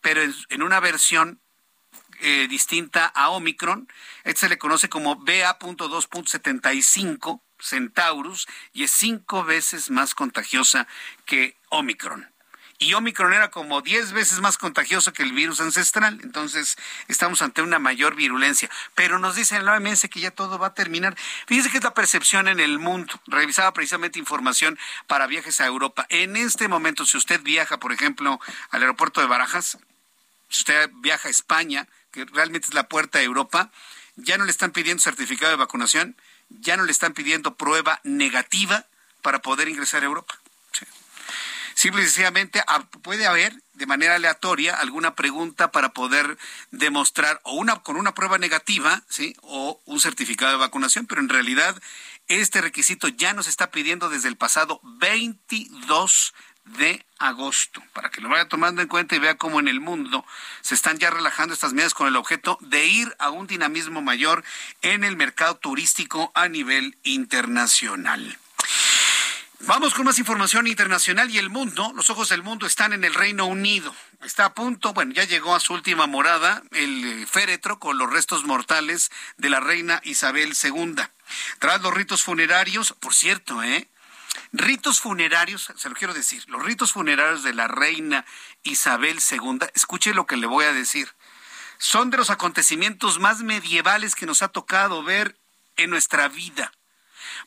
pero 0.00 0.22
en, 0.22 0.62
una 0.62 0.78
versión 0.78 1.40
eh, 2.20 2.46
distinta 2.48 3.06
a 3.06 3.30
Omicron. 3.30 3.88
Este 4.22 4.42
se 4.42 4.48
le 4.48 4.56
conoce 4.56 4.88
como 4.88 5.16
BA.2.75 5.16 7.40
Centaurus 7.60 8.46
y 8.72 8.84
es 8.84 8.92
cinco 8.92 9.42
veces 9.42 9.90
más 9.90 10.14
contagiosa 10.14 10.86
que 11.26 11.56
Omicron 11.70 12.37
y 12.78 12.94
Omicron 12.94 13.32
era 13.32 13.50
como 13.50 13.82
10 13.82 14.12
veces 14.12 14.40
más 14.40 14.56
contagioso 14.56 15.12
que 15.12 15.24
el 15.24 15.32
virus 15.32 15.60
ancestral. 15.60 16.20
Entonces, 16.22 16.76
estamos 17.08 17.42
ante 17.42 17.60
una 17.60 17.80
mayor 17.80 18.14
virulencia. 18.14 18.70
Pero 18.94 19.18
nos 19.18 19.34
dicen 19.34 19.58
en 19.58 19.64
la 19.64 19.74
OMS 19.74 20.08
que 20.08 20.20
ya 20.20 20.30
todo 20.30 20.58
va 20.58 20.68
a 20.68 20.74
terminar. 20.74 21.16
Fíjense 21.46 21.70
que 21.70 21.78
es 21.78 21.84
la 21.84 21.94
percepción 21.94 22.46
en 22.46 22.60
el 22.60 22.78
mundo. 22.78 23.20
Revisaba 23.26 23.72
precisamente 23.72 24.20
información 24.20 24.78
para 25.08 25.26
viajes 25.26 25.60
a 25.60 25.66
Europa. 25.66 26.06
En 26.08 26.36
este 26.36 26.68
momento, 26.68 27.04
si 27.04 27.16
usted 27.16 27.42
viaja, 27.42 27.78
por 27.78 27.92
ejemplo, 27.92 28.38
al 28.70 28.82
aeropuerto 28.82 29.20
de 29.20 29.26
Barajas, 29.26 29.78
si 30.48 30.60
usted 30.60 30.88
viaja 31.00 31.26
a 31.26 31.30
España, 31.32 31.88
que 32.12 32.26
realmente 32.26 32.68
es 32.68 32.74
la 32.74 32.88
puerta 32.88 33.18
a 33.18 33.22
Europa, 33.22 33.72
ya 34.14 34.38
no 34.38 34.44
le 34.44 34.52
están 34.52 34.70
pidiendo 34.70 35.02
certificado 35.02 35.50
de 35.50 35.56
vacunación, 35.56 36.16
ya 36.48 36.76
no 36.76 36.84
le 36.84 36.92
están 36.92 37.12
pidiendo 37.12 37.56
prueba 37.56 38.00
negativa 38.04 38.86
para 39.20 39.40
poder 39.42 39.68
ingresar 39.68 40.02
a 40.02 40.06
Europa. 40.06 40.38
Simple 41.78 42.02
y 42.02 42.06
sencillamente 42.06 42.60
ah, 42.66 42.82
puede 43.02 43.24
haber 43.28 43.54
de 43.74 43.86
manera 43.86 44.16
aleatoria 44.16 44.74
alguna 44.74 45.14
pregunta 45.14 45.70
para 45.70 45.90
poder 45.90 46.36
demostrar 46.72 47.40
o 47.44 47.52
una 47.52 47.84
con 47.84 47.94
una 47.96 48.14
prueba 48.14 48.36
negativa, 48.36 49.04
¿sí? 49.08 49.36
o 49.42 49.80
un 49.84 50.00
certificado 50.00 50.50
de 50.50 50.58
vacunación, 50.58 51.06
pero 51.06 51.20
en 51.20 51.28
realidad 51.28 51.80
este 52.26 52.60
requisito 52.60 53.06
ya 53.06 53.32
nos 53.32 53.46
está 53.46 53.70
pidiendo 53.70 54.08
desde 54.08 54.26
el 54.26 54.34
pasado 54.34 54.80
22 54.82 56.34
de 56.64 57.06
agosto, 57.20 57.80
para 57.92 58.10
que 58.10 58.22
lo 58.22 58.28
vaya 58.28 58.48
tomando 58.48 58.82
en 58.82 58.88
cuenta 58.88 59.14
y 59.14 59.20
vea 59.20 59.36
cómo 59.36 59.60
en 59.60 59.68
el 59.68 59.78
mundo 59.78 60.26
se 60.62 60.74
están 60.74 60.98
ya 60.98 61.10
relajando 61.10 61.54
estas 61.54 61.74
medidas 61.74 61.94
con 61.94 62.08
el 62.08 62.16
objeto 62.16 62.58
de 62.60 62.86
ir 62.86 63.14
a 63.20 63.30
un 63.30 63.46
dinamismo 63.46 64.02
mayor 64.02 64.42
en 64.82 65.04
el 65.04 65.16
mercado 65.16 65.54
turístico 65.54 66.32
a 66.34 66.48
nivel 66.48 66.98
internacional. 67.04 68.36
Vamos 69.62 69.92
con 69.92 70.04
más 70.04 70.20
información 70.20 70.68
internacional 70.68 71.30
y 71.30 71.38
el 71.38 71.50
mundo, 71.50 71.92
los 71.96 72.10
ojos 72.10 72.28
del 72.28 72.44
mundo 72.44 72.64
están 72.64 72.92
en 72.92 73.02
el 73.02 73.12
Reino 73.12 73.44
Unido. 73.44 73.92
Está 74.22 74.44
a 74.44 74.54
punto, 74.54 74.92
bueno, 74.92 75.12
ya 75.12 75.24
llegó 75.24 75.54
a 75.54 75.60
su 75.60 75.74
última 75.74 76.06
morada 76.06 76.62
el 76.70 77.04
eh, 77.04 77.26
féretro 77.26 77.80
con 77.80 77.98
los 77.98 78.08
restos 78.08 78.44
mortales 78.44 79.10
de 79.36 79.50
la 79.50 79.58
reina 79.58 80.00
Isabel 80.04 80.54
II. 80.62 80.94
Tras 81.58 81.82
los 81.82 81.92
ritos 81.92 82.22
funerarios, 82.22 82.94
por 83.00 83.14
cierto, 83.14 83.60
¿eh? 83.64 83.88
Ritos 84.52 85.00
funerarios, 85.00 85.72
se 85.76 85.88
lo 85.88 85.96
quiero 85.96 86.14
decir, 86.14 86.44
los 86.46 86.64
ritos 86.64 86.92
funerarios 86.92 87.42
de 87.42 87.52
la 87.52 87.66
reina 87.66 88.24
Isabel 88.62 89.18
II, 89.28 89.58
escuche 89.74 90.14
lo 90.14 90.26
que 90.26 90.36
le 90.36 90.46
voy 90.46 90.66
a 90.66 90.72
decir, 90.72 91.08
son 91.78 92.10
de 92.10 92.16
los 92.16 92.30
acontecimientos 92.30 93.18
más 93.18 93.40
medievales 93.40 94.14
que 94.14 94.26
nos 94.26 94.40
ha 94.42 94.48
tocado 94.48 95.02
ver 95.02 95.36
en 95.76 95.90
nuestra 95.90 96.28
vida. 96.28 96.72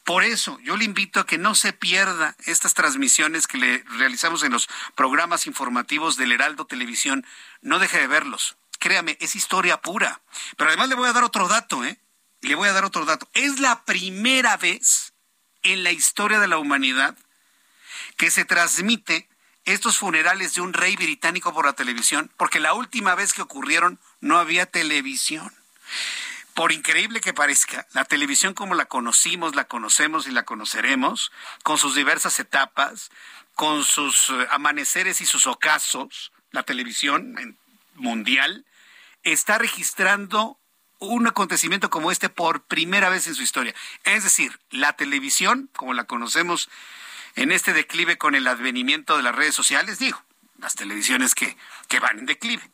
Por 0.03 0.23
eso 0.23 0.59
yo 0.63 0.77
le 0.77 0.85
invito 0.85 1.19
a 1.19 1.25
que 1.25 1.37
no 1.37 1.53
se 1.53 1.73
pierda 1.73 2.35
estas 2.45 2.73
transmisiones 2.73 3.47
que 3.47 3.57
le 3.57 3.83
realizamos 3.97 4.43
en 4.43 4.51
los 4.51 4.67
programas 4.95 5.45
informativos 5.45 6.17
del 6.17 6.31
Heraldo 6.31 6.65
Televisión. 6.65 7.25
No 7.61 7.79
deje 7.79 7.99
de 7.99 8.07
verlos. 8.07 8.57
Créame, 8.79 9.17
es 9.19 9.35
historia 9.35 9.79
pura. 9.79 10.21
Pero 10.57 10.69
además 10.69 10.89
le 10.89 10.95
voy 10.95 11.07
a 11.07 11.13
dar 11.13 11.23
otro 11.23 11.47
dato, 11.47 11.85
¿eh? 11.85 11.99
Le 12.41 12.55
voy 12.55 12.67
a 12.67 12.73
dar 12.73 12.83
otro 12.83 13.05
dato. 13.05 13.29
Es 13.33 13.59
la 13.59 13.85
primera 13.85 14.57
vez 14.57 15.13
en 15.61 15.83
la 15.83 15.91
historia 15.91 16.39
de 16.39 16.47
la 16.47 16.57
humanidad 16.57 17.15
que 18.17 18.31
se 18.31 18.45
transmite 18.45 19.29
estos 19.65 19.99
funerales 19.99 20.55
de 20.55 20.61
un 20.61 20.73
rey 20.73 20.95
británico 20.95 21.53
por 21.53 21.65
la 21.65 21.73
televisión, 21.73 22.31
porque 22.37 22.59
la 22.59 22.73
última 22.73 23.13
vez 23.13 23.33
que 23.33 23.43
ocurrieron 23.43 23.99
no 24.19 24.39
había 24.39 24.65
televisión. 24.65 25.53
Por 26.53 26.71
increíble 26.71 27.21
que 27.21 27.33
parezca, 27.33 27.87
la 27.93 28.05
televisión 28.05 28.53
como 28.53 28.75
la 28.75 28.85
conocimos, 28.85 29.55
la 29.55 29.65
conocemos 29.65 30.27
y 30.27 30.31
la 30.31 30.43
conoceremos, 30.43 31.31
con 31.63 31.77
sus 31.77 31.95
diversas 31.95 32.39
etapas, 32.39 33.09
con 33.55 33.83
sus 33.83 34.29
eh, 34.29 34.47
amaneceres 34.51 35.21
y 35.21 35.25
sus 35.25 35.47
ocasos, 35.47 36.31
la 36.51 36.63
televisión 36.63 37.57
mundial, 37.95 38.65
está 39.23 39.57
registrando 39.57 40.57
un 40.99 41.27
acontecimiento 41.27 41.89
como 41.89 42.11
este 42.11 42.29
por 42.29 42.63
primera 42.63 43.09
vez 43.09 43.27
en 43.27 43.35
su 43.35 43.43
historia. 43.43 43.73
Es 44.03 44.23
decir, 44.23 44.59
la 44.69 44.93
televisión, 44.93 45.69
como 45.75 45.93
la 45.93 46.03
conocemos 46.03 46.69
en 47.35 47.51
este 47.51 47.73
declive 47.73 48.17
con 48.17 48.35
el 48.35 48.47
advenimiento 48.47 49.17
de 49.17 49.23
las 49.23 49.35
redes 49.35 49.55
sociales, 49.55 49.99
digo, 49.99 50.21
las 50.59 50.75
televisiones 50.75 51.33
que, 51.33 51.57
que 51.87 51.99
van 51.99 52.19
en 52.19 52.25
declive. 52.25 52.69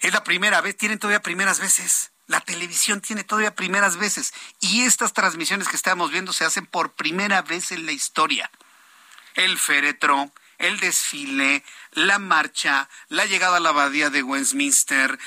Es 0.00 0.12
la 0.12 0.24
primera 0.24 0.60
vez, 0.60 0.76
tienen 0.76 0.98
todavía 0.98 1.22
primeras 1.22 1.60
veces. 1.60 2.12
La 2.26 2.40
televisión 2.40 3.00
tiene 3.00 3.24
todavía 3.24 3.54
primeras 3.54 3.96
veces. 3.96 4.32
Y 4.60 4.82
estas 4.82 5.12
transmisiones 5.12 5.68
que 5.68 5.76
estamos 5.76 6.10
viendo 6.10 6.32
se 6.32 6.44
hacen 6.44 6.66
por 6.66 6.92
primera 6.92 7.42
vez 7.42 7.72
en 7.72 7.86
la 7.86 7.92
historia. 7.92 8.50
El 9.34 9.58
féretro, 9.58 10.32
el 10.58 10.78
desfile, 10.80 11.64
la 11.92 12.18
marcha, 12.18 12.88
la 13.08 13.26
llegada 13.26 13.58
a 13.58 13.60
la 13.60 13.70
abadía 13.70 14.10
de 14.10 14.22
Westminster, 14.22 15.18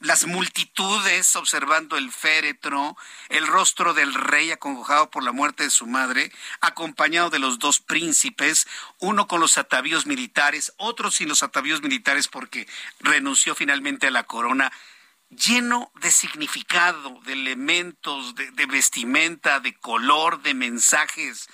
las 0.00 0.26
multitudes 0.26 1.34
observando 1.36 1.96
el 1.96 2.12
féretro, 2.12 2.96
el 3.28 3.46
rostro 3.46 3.94
del 3.94 4.14
rey 4.14 4.50
acongojado 4.50 5.10
por 5.10 5.22
la 5.22 5.32
muerte 5.32 5.64
de 5.64 5.70
su 5.70 5.86
madre, 5.86 6.30
acompañado 6.60 7.30
de 7.30 7.38
los 7.38 7.58
dos 7.58 7.80
príncipes, 7.80 8.66
uno 8.98 9.26
con 9.26 9.40
los 9.40 9.58
atavíos 9.58 10.06
militares, 10.06 10.72
otro 10.76 11.10
sin 11.10 11.28
los 11.28 11.42
atavíos 11.42 11.82
militares 11.82 12.28
porque 12.28 12.68
renunció 13.00 13.54
finalmente 13.54 14.06
a 14.06 14.10
la 14.10 14.24
corona 14.24 14.72
lleno 15.30 15.90
de 16.00 16.10
significado, 16.10 17.20
de 17.24 17.32
elementos, 17.32 18.34
de 18.34 18.66
vestimenta, 18.66 19.60
de 19.60 19.74
color, 19.74 20.42
de 20.42 20.54
mensajes 20.54 21.48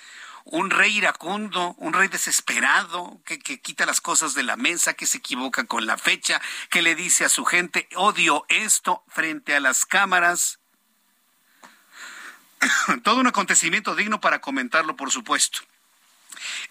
un 0.45 0.69
rey 0.69 0.97
iracundo, 0.97 1.73
un 1.77 1.93
rey 1.93 2.07
desesperado, 2.07 3.21
que, 3.25 3.39
quita 3.39 3.85
las 3.85 4.01
cosas 4.01 4.33
de 4.33 4.43
la 4.43 4.57
mesa, 4.57 4.93
que 4.93 5.05
se 5.05 5.19
equivoca 5.19 5.65
con 5.65 5.85
la 5.85 5.97
fecha, 5.97 6.41
que 6.69 6.81
le 6.81 6.95
dice 6.95 7.25
a 7.25 7.29
su 7.29 7.45
gente, 7.45 7.87
odio 7.95 8.45
esto 8.49 9.03
frente 9.07 9.55
a 9.55 9.59
las 9.59 9.85
cámaras. 9.85 10.59
Todo 13.03 13.19
un 13.19 13.27
acontecimiento 13.27 13.95
digno 13.95 14.19
para 14.19 14.41
comentarlo, 14.41 14.95
por 14.95 15.11
supuesto. 15.11 15.61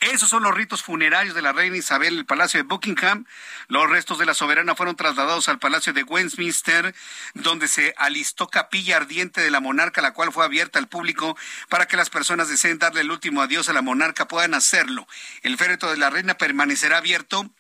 Esos 0.01 0.29
son 0.29 0.43
los 0.43 0.55
ritos 0.55 0.83
funerarios 0.83 1.35
de 1.35 1.43
la 1.43 1.53
reina 1.53 1.77
Isabel 1.77 2.15
en 2.15 2.19
el 2.21 2.27
Palacio 2.27 2.59
de 2.59 2.65
Buckingham. 2.65 3.27
Los 3.69 3.89
restos 3.89 4.19
de 4.19 4.27
la 4.27 4.35
soberana 4.35 4.75
fueron 4.75 4.97
trasladados 4.97 5.49
al 5.49 5.59
Palacio 5.59 5.93
de 5.93 6.03
Westminster, 6.03 6.95
donde 7.35 7.69
se 7.69 7.95
alistó 7.97 8.49
capilla 8.49 8.97
ardiente 8.97 9.41
de 9.41 9.51
la 9.51 9.61
monarca, 9.61 10.03
la 10.03 10.13
cual 10.13 10.33
fue 10.33 10.45
abierta 10.45 10.79
al 10.79 10.89
público 10.89 11.37
para 11.69 11.87
que 11.87 11.97
las 11.97 12.11
personas 12.11 12.49
deseen 12.49 12.79
darle 12.79 13.03
el 13.03 13.11
último 13.11 13.43
adiós 13.43 13.69
a 13.69 13.73
la 13.73 13.83
monarca 13.83 14.29
puedan 14.29 14.55
hacerlo. 14.55 15.07
El 15.43 15.57
féretro 15.57 15.91
de 15.91 15.97
la 15.97 16.11
reina 16.11 16.35
permanecerá 16.35 16.99
abierto 16.99 17.51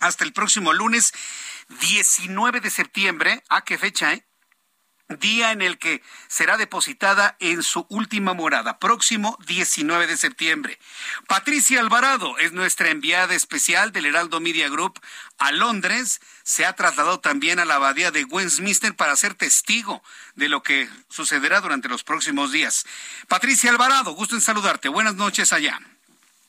hasta 0.00 0.24
el 0.24 0.32
próximo 0.32 0.72
lunes 0.72 1.12
19 1.80 2.60
de 2.60 2.70
septiembre. 2.70 3.42
¿A 3.48 3.64
qué 3.64 3.78
fecha, 3.78 4.12
eh? 4.12 4.24
Día 5.18 5.52
en 5.52 5.62
el 5.62 5.78
que 5.78 6.02
será 6.28 6.56
depositada 6.56 7.36
en 7.40 7.62
su 7.62 7.86
última 7.88 8.34
morada, 8.34 8.78
próximo 8.78 9.38
19 9.46 10.06
de 10.06 10.16
septiembre. 10.16 10.78
Patricia 11.26 11.80
Alvarado 11.80 12.38
es 12.38 12.52
nuestra 12.52 12.90
enviada 12.90 13.34
especial 13.34 13.92
del 13.92 14.06
Heraldo 14.06 14.40
Media 14.40 14.68
Group 14.68 15.00
a 15.38 15.52
Londres. 15.52 16.20
Se 16.42 16.64
ha 16.64 16.74
trasladado 16.74 17.20
también 17.20 17.58
a 17.58 17.64
la 17.64 17.76
abadía 17.76 18.10
de 18.10 18.24
Westminster 18.24 18.94
para 18.94 19.16
ser 19.16 19.34
testigo 19.34 20.02
de 20.34 20.48
lo 20.48 20.62
que 20.62 20.88
sucederá 21.08 21.60
durante 21.60 21.88
los 21.88 22.04
próximos 22.04 22.52
días. 22.52 22.84
Patricia 23.28 23.70
Alvarado, 23.70 24.12
gusto 24.12 24.34
en 24.34 24.40
saludarte. 24.40 24.88
Buenas 24.88 25.14
noches 25.14 25.52
allá. 25.52 25.80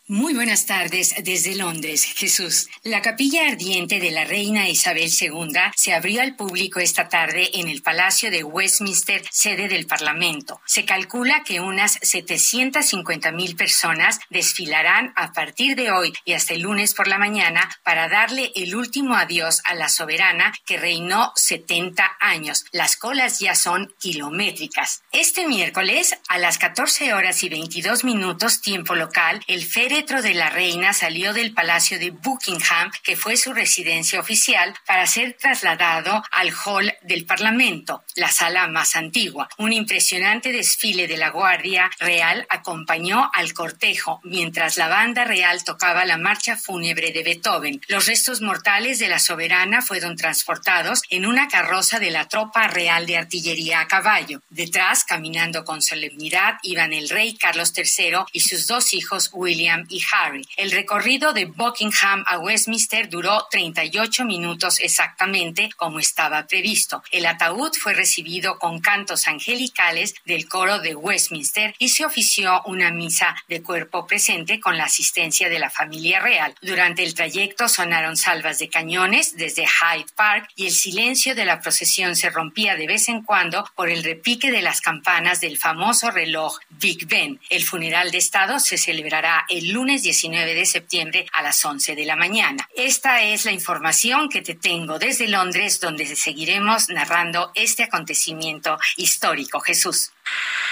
Muy 0.09 0.33
buenas 0.33 0.65
tardes 0.65 1.15
desde 1.23 1.55
Londres, 1.55 2.03
Jesús. 2.03 2.67
La 2.83 3.01
capilla 3.01 3.47
ardiente 3.47 4.01
de 4.01 4.11
la 4.11 4.25
reina 4.25 4.67
Isabel 4.67 5.09
II 5.09 5.53
se 5.77 5.93
abrió 5.93 6.21
al 6.21 6.35
público 6.35 6.81
esta 6.81 7.07
tarde 7.07 7.51
en 7.53 7.69
el 7.69 7.81
Palacio 7.81 8.29
de 8.29 8.43
Westminster, 8.43 9.23
sede 9.31 9.69
del 9.69 9.87
Parlamento. 9.87 10.59
Se 10.65 10.83
calcula 10.83 11.45
que 11.45 11.61
unas 11.61 11.99
750 12.01 13.31
mil 13.31 13.55
personas 13.55 14.19
desfilarán 14.29 15.13
a 15.15 15.31
partir 15.31 15.77
de 15.77 15.91
hoy 15.91 16.11
y 16.25 16.33
hasta 16.33 16.53
el 16.53 16.63
lunes 16.63 16.93
por 16.93 17.07
la 17.07 17.17
mañana 17.17 17.69
para 17.85 18.09
darle 18.09 18.51
el 18.55 18.75
último 18.75 19.15
adiós 19.15 19.61
a 19.63 19.73
la 19.73 19.87
soberana 19.87 20.53
que 20.65 20.75
reinó 20.75 21.31
70 21.37 22.17
años. 22.19 22.65
Las 22.73 22.97
colas 22.97 23.39
ya 23.39 23.55
son 23.55 23.93
kilométricas. 24.01 25.01
Este 25.13 25.47
miércoles, 25.47 26.13
a 26.27 26.39
las 26.39 26.57
14 26.57 27.13
horas 27.13 27.41
y 27.43 27.47
22 27.47 28.03
minutos 28.03 28.59
tiempo 28.59 28.95
local, 28.95 29.41
el 29.47 29.63
féretro 29.93 30.23
de 30.23 30.33
la 30.33 30.49
reina 30.49 30.91
salió 30.91 31.33
del 31.33 31.53
Palacio 31.53 31.99
de 31.99 32.09
Buckingham, 32.09 32.89
que 33.03 33.15
fue 33.15 33.37
su 33.37 33.53
residencia 33.53 34.19
oficial, 34.19 34.73
para 34.87 35.05
ser 35.05 35.33
trasladado 35.33 36.23
al 36.31 36.51
Hall 36.65 36.91
del 37.03 37.27
Parlamento, 37.27 38.03
la 38.15 38.29
sala 38.29 38.67
más 38.67 38.95
antigua. 38.95 39.47
Un 39.59 39.71
impresionante 39.71 40.51
desfile 40.51 41.07
de 41.07 41.17
la 41.17 41.29
Guardia 41.29 41.91
Real 41.99 42.47
acompañó 42.49 43.29
al 43.35 43.53
cortejo, 43.53 44.19
mientras 44.23 44.77
la 44.77 44.87
banda 44.87 45.25
real 45.25 45.63
tocaba 45.63 46.05
la 46.05 46.17
marcha 46.17 46.57
fúnebre 46.57 47.11
de 47.11 47.21
Beethoven. 47.21 47.79
Los 47.87 48.07
restos 48.07 48.41
mortales 48.41 48.97
de 48.97 49.09
la 49.09 49.19
soberana 49.19 49.83
fueron 49.83 50.15
transportados 50.15 51.03
en 51.11 51.27
una 51.27 51.47
carroza 51.49 51.99
de 51.99 52.09
la 52.09 52.27
tropa 52.27 52.67
real 52.67 53.05
de 53.05 53.17
artillería 53.17 53.81
a 53.81 53.87
caballo. 53.87 54.41
Detrás, 54.49 55.03
caminando 55.03 55.63
con 55.63 55.83
solemnidad, 55.83 56.55
iban 56.63 56.93
el 56.93 57.09
rey 57.09 57.37
Carlos 57.37 57.71
III 57.77 58.25
y 58.31 58.39
sus 58.39 58.65
dos 58.65 58.95
hijos 58.95 59.29
William 59.33 59.82
y 59.89 60.01
Harry. 60.11 60.47
El 60.57 60.71
recorrido 60.71 61.33
de 61.33 61.45
Buckingham 61.45 62.23
a 62.27 62.37
Westminster 62.39 63.09
duró 63.09 63.47
38 63.51 64.25
minutos 64.25 64.79
exactamente 64.79 65.69
como 65.77 65.99
estaba 65.99 66.45
previsto. 66.47 67.03
El 67.11 67.25
ataúd 67.25 67.71
fue 67.79 67.93
recibido 67.93 68.57
con 68.59 68.79
cantos 68.79 69.27
angelicales 69.27 70.15
del 70.25 70.47
coro 70.47 70.79
de 70.79 70.95
Westminster 70.95 71.75
y 71.79 71.89
se 71.89 72.05
ofició 72.05 72.61
una 72.65 72.91
misa 72.91 73.35
de 73.47 73.61
cuerpo 73.61 74.07
presente 74.07 74.59
con 74.59 74.77
la 74.77 74.85
asistencia 74.85 75.49
de 75.49 75.59
la 75.59 75.69
familia 75.69 76.19
real. 76.19 76.55
Durante 76.61 77.03
el 77.03 77.13
trayecto 77.13 77.67
sonaron 77.67 78.17
salvas 78.17 78.59
de 78.59 78.69
cañones 78.69 79.35
desde 79.35 79.65
Hyde 79.65 80.11
Park 80.15 80.49
y 80.55 80.67
el 80.67 80.71
silencio 80.71 81.35
de 81.35 81.45
la 81.45 81.59
procesión 81.59 82.15
se 82.15 82.29
rompía 82.29 82.75
de 82.75 82.87
vez 82.87 83.09
en 83.09 83.23
cuando 83.23 83.69
por 83.75 83.89
el 83.89 84.03
repique 84.03 84.51
de 84.51 84.61
las 84.61 84.81
campanas 84.81 85.41
del 85.41 85.57
famoso 85.57 86.11
reloj 86.11 86.59
Big 86.69 87.07
Ben. 87.07 87.39
El 87.49 87.63
funeral 87.63 88.11
de 88.11 88.17
Estado 88.17 88.59
se 88.59 88.77
celebrará 88.77 89.45
el 89.49 89.72
lunes 89.73 90.03
19 90.03 90.53
de 90.53 90.65
septiembre 90.65 91.25
a 91.33 91.41
las 91.41 91.65
11 91.65 91.95
de 91.95 92.05
la 92.05 92.15
mañana. 92.15 92.69
Esta 92.75 93.23
es 93.23 93.45
la 93.45 93.51
información 93.51 94.29
que 94.29 94.41
te 94.41 94.53
tengo 94.53 94.99
desde 94.99 95.27
Londres, 95.27 95.79
donde 95.79 96.05
seguiremos 96.15 96.89
narrando 96.89 97.51
este 97.55 97.83
acontecimiento 97.83 98.77
histórico. 98.97 99.59
Jesús. 99.59 100.11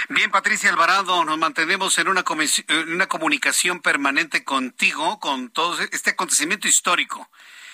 Bien, 0.10 0.30
Patricia 0.30 0.70
Alvarado, 0.70 1.26
nos 1.26 1.38
mantenemos 1.38 1.98
en 1.98 2.08
una, 2.08 2.24
una 2.88 3.08
comunicación 3.08 3.82
permanente 3.82 4.44
contigo 4.44 5.20
con 5.20 5.50
todo 5.50 5.78
este 5.92 6.12
acontecimiento 6.12 6.68
histórico 6.68 7.30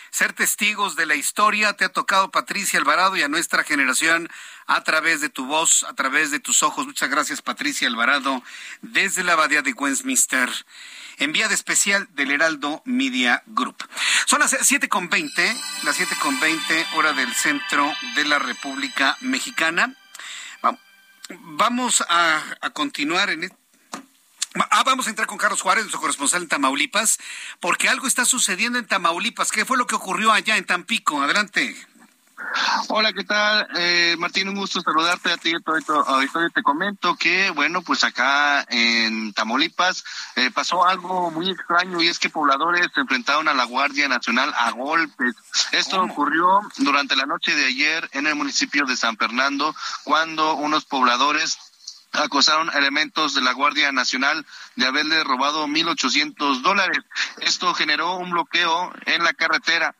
ser 0.09 0.33
testigos 0.33 0.95
de 0.95 1.05
la 1.05 1.15
historia. 1.15 1.73
Te 1.73 1.85
ha 1.85 1.89
tocado 1.89 2.31
Patricia 2.31 2.79
Alvarado 2.79 3.17
y 3.17 3.21
a 3.21 3.27
nuestra 3.27 3.63
generación 3.63 4.29
a 4.65 4.83
través 4.83 5.21
de 5.21 5.29
tu 5.29 5.45
voz, 5.45 5.83
a 5.83 5.93
través 5.93 6.31
de 6.31 6.39
tus 6.39 6.63
ojos. 6.63 6.87
Muchas 6.87 7.09
gracias, 7.09 7.41
Patricia 7.41 7.87
Alvarado, 7.87 8.41
desde 8.81 9.23
la 9.23 9.33
Abadía 9.33 9.61
de 9.61 9.73
Westminster 9.73 10.49
enviada 11.17 11.53
especial 11.53 12.07
del 12.11 12.31
Heraldo 12.31 12.81
Media 12.85 13.43
Group. 13.47 13.77
Son 14.25 14.39
las 14.39 14.55
siete 14.61 14.89
con 14.89 15.09
veinte, 15.09 15.55
las 15.83 15.95
siete 15.95 16.15
con 16.21 16.39
veinte, 16.39 16.85
hora 16.95 17.13
del 17.13 17.33
centro 17.33 17.91
de 18.15 18.25
la 18.25 18.39
República 18.39 19.17
Mexicana. 19.21 19.95
Vamos 21.29 22.03
a, 22.07 22.41
continuar 22.73 23.29
en 23.29 23.51
Ah, 24.71 24.83
vamos 24.83 25.05
a 25.05 25.09
entrar 25.11 25.27
con 25.27 25.37
Carlos 25.37 25.61
Juárez, 25.61 25.83
nuestro 25.83 25.99
corresponsal 25.99 26.41
en 26.41 26.47
Tamaulipas, 26.47 27.19
porque 27.59 27.89
algo 27.89 28.07
está 28.07 28.25
sucediendo 28.25 28.79
en 28.79 28.87
Tamaulipas. 28.87 29.51
¿Qué 29.51 29.65
fue 29.65 29.77
lo 29.77 29.85
que 29.85 29.93
ocurrió 29.93 30.31
allá 30.31 30.57
en 30.57 30.65
Tampico? 30.65 31.21
Adelante. 31.21 31.75
Hola, 32.89 33.13
¿qué 33.13 33.23
tal? 33.23 33.67
Eh, 33.75 34.15
Martín, 34.19 34.47
un 34.49 34.55
gusto 34.55 34.81
saludarte 34.81 35.31
a 35.31 35.37
ti 35.37 35.51
y. 35.51 36.51
Te 36.53 36.63
comento 36.63 37.15
que, 37.15 37.49
bueno, 37.51 37.81
pues 37.81 38.03
acá 38.03 38.65
en 38.69 39.33
Tamaulipas 39.33 40.03
eh, 40.35 40.51
pasó 40.51 40.85
algo 40.85 41.31
muy 41.31 41.49
extraño 41.49 42.01
y 42.01 42.07
es 42.07 42.19
que 42.19 42.29
pobladores 42.29 42.87
se 42.93 43.01
enfrentaron 43.01 43.47
a 43.47 43.53
la 43.53 43.65
Guardia 43.65 44.07
Nacional 44.07 44.53
a 44.55 44.71
golpes. 44.71 45.35
Esto 45.71 46.01
ocurrió 46.01 46.61
durante 46.77 47.15
la 47.15 47.25
noche 47.25 47.55
de 47.55 47.65
ayer 47.65 48.09
en 48.13 48.27
el 48.27 48.35
municipio 48.35 48.85
de 48.85 48.97
San 48.97 49.17
Fernando, 49.17 49.75
cuando 50.03 50.55
unos 50.55 50.85
pobladores 50.85 51.57
acosaron 52.13 52.69
elementos 52.75 53.33
de 53.33 53.41
la 53.41 53.53
Guardia 53.53 53.91
Nacional 53.91 54.45
de 54.75 54.85
haberle 54.85 55.23
robado 55.23 55.67
1.800 55.67 56.61
dólares. 56.61 56.99
Esto 57.41 57.73
generó 57.73 58.15
un 58.15 58.31
bloqueo 58.31 58.93
en 59.05 59.23
la 59.23 59.33
carretera 59.33 59.95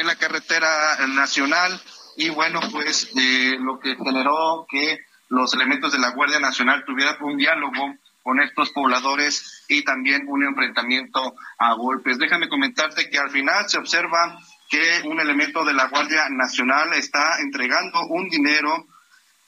en 0.00 0.06
la 0.06 0.16
carretera 0.16 0.68
nacional 1.08 1.80
y 2.16 2.30
bueno, 2.30 2.58
pues 2.72 3.10
eh, 3.16 3.56
lo 3.60 3.78
que 3.78 3.94
generó 3.94 4.66
que 4.68 4.98
los 5.28 5.54
elementos 5.54 5.92
de 5.92 6.00
la 6.00 6.10
Guardia 6.10 6.40
Nacional 6.40 6.84
tuvieran 6.84 7.16
un 7.22 7.36
diálogo 7.36 7.94
con 8.22 8.40
estos 8.40 8.70
pobladores 8.70 9.64
y 9.68 9.84
también 9.84 10.24
un 10.26 10.42
enfrentamiento 10.42 11.34
a 11.58 11.74
golpes. 11.74 12.18
Déjame 12.18 12.48
comentarte 12.48 13.08
que 13.08 13.18
al 13.18 13.30
final 13.30 13.68
se 13.68 13.78
observa 13.78 14.36
que 14.68 15.02
un 15.08 15.20
elemento 15.20 15.64
de 15.64 15.74
la 15.74 15.88
Guardia 15.88 16.28
Nacional 16.30 16.92
está 16.94 17.40
entregando 17.40 18.00
un 18.08 18.28
dinero 18.28 18.86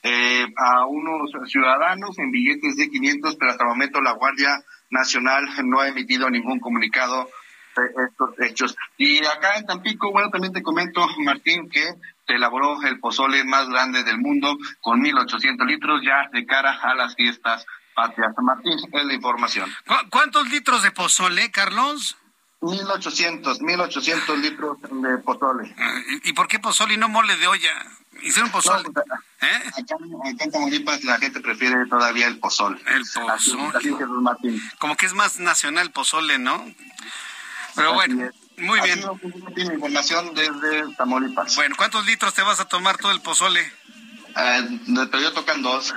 eh, 0.03 0.45
a 0.55 0.85
unos 0.85 1.29
ciudadanos 1.47 2.17
en 2.19 2.31
billetes 2.31 2.75
de 2.77 2.89
500, 2.89 3.35
pero 3.35 3.51
hasta 3.51 3.65
el 3.65 3.69
momento 3.69 4.01
la 4.01 4.13
Guardia 4.13 4.63
Nacional 4.89 5.45
no 5.65 5.81
ha 5.81 5.89
emitido 5.89 6.29
ningún 6.29 6.59
comunicado 6.59 7.29
estos 8.07 8.39
hechos. 8.39 8.75
Y 8.97 9.25
acá 9.25 9.57
en 9.57 9.65
Tampico, 9.65 10.11
bueno, 10.11 10.29
también 10.29 10.53
te 10.53 10.61
comento, 10.61 11.05
Martín, 11.19 11.69
que 11.69 11.83
se 12.27 12.33
elaboró 12.33 12.81
el 12.83 12.99
pozole 12.99 13.43
más 13.43 13.67
grande 13.69 14.03
del 14.03 14.17
mundo 14.17 14.57
con 14.81 15.01
1.800 15.01 15.65
litros 15.65 16.01
ya 16.03 16.29
de 16.31 16.45
cara 16.45 16.79
a 16.81 16.93
las 16.95 17.15
fiestas 17.15 17.65
patrias. 17.95 18.33
Martín, 18.41 18.73
es 18.73 19.05
la 19.05 19.13
información. 19.13 19.69
¿Cuántos 20.09 20.49
litros 20.49 20.83
de 20.83 20.91
pozole, 20.91 21.51
Carlos? 21.51 22.17
1800, 22.61 23.61
1800 23.61 24.39
litros 24.39 24.77
de 24.81 25.17
pozole. 25.17 25.75
Ah, 25.79 25.99
¿Y 26.23 26.33
por 26.33 26.47
qué 26.47 26.59
pozole 26.59 26.93
y 26.93 26.97
no 26.97 27.09
mole 27.09 27.35
de 27.37 27.47
olla? 27.47 27.69
Hicieron 28.21 28.51
pozole. 28.51 28.83
Pues, 28.83 29.05
¿Eh? 29.41 29.69
Acá, 29.69 29.95
en 30.25 30.51
Tamaulipas 30.51 31.03
la 31.03 31.17
gente 31.17 31.39
prefiere 31.39 31.87
todavía 31.87 32.27
el 32.27 32.37
pozole. 32.37 32.79
El 32.85 33.01
pozole. 33.01 33.97
Como 34.77 34.95
que 34.95 35.07
es 35.07 35.13
más 35.13 35.39
nacional 35.39 35.87
el 35.87 35.91
pozole, 35.91 36.37
¿no? 36.37 36.63
Pero 37.75 37.93
bueno, 37.93 38.29
muy 38.57 38.79
bien. 38.81 39.03
Tiene 39.55 39.73
información 39.75 40.33
desde 40.33 40.93
Tamaulipas. 40.95 41.55
Bueno, 41.55 41.75
¿cuántos 41.77 42.05
litros 42.05 42.33
te 42.33 42.41
vas 42.41 42.59
a 42.59 42.65
tomar 42.65 42.97
todo 42.97 43.11
el 43.11 43.21
pozole? 43.21 43.61
Eh, 44.37 44.79
yo 44.87 45.33
tocan 45.33 45.61
dos. 45.61 45.93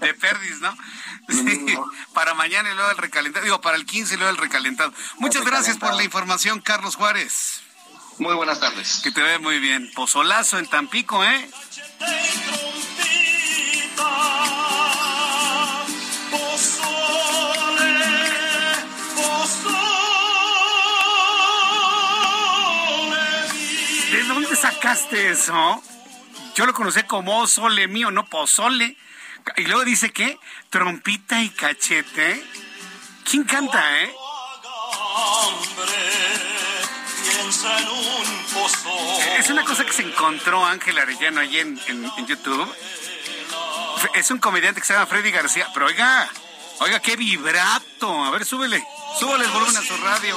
De, 0.00 0.14
perdis, 0.14 0.60
¿no? 0.60 0.76
Sí, 1.28 1.66
para 2.14 2.32
mañana 2.32 2.70
y 2.70 2.74
luego 2.74 2.90
el 2.90 2.96
recalentado. 2.96 3.44
Digo, 3.44 3.60
para 3.60 3.76
el 3.76 3.84
15 3.84 4.14
y 4.14 4.16
luego 4.16 4.30
el 4.30 4.38
recalentado. 4.38 4.94
Muchas 5.18 5.44
gracias 5.44 5.76
por 5.76 5.94
la 5.94 6.02
información, 6.02 6.62
Carlos 6.62 6.96
Juárez. 6.96 7.60
Muy 8.18 8.34
buenas 8.34 8.60
tardes. 8.60 9.00
Que 9.04 9.12
te 9.12 9.22
ve 9.22 9.38
muy 9.38 9.58
bien. 9.58 9.90
Pozolazo 9.94 10.58
en 10.58 10.66
Tampico, 10.66 11.22
¿eh? 11.22 11.50
Sacaste 24.88 25.30
eso? 25.30 25.82
Yo 26.54 26.64
lo 26.64 26.72
conocí 26.72 27.02
como 27.02 27.46
sole 27.46 27.88
mío, 27.88 28.10
no 28.10 28.24
pozole. 28.26 28.96
Y 29.56 29.64
luego 29.64 29.84
dice 29.84 30.10
que 30.10 30.38
trompita 30.70 31.42
y 31.42 31.50
cachete. 31.50 32.42
¿Quién 33.24 33.44
canta, 33.44 34.02
eh? 34.02 34.14
Es 39.38 39.50
una 39.50 39.64
cosa 39.64 39.84
que 39.84 39.92
se 39.92 40.02
encontró 40.02 40.64
Ángel 40.64 40.98
Arellano 40.98 41.40
ahí 41.40 41.58
en, 41.58 41.78
YouTube. 42.26 42.74
Es 44.14 44.30
un 44.30 44.38
comediante 44.38 44.80
que 44.80 44.86
se 44.86 44.94
llama 44.94 45.06
Freddy 45.06 45.30
García. 45.30 45.68
Pero 45.74 45.86
oiga, 45.86 46.28
oiga, 46.80 47.00
qué 47.00 47.16
vibrato. 47.16 48.24
A 48.24 48.30
ver, 48.30 48.46
súbele. 48.46 48.82
Súbele 49.18 49.44
el 49.44 49.50
volumen 49.50 49.76
a 49.76 49.82
su 49.82 49.96
radio. 49.98 50.36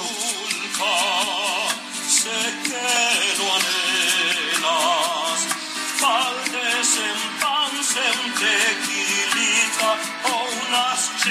O 10.24 10.48
unas 10.68 11.12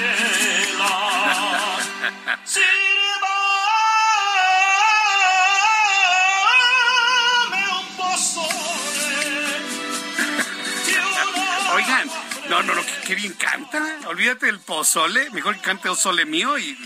Oigan, 11.73 12.11
no, 12.49 12.61
no, 12.63 12.75
no, 12.75 12.81
qué, 13.05 13.15
bien 13.15 13.33
canta. 13.33 13.81
Olvídate 14.07 14.45
del 14.47 14.59
pozole, 14.59 15.29
mejor 15.31 15.55
que 15.55 15.61
cante 15.61 15.95
sole 15.95 16.25
mío 16.25 16.59
y, 16.59 16.77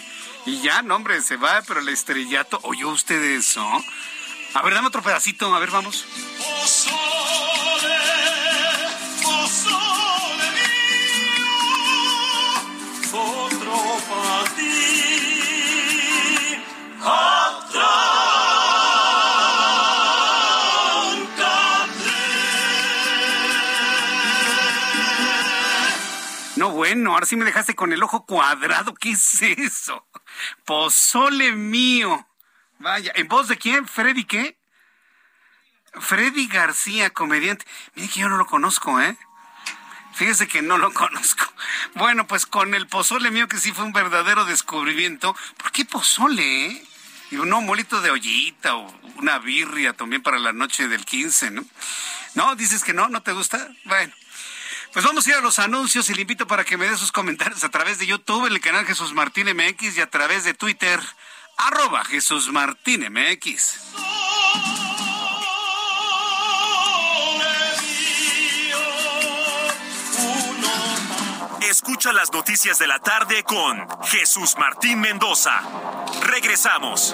y 0.46 0.62
ya, 0.62 0.84
no, 0.84 0.96
hombre, 0.96 1.22
se 1.22 1.36
va, 1.38 1.64
pero 1.68 1.80
el 1.82 1.90
estrellato, 1.90 2.60
¿oyó 2.64 2.90
usted 2.90 3.22
eso? 3.22 3.68
A 4.54 4.62
ver, 4.62 4.74
dame 4.74 4.88
otro 4.88 5.02
pedacito, 5.02 5.54
a 5.54 5.60
ver, 5.60 5.72
vamos. 5.72 6.06
Pozole, 6.38 6.96
pozole 6.98 7.75
bueno, 26.86 27.14
ahora 27.14 27.26
sí 27.26 27.36
me 27.36 27.46
dejaste 27.46 27.74
con 27.74 27.94
el 27.94 28.04
ojo 28.04 28.28
cuadrado. 28.28 28.94
¿Qué 28.94 29.14
es 29.14 29.42
eso? 29.42 30.08
Pozole 30.66 31.52
mío. 31.54 32.28
Vaya, 32.78 33.12
¿en 33.16 33.28
voz 33.28 33.48
de 33.48 33.58
quién? 33.58 33.88
¿Freddy 33.88 34.24
qué? 34.24 34.56
Freddy 35.94 36.46
García, 36.46 37.10
comediante. 37.10 37.66
Mire 37.96 38.10
que 38.10 38.20
yo 38.20 38.30
no 38.30 38.38
lo 38.38 38.46
conozco, 38.46 39.02
¿eh? 39.02 39.18
Fíjese 40.14 40.48
que 40.48 40.62
no 40.62 40.78
lo 40.78 40.94
conozco. 40.94 41.46
Bueno, 41.96 42.28
pues 42.28 42.46
con 42.46 42.76
el 42.76 42.86
pozole 42.86 43.32
mío, 43.32 43.48
que 43.48 43.58
sí 43.58 43.72
fue 43.72 43.84
un 43.84 43.92
verdadero 43.92 44.46
descubrimiento. 44.46 45.36
¿Por 45.58 45.72
qué 45.72 45.86
pozole, 45.86 46.68
eh? 46.68 46.88
Y 47.32 47.38
un 47.38 47.50
molito 47.66 48.00
de 48.02 48.12
ollita 48.12 48.76
o 48.76 48.94
una 49.16 49.40
birria 49.40 49.94
también 49.94 50.22
para 50.22 50.38
la 50.38 50.54
noche 50.54 50.88
del 50.88 51.04
15, 51.04 51.50
¿no? 51.50 51.66
¿No? 52.36 52.56
¿Dices 52.56 52.84
que 52.84 52.94
no? 52.94 53.10
¿No 53.10 53.24
te 53.24 53.32
gusta? 53.32 53.70
Bueno. 53.86 54.14
Pues 54.96 55.04
vamos 55.04 55.28
a 55.28 55.30
ir 55.32 55.36
a 55.36 55.42
los 55.42 55.60
anuncios 55.60 56.10
y 56.10 56.14
le 56.14 56.22
invito 56.22 56.48
para 56.48 56.64
que 56.64 56.78
me 56.78 56.88
dé 56.88 56.96
sus 56.96 57.12
comentarios 57.12 57.66
a 57.66 57.70
través 57.70 58.00
de 58.00 58.08
YouTube, 58.08 58.46
en 58.46 58.54
el 58.54 58.62
canal 58.62 58.86
Jesús 58.86 59.12
Martín 59.12 59.46
MX 59.54 59.98
y 59.98 60.00
a 60.00 60.10
través 60.10 60.46
de 60.46 60.54
Twitter, 60.54 61.02
arroba 61.58 62.06
Jesús 62.06 62.50
Martín 62.50 63.06
MX. 63.12 63.78
Escucha 71.70 72.14
las 72.14 72.32
noticias 72.32 72.80
de 72.80 72.88
la 72.88 73.00
tarde 73.00 73.44
con 73.44 73.86
Jesús 74.06 74.56
Martín 74.58 75.02
Mendoza. 75.02 75.62
Regresamos. 76.22 77.14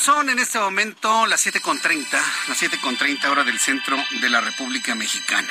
Son 0.00 0.30
en 0.30 0.38
este 0.38 0.58
momento 0.58 1.26
las 1.26 1.46
7.30, 1.46 2.10
las 2.48 2.62
7.30 2.62 3.28
hora 3.30 3.44
del 3.44 3.58
centro 3.58 3.96
de 4.20 4.30
la 4.30 4.40
República 4.40 4.94
Mexicana. 4.94 5.48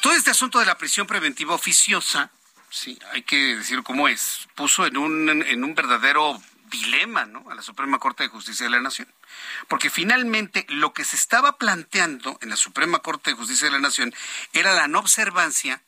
Todo 0.00 0.14
este 0.14 0.30
asunto 0.30 0.58
de 0.58 0.66
la 0.66 0.78
prisión 0.78 1.06
preventiva 1.06 1.54
oficiosa 1.54 2.30
Sí, 2.70 2.96
hay 3.12 3.22
que 3.22 3.56
decirlo 3.56 3.82
como 3.82 4.06
es. 4.06 4.48
Puso 4.54 4.86
en 4.86 4.96
un, 4.96 5.28
en 5.28 5.64
un 5.64 5.74
verdadero 5.74 6.40
dilema 6.70 7.26
¿no? 7.26 7.44
a 7.50 7.54
la 7.56 7.62
Suprema 7.62 7.98
Corte 7.98 8.22
de 8.22 8.28
Justicia 8.28 8.64
de 8.64 8.70
la 8.70 8.80
Nación. 8.80 9.08
Porque 9.66 9.90
finalmente 9.90 10.64
lo 10.68 10.92
que 10.92 11.04
se 11.04 11.16
estaba 11.16 11.58
planteando 11.58 12.38
en 12.40 12.48
la 12.48 12.56
Suprema 12.56 13.00
Corte 13.00 13.30
de 13.30 13.36
Justicia 13.36 13.66
de 13.66 13.72
la 13.72 13.80
Nación 13.80 14.14
era 14.52 14.72
la 14.74 14.86
no 14.86 15.00
observancia 15.00 15.82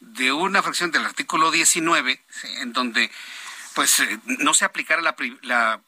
de 0.00 0.32
una 0.32 0.60
fracción 0.60 0.90
del 0.90 1.06
artículo 1.06 1.52
19, 1.52 2.20
en 2.58 2.72
donde 2.72 3.12
pues 3.74 4.00
eh, 4.00 4.18
no 4.24 4.54
se 4.54 4.64
aplicara 4.64 5.02
la, 5.02 5.14
la 5.42 5.80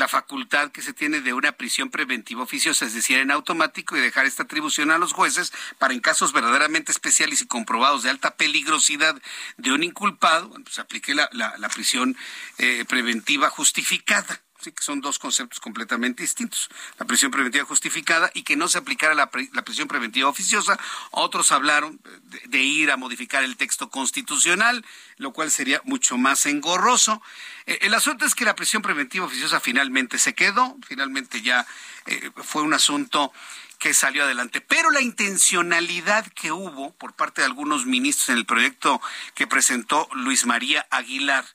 la 0.00 0.08
facultad 0.08 0.72
que 0.72 0.82
se 0.82 0.92
tiene 0.92 1.20
de 1.20 1.34
una 1.34 1.52
prisión 1.52 1.90
preventiva 1.90 2.42
oficiosa, 2.42 2.86
es 2.86 2.94
decir, 2.94 3.18
en 3.18 3.30
automático 3.30 3.96
y 3.96 4.00
dejar 4.00 4.24
esta 4.24 4.44
atribución 4.44 4.90
a 4.90 4.98
los 4.98 5.12
jueces 5.12 5.52
para 5.78 5.94
en 5.94 6.00
casos 6.00 6.32
verdaderamente 6.32 6.90
especiales 6.90 7.42
y 7.42 7.46
comprobados 7.46 8.02
de 8.02 8.10
alta 8.10 8.34
peligrosidad 8.34 9.20
de 9.58 9.72
un 9.72 9.84
inculpado, 9.84 10.50
pues 10.64 10.78
aplique 10.78 11.14
la, 11.14 11.28
la, 11.32 11.68
prisión 11.68 12.16
eh, 12.58 12.84
preventiva 12.88 13.50
justificada. 13.50 14.40
Sí, 14.60 14.72
que 14.72 14.82
son 14.82 15.00
dos 15.00 15.18
conceptos 15.18 15.58
completamente 15.58 16.22
distintos. 16.22 16.68
La 16.98 17.06
prisión 17.06 17.30
preventiva 17.30 17.64
justificada 17.64 18.30
y 18.34 18.42
que 18.42 18.56
no 18.56 18.68
se 18.68 18.76
aplicara 18.76 19.14
la, 19.14 19.30
prisión 19.30 19.88
preventiva 19.88 20.28
oficiosa. 20.28 20.78
Otros 21.12 21.50
hablaron 21.50 21.98
de, 22.46 22.58
ir 22.58 22.90
a 22.90 22.98
modificar 22.98 23.42
el 23.42 23.56
texto 23.56 23.88
constitucional, 23.88 24.84
lo 25.16 25.32
cual 25.32 25.50
sería 25.50 25.80
mucho 25.84 26.18
más 26.18 26.44
engorroso. 26.44 27.22
Eh, 27.64 27.78
el 27.82 27.94
asunto 27.94 28.26
es 28.26 28.34
que 28.34 28.44
la 28.44 28.54
prisión 28.54 28.82
preventiva 28.82 29.24
oficiosa 29.24 29.60
finalmente 29.60 30.18
se 30.18 30.34
quedó, 30.34 30.76
finalmente 30.86 31.40
ya 31.40 31.66
eh, 32.04 32.30
fue 32.36 32.60
un 32.60 32.74
asunto 32.74 33.32
que 33.78 33.94
salió 33.94 34.24
adelante. 34.24 34.60
Pero 34.60 34.90
la 34.90 35.00
intencionalidad 35.00 36.26
que 36.34 36.52
hubo 36.52 36.92
por 36.92 37.14
parte 37.14 37.40
de 37.40 37.46
algunos 37.46 37.86
ministros 37.86 38.28
en 38.28 38.36
el 38.36 38.44
proyecto 38.44 39.00
que 39.34 39.46
presentó 39.46 40.06
Luis 40.12 40.44
María 40.44 40.86
Aguilar 40.90 41.46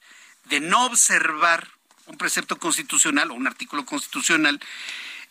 de 0.46 0.60
no 0.60 0.86
observar 0.86 1.75
un 2.08 2.18
precepto 2.18 2.58
constitucional 2.58 3.32
o 3.32 3.34
un 3.34 3.48
artículo 3.48 3.86
constitucional, 3.86 4.60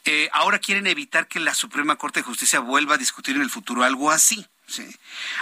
eh, 0.04 0.28
ahora 0.32 0.58
quieren 0.58 0.86
evitar 0.86 1.28
que 1.28 1.40
la 1.40 1.54
Suprema 1.54 1.96
Corte 1.96 2.20
de 2.20 2.24
Justicia 2.24 2.60
vuelva 2.60 2.96
a 2.96 2.98
discutir 2.98 3.36
en 3.36 3.42
el 3.42 3.50
futuro 3.50 3.84
algo 3.84 4.10
así. 4.10 4.46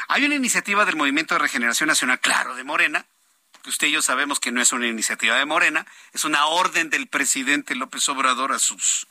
Hay 0.09 0.24
una 0.24 0.34
iniciativa 0.34 0.84
del 0.84 0.96
Movimiento 0.96 1.34
de 1.34 1.40
Regeneración 1.40 1.88
Nacional, 1.88 2.20
claro, 2.20 2.54
de 2.54 2.64
Morena, 2.64 3.06
que 3.62 3.70
usted 3.70 3.86
y 3.86 3.92
yo 3.92 4.02
sabemos 4.02 4.40
que 4.40 4.52
no 4.52 4.60
es 4.60 4.72
una 4.72 4.86
iniciativa 4.86 5.36
de 5.36 5.44
Morena, 5.44 5.86
es 6.12 6.24
una 6.24 6.46
orden 6.46 6.90
del 6.90 7.06
presidente 7.06 7.74
López 7.74 8.09
Obrador 8.09 8.52
a 8.52 8.59
sus 8.59 9.06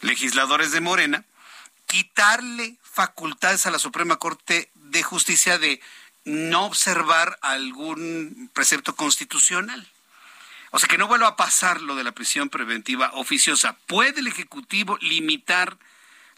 legisladores 0.00 0.72
de 0.72 0.80
Morena, 0.80 1.24
quitarle 1.86 2.76
facultades 2.82 3.66
a 3.66 3.70
la 3.70 3.78
Suprema 3.78 4.16
Corte 4.16 4.70
de 4.74 5.02
Justicia 5.02 5.58
de 5.58 5.80
no 6.24 6.64
observar 6.64 7.38
algún 7.42 8.50
precepto 8.54 8.96
constitucional. 8.96 9.86
O 10.74 10.80
sea, 10.80 10.88
que 10.88 10.98
no 10.98 11.06
vuelva 11.06 11.28
a 11.28 11.36
pasar 11.36 11.82
lo 11.82 11.94
de 11.94 12.02
la 12.02 12.10
prisión 12.10 12.48
preventiva 12.48 13.12
oficiosa. 13.14 13.76
¿Puede 13.86 14.18
el 14.18 14.26
Ejecutivo 14.26 14.98
limitar 15.00 15.78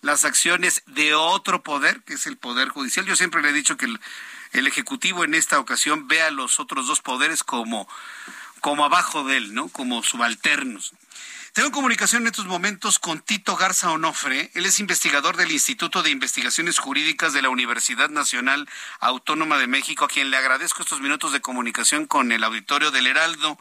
las 0.02 0.26
acciones 0.26 0.82
de 0.84 1.14
otro 1.14 1.62
poder, 1.62 2.02
que 2.02 2.12
es 2.12 2.26
el 2.26 2.36
Poder 2.36 2.68
Judicial? 2.68 3.06
Yo 3.06 3.16
siempre 3.16 3.40
le 3.40 3.48
he 3.48 3.52
dicho 3.54 3.78
que 3.78 3.86
el, 3.86 4.66
Ejecutivo 4.66 5.24
en 5.24 5.32
esta 5.32 5.58
ocasión 5.58 6.06
ve 6.06 6.20
a 6.20 6.30
los 6.30 6.60
otros 6.60 6.86
dos 6.86 7.00
poderes 7.00 7.44
como, 7.44 7.88
como 8.60 8.84
abajo 8.84 9.24
de 9.24 9.38
él, 9.38 9.54
¿no? 9.54 9.70
Como 9.70 10.02
subalternos. 10.02 10.92
Tengo 11.54 11.70
comunicación 11.70 12.24
en 12.24 12.26
estos 12.26 12.44
momentos 12.44 12.98
con 12.98 13.20
Tito 13.20 13.56
Garza 13.56 13.90
Onofre. 13.90 14.50
Él 14.52 14.66
es 14.66 14.80
investigador 14.80 15.38
del 15.38 15.50
Instituto 15.50 16.02
de 16.02 16.10
Investigaciones 16.10 16.78
Jurídicas 16.78 17.32
de 17.32 17.40
la 17.40 17.48
Universidad 17.48 18.10
Nacional 18.10 18.68
Autónoma 19.00 19.56
de 19.56 19.66
México, 19.66 20.04
a 20.04 20.08
quien 20.08 20.30
le 20.30 20.36
agradezco 20.36 20.82
estos 20.82 21.00
minutos 21.00 21.32
de 21.32 21.40
comunicación 21.40 22.06
con 22.06 22.32
el 22.32 22.44
auditorio 22.44 22.90
del 22.90 23.06
Heraldo. 23.06 23.58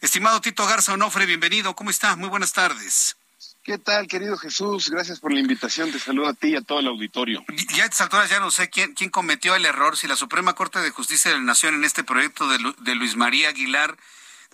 Estimado 0.00 0.40
Tito 0.40 0.64
Garza 0.64 0.92
Onofre, 0.92 1.26
bienvenido. 1.26 1.74
¿Cómo 1.74 1.90
está? 1.90 2.14
Muy 2.14 2.28
buenas 2.28 2.52
tardes. 2.52 3.16
¿Qué 3.64 3.78
tal, 3.78 4.06
querido 4.06 4.38
Jesús? 4.38 4.90
Gracias 4.90 5.18
por 5.18 5.32
la 5.32 5.40
invitación. 5.40 5.90
Te 5.90 5.98
saludo 5.98 6.28
a 6.28 6.34
ti 6.34 6.50
y 6.50 6.56
a 6.56 6.60
todo 6.60 6.78
el 6.78 6.86
auditorio. 6.86 7.44
Ya 7.74 7.82
a 7.82 7.86
estas 7.86 8.02
alturas 8.02 8.30
ya 8.30 8.38
no 8.38 8.52
sé 8.52 8.70
quién, 8.70 8.94
quién 8.94 9.10
cometió 9.10 9.56
el 9.56 9.66
error, 9.66 9.96
si 9.96 10.06
la 10.06 10.14
Suprema 10.14 10.54
Corte 10.54 10.78
de 10.78 10.90
Justicia 10.90 11.32
de 11.32 11.38
la 11.38 11.42
Nación 11.42 11.74
en 11.74 11.84
este 11.84 12.04
proyecto 12.04 12.48
de, 12.48 12.94
Luis 12.94 13.16
María 13.16 13.48
Aguilar 13.48 13.96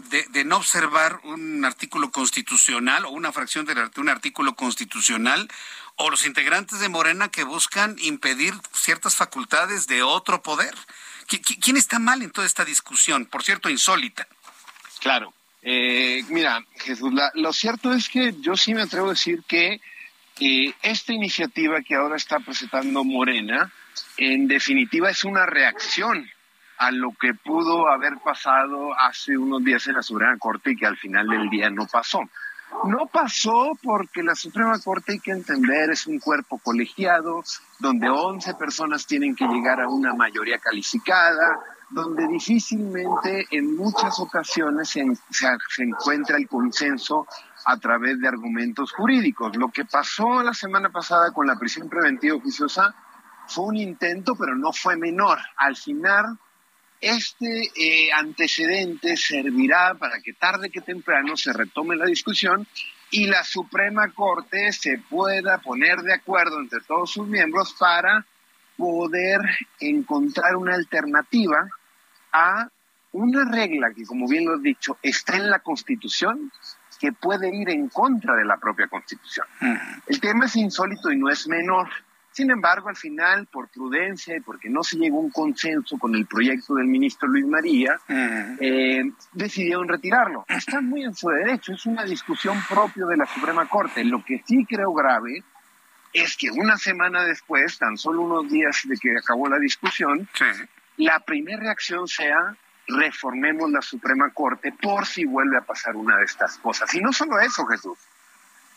de, 0.09 0.45
no 0.45 0.57
observar 0.57 1.21
un 1.25 1.65
artículo 1.65 2.11
constitucional 2.11 3.05
o 3.05 3.11
una 3.11 3.31
fracción 3.31 3.67
de 3.67 3.75
un 3.99 4.09
artículo 4.09 4.57
constitucional 4.57 5.49
o 5.97 6.11
los 6.11 6.25
integrantes 6.25 6.81
de 6.81 6.89
Morena 6.89 7.29
que 7.29 7.45
buscan 7.45 7.97
impedir 8.01 8.55
ciertas 8.73 9.15
facultades 9.15 9.87
de 9.87 10.03
otro 10.03 10.43
poder. 10.43 10.75
¿Quién 11.29 11.77
está 11.77 11.99
mal 11.99 12.23
en 12.23 12.31
toda 12.31 12.47
esta 12.47 12.65
discusión? 12.65 13.27
Por 13.27 13.45
cierto, 13.45 13.69
insólita. 13.69 14.27
Claro. 15.05 15.35
Eh, 15.61 16.23
mira, 16.31 16.65
Jesús, 16.77 17.13
lo 17.35 17.53
cierto 17.53 17.93
es 17.93 18.09
que 18.09 18.35
yo 18.41 18.57
sí 18.57 18.73
me 18.73 18.81
atrevo 18.81 19.09
a 19.09 19.11
decir 19.11 19.43
que 19.47 19.83
eh, 20.41 20.75
esta 20.81 21.13
iniciativa 21.13 21.83
que 21.83 21.95
ahora 21.95 22.17
está 22.17 22.41
presentando 22.41 23.05
Morena, 23.05 23.71
en 24.17 24.49
definitiva 24.49 25.11
es 25.11 25.25
una 25.25 25.45
reacción 25.45 26.27
a 26.79 26.91
lo 26.91 27.13
que 27.21 27.35
pudo 27.35 27.89
haber 27.89 28.15
pasado 28.25 28.99
hace 28.99 29.37
unos 29.37 29.63
días 29.63 29.87
en 29.89 29.97
la 29.97 30.03
Suprema 30.03 30.39
Corte 30.39 30.73
y 30.73 30.77
que 30.77 30.87
al 30.87 30.97
final 30.97 31.29
del 31.29 31.51
día 31.51 31.69
no 31.69 31.87
pasó. 31.87 32.21
No 32.85 33.07
pasó 33.13 33.79
porque 33.83 34.23
la 34.23 34.35
Suprema 34.35 34.81
Corte, 34.81 35.13
hay 35.13 35.21
que 35.21 35.33
entender, 35.33 35.91
es 35.91 36.07
un 36.07 36.19
cuerpo 36.19 36.59
colegiado 36.59 37.45
donde 37.79 38.09
11 38.09 38.55
personas 38.55 39.07
tienen 39.07 39.37
que 39.37 39.47
llegar 39.47 39.83
a 39.83 39.89
una 39.89 40.15
mayoría 40.15 40.59
calificada, 40.59 41.61
donde 41.91 42.27
difícilmente 42.29 43.47
en 43.51 43.77
muchas 43.77 44.19
ocasiones 44.19 44.89
se, 44.91 45.05
encuentra 45.79 46.37
el 46.37 46.49
consenso 46.49 47.27
a 47.67 47.79
través 47.79 48.21
de 48.21 48.29
argumentos 48.29 48.93
jurídicos. 48.93 49.57
Lo 49.57 49.69
que 49.69 49.85
pasó 49.85 50.43
la 50.43 50.55
semana 50.55 50.91
pasada 50.91 51.33
con 51.33 51.47
la 51.47 51.59
prisión 51.59 51.89
preventiva 51.89 52.37
oficiosa 52.37 52.95
fue 53.47 53.67
un 53.67 53.77
intento, 53.77 54.35
pero 54.37 54.55
no 54.57 54.73
fue 54.73 54.97
menor. 54.97 55.39
Al 55.57 55.77
final, 55.77 56.39
este 57.01 57.71
eh, 57.77 58.11
antecedente 58.13 59.17
servirá 59.17 59.95
para 59.95 60.21
que 60.21 60.33
tarde 60.33 60.71
que 60.71 60.81
temprano 60.81 61.37
se 61.37 61.53
retome 61.53 61.97
la 61.97 62.07
discusión 62.07 62.67
y 63.11 63.27
la 63.27 63.45
Suprema 63.45 64.11
Corte 64.13 64.73
se 64.73 64.99
pueda 64.99 65.59
poner 65.59 65.99
de 65.99 66.15
acuerdo 66.15 66.59
entre 66.59 66.81
todos 66.81 67.13
sus 67.13 67.29
miembros 67.29 67.75
para 67.79 68.27
poder 68.77 69.41
encontrar 69.81 70.57
una 70.57 70.75
alternativa 70.75 71.69
a 72.33 72.69
una 73.13 73.45
regla 73.51 73.93
que, 73.95 74.05
como 74.05 74.27
bien 74.27 74.45
lo 74.45 74.57
he 74.57 74.61
dicho, 74.61 74.99
está 75.03 75.37
en 75.37 75.49
la 75.49 75.61
Constitución, 75.61 76.51
que 76.99 77.13
puede 77.13 77.55
ir 77.55 77.71
en 77.71 77.89
contra 77.89 78.35
de 78.35 78.45
la 78.45 78.57
propia 78.57 78.89
Constitución. 78.89 79.47
El 80.07 80.21
tema 80.21 80.47
es 80.47 80.57
insólito 80.57 81.11
y 81.11 81.17
no 81.17 81.29
es 81.29 81.47
menor. 81.47 81.89
Sin 82.33 82.51
embargo, 82.51 82.89
al 82.89 82.97
final, 82.97 83.47
por 83.47 83.69
prudencia 83.69 84.37
y 84.37 84.41
porque 84.41 84.69
no 84.69 84.83
se 84.83 84.97
llegó 84.97 85.19
a 85.19 85.21
un 85.21 85.31
consenso 85.31 85.97
con 85.99 86.17
el 86.17 86.27
proyecto 86.27 86.75
del 86.75 86.87
ministro 86.87 87.29
Luis 87.29 87.47
María, 87.47 88.01
eh, 88.09 89.05
decidieron 89.33 89.87
retirarlo. 89.87 90.45
Están 90.49 90.89
muy 90.89 91.05
en 91.05 91.15
su 91.15 91.29
derecho, 91.29 91.73
es 91.73 91.87
una 91.87 92.05
discusión 92.05 92.59
propia 92.69 93.07
de 93.07 93.17
la 93.19 93.27
Suprema 93.27 93.69
Corte. 93.69 94.03
Lo 94.03 94.25
que 94.25 94.43
sí 94.45 94.67
creo 94.67 94.93
grave 94.93 95.45
es 96.15 96.37
que 96.37 96.51
una 96.51 96.79
semana 96.79 97.25
después, 97.25 97.77
tan 97.77 97.99
solo 97.99 98.23
unos 98.23 98.51
días 98.51 98.83
de 98.85 98.97
que 98.97 99.19
acabó 99.19 99.49
la 99.49 99.59
discusión, 99.59 100.29
la 100.97 101.19
primera 101.21 101.61
reacción 101.61 102.07
sea 102.07 102.57
reformemos 102.87 103.71
la 103.71 103.83
Suprema 103.83 104.31
Corte 104.31 104.73
por 104.73 105.07
si 105.07 105.25
vuelve 105.25 105.59
a 105.59 105.63
pasar 105.63 105.97
una 105.97 106.19
de 106.19 106.25
estas 106.25 106.57
cosas. 106.59 106.95
Y 106.95 107.01
no 107.01 107.13
solo 107.13 107.41
eso, 107.41 107.67
Jesús. 107.67 107.99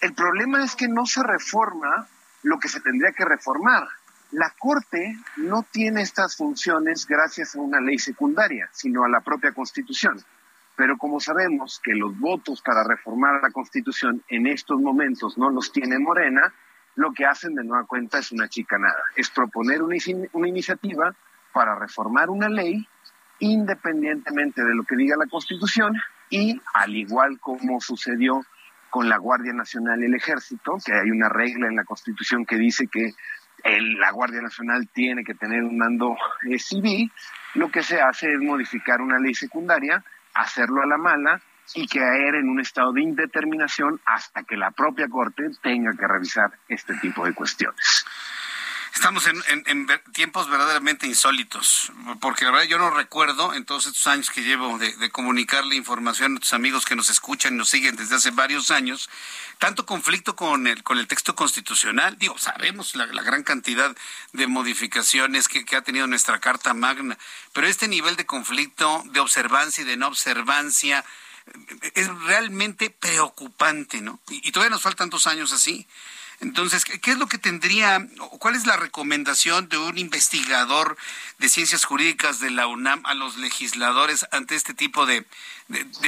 El 0.01 0.13
problema 0.13 0.63
es 0.63 0.75
que 0.75 0.87
no 0.87 1.05
se 1.05 1.21
reforma 1.21 2.07
lo 2.43 2.57
que 2.57 2.69
se 2.69 2.81
tendría 2.81 3.11
que 3.11 3.25
reformar. 3.25 3.87
La 4.31 4.53
Corte 4.57 5.17
no 5.37 5.63
tiene 5.69 6.01
estas 6.01 6.35
funciones 6.35 7.05
gracias 7.05 7.55
a 7.55 7.61
una 7.61 7.79
ley 7.79 7.99
secundaria, 7.99 8.69
sino 8.73 9.03
a 9.03 9.09
la 9.09 9.21
propia 9.21 9.53
Constitución. 9.53 10.23
Pero 10.75 10.97
como 10.97 11.19
sabemos 11.19 11.79
que 11.83 11.93
los 11.93 12.17
votos 12.19 12.61
para 12.61 12.83
reformar 12.83 13.41
la 13.41 13.51
Constitución 13.51 14.23
en 14.27 14.47
estos 14.47 14.79
momentos 14.79 15.37
no 15.37 15.49
los 15.49 15.71
tiene 15.71 15.97
Morena, 15.99 16.53
lo 16.97 17.13
que 17.13 17.25
hacen 17.25 17.53
de 17.53 17.63
nueva 17.63 17.85
cuenta 17.85 18.17
es 18.17 18.31
una 18.31 18.49
chicanada, 18.49 19.01
es 19.15 19.29
proponer 19.29 19.81
una, 19.81 19.95
una 20.33 20.47
iniciativa 20.47 21.15
para 21.53 21.75
reformar 21.75 22.29
una 22.29 22.49
ley 22.49 22.85
independientemente 23.39 24.63
de 24.63 24.73
lo 24.73 24.83
que 24.83 24.95
diga 24.95 25.15
la 25.15 25.27
Constitución 25.27 25.93
y 26.29 26.59
al 26.73 26.95
igual 26.95 27.39
como 27.39 27.79
sucedió 27.79 28.43
con 28.89 29.09
la 29.09 29.17
Guardia 29.17 29.53
Nacional 29.53 30.01
y 30.01 30.05
el 30.05 30.15
Ejército, 30.15 30.77
que 30.83 30.93
hay 30.93 31.11
una 31.11 31.29
regla 31.29 31.67
en 31.67 31.75
la 31.75 31.83
Constitución 31.83 32.45
que 32.45 32.57
dice 32.57 32.87
que 32.87 33.11
la 33.63 34.11
Guardia 34.11 34.41
Nacional 34.41 34.87
tiene 34.91 35.23
que 35.23 35.35
tener 35.35 35.63
un 35.63 35.77
mando 35.77 36.15
eh, 36.49 36.57
civil, 36.57 37.11
lo 37.53 37.69
que 37.69 37.83
se 37.83 38.01
hace 38.01 38.33
es 38.33 38.39
modificar 38.39 39.01
una 39.01 39.19
ley 39.19 39.35
secundaria, 39.35 40.03
hacerlo 40.33 40.81
a 40.81 40.87
la 40.87 40.97
mala 40.97 41.41
y 41.75 41.87
caer 41.87 42.35
en 42.35 42.49
un 42.49 42.59
estado 42.59 42.93
de 42.93 43.01
indeterminación 43.01 43.99
hasta 44.05 44.43
que 44.43 44.57
la 44.57 44.71
propia 44.71 45.07
Corte 45.07 45.49
tenga 45.61 45.93
que 45.93 46.07
revisar 46.07 46.51
este 46.67 46.93
tipo 46.95 47.25
de 47.25 47.33
cuestiones. 47.33 48.05
Estamos 48.97 49.27
en, 49.27 49.87
tiempos 50.11 50.49
verdaderamente 50.49 51.05
insólitos, 51.05 51.91
porque 52.19 52.45
la 52.45 52.51
verdad 52.51 52.65
yo 52.65 52.79
no 52.79 52.89
recuerdo 52.89 53.53
en 53.53 53.63
todos 53.63 53.85
estos 53.85 54.07
años 54.07 54.31
que 54.31 54.41
llevo 54.41 54.79
de, 54.79 55.11
comunicarle 55.11 55.75
información 55.75 56.25
a 56.25 56.29
nuestros 56.29 56.53
amigos 56.53 56.83
que 56.83 56.95
nos 56.95 57.11
escuchan 57.11 57.53
y 57.53 57.57
nos 57.57 57.69
siguen 57.69 57.95
desde 57.95 58.15
hace 58.15 58.31
varios 58.31 58.71
años, 58.71 59.07
tanto 59.59 59.85
conflicto 59.85 60.35
con 60.35 60.65
el, 60.65 60.81
con 60.81 60.97
el 60.97 61.07
texto 61.07 61.35
constitucional. 61.35 62.17
Digo, 62.17 62.39
sabemos 62.39 62.95
la, 62.95 63.05
gran 63.05 63.43
cantidad 63.43 63.95
de 64.33 64.47
modificaciones 64.47 65.47
que, 65.47 65.63
ha 65.75 65.81
tenido 65.83 66.07
nuestra 66.07 66.39
Carta 66.39 66.73
Magna, 66.73 67.19
pero 67.53 67.67
este 67.67 67.87
nivel 67.87 68.15
de 68.15 68.25
conflicto, 68.25 69.03
de 69.11 69.19
observancia 69.19 69.83
y 69.83 69.85
de 69.85 69.97
no 69.97 70.07
observancia, 70.07 71.05
es 71.95 72.07
realmente 72.23 72.89
preocupante, 72.89 74.01
¿no? 74.01 74.19
y 74.29 74.51
todavía 74.51 74.71
nos 74.71 74.81
faltan 74.81 75.09
dos 75.09 75.27
años 75.27 75.53
así. 75.53 75.87
Entonces, 76.39 76.85
¿qué 76.85 77.11
es 77.11 77.17
lo 77.17 77.27
que 77.27 77.39
tendría, 77.39 78.07
cuál 78.39 78.53
es 78.55 78.67
la 78.67 78.77
recomendación 78.77 79.69
de 79.69 79.79
un 79.79 79.97
investigador 79.97 80.95
de 81.39 81.49
ciencias 81.49 81.83
jurídicas 81.83 82.39
de 82.39 82.51
la 82.51 82.67
UNAM 82.67 83.03
a 83.07 83.15
los 83.15 83.37
legisladores 83.37 84.27
ante 84.31 84.55
este 84.55 84.75
tipo 84.75 85.07
de, 85.07 85.25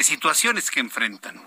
situaciones 0.04 0.70
que 0.70 0.82
enfrentan? 0.82 1.42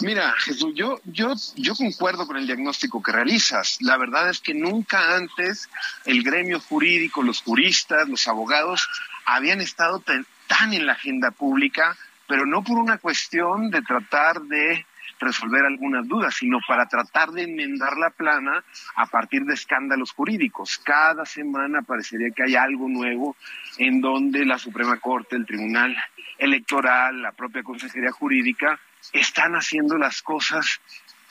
Mira, 0.00 0.34
Jesús, 0.38 0.72
yo, 0.74 1.00
yo, 1.04 1.32
yo 1.56 1.74
concuerdo 1.74 2.26
con 2.26 2.36
el 2.36 2.46
diagnóstico 2.46 3.02
que 3.02 3.12
realizas. 3.12 3.78
La 3.80 3.96
verdad 3.96 4.28
es 4.28 4.40
que 4.40 4.52
nunca 4.52 5.16
antes 5.16 5.70
el 6.04 6.22
gremio 6.22 6.60
jurídico, 6.60 7.22
los 7.22 7.40
juristas, 7.40 8.08
los 8.10 8.28
abogados, 8.28 8.86
habían 9.24 9.62
estado 9.62 10.00
tan 10.00 10.74
en 10.74 10.84
la 10.84 10.92
agenda 10.92 11.30
pública, 11.30 11.96
pero 12.32 12.46
no 12.46 12.64
por 12.64 12.78
una 12.78 12.96
cuestión 12.96 13.68
de 13.68 13.82
tratar 13.82 14.40
de 14.40 14.86
resolver 15.20 15.66
algunas 15.66 16.08
dudas, 16.08 16.34
sino 16.34 16.60
para 16.66 16.86
tratar 16.86 17.28
de 17.28 17.42
enmendar 17.42 17.98
la 17.98 18.08
plana 18.08 18.64
a 18.96 19.04
partir 19.04 19.42
de 19.42 19.52
escándalos 19.52 20.12
jurídicos. 20.12 20.80
Cada 20.82 21.26
semana 21.26 21.82
parecería 21.82 22.30
que 22.30 22.44
hay 22.44 22.56
algo 22.56 22.88
nuevo 22.88 23.36
en 23.76 24.00
donde 24.00 24.46
la 24.46 24.56
Suprema 24.56 24.98
Corte, 24.98 25.36
el 25.36 25.44
Tribunal 25.44 25.94
Electoral, 26.38 27.20
la 27.20 27.32
propia 27.32 27.62
Consejería 27.62 28.12
Jurídica 28.12 28.80
están 29.12 29.54
haciendo 29.54 29.98
las 29.98 30.22
cosas 30.22 30.80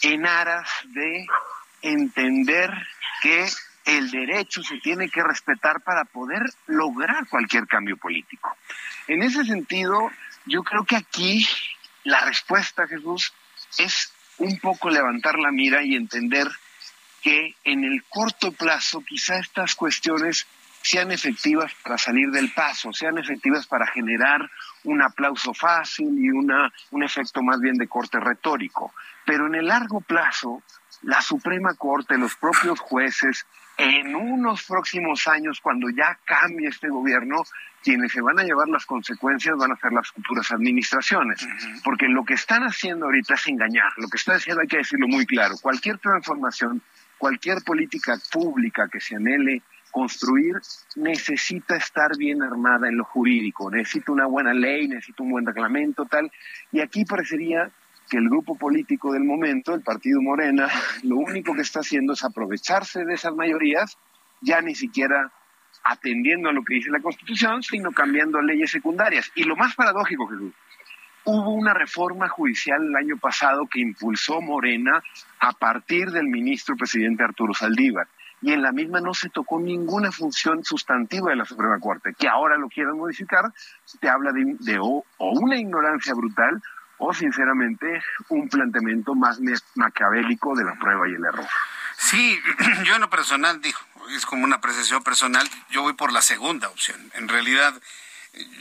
en 0.04 0.28
aras 0.28 0.70
de 0.86 1.26
entender 1.82 2.72
que 3.24 3.48
el 3.86 4.12
derecho 4.12 4.62
se 4.62 4.78
tiene 4.78 5.10
que 5.10 5.24
respetar 5.24 5.82
para 5.82 6.06
poder 6.06 6.44
lograr 6.68 7.28
cualquier 7.28 7.66
cambio 7.66 7.98
político. 7.98 8.56
En 9.08 9.24
ese 9.24 9.44
sentido, 9.46 10.12
yo 10.46 10.64
creo 10.64 10.86
que 10.86 10.96
aquí 10.96 11.46
la 12.04 12.22
respuesta, 12.26 12.88
Jesús, 12.88 13.34
es 13.78 14.14
un 14.38 14.60
poco 14.60 14.90
levantar 14.90 15.38
la 15.38 15.52
mira 15.52 15.84
y 15.84 15.96
entender 15.96 16.48
que 17.22 17.56
en 17.64 17.84
el 17.84 18.04
corto 18.10 18.52
plazo 18.52 19.04
quizá 19.08 19.38
estas 19.38 19.76
cuestiones 19.76 20.48
sean 20.82 21.12
efectivas 21.12 21.72
para 21.84 21.98
salir 21.98 22.30
del 22.32 22.52
paso, 22.54 22.92
sean 22.92 23.18
efectivas 23.20 23.68
para 23.68 23.86
generar 23.88 24.50
un 24.84 25.02
aplauso 25.04 25.54
fácil 25.54 26.08
y 26.18 26.30
una, 26.30 26.72
un 26.90 27.04
efecto 27.04 27.44
más 27.44 27.60
bien 27.60 27.76
de 27.76 27.88
corte 27.88 28.20
retórico. 28.20 28.94
Pero 29.26 29.46
en 29.46 29.56
el 29.56 29.68
largo 29.68 30.02
plazo, 30.02 30.64
la 31.04 31.22
Suprema 31.22 31.76
Corte, 31.76 32.18
los 32.18 32.36
propios 32.36 32.80
jueces, 32.80 33.46
en 33.82 34.16
unos 34.16 34.64
próximos 34.64 35.28
años, 35.28 35.60
cuando 35.60 35.90
ya 35.90 36.20
cambie 36.24 36.68
este 36.68 36.88
gobierno, 36.88 37.44
quienes 37.84 38.12
se 38.12 38.22
van 38.22 38.40
a 38.40 38.44
llevar 38.44 38.68
las 38.68 38.86
consecuencias 38.86 39.58
van 39.58 39.72
a 39.72 39.76
ser 39.76 39.92
las 39.92 40.08
futuras 40.10 40.52
administraciones, 40.52 41.48
porque 41.84 42.08
lo 42.08 42.24
que 42.24 42.36
están 42.36 42.62
haciendo 42.62 43.06
ahorita 43.06 43.34
es 43.34 43.48
engañar, 43.48 43.92
lo 43.98 44.08
que 44.08 44.18
está 44.18 44.36
haciendo 44.36 44.62
hay 44.62 44.68
que 44.68 44.78
decirlo 44.78 45.08
muy 45.08 45.26
claro, 45.26 45.56
cualquier 45.62 45.98
transformación, 45.98 46.82
cualquier 47.18 47.64
política 47.64 48.18
pública 48.32 48.88
que 48.88 49.00
se 49.00 49.16
anhele 49.16 49.64
construir 49.90 50.56
necesita 50.96 51.76
estar 51.76 52.16
bien 52.18 52.44
armada 52.44 52.88
en 52.88 52.98
lo 52.98 53.04
jurídico, 53.04 53.72
necesita 53.72 54.12
una 54.12 54.28
buena 54.28 54.54
ley, 54.54 54.88
necesita 54.88 55.24
un 55.24 55.32
buen 55.32 55.46
reglamento, 55.46 56.06
tal, 56.06 56.32
y 56.72 56.82
aquí 56.82 57.04
parecería 57.04 57.72
que 58.12 58.18
el 58.18 58.28
grupo 58.28 58.58
político 58.58 59.14
del 59.14 59.24
momento, 59.24 59.74
el 59.74 59.84
Partido 59.84 60.22
Morena, 60.22 60.68
lo 61.04 61.16
único 61.16 61.56
que 61.56 61.62
está 61.62 61.80
haciendo 61.80 62.12
es 62.12 62.24
aprovecharse 62.26 63.06
de 63.06 63.14
esas 63.14 63.34
mayorías, 63.34 63.98
ya 64.42 64.62
ni 64.62 64.76
siquiera 64.76 65.32
atendiendo 65.84 66.50
a 66.50 66.52
lo 66.52 66.62
que 66.64 66.76
dice 66.76 66.92
la 66.92 67.00
Constitución, 67.00 67.64
sino 67.64 67.94
cambiando 67.94 68.42
leyes 68.42 68.70
secundarias. 68.70 69.32
Y 69.34 69.46
lo 69.46 69.56
más 69.56 69.76
paradójico, 69.76 70.28
Jesús, 70.28 70.54
hubo 71.24 71.54
una 71.54 71.74
reforma 71.74 72.28
judicial 72.28 72.84
el 72.84 72.96
año 72.98 73.18
pasado 73.18 73.66
que 73.72 73.80
impulsó 73.80 74.42
Morena 74.42 75.02
a 75.40 75.54
partir 75.54 76.12
del 76.12 76.28
ministro 76.28 76.76
presidente 76.76 77.24
Arturo 77.24 77.54
Saldívar. 77.54 78.08
Y 78.42 78.52
en 78.52 78.62
la 78.62 78.74
misma 78.74 79.00
no 79.00 79.14
se 79.14 79.30
tocó 79.30 79.60
ninguna 79.62 80.12
función 80.12 80.66
sustantiva 80.66 81.30
de 81.30 81.38
la 81.38 81.46
Suprema 81.46 81.80
Corte, 81.80 82.14
que 82.18 82.28
ahora 82.28 82.58
lo 82.58 82.68
quieran 82.68 82.98
modificar, 82.98 83.46
te 84.02 84.10
habla 84.10 84.32
de, 84.34 84.80
o, 84.80 85.06
una 85.20 85.58
ignorancia 85.58 86.14
brutal 86.14 86.62
o 87.02 87.14
sinceramente 87.14 88.04
un 88.30 88.48
planteamiento 88.48 89.16
más 89.16 89.40
macabélico 89.74 90.56
de 90.56 90.64
la 90.64 90.76
prueba 90.76 91.10
y 91.10 91.16
el 91.16 91.26
error. 91.26 91.48
Sí, 91.98 92.40
yo 92.86 92.96
en 92.96 93.02
lo 93.02 93.10
personal 93.10 93.60
digo, 93.60 93.80
es 94.16 94.26
como 94.26 94.44
una 94.44 94.58
apreciación 94.58 95.04
personal, 95.04 95.50
yo 95.72 95.82
voy 95.82 95.94
por 95.94 96.14
la 96.14 96.22
segunda 96.22 96.70
opción. 96.70 97.12
En 97.16 97.28
realidad, 97.28 97.74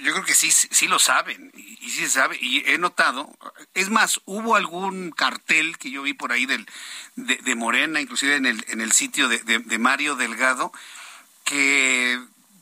yo 0.02 0.12
creo 0.12 0.24
que 0.24 0.34
sí, 0.34 0.50
sí 0.50 0.88
lo 0.88 0.98
saben, 0.98 1.52
y, 1.54 1.90
sí 1.90 2.00
se 2.00 2.08
sabe, 2.08 2.38
y 2.40 2.64
he 2.66 2.78
notado, 2.78 3.30
es 3.74 3.90
más, 3.90 4.22
hubo 4.24 4.56
algún 4.56 5.10
cartel 5.10 5.76
que 5.76 5.90
yo 5.90 6.02
vi 6.02 6.14
por 6.14 6.32
ahí 6.32 6.46
del, 6.46 6.66
de, 7.16 7.54
Morena, 7.54 8.00
inclusive 8.00 8.36
en 8.36 8.46
el, 8.46 8.64
en 8.68 8.80
el 8.80 8.92
sitio 8.92 9.28
de, 9.28 9.38
de 9.38 9.78
Mario 9.78 10.16
Delgado, 10.16 10.72
que 11.44 12.18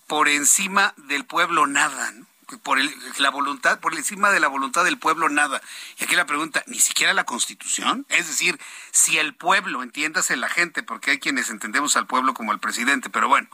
por 0.08 0.28
encima 0.28 0.94
del 0.96 1.24
pueblo 1.24 1.68
nada, 1.68 2.10
¿no? 2.10 2.27
Por 2.62 2.78
la 3.18 3.30
voluntad, 3.30 3.80
por 3.80 3.94
encima 3.94 4.30
de 4.30 4.40
la 4.40 4.48
voluntad 4.48 4.84
del 4.84 4.98
pueblo 4.98 5.28
nada. 5.28 5.60
Y 5.98 6.04
aquí 6.04 6.16
la 6.16 6.26
pregunta, 6.26 6.62
¿ni 6.66 6.78
siquiera 6.78 7.12
la 7.12 7.24
constitución? 7.24 8.06
Es 8.08 8.26
decir, 8.26 8.58
si 8.90 9.18
el 9.18 9.34
pueblo, 9.34 9.82
entiéndase 9.82 10.36
la 10.36 10.48
gente, 10.48 10.82
porque 10.82 11.12
hay 11.12 11.18
quienes 11.18 11.50
entendemos 11.50 11.96
al 11.96 12.06
pueblo 12.06 12.34
como 12.34 12.52
al 12.52 12.60
presidente, 12.60 13.10
pero 13.10 13.28
bueno, 13.28 13.48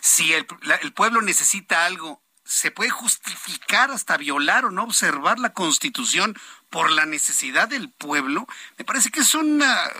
si 0.00 0.32
el, 0.32 0.46
el 0.82 0.92
pueblo 0.92 1.22
necesita 1.22 1.86
algo, 1.86 2.20
¿se 2.44 2.70
puede 2.70 2.90
justificar 2.90 3.90
hasta 3.90 4.16
violar 4.16 4.64
o 4.64 4.70
no 4.70 4.82
observar 4.82 5.38
la 5.38 5.52
constitución 5.52 6.36
por 6.70 6.90
la 6.90 7.06
necesidad 7.06 7.68
del 7.68 7.88
pueblo? 7.88 8.46
Me 8.78 8.84
parece 8.84 9.10
que 9.10 9.20
es 9.20 9.34
una, 9.34 9.90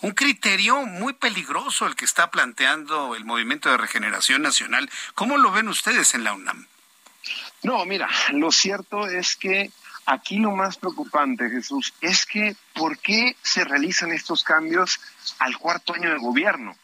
un 0.00 0.12
criterio 0.12 0.82
muy 0.82 1.14
peligroso 1.14 1.86
el 1.86 1.96
que 1.96 2.04
está 2.04 2.30
planteando 2.30 3.14
el 3.14 3.24
Movimiento 3.24 3.70
de 3.70 3.76
Regeneración 3.76 4.42
Nacional. 4.42 4.90
¿Cómo 5.14 5.38
lo 5.38 5.50
ven 5.52 5.68
ustedes 5.68 6.14
en 6.14 6.24
la 6.24 6.34
UNAM? 6.34 6.66
No, 7.62 7.84
mira, 7.84 8.08
lo 8.32 8.50
cierto 8.50 9.06
es 9.06 9.36
que 9.36 9.70
aquí 10.06 10.38
lo 10.38 10.52
más 10.52 10.78
preocupante, 10.78 11.50
Jesús, 11.50 11.94
es 12.00 12.24
que 12.24 12.56
¿por 12.74 12.98
qué 12.98 13.36
se 13.42 13.64
realizan 13.64 14.12
estos 14.12 14.44
cambios 14.44 14.98
al 15.38 15.58
cuarto 15.58 15.94
año 15.94 16.10
de 16.10 16.18
gobierno? 16.18 16.74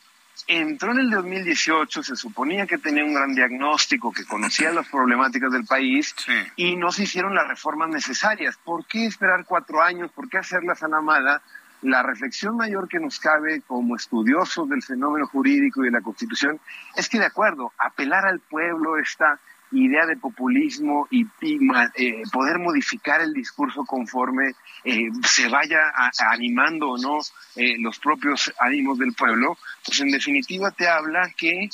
Entró 0.47 0.93
en 0.93 0.99
el 0.99 1.11
2018, 1.11 2.03
se 2.03 2.15
suponía 2.15 2.67
que 2.67 2.77
tenía 2.77 3.05
un 3.05 3.15
gran 3.15 3.35
diagnóstico, 3.35 4.13
que 4.13 4.27
conocía 4.27 4.71
las 4.71 4.87
problemáticas 4.89 5.51
del 5.51 5.65
país 5.65 6.15
y 6.57 6.77
no 6.77 6.93
se 6.93 7.05
hicieron 7.05 7.35
las 7.35 7.49
reformas 7.49 7.89
necesarias. 7.89 8.57
¿Por 8.63 8.85
qué 8.85 9.07
esperar 9.07 9.45
cuatro 9.47 9.83
años? 9.83 10.13
¿Por 10.13 10.29
qué 10.29 10.39
hacerlas 10.39 10.83
a 10.83 10.89
la 10.89 11.01
mala? 11.01 11.43
La 11.83 12.03
reflexión 12.03 12.57
mayor 12.57 12.87
que 12.87 13.01
nos 13.01 13.19
cabe 13.19 13.63
como 13.63 13.97
estudiosos 13.97 14.69
del 14.69 14.83
fenómeno 14.83 15.27
jurídico 15.27 15.83
y 15.83 15.87
de 15.87 15.93
la 15.93 16.01
Constitución 16.01 16.61
es 16.95 17.09
que, 17.09 17.19
de 17.19 17.27
acuerdo, 17.27 17.73
apelar 17.79 18.27
al 18.27 18.41
pueblo 18.41 18.99
está 18.99 19.41
idea 19.85 20.07
de 20.07 20.17
populismo 20.17 21.07
y, 21.11 21.27
eh, 21.43 22.23
poder 22.33 22.59
modificar 22.59 23.21
el 23.21 23.33
discurso 23.33 23.85
conforme 23.85 24.53
eh, 24.85 25.09
se 25.25 25.49
vaya 25.49 25.93
animando 26.31 26.91
o 26.91 26.99
no 26.99 27.19
eh, 27.57 27.77
los 27.79 27.99
propios 27.99 28.53
ánimos 28.59 28.99
del 28.99 29.13
pueblo, 29.15 29.59
pues 29.85 30.01
en 30.01 30.11
definitiva 30.11 30.71
te 30.71 30.89
habla 30.89 31.31
que 31.37 31.69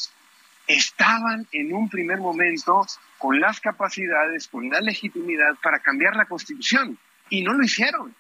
estaban 0.67 1.47
en 1.53 1.73
un 1.75 1.89
primer 1.89 2.19
momento 2.19 2.87
con 3.19 3.41
las 3.41 3.61
capacidades, 3.61 4.49
con 4.49 4.69
la 4.69 4.81
legitimidad 4.81 5.57
para 5.63 5.81
cambiar 5.81 6.17
la 6.17 6.27
constitución 6.27 6.99
y 7.29 7.43
no 7.43 7.53
lo 7.53 7.65
hicieron. 7.65 8.15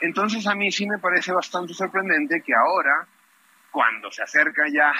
Entonces 0.00 0.46
a 0.46 0.54
mí 0.54 0.70
sí 0.70 0.86
me 0.86 0.98
parece 0.98 1.32
bastante 1.32 1.72
sorprendente 1.72 2.42
que 2.42 2.54
ahora, 2.54 3.06
cuando 3.70 4.10
se 4.10 4.22
acerca 4.22 4.64
ya 4.72 4.92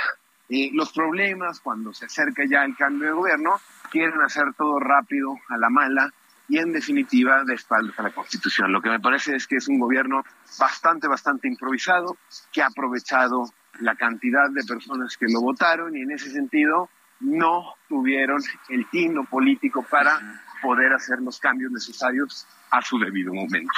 los 0.49 0.93
problemas, 0.93 1.61
cuando 1.61 1.93
se 1.93 2.07
acerca 2.07 2.45
ya 2.49 2.65
el 2.65 2.77
cambio 2.77 3.09
de 3.09 3.15
gobierno, 3.15 3.61
quieren 3.91 4.21
hacer 4.23 4.55
todo 4.57 4.79
rápido, 4.79 5.37
a 5.49 5.57
la 5.57 5.71
mala, 5.71 6.13
y 6.49 6.59
en 6.59 6.73
definitiva 6.73 7.45
de 7.45 7.55
espaldas 7.55 7.99
a 7.99 8.03
la 8.03 8.11
Constitución. 8.13 8.73
Lo 8.73 8.83
que 8.83 8.91
me 8.91 9.01
parece 9.01 9.35
es 9.35 9.47
que 9.47 9.57
es 9.57 9.69
un 9.69 9.79
gobierno 9.79 10.23
bastante, 10.59 11.09
bastante 11.09 11.49
improvisado, 11.49 12.17
que 12.53 12.63
ha 12.63 12.67
aprovechado 12.67 13.45
la 13.81 13.97
cantidad 13.97 14.51
de 14.51 14.63
personas 14.65 15.17
que 15.17 15.27
lo 15.29 15.41
votaron 15.41 15.97
y 15.97 16.03
en 16.03 16.13
ese 16.13 16.31
sentido 16.31 16.89
no 17.21 17.75
tuvieron 17.89 18.43
el 18.69 18.89
tino 18.91 19.25
político 19.25 19.83
para 19.83 20.21
poder 20.63 20.93
hacer 20.93 21.21
los 21.21 21.39
cambios 21.39 21.73
necesarios 21.73 22.47
a 22.71 22.83
su 22.83 22.99
debido 22.99 23.33
momento. 23.33 23.73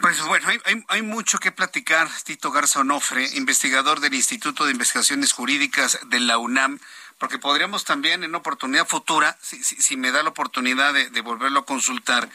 Pues 0.00 0.20
bueno, 0.22 0.48
hay, 0.48 0.84
hay, 0.88 1.02
mucho 1.02 1.38
que 1.38 1.52
platicar. 1.52 2.08
Tito 2.24 2.50
Garza 2.50 2.80
Onofre, 2.80 3.28
investigador 3.34 4.00
del 4.00 4.14
Instituto 4.14 4.64
de 4.64 4.72
Investigaciones 4.72 5.32
Jurídicas 5.32 5.98
de 6.06 6.20
la 6.20 6.38
UNAM, 6.38 6.78
porque 7.18 7.38
podríamos 7.38 7.84
también 7.84 8.22
en 8.22 8.34
oportunidad 8.34 8.86
futura, 8.86 9.38
si, 9.40 9.62
si, 9.62 9.96
me 9.96 10.12
da 10.12 10.22
la 10.22 10.30
oportunidad 10.30 10.92
de, 10.92 11.20
volverlo 11.22 11.60
a 11.60 11.64
consultar, 11.66 12.28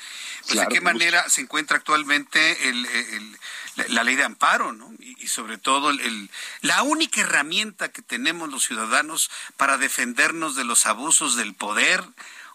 pues 0.48 0.60
de 0.60 0.68
qué 0.68 0.82
manera 0.82 1.30
se 1.30 1.42
encuentra 1.42 1.78
actualmente 1.78 2.68
el, 2.68 3.38
la, 3.90 4.04
ley 4.04 4.16
de 4.16 4.24
amparo, 4.24 4.74
¿no? 4.74 4.92
Y, 5.00 5.28
sobre 5.28 5.60
todo 5.60 5.92
el, 5.92 6.32
la 6.62 6.82
única 6.82 7.22
herramienta 7.22 7.92
que 7.92 8.02
tenemos 8.02 8.50
los 8.50 8.66
ciudadanos 8.66 9.30
para 9.56 9.78
defendernos 9.78 10.56
de 10.56 10.64
los 10.64 10.88
abusos 10.88 11.36
del 11.36 11.54
poder. 11.54 12.04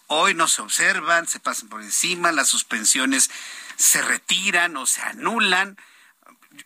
Hoy 0.07 0.33
no 0.33 0.47
se 0.47 0.61
observan, 0.61 1.27
se 1.27 1.39
pasan 1.39 1.69
por 1.69 1.81
encima, 1.81 2.31
las 2.31 2.49
suspensiones 2.49 3.29
se 3.77 4.01
retiran 4.01 4.75
o 4.75 4.85
se 4.85 5.01
anulan. 5.01 5.77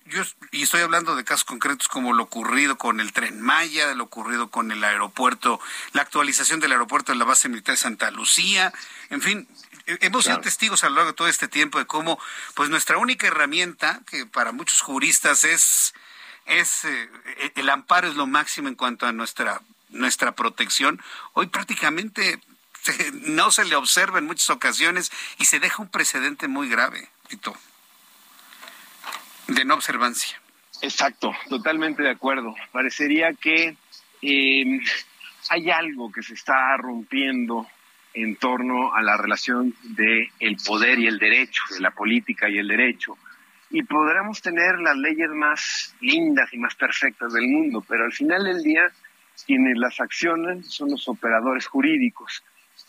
Yo, 0.06 0.24
y 0.52 0.64
estoy 0.64 0.82
hablando 0.82 1.16
de 1.16 1.26
casos 1.26 1.44
concretos 1.44 1.90
como 1.90 2.14
lo 2.14 2.24
ocurrido 2.24 2.78
con 2.78 3.00
el 3.00 3.12
tren 3.12 3.42
Maya, 3.42 3.94
lo 3.94 4.06
ocurrido 4.06 4.50
con 4.50 4.72
el 4.72 4.84
aeropuerto, 4.84 5.60
la 5.92 6.02
actualización 6.02 6.60
del 6.62 6.72
aeropuerto 6.72 7.12
de 7.12 7.18
la 7.18 7.26
base 7.26 7.50
militar 7.50 7.74
de 7.74 7.82
Santa 7.82 8.10
Lucía, 8.10 8.74
en 9.10 9.22
fin, 9.22 9.48
hemos 9.86 10.24
sido 10.24 10.40
testigos 10.40 10.84
a 10.84 10.90
lo 10.90 10.96
largo 10.96 11.12
de 11.12 11.18
todo 11.18 11.28
este 11.28 11.50
tiempo 11.50 11.78
de 11.78 11.86
cómo, 11.86 12.18
pues 12.56 12.70
nuestra 12.70 12.98
única 12.98 13.28
herramienta, 13.28 14.00
que 14.08 14.26
para 14.26 14.54
muchos 14.54 14.80
juristas 14.80 15.44
es, 15.44 15.94
es 16.46 16.86
eh, 16.86 17.10
el 17.56 17.70
amparo 17.70 18.08
es 18.08 18.16
lo 18.16 18.28
máximo 18.28 18.70
en 18.70 18.76
cuanto 18.76 19.06
a 19.06 19.12
nuestra 19.12 19.62
nuestra 19.92 20.34
protección, 20.34 21.02
hoy 21.34 21.48
prácticamente 21.48 22.40
no 23.14 23.52
se 23.52 23.66
le 23.66 23.76
observa 23.76 24.20
en 24.20 24.26
muchas 24.26 24.50
ocasiones 24.50 25.12
y 25.40 25.46
se 25.46 25.60
deja 25.60 25.82
un 25.82 25.90
precedente 25.90 26.48
muy 26.48 26.70
grave, 26.70 27.08
Tito, 27.28 27.56
de 29.48 29.66
no 29.66 29.76
observancia. 29.76 30.42
Exacto, 30.82 31.32
totalmente 31.50 32.02
de 32.02 32.10
acuerdo. 32.10 32.56
Parecería 32.72 33.34
que 33.34 33.76
eh, 34.22 34.80
hay 35.50 35.70
algo 35.70 36.12
que 36.12 36.24
se 36.24 36.34
está 36.34 36.76
rompiendo 36.78 37.68
en 38.14 38.36
torno 38.36 38.94
a 38.94 39.02
la 39.02 39.16
relación 39.16 39.74
de 39.84 40.30
el 40.40 40.58
poder 40.58 41.00
y 41.00 41.08
el 41.08 41.18
derecho, 41.18 41.64
de 41.72 41.80
la 41.80 41.92
política 41.92 42.50
y 42.50 42.58
el 42.58 42.68
derecho. 42.68 43.18
Y 43.70 43.84
podremos 43.84 44.42
tener 44.42 44.80
las 44.80 44.98
leyes 44.98 45.30
más 45.30 45.96
lindas 46.02 46.52
y 46.52 46.58
más 46.58 46.76
perfectas 46.76 47.32
del 47.32 47.48
mundo, 47.48 47.84
pero 47.88 48.04
al 48.04 48.12
final 48.12 48.44
del 48.44 48.62
día 48.64 48.92
quienes 49.46 49.78
las 49.78 50.00
accionan 50.00 50.64
son 50.64 50.92
los 50.92 51.08
operadores 51.08 51.66
jurídicos. 51.68 52.44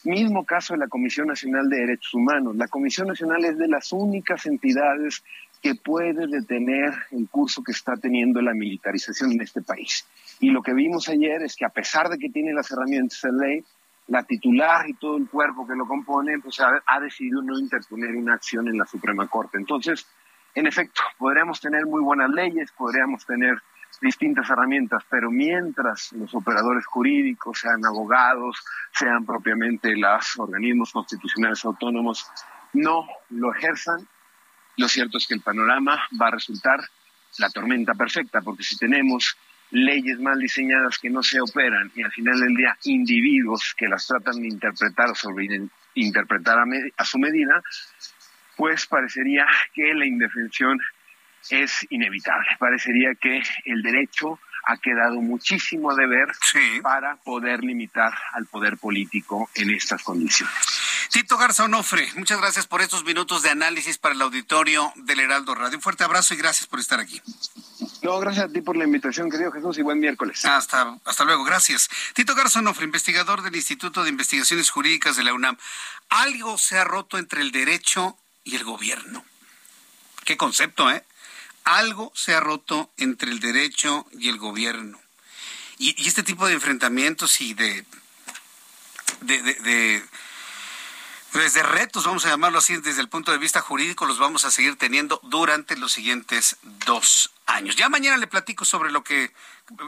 Mismo 0.05 0.45
caso 0.45 0.75
de 0.75 0.81
la 0.81 0.89
Comisión 0.89 1.29
Nacional 1.29 1.69
de 1.69 1.79
Derechos 1.79 2.15
Humanos. 2.15 2.57
La 2.57 2.67
Comisión 2.67 3.09
Nacional 3.09 3.45
es 3.45 3.57
de 3.57 3.69
las 3.69 3.93
únicas 3.93 4.47
entidades 4.47 5.23
que 5.63 5.77
puede 5.77 6.27
detener 6.27 6.93
el 7.13 7.29
curso 7.29 7.63
que 7.63 7.71
está 7.71 7.95
teniendo 7.95 8.43
la 8.43 8.53
militarización 8.53 9.33
en 9.33 9.43
este 9.43 9.63
país. 9.63 10.05
Y 10.41 10.51
lo 10.51 10.61
que 10.61 10.75
vimos 10.75 11.09
ayer 11.09 11.43
es 11.43 11.55
que 11.55 11.65
a 11.65 11.69
pesar 11.69 12.09
de 12.09 12.19
que 12.19 12.31
tiene 12.31 12.53
las 12.53 12.71
herramientas 12.73 13.21
de 13.23 13.33
ley, 13.33 13.65
la 14.09 14.25
titular 14.25 14.89
y 14.89 14.95
todo 14.95 15.17
el 15.17 15.29
cuerpo 15.29 15.67
que 15.67 15.77
lo 15.77 15.87
compone, 15.87 16.41
pues 16.41 16.59
ha, 16.59 16.83
ha, 16.85 17.01
decidido 17.01 17.41
no 17.41 17.57
interponer 17.57 18.17
una 18.17 18.35
acción 18.35 18.67
en 18.67 18.77
la 18.77 18.87
Suprema 18.87 19.29
Corte. 19.29 19.57
Entonces, 19.57 20.05
en 20.57 20.67
efecto, 20.67 21.01
podríamos 21.17 21.61
tener 21.61 21.87
muy 21.87 22.03
buenas 22.03 22.31
leyes, 22.31 22.73
podríamos 22.73 23.25
tener 23.25 23.55
distintas 24.03 24.51
herramientas, 24.51 25.05
pero 25.09 25.31
mientras 25.31 26.13
los 26.13 26.35
operadores 26.35 26.85
jurídicos, 26.87 27.61
sean 27.61 27.87
abogados, 27.87 28.63
sean 28.93 29.25
propiamente 29.25 29.97
los 29.97 30.39
organismos 30.39 30.93
constitucionales 30.93 31.65
autónomos, 31.65 32.27
no 32.73 33.07
lo 33.31 33.55
ejerzan, 33.55 34.07
lo 34.77 34.89
cierto 34.89 35.19
es 35.19 35.27
que 35.27 35.35
el 35.35 35.41
panorama 35.41 36.03
va 36.21 36.29
a 36.29 36.33
resultar 36.33 36.81
la 37.39 37.49
tormenta 37.51 37.95
perfecta, 37.95 38.41
porque 38.41 38.65
si 38.65 38.77
tenemos 38.77 39.37
leyes 39.71 40.19
mal 40.19 40.39
diseñadas 40.39 40.99
que 40.99 41.09
no 41.09 41.23
se 41.23 41.41
operan 41.41 41.91
y 41.95 42.03
al 42.03 42.11
final 42.11 42.41
del 42.41 42.55
día 42.55 42.77
individuos 42.85 43.75
que 43.77 43.89
las 43.89 44.07
tratan 44.07 44.43
de 44.43 44.49
interpretar 44.49 45.11
o 45.11 45.15
sobre 45.15 45.47
interpretar 45.95 46.59
a 46.97 47.05
su 47.05 47.19
medida, 47.19 47.63
pues 48.57 48.87
parecería 48.87 49.47
que 49.73 49.95
la 49.95 50.07
indefensión 50.07 50.79
es 51.51 51.87
inevitable. 51.91 52.47
Parecería 52.59 53.15
que 53.15 53.43
el 53.65 53.83
derecho 53.83 54.39
ha 54.65 54.77
quedado 54.77 55.21
muchísimo 55.21 55.91
a 55.91 55.95
deber 55.95 56.29
para 56.83 57.17
poder 57.17 57.65
limitar 57.65 58.13
al 58.33 58.47
poder 58.47 58.79
político 58.79 59.51
en 59.55 59.71
estas 59.71 60.03
condiciones. 60.03 60.55
Tito 61.11 61.37
Garza 61.37 61.65
Onofre, 61.65 62.09
muchas 62.17 62.41
gracias 62.41 62.67
por 62.67 62.81
estos 62.81 63.05
minutos 63.05 63.43
de 63.43 63.51
análisis 63.51 63.99
para 63.99 64.15
el 64.15 64.23
auditorio 64.23 64.93
del 64.97 65.21
Heraldo 65.21 65.55
Radio. 65.55 65.77
Un 65.77 65.83
fuerte 65.83 66.05
abrazo 66.05 66.33
y 66.33 66.39
gracias 66.39 66.67
por 66.67 66.81
estar 66.81 67.01
aquí. 67.01 67.21
No, 68.03 68.19
gracias 68.19 68.47
a 68.47 68.49
ti 68.49 68.61
por 68.63 68.77
la 68.77 68.85
invitación, 68.85 69.31
querido 69.31 69.53
Jesús, 69.53 69.79
y 69.79 69.83
buen 69.83 70.01
miércoles. 70.01 70.45
Hasta, 70.45 70.99
hasta 71.05 71.25
luego, 71.25 71.45
gracias. 71.45 71.91
Tito 72.15 72.35
Garza 72.35 72.61
Onofre, 72.61 72.85
investigador 72.85 73.43
del 73.43 73.55
Instituto 73.55 74.03
de 74.05 74.11
Investigaciones 74.11 74.71
Jurídicas 74.71 75.17
de 75.17 75.25
la 75.25 75.35
UNAM. 75.35 75.57
Algo 76.09 76.57
se 76.57 76.79
ha 76.79 76.85
roto 76.85 77.19
entre 77.19 77.43
el 77.43 77.53
derecho 77.53 78.17
y 78.45 78.57
el 78.57 78.65
gobierno. 78.65 79.25
Qué 80.25 80.37
concepto, 80.37 80.91
¿eh? 80.91 81.05
Algo 81.65 82.13
se 82.15 82.35
ha 82.35 82.41
roto 82.41 82.91
entre 82.97 83.31
el 83.31 83.41
derecho 83.41 84.07
y 84.13 84.29
el 84.29 84.39
gobierno. 84.39 85.01
Y, 85.79 86.07
este 86.07 86.23
tipo 86.23 86.47
de 86.47 86.55
enfrentamientos 86.55 87.41
y 87.41 87.55
de, 87.55 87.85
de, 89.23 89.43
de, 89.43 90.05
pues 91.33 91.55
retos, 91.55 92.05
vamos 92.05 92.27
a 92.27 92.29
llamarlo 92.29 92.59
así, 92.59 92.77
desde 92.77 93.01
el 93.01 93.09
punto 93.09 93.33
de 93.33 93.39
vista 93.39 93.61
jurídico, 93.61 94.07
los 94.07 94.19
vamos 94.19 94.45
a 94.45 94.51
seguir 94.51 94.77
teniendo 94.77 95.19
durante 95.25 95.77
los 95.77 95.93
siguientes 95.93 96.57
dos 96.63 97.33
años. 97.47 97.75
Ya 97.77 97.89
mañana 97.89 98.17
le 98.17 98.27
platico 98.27 98.65
sobre 98.65 98.93
lo 98.93 99.03
que 99.03 99.33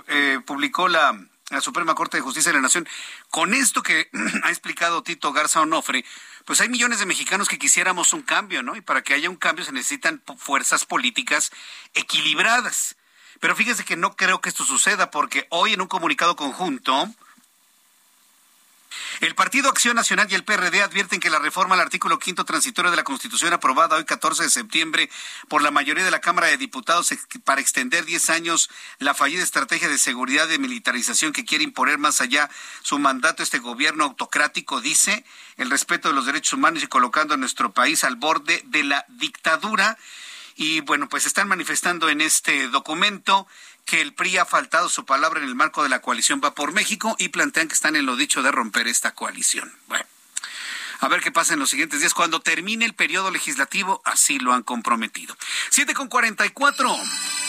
eh, 0.09 0.41
publicó 0.45 0.89
la, 0.89 1.19
la 1.51 1.61
Suprema 1.61 1.95
Corte 1.95 2.17
de 2.17 2.23
Justicia 2.23 2.51
de 2.51 2.59
la 2.59 2.63
Nación. 2.63 2.89
Con 3.31 3.55
esto 3.55 3.83
que 3.83 4.09
ha 4.43 4.51
explicado 4.51 5.03
Tito 5.03 5.33
Garza 5.33 5.61
Onofre, 5.61 6.05
pues 6.45 6.61
hay 6.61 6.69
millones 6.69 6.99
de 6.99 7.07
mexicanos 7.07 7.49
que 7.49 7.59
quisiéramos 7.59 8.13
un 8.13 8.23
cambio, 8.23 8.63
¿no? 8.63 8.77
Y 8.77 8.81
para 8.81 9.03
que 9.03 9.15
haya 9.15 9.31
un 9.31 9.37
cambio 9.37 9.65
se 9.65 9.73
necesitan 9.73 10.23
fuerzas 10.37 10.85
políticas 10.85 11.51
equilibradas. 11.95 12.97
Pero 13.41 13.57
fíjese 13.57 13.85
que 13.85 13.97
no 13.97 14.17
creo 14.17 14.41
que 14.41 14.49
esto 14.49 14.65
suceda 14.65 15.11
porque 15.11 15.47
hoy 15.51 15.73
en 15.73 15.81
un 15.81 15.89
comunicado 15.89 16.37
conjunto, 16.37 17.09
el 19.21 19.35
Partido 19.35 19.69
Acción 19.69 19.97
Nacional 19.97 20.27
y 20.31 20.35
el 20.35 20.45
PRD 20.45 20.83
advierten 20.83 21.21
que 21.21 21.31
la 21.31 21.39
reforma 21.39 21.75
al 21.75 21.81
artículo 21.81 22.19
quinto 22.19 22.45
transitorio 22.45 22.91
de 22.91 22.97
la 22.97 23.05
Constitución 23.05 23.53
aprobada 23.53 23.97
hoy 23.97 24.05
14 24.05 24.45
de 24.45 24.51
septiembre 24.51 25.11
por 25.49 25.63
la 25.63 25.71
mayoría 25.71 26.05
de 26.05 26.11
la 26.11 26.21
Cámara 26.21 26.49
de 26.49 26.57
Diputados 26.57 27.15
para 27.45 27.61
extender 27.61 28.05
10 28.05 28.31
años 28.31 28.71
la 28.99 29.15
fallida 29.15 29.43
estrategia 29.43 29.89
de 29.89 29.99
seguridad 29.99 30.49
y 30.51 30.59
militarización 30.59 31.33
que 31.33 31.45
quiere 31.45 31.65
imponer 31.65 31.99
más 31.99 32.21
allá 32.21 32.51
su 32.83 32.99
mandato 32.99 33.43
este 33.43 33.59
gobierno 33.59 34.05
autocrático, 34.05 34.81
dice, 34.81 35.25
el 35.57 35.71
respeto 35.71 36.09
de 36.09 36.15
los 36.15 36.27
derechos 36.27 36.55
humanos 36.55 36.83
y 36.83 36.87
colocando 36.87 37.35
a 37.35 37.37
nuestro 37.37 37.73
país 37.73 38.05
al 38.05 38.17
borde 38.17 38.63
de 38.67 38.85
la 38.85 39.05
dictadura. 39.09 39.99
Y 40.57 40.81
bueno, 40.83 41.09
pues 41.09 41.27
están 41.27 41.49
manifestando 41.49 42.09
en 42.09 42.21
este 42.21 42.69
documento 42.69 43.49
que 43.85 44.01
el 44.01 44.15
PRI 44.15 44.39
ha 44.39 44.45
faltado 44.45 44.89
su 44.89 45.05
palabra 45.05 45.41
en 45.41 45.47
el 45.47 45.55
marco 45.55 45.83
de 45.83 45.89
la 45.89 46.01
coalición 46.01 46.41
Va 46.43 46.55
por 46.55 46.73
México 46.73 47.17
y 47.19 47.29
plantean 47.29 47.69
que 47.69 47.75
están 47.75 47.97
en 47.97 48.07
lo 48.07 48.17
dicho 48.17 48.43
de 48.43 48.53
romper 48.53 48.89
esta 48.89 49.15
coalición. 49.15 49.73
Bueno. 49.89 50.07
A 51.01 51.09
ver 51.09 51.21
qué 51.21 51.33
pasa 51.33 51.55
en 51.55 51.61
los 51.61 51.71
siguientes 51.71 52.01
días. 52.01 52.15
Cuando 52.15 52.41
termine 52.41 52.85
el 52.85 52.95
periodo 52.95 53.31
legislativo, 53.31 54.01
así 54.05 54.39
lo 54.39 54.53
han 54.53 54.63
comprometido. 54.63 55.37
Siete 55.71 55.95
con 55.95 56.09
cuarenta 56.09 56.47
y 56.47 56.51
cuatro. 56.51 56.97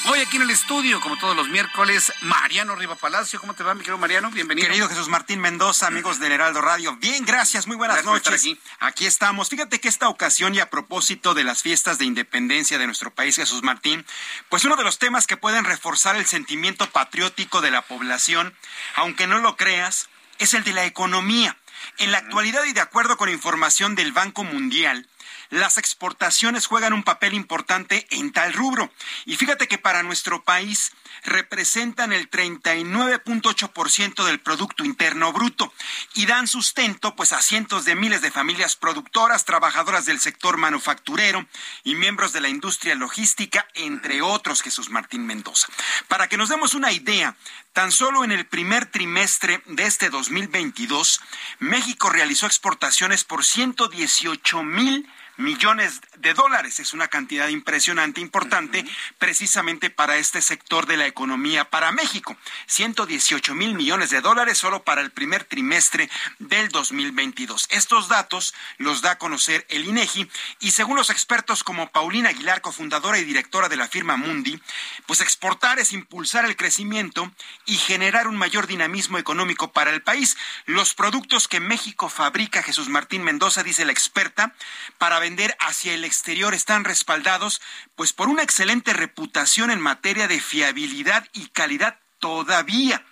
Hoy 0.07 0.19
aquí 0.19 0.37
en 0.37 0.43
el 0.43 0.49
estudio, 0.51 1.01
como 1.01 1.17
todos 1.17 1.35
los 1.35 1.49
miércoles, 1.49 2.13
Mariano 2.21 2.75
Riva 2.75 2.95
Palacio. 2.95 3.39
¿Cómo 3.39 3.53
te 3.53 3.63
va, 3.63 3.73
mi 3.73 3.79
querido 3.79 3.97
Mariano? 3.97 4.29
Bienvenido. 4.29 4.67
Querido 4.67 4.87
Jesús 4.87 5.07
Martín 5.07 5.39
Mendoza, 5.39 5.87
amigos 5.87 6.19
del 6.19 6.31
Heraldo 6.31 6.61
Radio. 6.61 6.95
Bien, 6.97 7.25
gracias, 7.25 7.65
muy 7.65 7.75
buenas 7.75 8.05
noches. 8.05 8.41
Aquí. 8.41 8.59
aquí. 8.79 9.05
estamos. 9.05 9.49
Fíjate 9.49 9.79
que 9.79 9.87
esta 9.87 10.09
ocasión 10.09 10.53
y 10.53 10.59
a 10.59 10.69
propósito 10.69 11.33
de 11.33 11.43
las 11.43 11.63
fiestas 11.63 11.97
de 11.97 12.05
independencia 12.05 12.77
de 12.77 12.85
nuestro 12.85 13.13
país, 13.13 13.35
Jesús 13.35 13.63
Martín, 13.63 14.05
pues 14.49 14.65
uno 14.65 14.75
de 14.75 14.83
los 14.83 14.99
temas 14.99 15.27
que 15.27 15.37
pueden 15.37 15.65
reforzar 15.65 16.15
el 16.15 16.25
sentimiento 16.25 16.89
patriótico 16.91 17.61
de 17.61 17.71
la 17.71 17.81
población, 17.81 18.53
aunque 18.95 19.27
no 19.27 19.39
lo 19.39 19.57
creas, 19.57 20.09
es 20.37 20.53
el 20.53 20.63
de 20.63 20.73
la 20.73 20.85
economía. 20.85 21.57
En 21.97 22.11
la 22.11 22.17
actualidad 22.17 22.65
y 22.65 22.73
de 22.73 22.81
acuerdo 22.81 23.15
con 23.15 23.29
información 23.29 23.95
del 23.95 24.11
Banco 24.11 24.43
Mundial, 24.43 25.07
las 25.49 25.77
exportaciones 25.77 26.67
juegan 26.67 26.93
un 26.93 27.03
papel 27.03 27.33
importante 27.33 28.07
en 28.11 28.31
tal 28.31 28.53
rubro. 28.53 28.91
Y 29.25 29.35
fíjate 29.35 29.67
que 29.67 29.77
para 29.77 30.03
nuestro 30.03 30.43
país 30.43 30.91
representan 31.23 32.13
el 32.13 32.29
39.8% 32.29 34.23
del 34.25 34.39
Producto 34.39 34.83
Interno 34.83 35.31
Bruto 35.33 35.73
y 36.13 36.25
dan 36.25 36.47
sustento 36.47 37.15
pues 37.15 37.33
a 37.33 37.41
cientos 37.41 37.85
de 37.85 37.95
miles 37.95 38.21
de 38.21 38.31
familias 38.31 38.75
productoras, 38.75 39.45
trabajadoras 39.45 40.05
del 40.05 40.19
sector 40.19 40.57
manufacturero 40.57 41.45
y 41.83 41.95
miembros 41.95 42.33
de 42.33 42.41
la 42.41 42.49
industria 42.49 42.95
logística, 42.95 43.67
entre 43.73 44.21
otros, 44.21 44.61
Jesús 44.61 44.89
Martín 44.89 45.25
Mendoza. 45.25 45.67
Para 46.07 46.27
que 46.27 46.37
nos 46.37 46.49
demos 46.49 46.73
una 46.73 46.91
idea 46.91 47.35
Tan 47.75 47.91
solo 47.91 48.23
en 48.23 48.31
el 48.31 48.45
primer 48.45 48.85
trimestre 48.85 49.61
de 49.65 49.83
este 49.83 50.09
2022, 50.09 51.19
México 51.59 52.09
realizó 52.09 52.45
exportaciones 52.45 53.25
por 53.25 53.43
118 53.43 54.63
mil 54.63 55.05
millones 55.37 56.01
de 56.17 56.33
dólares. 56.33 56.79
Es 56.79 56.93
una 56.93 57.07
cantidad 57.07 57.47
impresionante, 57.47 58.21
importante, 58.21 58.85
precisamente 59.17 59.89
para 59.89 60.17
este 60.17 60.41
sector 60.41 60.85
de 60.85 60.97
la 60.97 61.07
economía 61.07 61.69
para 61.69 61.91
México. 61.91 62.37
118 62.67 63.53
mil 63.55 63.75
millones 63.75 64.09
de 64.09 64.21
dólares 64.21 64.57
solo 64.57 64.83
para 64.83 65.01
el 65.01 65.11
primer 65.11 65.43
trimestre 65.43 66.09
del 66.39 66.69
2022. 66.69 67.67
Estos 67.69 68.07
datos 68.07 68.53
los 68.77 69.01
da 69.01 69.11
a 69.11 69.17
conocer 69.17 69.65
el 69.69 69.85
INEGI 69.85 70.29
y 70.59 70.71
según 70.71 70.97
los 70.97 71.09
expertos 71.09 71.63
como 71.63 71.91
Paulina 71.91 72.29
Aguilar, 72.29 72.61
cofundadora 72.61 73.19
y 73.19 73.23
directora 73.23 73.69
de 73.69 73.77
la 73.77 73.87
firma 73.87 74.17
Mundi, 74.17 74.59
pues 75.05 75.21
exportar 75.21 75.79
es 75.79 75.93
impulsar 75.93 76.45
el 76.45 76.55
crecimiento 76.55 77.31
y 77.65 77.77
generar 77.77 78.27
un 78.27 78.37
mayor 78.37 78.67
dinamismo 78.67 79.17
económico 79.17 79.71
para 79.71 79.91
el 79.91 80.01
país. 80.01 80.37
Los 80.65 80.93
productos 80.93 81.47
que 81.47 81.59
México 81.59 82.09
fabrica, 82.09 82.63
Jesús 82.63 82.89
Martín 82.89 83.23
Mendoza, 83.23 83.63
dice 83.63 83.85
la 83.85 83.91
experta, 83.91 84.53
para 84.97 85.19
vender 85.25 85.57
hacia 85.59 85.95
el 85.95 86.03
exterior 86.03 86.53
están 86.53 86.83
respaldados 86.83 87.59
pues 87.95 88.13
por 88.13 88.29
una 88.29 88.43
excelente 88.43 88.93
reputación 88.93 89.71
en 89.71 89.81
materia 89.81 90.27
de 90.27 90.39
fiabilidad 90.39 91.27
y 91.33 91.47
calidad 91.47 91.97
todavía. 92.19 93.03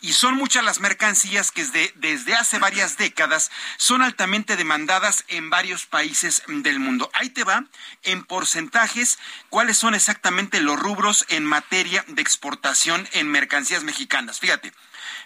Y 0.00 0.14
son 0.14 0.34
muchas 0.34 0.64
las 0.64 0.80
mercancías 0.80 1.52
que 1.52 1.64
desde, 1.64 1.92
desde, 1.94 2.34
hace 2.34 2.58
varias 2.58 2.96
décadas 2.96 3.52
son 3.76 4.02
altamente 4.02 4.56
demandadas 4.56 5.24
en 5.28 5.48
varios 5.48 5.86
países 5.86 6.42
del 6.48 6.80
mundo. 6.80 7.08
Ahí 7.14 7.30
te 7.30 7.44
va 7.44 7.64
en 8.02 8.24
porcentajes 8.24 9.20
cuáles 9.48 9.78
son 9.78 9.94
exactamente 9.94 10.60
los 10.60 10.76
rubros 10.76 11.24
en 11.28 11.44
materia 11.44 12.04
de 12.08 12.20
exportación 12.20 13.08
en 13.12 13.28
mercancías 13.28 13.84
mexicanas. 13.84 14.40
Fíjate, 14.40 14.72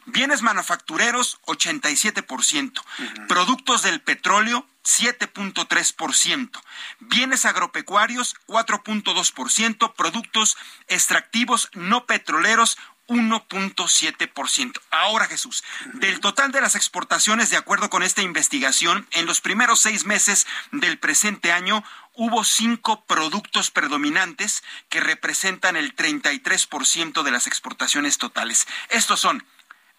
bienes 0.04 0.42
manufactureros 0.42 1.40
87%, 1.46 2.82
productos 3.28 3.82
del 3.82 4.02
petróleo 4.02 4.68
7.3%, 4.84 6.62
bienes 7.00 7.44
agropecuarios 7.44 8.36
4.2%, 8.46 9.94
productos 9.94 10.56
extractivos 10.88 11.70
no 11.72 12.06
petroleros 12.06 12.76
1.7%. 13.08 14.80
Ahora, 14.90 15.26
Jesús, 15.26 15.62
del 15.94 16.20
total 16.20 16.52
de 16.52 16.60
las 16.60 16.74
exportaciones, 16.74 17.50
de 17.50 17.56
acuerdo 17.56 17.90
con 17.90 18.02
esta 18.02 18.22
investigación, 18.22 19.06
en 19.12 19.26
los 19.26 19.40
primeros 19.40 19.80
seis 19.80 20.04
meses 20.04 20.46
del 20.72 20.98
presente 20.98 21.52
año 21.52 21.84
hubo 22.14 22.44
cinco 22.44 23.04
productos 23.04 23.70
predominantes 23.70 24.62
que 24.88 25.00
representan 25.00 25.76
el 25.76 25.94
33% 25.94 27.22
de 27.22 27.30
las 27.30 27.46
exportaciones 27.46 28.18
totales. 28.18 28.66
Estos 28.88 29.20
son 29.20 29.44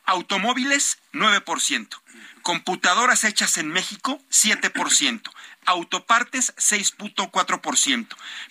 automóviles, 0.06 1.00
9%, 1.14 1.88
computadoras 2.42 3.24
hechas 3.24 3.58
en 3.58 3.70
México, 3.70 4.22
7%, 4.30 5.32
autopartes, 5.66 6.56
6.4%, 6.58 8.08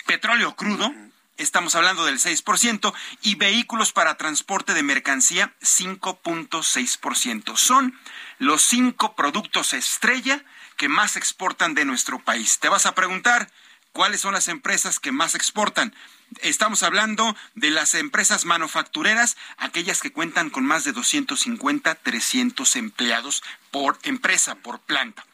petróleo 0.07 0.57
crudo, 0.57 0.93
estamos 1.37 1.75
hablando 1.75 2.05
del 2.05 2.19
6%, 2.19 2.93
y 3.23 3.35
vehículos 3.37 3.93
para 3.93 4.17
transporte 4.17 4.75
de 4.75 4.83
mercancía, 4.83 5.55
5.6%. 5.61 7.57
Son 7.57 7.99
los 8.39 8.63
cinco 8.63 9.15
productos 9.15 9.73
estrella 9.73 10.45
que 10.77 10.89
más 10.89 11.17
exportan 11.17 11.75
de 11.75 11.85
nuestro 11.85 12.19
país. 12.19 12.59
Te 12.59 12.69
vas 12.69 12.87
a 12.87 12.95
preguntar, 12.95 13.51
¿cuáles 13.93 14.21
son 14.21 14.35
las 14.35 14.49
empresas 14.49 14.99
que 14.99 15.13
más 15.13 15.35
exportan? 15.35 15.95
Estamos 16.43 16.83
hablando 16.83 17.37
de 17.55 17.71
las 17.71 17.95
empresas 17.95 18.45
manufactureras, 18.45 19.37
aquellas 19.57 20.01
que 20.01 20.13
cuentan 20.13 20.51
con 20.51 20.65
más 20.65 20.85
de 20.85 20.93
250, 20.93 21.95
300 21.95 22.77
empleados 22.77 23.43
por 23.71 23.99
empresa, 24.03 24.57
por 24.57 24.81
planta. 24.81 25.25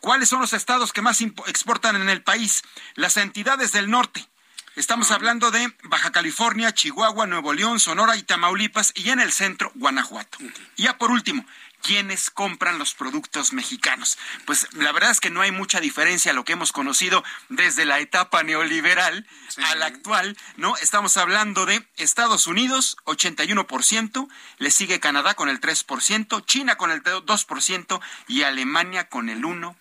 ¿Cuáles 0.00 0.28
son 0.28 0.40
los 0.40 0.52
estados 0.52 0.92
que 0.92 1.02
más 1.02 1.20
exportan 1.20 1.96
en 1.96 2.08
el 2.08 2.22
país? 2.22 2.62
Las 2.94 3.16
entidades 3.16 3.72
del 3.72 3.90
norte, 3.90 4.28
Estamos 4.76 5.10
hablando 5.10 5.50
de 5.50 5.72
Baja 5.84 6.12
California, 6.12 6.70
Chihuahua, 6.70 7.26
Nuevo 7.26 7.54
León, 7.54 7.80
Sonora 7.80 8.14
y 8.14 8.22
Tamaulipas 8.22 8.92
y 8.94 9.08
en 9.08 9.20
el 9.20 9.32
centro, 9.32 9.72
Guanajuato. 9.74 10.36
Y 10.76 10.82
ya 10.82 10.98
por 10.98 11.10
último, 11.10 11.46
¿quiénes 11.86 12.30
compran 12.30 12.78
los 12.80 12.94
productos 12.94 13.52
mexicanos? 13.52 14.18
Pues 14.44 14.66
la 14.72 14.90
verdad 14.90 15.12
es 15.12 15.20
que 15.20 15.30
no 15.30 15.40
hay 15.40 15.52
mucha 15.52 15.80
diferencia 15.80 16.32
a 16.32 16.34
lo 16.34 16.44
que 16.44 16.54
hemos 16.54 16.72
conocido 16.72 17.22
desde 17.48 17.84
la 17.84 18.00
etapa 18.00 18.42
neoliberal 18.42 19.24
a 19.58 19.74
la 19.76 19.86
actual, 19.86 20.36
¿no? 20.56 20.76
Estamos 20.78 21.16
hablando 21.16 21.64
de 21.64 21.86
Estados 21.96 22.48
Unidos, 22.48 22.96
81%, 23.04 24.28
le 24.58 24.70
sigue 24.72 24.98
Canadá 24.98 25.34
con 25.34 25.48
el 25.48 25.60
3%, 25.60 26.44
China 26.44 26.76
con 26.76 26.90
el 26.90 27.04
2% 27.04 28.00
y 28.26 28.42
Alemania 28.42 29.08
con 29.08 29.28
el 29.28 29.42
1%. 29.42 29.76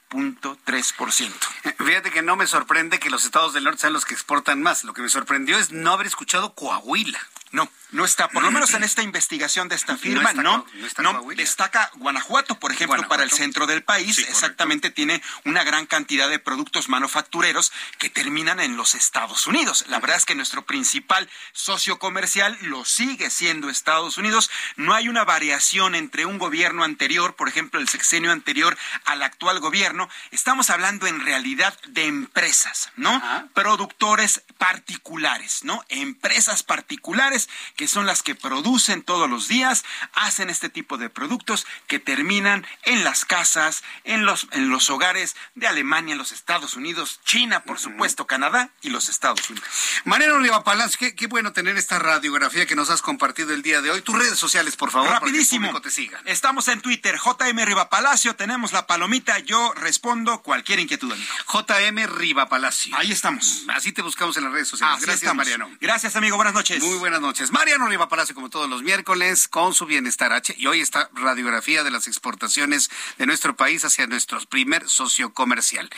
Fíjate 1.84 2.12
que 2.12 2.22
no 2.22 2.36
me 2.36 2.46
sorprende 2.46 3.00
que 3.00 3.10
los 3.10 3.26
estados 3.26 3.54
del 3.54 3.64
norte 3.64 3.82
sean 3.82 3.94
los 3.94 4.06
que 4.06 4.14
exportan 4.14 4.62
más. 4.62 4.84
Lo 4.84 4.94
que 4.94 5.02
me 5.02 5.10
sorprendió 5.10 5.58
es 5.58 5.72
no 5.72 5.94
haber 5.94 6.06
escuchado 6.08 6.54
Coahuila. 6.54 7.20
No, 7.56 7.72
no 7.92 8.04
está, 8.04 8.28
por 8.28 8.44
lo 8.44 8.52
menos 8.52 8.74
en 8.74 8.84
esta 8.84 9.02
investigación 9.02 9.70
de 9.70 9.76
esta 9.76 9.96
firma, 9.96 10.34
no, 10.34 10.66
no, 11.02 11.26
destaca 11.38 11.90
Guanajuato, 11.96 12.60
por 12.60 12.74
ejemplo, 12.74 13.08
para 13.08 13.24
el 13.24 13.32
centro 13.32 13.66
del 13.66 13.82
país, 13.82 14.18
exactamente 14.18 14.90
tiene 14.90 15.22
una 15.46 15.64
gran 15.64 15.86
cantidad 15.86 16.30
de 16.30 16.38
productos 16.38 16.90
manufactureros 16.90 17.72
que 17.98 18.10
terminan 18.10 18.60
en 18.60 18.76
los 18.76 18.94
Estados 18.94 19.48
Unidos. 19.48 19.86
La 19.88 20.02
verdad 20.02 20.18
es 20.18 20.26
que 20.26 20.36
nuestro 20.36 20.66
principal 20.66 21.30
socio 21.54 21.98
comercial 21.98 22.58
lo 22.60 22.84
sigue 22.84 23.30
siendo 23.30 23.70
Estados 23.70 24.18
Unidos. 24.18 24.52
No 24.76 24.94
hay 24.94 25.08
una 25.08 25.24
variación 25.24 25.96
entre 25.96 26.26
un 26.26 26.38
gobierno 26.38 26.84
anterior, 26.84 27.38
por 27.38 27.48
ejemplo, 27.48 27.80
el 27.80 27.88
sexenio 27.88 28.34
anterior 28.34 28.78
al 29.06 29.24
actual 29.24 29.62
gobierno. 29.62 30.10
Estamos 30.32 30.70
hablando 30.70 31.08
en 31.08 31.22
realidad 31.22 31.80
de 31.88 32.08
empresas, 32.08 32.92
¿no? 32.98 33.24
Productores 33.54 34.42
particulares, 34.58 35.64
¿no? 35.64 35.86
Empresas 35.88 36.62
particulares 36.64 37.45
que 37.76 37.88
son 37.88 38.06
las 38.06 38.24
que 38.24 38.36
producen 38.36 39.04
todos 39.04 39.30
los 39.30 39.48
días, 39.48 39.84
hacen 40.14 40.50
este 40.50 40.70
tipo 40.70 40.98
de 40.98 41.10
productos 41.10 41.66
que 41.88 42.00
terminan 42.00 42.66
en 42.84 43.04
las 43.04 43.26
casas, 43.26 43.84
en 44.04 44.26
los, 44.26 44.48
en 44.52 44.70
los 44.70 44.90
hogares 44.90 45.36
de 45.56 45.68
Alemania, 45.68 46.16
los 46.16 46.32
Estados 46.32 46.76
Unidos, 46.76 47.20
China, 47.26 47.64
por 47.64 47.80
supuesto, 47.80 48.28
Canadá 48.28 48.70
y 48.82 48.90
los 48.90 49.10
Estados 49.10 49.50
Unidos. 49.50 49.68
Mariano 50.04 50.40
Riva 50.40 50.64
Palacio, 50.64 51.14
qué, 51.16 51.28
bueno 51.28 51.54
tener 51.54 51.78
esta 51.78 52.00
radiografía 52.00 52.66
que 52.66 52.76
nos 52.76 52.90
has 52.90 53.02
compartido 53.02 53.54
el 53.54 53.62
día 53.62 53.82
de 53.82 53.92
hoy. 53.92 54.02
Tus 54.02 54.16
redes 54.16 54.38
sociales, 54.38 54.76
por 54.76 54.92
favor, 54.92 55.10
Rapidísimo. 55.10 55.68
Para 55.68 55.80
que 55.80 55.90
te 55.90 55.92
siga. 55.92 56.22
Estamos 56.26 56.68
en 56.68 56.82
Twitter, 56.82 57.18
JM 57.18 57.66
Riva 57.66 57.90
Palacio, 57.90 58.36
tenemos 58.36 58.74
la 58.74 58.88
palomita, 58.88 59.40
yo 59.40 59.74
respondo 59.74 60.42
cualquier 60.42 60.80
inquietud, 60.80 61.12
amigo. 61.12 61.30
JM 61.52 62.08
Riva 62.16 62.48
Palacio. 62.48 62.96
Ahí 62.96 63.12
estamos. 63.12 63.64
Así 63.70 63.92
te 63.92 64.02
buscamos 64.02 64.38
en 64.38 64.44
las 64.46 64.54
redes 64.54 64.68
sociales. 64.68 65.06
Gracias, 65.06 65.34
Mariano. 65.36 65.70
Gracias, 65.80 66.16
amigo. 66.16 66.36
Buenas 66.36 66.54
noches. 66.54 66.82
Muy 66.84 66.98
buenas 66.98 67.22
noches. 67.22 67.35
Mariano 67.52 67.88
Riva 67.88 68.08
Palacio, 68.08 68.34
como 68.34 68.50
todos 68.50 68.70
los 68.70 68.82
miércoles, 68.82 69.50
con 69.50 69.74
su 69.74 69.86
Bienestar 69.86 70.32
H. 70.32 70.56
Y 70.58 70.68
hoy 70.68 70.80
está 70.80 71.10
radiografía 71.14 71.84
de 71.84 71.92
las 71.92 72.08
exportaciones 72.08 72.90
de 73.18 73.26
nuestro 73.26 73.56
país 73.58 73.84
hacia 73.84 74.08
nuestro 74.08 74.40
primer 74.46 74.88
socio 74.90 75.34
comercial. 75.34 75.90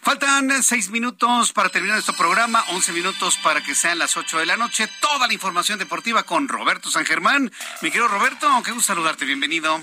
Faltan 0.00 0.62
seis 0.62 0.88
minutos 0.88 1.52
para 1.52 1.68
terminar 1.68 1.96
nuestro 1.96 2.16
programa, 2.16 2.64
once 2.70 2.92
minutos 2.92 3.36
para 3.42 3.62
que 3.62 3.74
sean 3.74 3.98
las 3.98 4.16
ocho 4.16 4.38
de 4.38 4.46
la 4.46 4.56
noche. 4.56 4.88
Toda 5.00 5.26
la 5.26 5.34
información 5.34 5.78
deportiva 5.78 6.22
con 6.22 6.48
Roberto 6.48 6.90
San 6.90 7.04
Germán. 7.04 7.52
Mi 7.82 7.90
querido 7.90 8.08
Roberto, 8.08 8.50
qué 8.64 8.72
gusto 8.72 8.94
saludarte. 8.94 9.26
Bienvenido. 9.26 9.82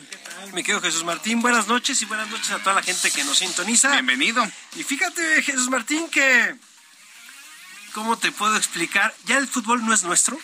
Mi 0.53 0.63
querido 0.63 0.81
Jesús 0.81 1.03
Martín, 1.03 1.39
buenas 1.39 1.67
noches 1.67 2.01
y 2.01 2.05
buenas 2.05 2.29
noches 2.29 2.49
a 2.49 2.59
toda 2.59 2.75
la 2.75 2.83
gente 2.83 3.11
que 3.11 3.23
nos 3.23 3.37
sintoniza. 3.37 3.91
Bienvenido. 3.91 4.43
Y 4.75 4.83
fíjate, 4.83 5.43
Jesús 5.43 5.69
Martín, 5.69 6.09
que... 6.09 6.55
¿Cómo 7.93 8.17
te 8.17 8.31
puedo 8.31 8.57
explicar? 8.57 9.15
Ya 9.25 9.37
el 9.37 9.47
fútbol 9.47 9.85
no 9.85 9.93
es 9.93 10.03
nuestro. 10.03 10.37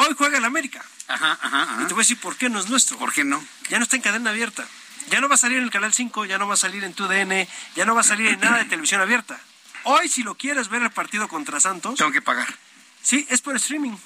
Hoy 0.00 0.14
juega 0.16 0.38
el 0.38 0.44
América. 0.44 0.84
Ajá, 1.08 1.38
ajá, 1.40 1.62
ajá. 1.62 1.82
Y 1.82 1.86
te 1.86 1.94
voy 1.94 2.00
a 2.00 2.04
decir 2.04 2.18
por 2.20 2.36
qué 2.36 2.48
no 2.48 2.58
es 2.60 2.68
nuestro. 2.68 2.98
¿Por 2.98 3.12
qué 3.12 3.24
no? 3.24 3.42
Ya 3.68 3.78
no 3.78 3.84
está 3.84 3.96
en 3.96 4.02
cadena 4.02 4.30
abierta. 4.30 4.66
Ya 5.10 5.20
no 5.20 5.28
va 5.28 5.36
a 5.36 5.38
salir 5.38 5.58
en 5.58 5.64
el 5.64 5.70
Canal 5.70 5.94
5, 5.94 6.24
ya 6.24 6.36
no 6.38 6.48
va 6.48 6.54
a 6.54 6.56
salir 6.56 6.82
en 6.82 6.92
TUDN, 6.92 7.46
ya 7.76 7.84
no 7.84 7.94
va 7.94 8.00
a 8.00 8.04
salir 8.04 8.26
en 8.28 8.40
nada 8.40 8.58
de 8.58 8.64
televisión 8.64 9.00
abierta. 9.00 9.38
Hoy, 9.84 10.08
si 10.08 10.24
lo 10.24 10.34
quieres 10.34 10.68
ver 10.68 10.82
el 10.82 10.90
partido 10.90 11.28
contra 11.28 11.60
Santos... 11.60 11.94
Tengo 11.96 12.10
que 12.10 12.22
pagar. 12.22 12.52
Sí, 13.02 13.24
es 13.30 13.40
por 13.40 13.54
streaming. 13.54 13.96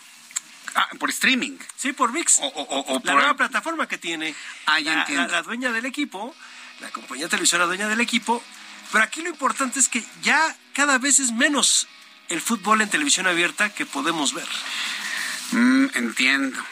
Ah, 0.75 0.89
por 0.99 1.09
streaming. 1.09 1.57
Sí, 1.75 1.95
por 1.95 2.13
VIX. 2.13 2.39
O, 2.41 2.47
o, 2.49 2.81
o 2.81 2.95
la 2.97 3.01
por... 3.01 3.15
nueva 3.15 3.35
plataforma 3.35 3.89
que 3.89 3.97
tiene 3.97 4.35
Ah, 4.67 4.79
ya 4.79 4.93
la, 4.93 5.01
entiendo. 5.01 5.27
la- 5.29 5.33
la 5.39 5.43
dueña 5.43 5.73
del 5.73 5.87
equipo, 5.87 6.35
la 6.81 6.91
compañía 6.91 7.29
televisora 7.31 7.65
dueña 7.65 7.89
del 7.89 8.01
equipo. 8.03 8.45
Pero 8.93 9.03
aquí 9.03 9.23
lo 9.23 9.31
importante 9.31 9.81
es 9.81 9.89
que 9.89 10.05
ya 10.23 10.55
cada 10.75 10.99
vez 10.99 11.19
es 11.19 11.33
menos 11.33 11.89
el 12.29 12.43
fútbol 12.43 12.83
en 12.83 12.91
televisión 12.91 13.27
abierta 13.27 13.71
que 13.73 13.87
podemos 13.87 14.35
ver. 14.35 14.47
Mm, 15.53 15.87
entiendo. 15.95 16.63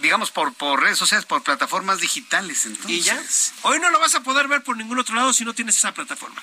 Digamos 0.00 0.30
por, 0.30 0.52
por 0.54 0.80
redes 0.80 0.98
sociales, 0.98 1.26
por 1.26 1.42
plataformas 1.42 2.00
digitales, 2.00 2.66
entonces. 2.66 2.90
Y 2.90 3.00
ya, 3.00 3.20
hoy 3.62 3.78
no 3.80 3.90
lo 3.90 4.00
vas 4.00 4.14
a 4.14 4.22
poder 4.22 4.48
ver 4.48 4.62
por 4.62 4.76
ningún 4.76 4.98
otro 4.98 5.14
lado 5.14 5.32
si 5.32 5.44
no 5.44 5.54
tienes 5.54 5.76
esa 5.76 5.92
plataforma. 5.92 6.40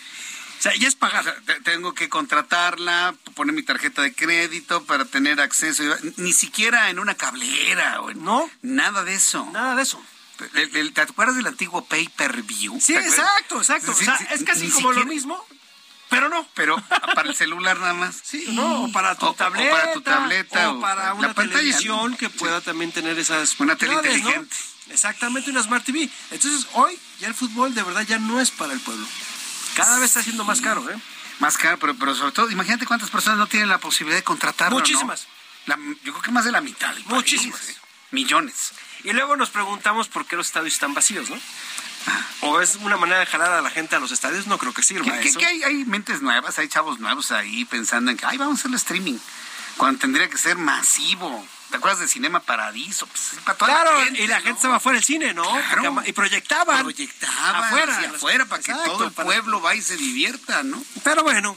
O 0.60 0.62
sea, 0.62 0.76
ya 0.76 0.90
es 0.90 0.96
pagar. 0.96 1.42
tengo 1.64 1.94
que 1.94 2.10
contratarla, 2.10 3.16
poner 3.34 3.56
mi 3.56 3.64
tarjeta 3.64 4.02
de 4.02 4.14
crédito 4.14 4.84
para 4.84 5.06
tener 5.06 5.40
acceso. 5.40 5.84
Ni 6.18 6.34
siquiera 6.34 6.90
en 6.90 7.00
una 7.00 7.16
cablera. 7.16 8.02
O 8.02 8.14
no. 8.14 8.50
Nada 8.62 9.06
de 9.06 9.16
eso. 9.16 9.48
Nada 9.54 9.76
de 9.76 9.84
eso. 9.84 10.04
¿Te 10.94 11.02
acuerdas 11.02 11.36
del 11.36 11.48
antiguo 11.48 11.86
pay 11.86 12.08
per 12.10 12.44
view? 12.44 12.80
Sí, 12.82 12.96
exacto, 12.96 13.58
exacto. 13.58 13.92
o 13.92 13.94
sea, 13.94 14.16
es 14.32 14.44
casi 14.44 14.70
como 14.70 14.92
lo 14.92 15.06
mismo, 15.06 15.46
pero 16.10 16.30
no. 16.30 16.48
Pero 16.56 16.76
para 17.16 17.30
el 17.30 17.36
celular 17.36 17.80
nada 17.80 17.94
más. 17.94 18.20
Sí, 18.24 18.46
no, 18.50 18.86
o 18.86 18.92
para 18.92 19.16
tu 19.16 19.34
tableta. 19.34 19.74
O 19.74 19.78
para 19.78 19.94
tu 19.94 20.02
tableta. 20.02 20.72
O, 20.72 20.80
para 20.80 21.14
una 21.14 21.34
televisión 21.34 22.16
que 22.18 22.30
pueda 22.30 22.62
también 22.62 22.92
tener 22.92 23.18
esas. 23.18 23.60
Una 23.60 23.76
tele 23.76 23.94
inteligente. 23.94 24.56
Exactamente, 24.90 25.52
una 25.52 25.62
Smart 25.62 25.86
TV. 25.86 26.10
Entonces, 26.32 26.68
hoy 26.74 26.98
ya 27.20 27.28
el 27.28 27.36
fútbol 27.36 27.76
de 27.76 27.84
verdad 27.84 28.02
ya 28.02 28.18
no 28.18 28.40
es 28.40 28.50
para 28.50 28.74
el 28.74 28.80
pueblo. 28.80 29.06
Cada 29.76 29.98
vez 29.98 30.06
está 30.06 30.24
siendo 30.24 30.44
más 30.44 30.62
caro, 30.62 30.90
¿eh? 30.90 31.00
Más 31.40 31.58
caro, 31.58 31.78
pero, 31.78 31.96
pero 31.96 32.16
sobre 32.16 32.32
todo, 32.32 32.50
imagínate 32.50 32.86
cuántas 32.86 33.10
personas 33.10 33.38
no 33.38 33.48
tienen 33.48 33.70
la 33.70 33.78
posibilidad 33.78 34.18
de 34.18 34.24
contratarlo. 34.24 34.78
Muchísimas. 34.78 35.28
yo 36.04 36.12
creo 36.12 36.22
que 36.22 36.32
más 36.32 36.44
de 36.44 36.52
la 36.52 36.60
mitad. 36.60 36.94
Muchísimas. 37.06 37.70
¿eh? 37.70 37.76
Millones. 38.12 38.72
Y 39.04 39.14
luego 39.14 39.38
nos 39.38 39.50
preguntamos 39.50 40.10
por 40.10 40.26
qué 40.26 40.36
los 40.36 40.48
estadios 40.48 40.74
están 40.74 40.94
vacíos, 40.94 41.30
¿no? 41.30 41.40
¿O 42.42 42.62
es 42.62 42.76
una 42.76 42.98
manera 42.98 43.20
de 43.20 43.26
jalar 43.26 43.52
a 43.52 43.62
la 43.62 43.70
gente 43.70 43.96
a 43.96 44.00
los 44.00 44.12
estadios? 44.12 44.48
No 44.48 44.58
creo 44.58 44.74
que 44.74 44.84
sirva. 44.84 45.06
Que, 45.20 45.46
hay, 45.46 45.64
hay, 45.64 45.86
mentes 45.86 46.22
nuevas, 46.22 46.58
hay 46.58 46.68
chavos 46.68 47.00
nuevos 47.00 47.32
ahí 47.32 47.66
pensando 47.66 48.12
en 48.12 48.18
que, 48.18 48.26
ay, 48.26 48.38
vamos 48.38 48.58
a 48.58 48.60
hacer 48.60 48.72
el 48.72 48.76
streaming. 48.76 49.18
Cuando 49.78 50.00
tendría 50.00 50.30
que 50.30 50.38
ser 50.38 50.58
masivo. 50.58 51.46
¿Te 51.70 51.78
acuerdas 51.78 52.00
de 52.00 52.08
Cinema 52.08 52.40
Paradiso? 52.40 53.06
Pues, 53.06 53.36
para 53.44 53.58
toda 53.58 53.72
claro, 53.72 54.00
la 54.00 54.06
gente, 54.06 54.24
y 54.24 54.28
la 54.28 54.38
gente 54.38 54.58
estaba 54.58 54.80
fuera 54.80 54.98
del 54.98 55.06
cine, 55.06 55.34
¿no? 55.36 55.46
y 56.06 56.14
proyectaban. 56.14 56.82
Proyectaban 56.82 57.56
afuera, 57.56 58.00
afuera 58.00 58.46
para 58.46 58.64
que 58.64 58.74
todo 58.74 59.06
el 59.06 59.12
pueblo 59.12 59.62
vaya 59.62 59.80
y 59.80 59.84
se 59.84 59.96
divierta, 59.96 60.64
¿no? 60.64 60.84
Pero 61.04 61.22
bueno, 61.22 61.56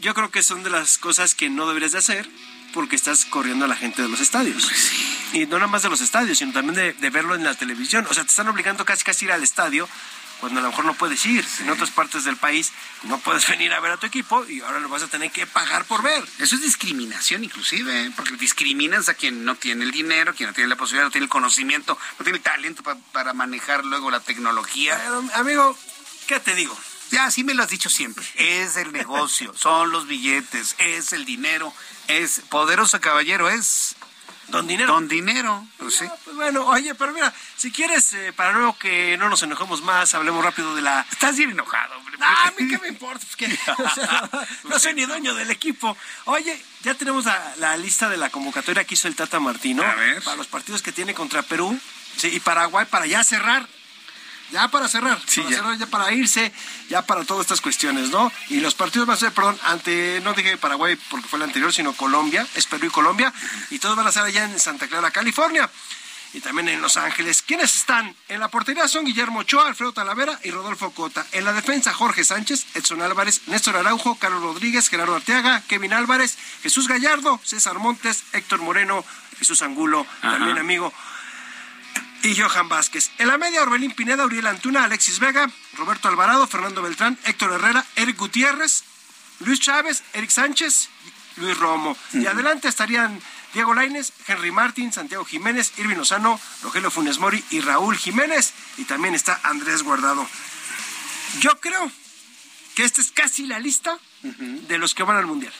yo 0.00 0.12
creo 0.12 0.30
que 0.30 0.42
son 0.42 0.62
de 0.62 0.70
las 0.70 0.98
cosas 0.98 1.34
que 1.34 1.48
no 1.48 1.66
deberías 1.66 1.92
de 1.92 1.98
hacer 1.98 2.28
porque 2.72 2.96
estás 2.96 3.24
corriendo 3.24 3.64
a 3.64 3.68
la 3.68 3.76
gente 3.76 4.02
de 4.02 4.08
los 4.08 4.20
estadios. 4.20 4.64
Pues 4.64 4.92
y 5.32 5.46
no 5.46 5.56
nada 5.56 5.66
más 5.66 5.82
de 5.82 5.88
los 5.88 6.00
estadios, 6.00 6.38
sino 6.38 6.52
también 6.52 6.96
de, 6.98 7.10
verlo 7.10 7.34
en 7.34 7.44
la 7.44 7.54
televisión. 7.54 8.06
O 8.08 8.14
sea, 8.14 8.24
te 8.24 8.30
están 8.30 8.48
obligando 8.48 8.84
casi 8.84 9.04
casi 9.04 9.24
a 9.24 9.28
ir 9.28 9.32
al 9.32 9.42
estadio 9.42 9.88
cuando 10.40 10.58
a 10.58 10.62
lo 10.62 10.70
mejor 10.70 10.84
no 10.84 10.94
puedes 10.94 11.24
ir. 11.24 11.46
En 11.60 11.70
otras 11.70 11.90
partes 11.90 12.24
del 12.24 12.36
país 12.36 12.72
no 13.04 13.18
puedes 13.18 13.48
venir 13.48 13.72
a 13.72 13.80
ver 13.80 13.92
a 13.92 13.96
tu 13.96 14.06
equipo 14.06 14.44
y 14.46 14.60
ahora 14.60 14.80
lo 14.80 14.88
vas 14.88 15.02
a 15.02 15.08
tener 15.08 15.30
que 15.30 15.46
pagar 15.46 15.84
por 15.84 16.02
ver. 16.02 16.22
Eso 16.38 16.54
es 16.56 16.62
discriminación 16.62 17.44
inclusive, 17.44 18.06
¿eh? 18.06 18.12
porque 18.14 18.36
discriminas 18.36 19.08
a 19.08 19.14
quien 19.14 19.44
no 19.44 19.54
tiene 19.54 19.84
el 19.84 19.90
dinero, 19.90 20.34
quien 20.34 20.48
no 20.48 20.54
tiene 20.54 20.68
la 20.68 20.76
posibilidad, 20.76 21.04
no 21.06 21.10
tiene 21.10 21.24
el 21.24 21.30
conocimiento, 21.30 21.98
no 22.18 22.24
tiene 22.24 22.38
el 22.38 22.42
talento 22.42 22.82
para 23.12 23.32
manejar 23.32 23.84
luego 23.84 24.10
la 24.10 24.20
tecnología. 24.20 25.00
amigo, 25.34 25.78
¿qué 26.26 26.40
te 26.40 26.54
digo? 26.54 26.76
Ya, 27.12 27.30
sí 27.30 27.44
me 27.44 27.52
lo 27.52 27.62
has 27.62 27.68
dicho 27.68 27.90
siempre. 27.90 28.24
Es 28.36 28.76
el 28.76 28.90
negocio, 28.90 29.54
son 29.56 29.92
los 29.92 30.06
billetes, 30.06 30.74
es 30.78 31.12
el 31.12 31.24
dinero, 31.26 31.72
es 32.08 32.40
poderoso 32.48 33.00
caballero, 33.00 33.50
es 33.50 33.94
Don 34.48 34.66
Dinero. 34.66 34.94
Don 34.94 35.08
Dinero, 35.08 35.66
pues 35.78 35.96
sí. 35.96 36.04
Ah, 36.08 36.14
pues 36.24 36.36
bueno, 36.36 36.66
oye, 36.66 36.94
pero 36.94 37.12
mira, 37.12 37.32
si 37.56 37.70
quieres, 37.70 38.12
eh, 38.14 38.32
para 38.32 38.52
luego 38.52 38.76
que 38.78 39.16
no 39.18 39.28
nos 39.28 39.42
enojemos 39.42 39.82
más, 39.82 40.14
hablemos 40.14 40.42
rápido 40.42 40.74
de 40.74 40.82
la... 40.82 41.06
Estás 41.10 41.36
bien 41.36 41.50
enojado, 41.50 41.96
hombre. 41.98 42.16
Ah, 42.20 42.48
a 42.48 42.60
mí 42.60 42.68
qué 42.68 42.78
me 42.78 42.88
importa, 42.88 43.24
pues 43.24 43.36
que 43.36 43.48
no 44.68 44.78
soy 44.78 44.94
ni 44.94 45.04
dueño 45.04 45.34
del 45.34 45.50
equipo. 45.50 45.96
Oye, 46.24 46.62
ya 46.82 46.94
tenemos 46.94 47.26
la, 47.26 47.76
lista 47.76 48.08
de 48.08 48.16
la 48.16 48.30
convocatoria 48.30 48.84
que 48.84 48.94
hizo 48.94 49.06
el 49.06 49.16
Tata 49.16 49.38
Martino. 49.38 49.82
A 49.82 49.94
ver. 49.94 50.22
Para 50.22 50.36
los 50.36 50.46
partidos 50.46 50.82
que 50.82 50.92
tiene 50.92 51.14
contra 51.14 51.42
Perú 51.42 51.78
sí, 52.16 52.28
y 52.28 52.40
Paraguay, 52.40 52.86
para 52.90 53.06
ya 53.06 53.22
cerrar 53.22 53.66
ya 54.52 54.68
para 54.68 54.86
cerrar, 54.86 55.20
sí, 55.26 55.40
para 55.40 55.50
ya. 55.50 55.56
cerrar, 55.56 55.78
ya 55.78 55.86
para 55.86 56.12
irse, 56.12 56.52
ya 56.88 57.02
para 57.04 57.24
todas 57.24 57.42
estas 57.42 57.60
cuestiones, 57.60 58.10
¿no? 58.10 58.30
Y 58.50 58.60
los 58.60 58.74
partidos 58.74 59.06
van 59.08 59.16
a 59.16 59.20
ser, 59.20 59.32
perdón, 59.32 59.58
ante, 59.64 60.20
no 60.22 60.34
dije 60.34 60.56
Paraguay 60.58 60.96
porque 61.10 61.26
fue 61.26 61.38
el 61.38 61.44
anterior, 61.44 61.72
sino 61.72 61.94
Colombia, 61.94 62.46
es 62.54 62.66
Perú 62.66 62.86
y 62.86 62.90
Colombia, 62.90 63.32
y 63.70 63.78
todos 63.78 63.96
van 63.96 64.06
a 64.06 64.12
ser 64.12 64.24
allá 64.24 64.44
en 64.44 64.60
Santa 64.60 64.86
Clara, 64.86 65.10
California. 65.10 65.68
Y 66.34 66.40
también 66.40 66.70
en 66.70 66.80
Los 66.80 66.96
Ángeles. 66.96 67.42
¿Quiénes 67.42 67.76
están? 67.76 68.16
En 68.28 68.40
la 68.40 68.48
portería 68.48 68.88
son 68.88 69.04
Guillermo 69.04 69.40
Ochoa, 69.40 69.66
Alfredo 69.66 69.92
Talavera 69.92 70.40
y 70.42 70.50
Rodolfo 70.50 70.90
Cota. 70.92 71.26
En 71.32 71.44
la 71.44 71.52
defensa, 71.52 71.92
Jorge 71.92 72.24
Sánchez, 72.24 72.68
Edson 72.72 73.02
Álvarez, 73.02 73.42
Néstor 73.48 73.76
Araujo, 73.76 74.14
Carlos 74.14 74.42
Rodríguez, 74.42 74.88
Gerardo 74.88 75.14
Arteaga, 75.14 75.62
Kevin 75.68 75.92
Álvarez, 75.92 76.38
Jesús 76.62 76.88
Gallardo, 76.88 77.38
César 77.44 77.78
Montes, 77.78 78.24
Héctor 78.32 78.62
Moreno, 78.62 79.04
Jesús 79.38 79.60
Angulo, 79.60 80.06
también 80.22 80.56
amigo 80.56 80.90
y 82.22 82.36
Johan 82.36 82.68
Vázquez. 82.68 83.10
En 83.18 83.28
la 83.28 83.38
media, 83.38 83.62
Orbelín 83.62 83.92
Pineda, 83.92 84.24
Uriel 84.24 84.46
Antuna, 84.46 84.84
Alexis 84.84 85.18
Vega, 85.18 85.50
Roberto 85.74 86.08
Alvarado, 86.08 86.46
Fernando 86.46 86.82
Beltrán, 86.82 87.18
Héctor 87.24 87.52
Herrera, 87.52 87.84
Eric 87.96 88.16
Gutiérrez, 88.16 88.84
Luis 89.40 89.60
Chávez, 89.60 90.02
Eric 90.12 90.30
Sánchez, 90.30 90.88
Luis 91.36 91.56
Romo. 91.58 91.96
Y 92.12 92.26
adelante 92.26 92.68
estarían 92.68 93.20
Diego 93.54 93.74
Laines, 93.74 94.12
Henry 94.26 94.50
Martín, 94.50 94.92
Santiago 94.92 95.24
Jiménez, 95.24 95.72
Irvin 95.78 95.98
Lozano, 95.98 96.40
Rogelio 96.62 96.90
Funes 96.90 97.18
Mori 97.18 97.42
y 97.50 97.60
Raúl 97.60 97.96
Jiménez. 97.96 98.52
Y 98.78 98.84
también 98.84 99.14
está 99.14 99.40
Andrés 99.42 99.82
Guardado. 99.82 100.26
Yo 101.40 101.58
creo 101.60 101.90
que 102.74 102.84
esta 102.84 103.00
es 103.00 103.10
casi 103.10 103.46
la 103.46 103.58
lista 103.58 103.98
de 104.22 104.78
los 104.78 104.94
que 104.94 105.02
van 105.02 105.16
al 105.16 105.26
Mundial. 105.26 105.52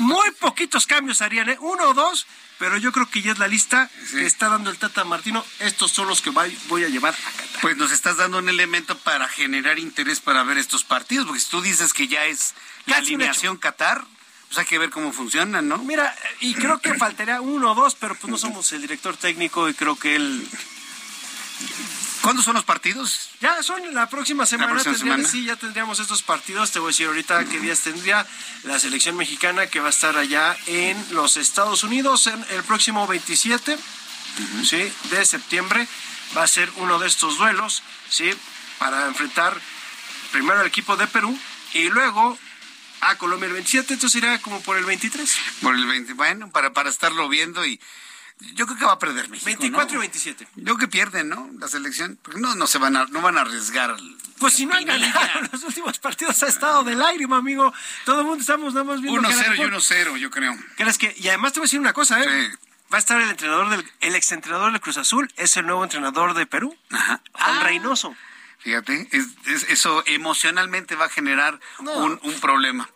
Muy 0.00 0.30
poquitos 0.32 0.86
cambios 0.86 1.22
harían, 1.22 1.48
¿eh? 1.48 1.56
uno 1.60 1.90
o 1.90 1.94
dos, 1.94 2.26
pero 2.58 2.76
yo 2.76 2.92
creo 2.92 3.08
que 3.08 3.22
ya 3.22 3.32
es 3.32 3.38
la 3.38 3.48
lista 3.48 3.90
que 4.10 4.26
está 4.26 4.48
dando 4.48 4.70
el 4.70 4.78
Tata 4.78 5.04
Martino. 5.04 5.44
Estos 5.60 5.92
son 5.92 6.08
los 6.08 6.20
que 6.20 6.30
voy 6.30 6.84
a 6.84 6.88
llevar 6.88 7.14
a 7.14 7.30
Qatar. 7.30 7.60
Pues 7.60 7.76
nos 7.76 7.92
estás 7.92 8.16
dando 8.16 8.38
un 8.38 8.48
elemento 8.48 8.98
para 8.98 9.28
generar 9.28 9.78
interés 9.78 10.20
para 10.20 10.42
ver 10.42 10.58
estos 10.58 10.84
partidos, 10.84 11.26
porque 11.26 11.40
si 11.40 11.50
tú 11.50 11.62
dices 11.62 11.92
que 11.92 12.08
ya 12.08 12.24
es 12.24 12.54
la 12.86 12.96
alineación 12.96 13.56
Qatar, 13.56 14.04
pues 14.48 14.58
hay 14.58 14.66
que 14.66 14.78
ver 14.78 14.90
cómo 14.90 15.12
funcionan, 15.12 15.68
¿no? 15.68 15.78
Mira, 15.78 16.14
y 16.40 16.54
creo 16.54 16.80
que 16.80 16.94
faltaría 16.94 17.40
uno 17.40 17.72
o 17.72 17.74
dos, 17.74 17.94
pero 17.94 18.14
pues 18.14 18.30
no 18.30 18.38
somos 18.38 18.72
el 18.72 18.82
director 18.82 19.16
técnico 19.16 19.68
y 19.68 19.74
creo 19.74 19.96
que 19.96 20.16
él 20.16 20.48
¿Cuándo 22.22 22.42
son 22.42 22.54
los 22.54 22.64
partidos? 22.64 23.30
Ya 23.40 23.62
son 23.62 23.94
la 23.94 24.08
próxima 24.08 24.46
semana. 24.46 24.82
Sí, 25.24 25.44
ya 25.44 25.56
tendríamos 25.56 25.98
estos 25.98 26.22
partidos. 26.22 26.70
Te 26.70 26.78
voy 26.78 26.88
a 26.88 26.90
decir 26.90 27.06
ahorita 27.06 27.44
qué 27.44 27.60
días 27.60 27.80
tendría 27.80 28.26
la 28.64 28.78
selección 28.78 29.16
mexicana 29.16 29.66
que 29.66 29.80
va 29.80 29.88
a 29.88 29.90
estar 29.90 30.16
allá 30.16 30.56
en 30.66 30.96
los 31.14 31.36
Estados 31.36 31.84
Unidos 31.84 32.26
en 32.26 32.44
el 32.50 32.64
próximo 32.64 33.06
27 33.06 33.78
¿sí? 34.64 34.92
de 35.10 35.24
septiembre. 35.24 35.86
Va 36.36 36.42
a 36.42 36.48
ser 36.48 36.70
uno 36.76 36.98
de 36.98 37.06
estos 37.06 37.38
duelos 37.38 37.82
¿sí? 38.10 38.30
para 38.78 39.06
enfrentar 39.06 39.58
primero 40.32 40.60
al 40.60 40.66
equipo 40.66 40.96
de 40.96 41.06
Perú 41.06 41.38
y 41.72 41.88
luego 41.88 42.38
a 43.00 43.16
Colombia 43.16 43.46
el 43.46 43.52
27. 43.54 43.94
Entonces 43.94 44.22
irá 44.22 44.38
como 44.40 44.60
por 44.62 44.76
el 44.76 44.84
23. 44.84 45.38
Por 45.62 45.74
el 45.74 45.86
20. 45.86 46.12
Bueno, 46.14 46.50
para, 46.50 46.72
para 46.72 46.90
estarlo 46.90 47.28
viendo 47.28 47.64
y 47.64 47.80
yo 48.54 48.66
creo 48.66 48.78
que 48.78 48.84
va 48.84 48.92
a 48.92 48.98
perder 48.98 49.28
México. 49.28 49.46
24 49.46 49.96
y 49.96 50.00
27. 50.00 50.48
Yo 50.56 50.64
creo 50.64 50.76
que 50.76 50.88
pierden, 50.88 51.28
¿no? 51.28 51.50
La 51.58 51.68
selección. 51.68 52.18
Porque 52.22 52.40
no, 52.40 52.54
no 52.54 52.66
se 52.66 52.78
van 52.78 52.96
a, 52.96 53.06
no 53.06 53.20
van 53.20 53.38
a 53.38 53.42
arriesgar. 53.42 53.96
Pues 54.38 54.54
si 54.54 54.66
no 54.66 54.74
han 54.74 54.84
ganado 54.84 55.20
los 55.52 55.62
últimos 55.64 55.98
partidos 55.98 56.42
ha 56.42 56.46
estado 56.46 56.84
del 56.84 57.02
aire, 57.02 57.26
mi 57.26 57.34
amigo. 57.34 57.72
Todo 58.04 58.20
el 58.20 58.26
mundo 58.26 58.40
estamos 58.40 58.74
nada 58.74 58.84
más 58.84 59.00
viendo. 59.00 59.20
1-0 59.28 59.56
y 59.56 59.60
1-0, 59.60 60.16
yo 60.18 60.30
creo. 60.30 60.56
¿Crees 60.76 60.98
que? 60.98 61.14
Y 61.18 61.28
además 61.28 61.52
te 61.52 61.60
voy 61.60 61.64
a 61.64 61.66
decir 61.66 61.80
una 61.80 61.92
cosa, 61.92 62.22
¿eh? 62.22 62.52
Va 62.92 62.96
a 62.96 63.00
estar 63.00 63.20
el 63.20 63.28
entrenador 63.28 63.68
del, 63.68 63.84
el 64.00 64.14
exentrenador 64.14 64.72
del 64.72 64.80
Cruz 64.80 64.96
Azul, 64.96 65.30
es 65.36 65.56
el 65.58 65.66
nuevo 65.66 65.84
entrenador 65.84 66.32
de 66.32 66.46
Perú, 66.46 66.74
Ajá. 66.90 67.20
Juan 67.32 67.56
ah. 67.58 67.62
Reynoso. 67.64 68.16
Fíjate, 68.60 69.08
eso 69.68 70.02
emocionalmente 70.06 70.96
va 70.96 71.04
a 71.04 71.08
generar 71.08 71.60
un, 71.78 72.18
problema. 72.40 72.88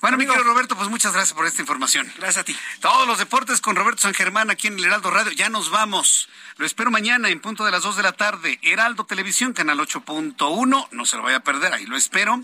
Bueno, 0.00 0.16
mi 0.16 0.26
querido 0.26 0.42
Roberto, 0.42 0.76
pues 0.76 0.88
muchas 0.88 1.12
gracias 1.12 1.32
por 1.32 1.46
esta 1.46 1.62
información. 1.62 2.12
Gracias 2.18 2.38
a 2.38 2.44
ti. 2.44 2.56
Todos 2.80 3.06
los 3.06 3.18
deportes 3.18 3.60
con 3.60 3.76
Roberto 3.76 4.02
San 4.02 4.14
Germán 4.14 4.50
aquí 4.50 4.66
en 4.66 4.78
el 4.78 4.84
Heraldo 4.84 5.10
Radio. 5.10 5.30
Ya 5.32 5.48
nos 5.48 5.70
vamos. 5.70 6.28
Lo 6.58 6.66
espero 6.66 6.90
mañana 6.90 7.28
en 7.28 7.40
punto 7.40 7.64
de 7.64 7.70
las 7.70 7.82
2 7.82 7.96
de 7.96 8.02
la 8.02 8.12
tarde. 8.12 8.58
Heraldo 8.62 9.04
Televisión, 9.04 9.52
canal 9.52 9.78
8.1. 9.78 10.88
No 10.90 11.06
se 11.06 11.16
lo 11.16 11.22
vaya 11.22 11.36
a 11.36 11.40
perder, 11.40 11.72
ahí 11.72 11.86
lo 11.86 11.96
espero. 11.96 12.40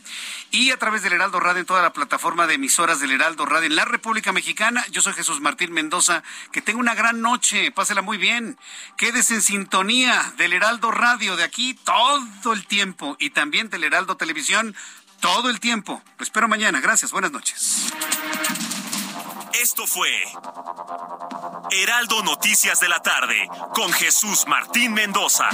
Y 0.51 0.71
a 0.71 0.77
través 0.77 1.03
del 1.03 1.15
Heraldo 1.15 1.41
Radio 1.41 1.61
en 1.61 1.67
toda 1.67 1.83
la 1.83 1.93
plataforma 1.93 2.47
de 2.47 2.55
emisoras 2.55 3.01
del 3.01 3.11
Heraldo 3.11 3.47
Radio 3.47 3.67
en 3.67 3.77
la 3.77 3.87
República 3.87 4.33
Mexicana. 4.33 4.85
Yo 4.91 5.03
soy 5.03 5.15
Jesús 5.15 5.41
Martín 5.41 5.73
Mendoza. 5.73 6.23
Que 6.53 6.63
tenga 6.63 6.79
una 6.79 6.95
gran 6.95 7.23
noche. 7.23 7.73
Pásela 7.73 8.03
muy 8.03 8.19
bien. 8.19 8.59
Quédese 8.97 9.35
en 9.35 9.43
sintonía 9.43 10.33
del 10.37 10.53
Heraldo 10.53 10.91
Radio 10.91 11.37
de 11.37 11.45
aquí 11.45 11.75
todo 11.75 12.52
el 12.53 12.67
tiempo 12.67 13.17
y 13.19 13.31
también 13.31 13.71
del 13.71 13.85
Heraldo 13.85 14.17
Televisión 14.17 14.75
todo 15.21 15.51
el 15.51 15.61
tiempo. 15.61 16.03
Lo 16.19 16.23
espero 16.25 16.49
mañana. 16.49 16.81
Gracias. 16.81 17.13
Buenas 17.13 17.33
noches. 17.33 17.93
Esto 19.61 19.87
fue 19.87 20.09
Heraldo 21.71 22.23
Noticias 22.23 22.81
de 22.81 22.89
la 22.89 23.01
tarde 23.01 23.49
con 23.75 23.93
Jesús 23.93 24.47
Martín 24.47 24.93
Mendoza. 24.93 25.49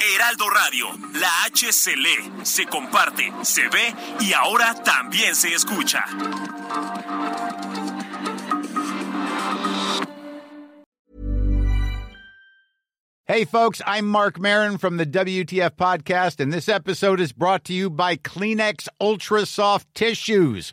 Heraldo 0.00 0.48
Radio. 0.48 0.86
La 1.20 1.44
H 1.44 1.72
se 1.72 1.94
lee, 1.94 2.44
se 2.44 2.64
comparte, 2.66 3.30
se 3.42 3.68
ve 3.68 3.94
y 4.20 4.32
ahora 4.32 4.74
también 4.82 5.34
se 5.34 5.52
escucha. 5.54 6.04
Hey, 13.26 13.44
folks, 13.44 13.80
I'm 13.86 14.08
Mark 14.08 14.40
Marin 14.40 14.76
from 14.76 14.96
the 14.96 15.06
WTF 15.06 15.76
Podcast, 15.76 16.40
and 16.40 16.52
this 16.52 16.68
episode 16.68 17.20
is 17.20 17.32
brought 17.32 17.62
to 17.66 17.72
you 17.72 17.88
by 17.88 18.16
Kleenex 18.16 18.88
Ultra 19.00 19.46
Soft 19.46 19.86
Tissues 19.94 20.72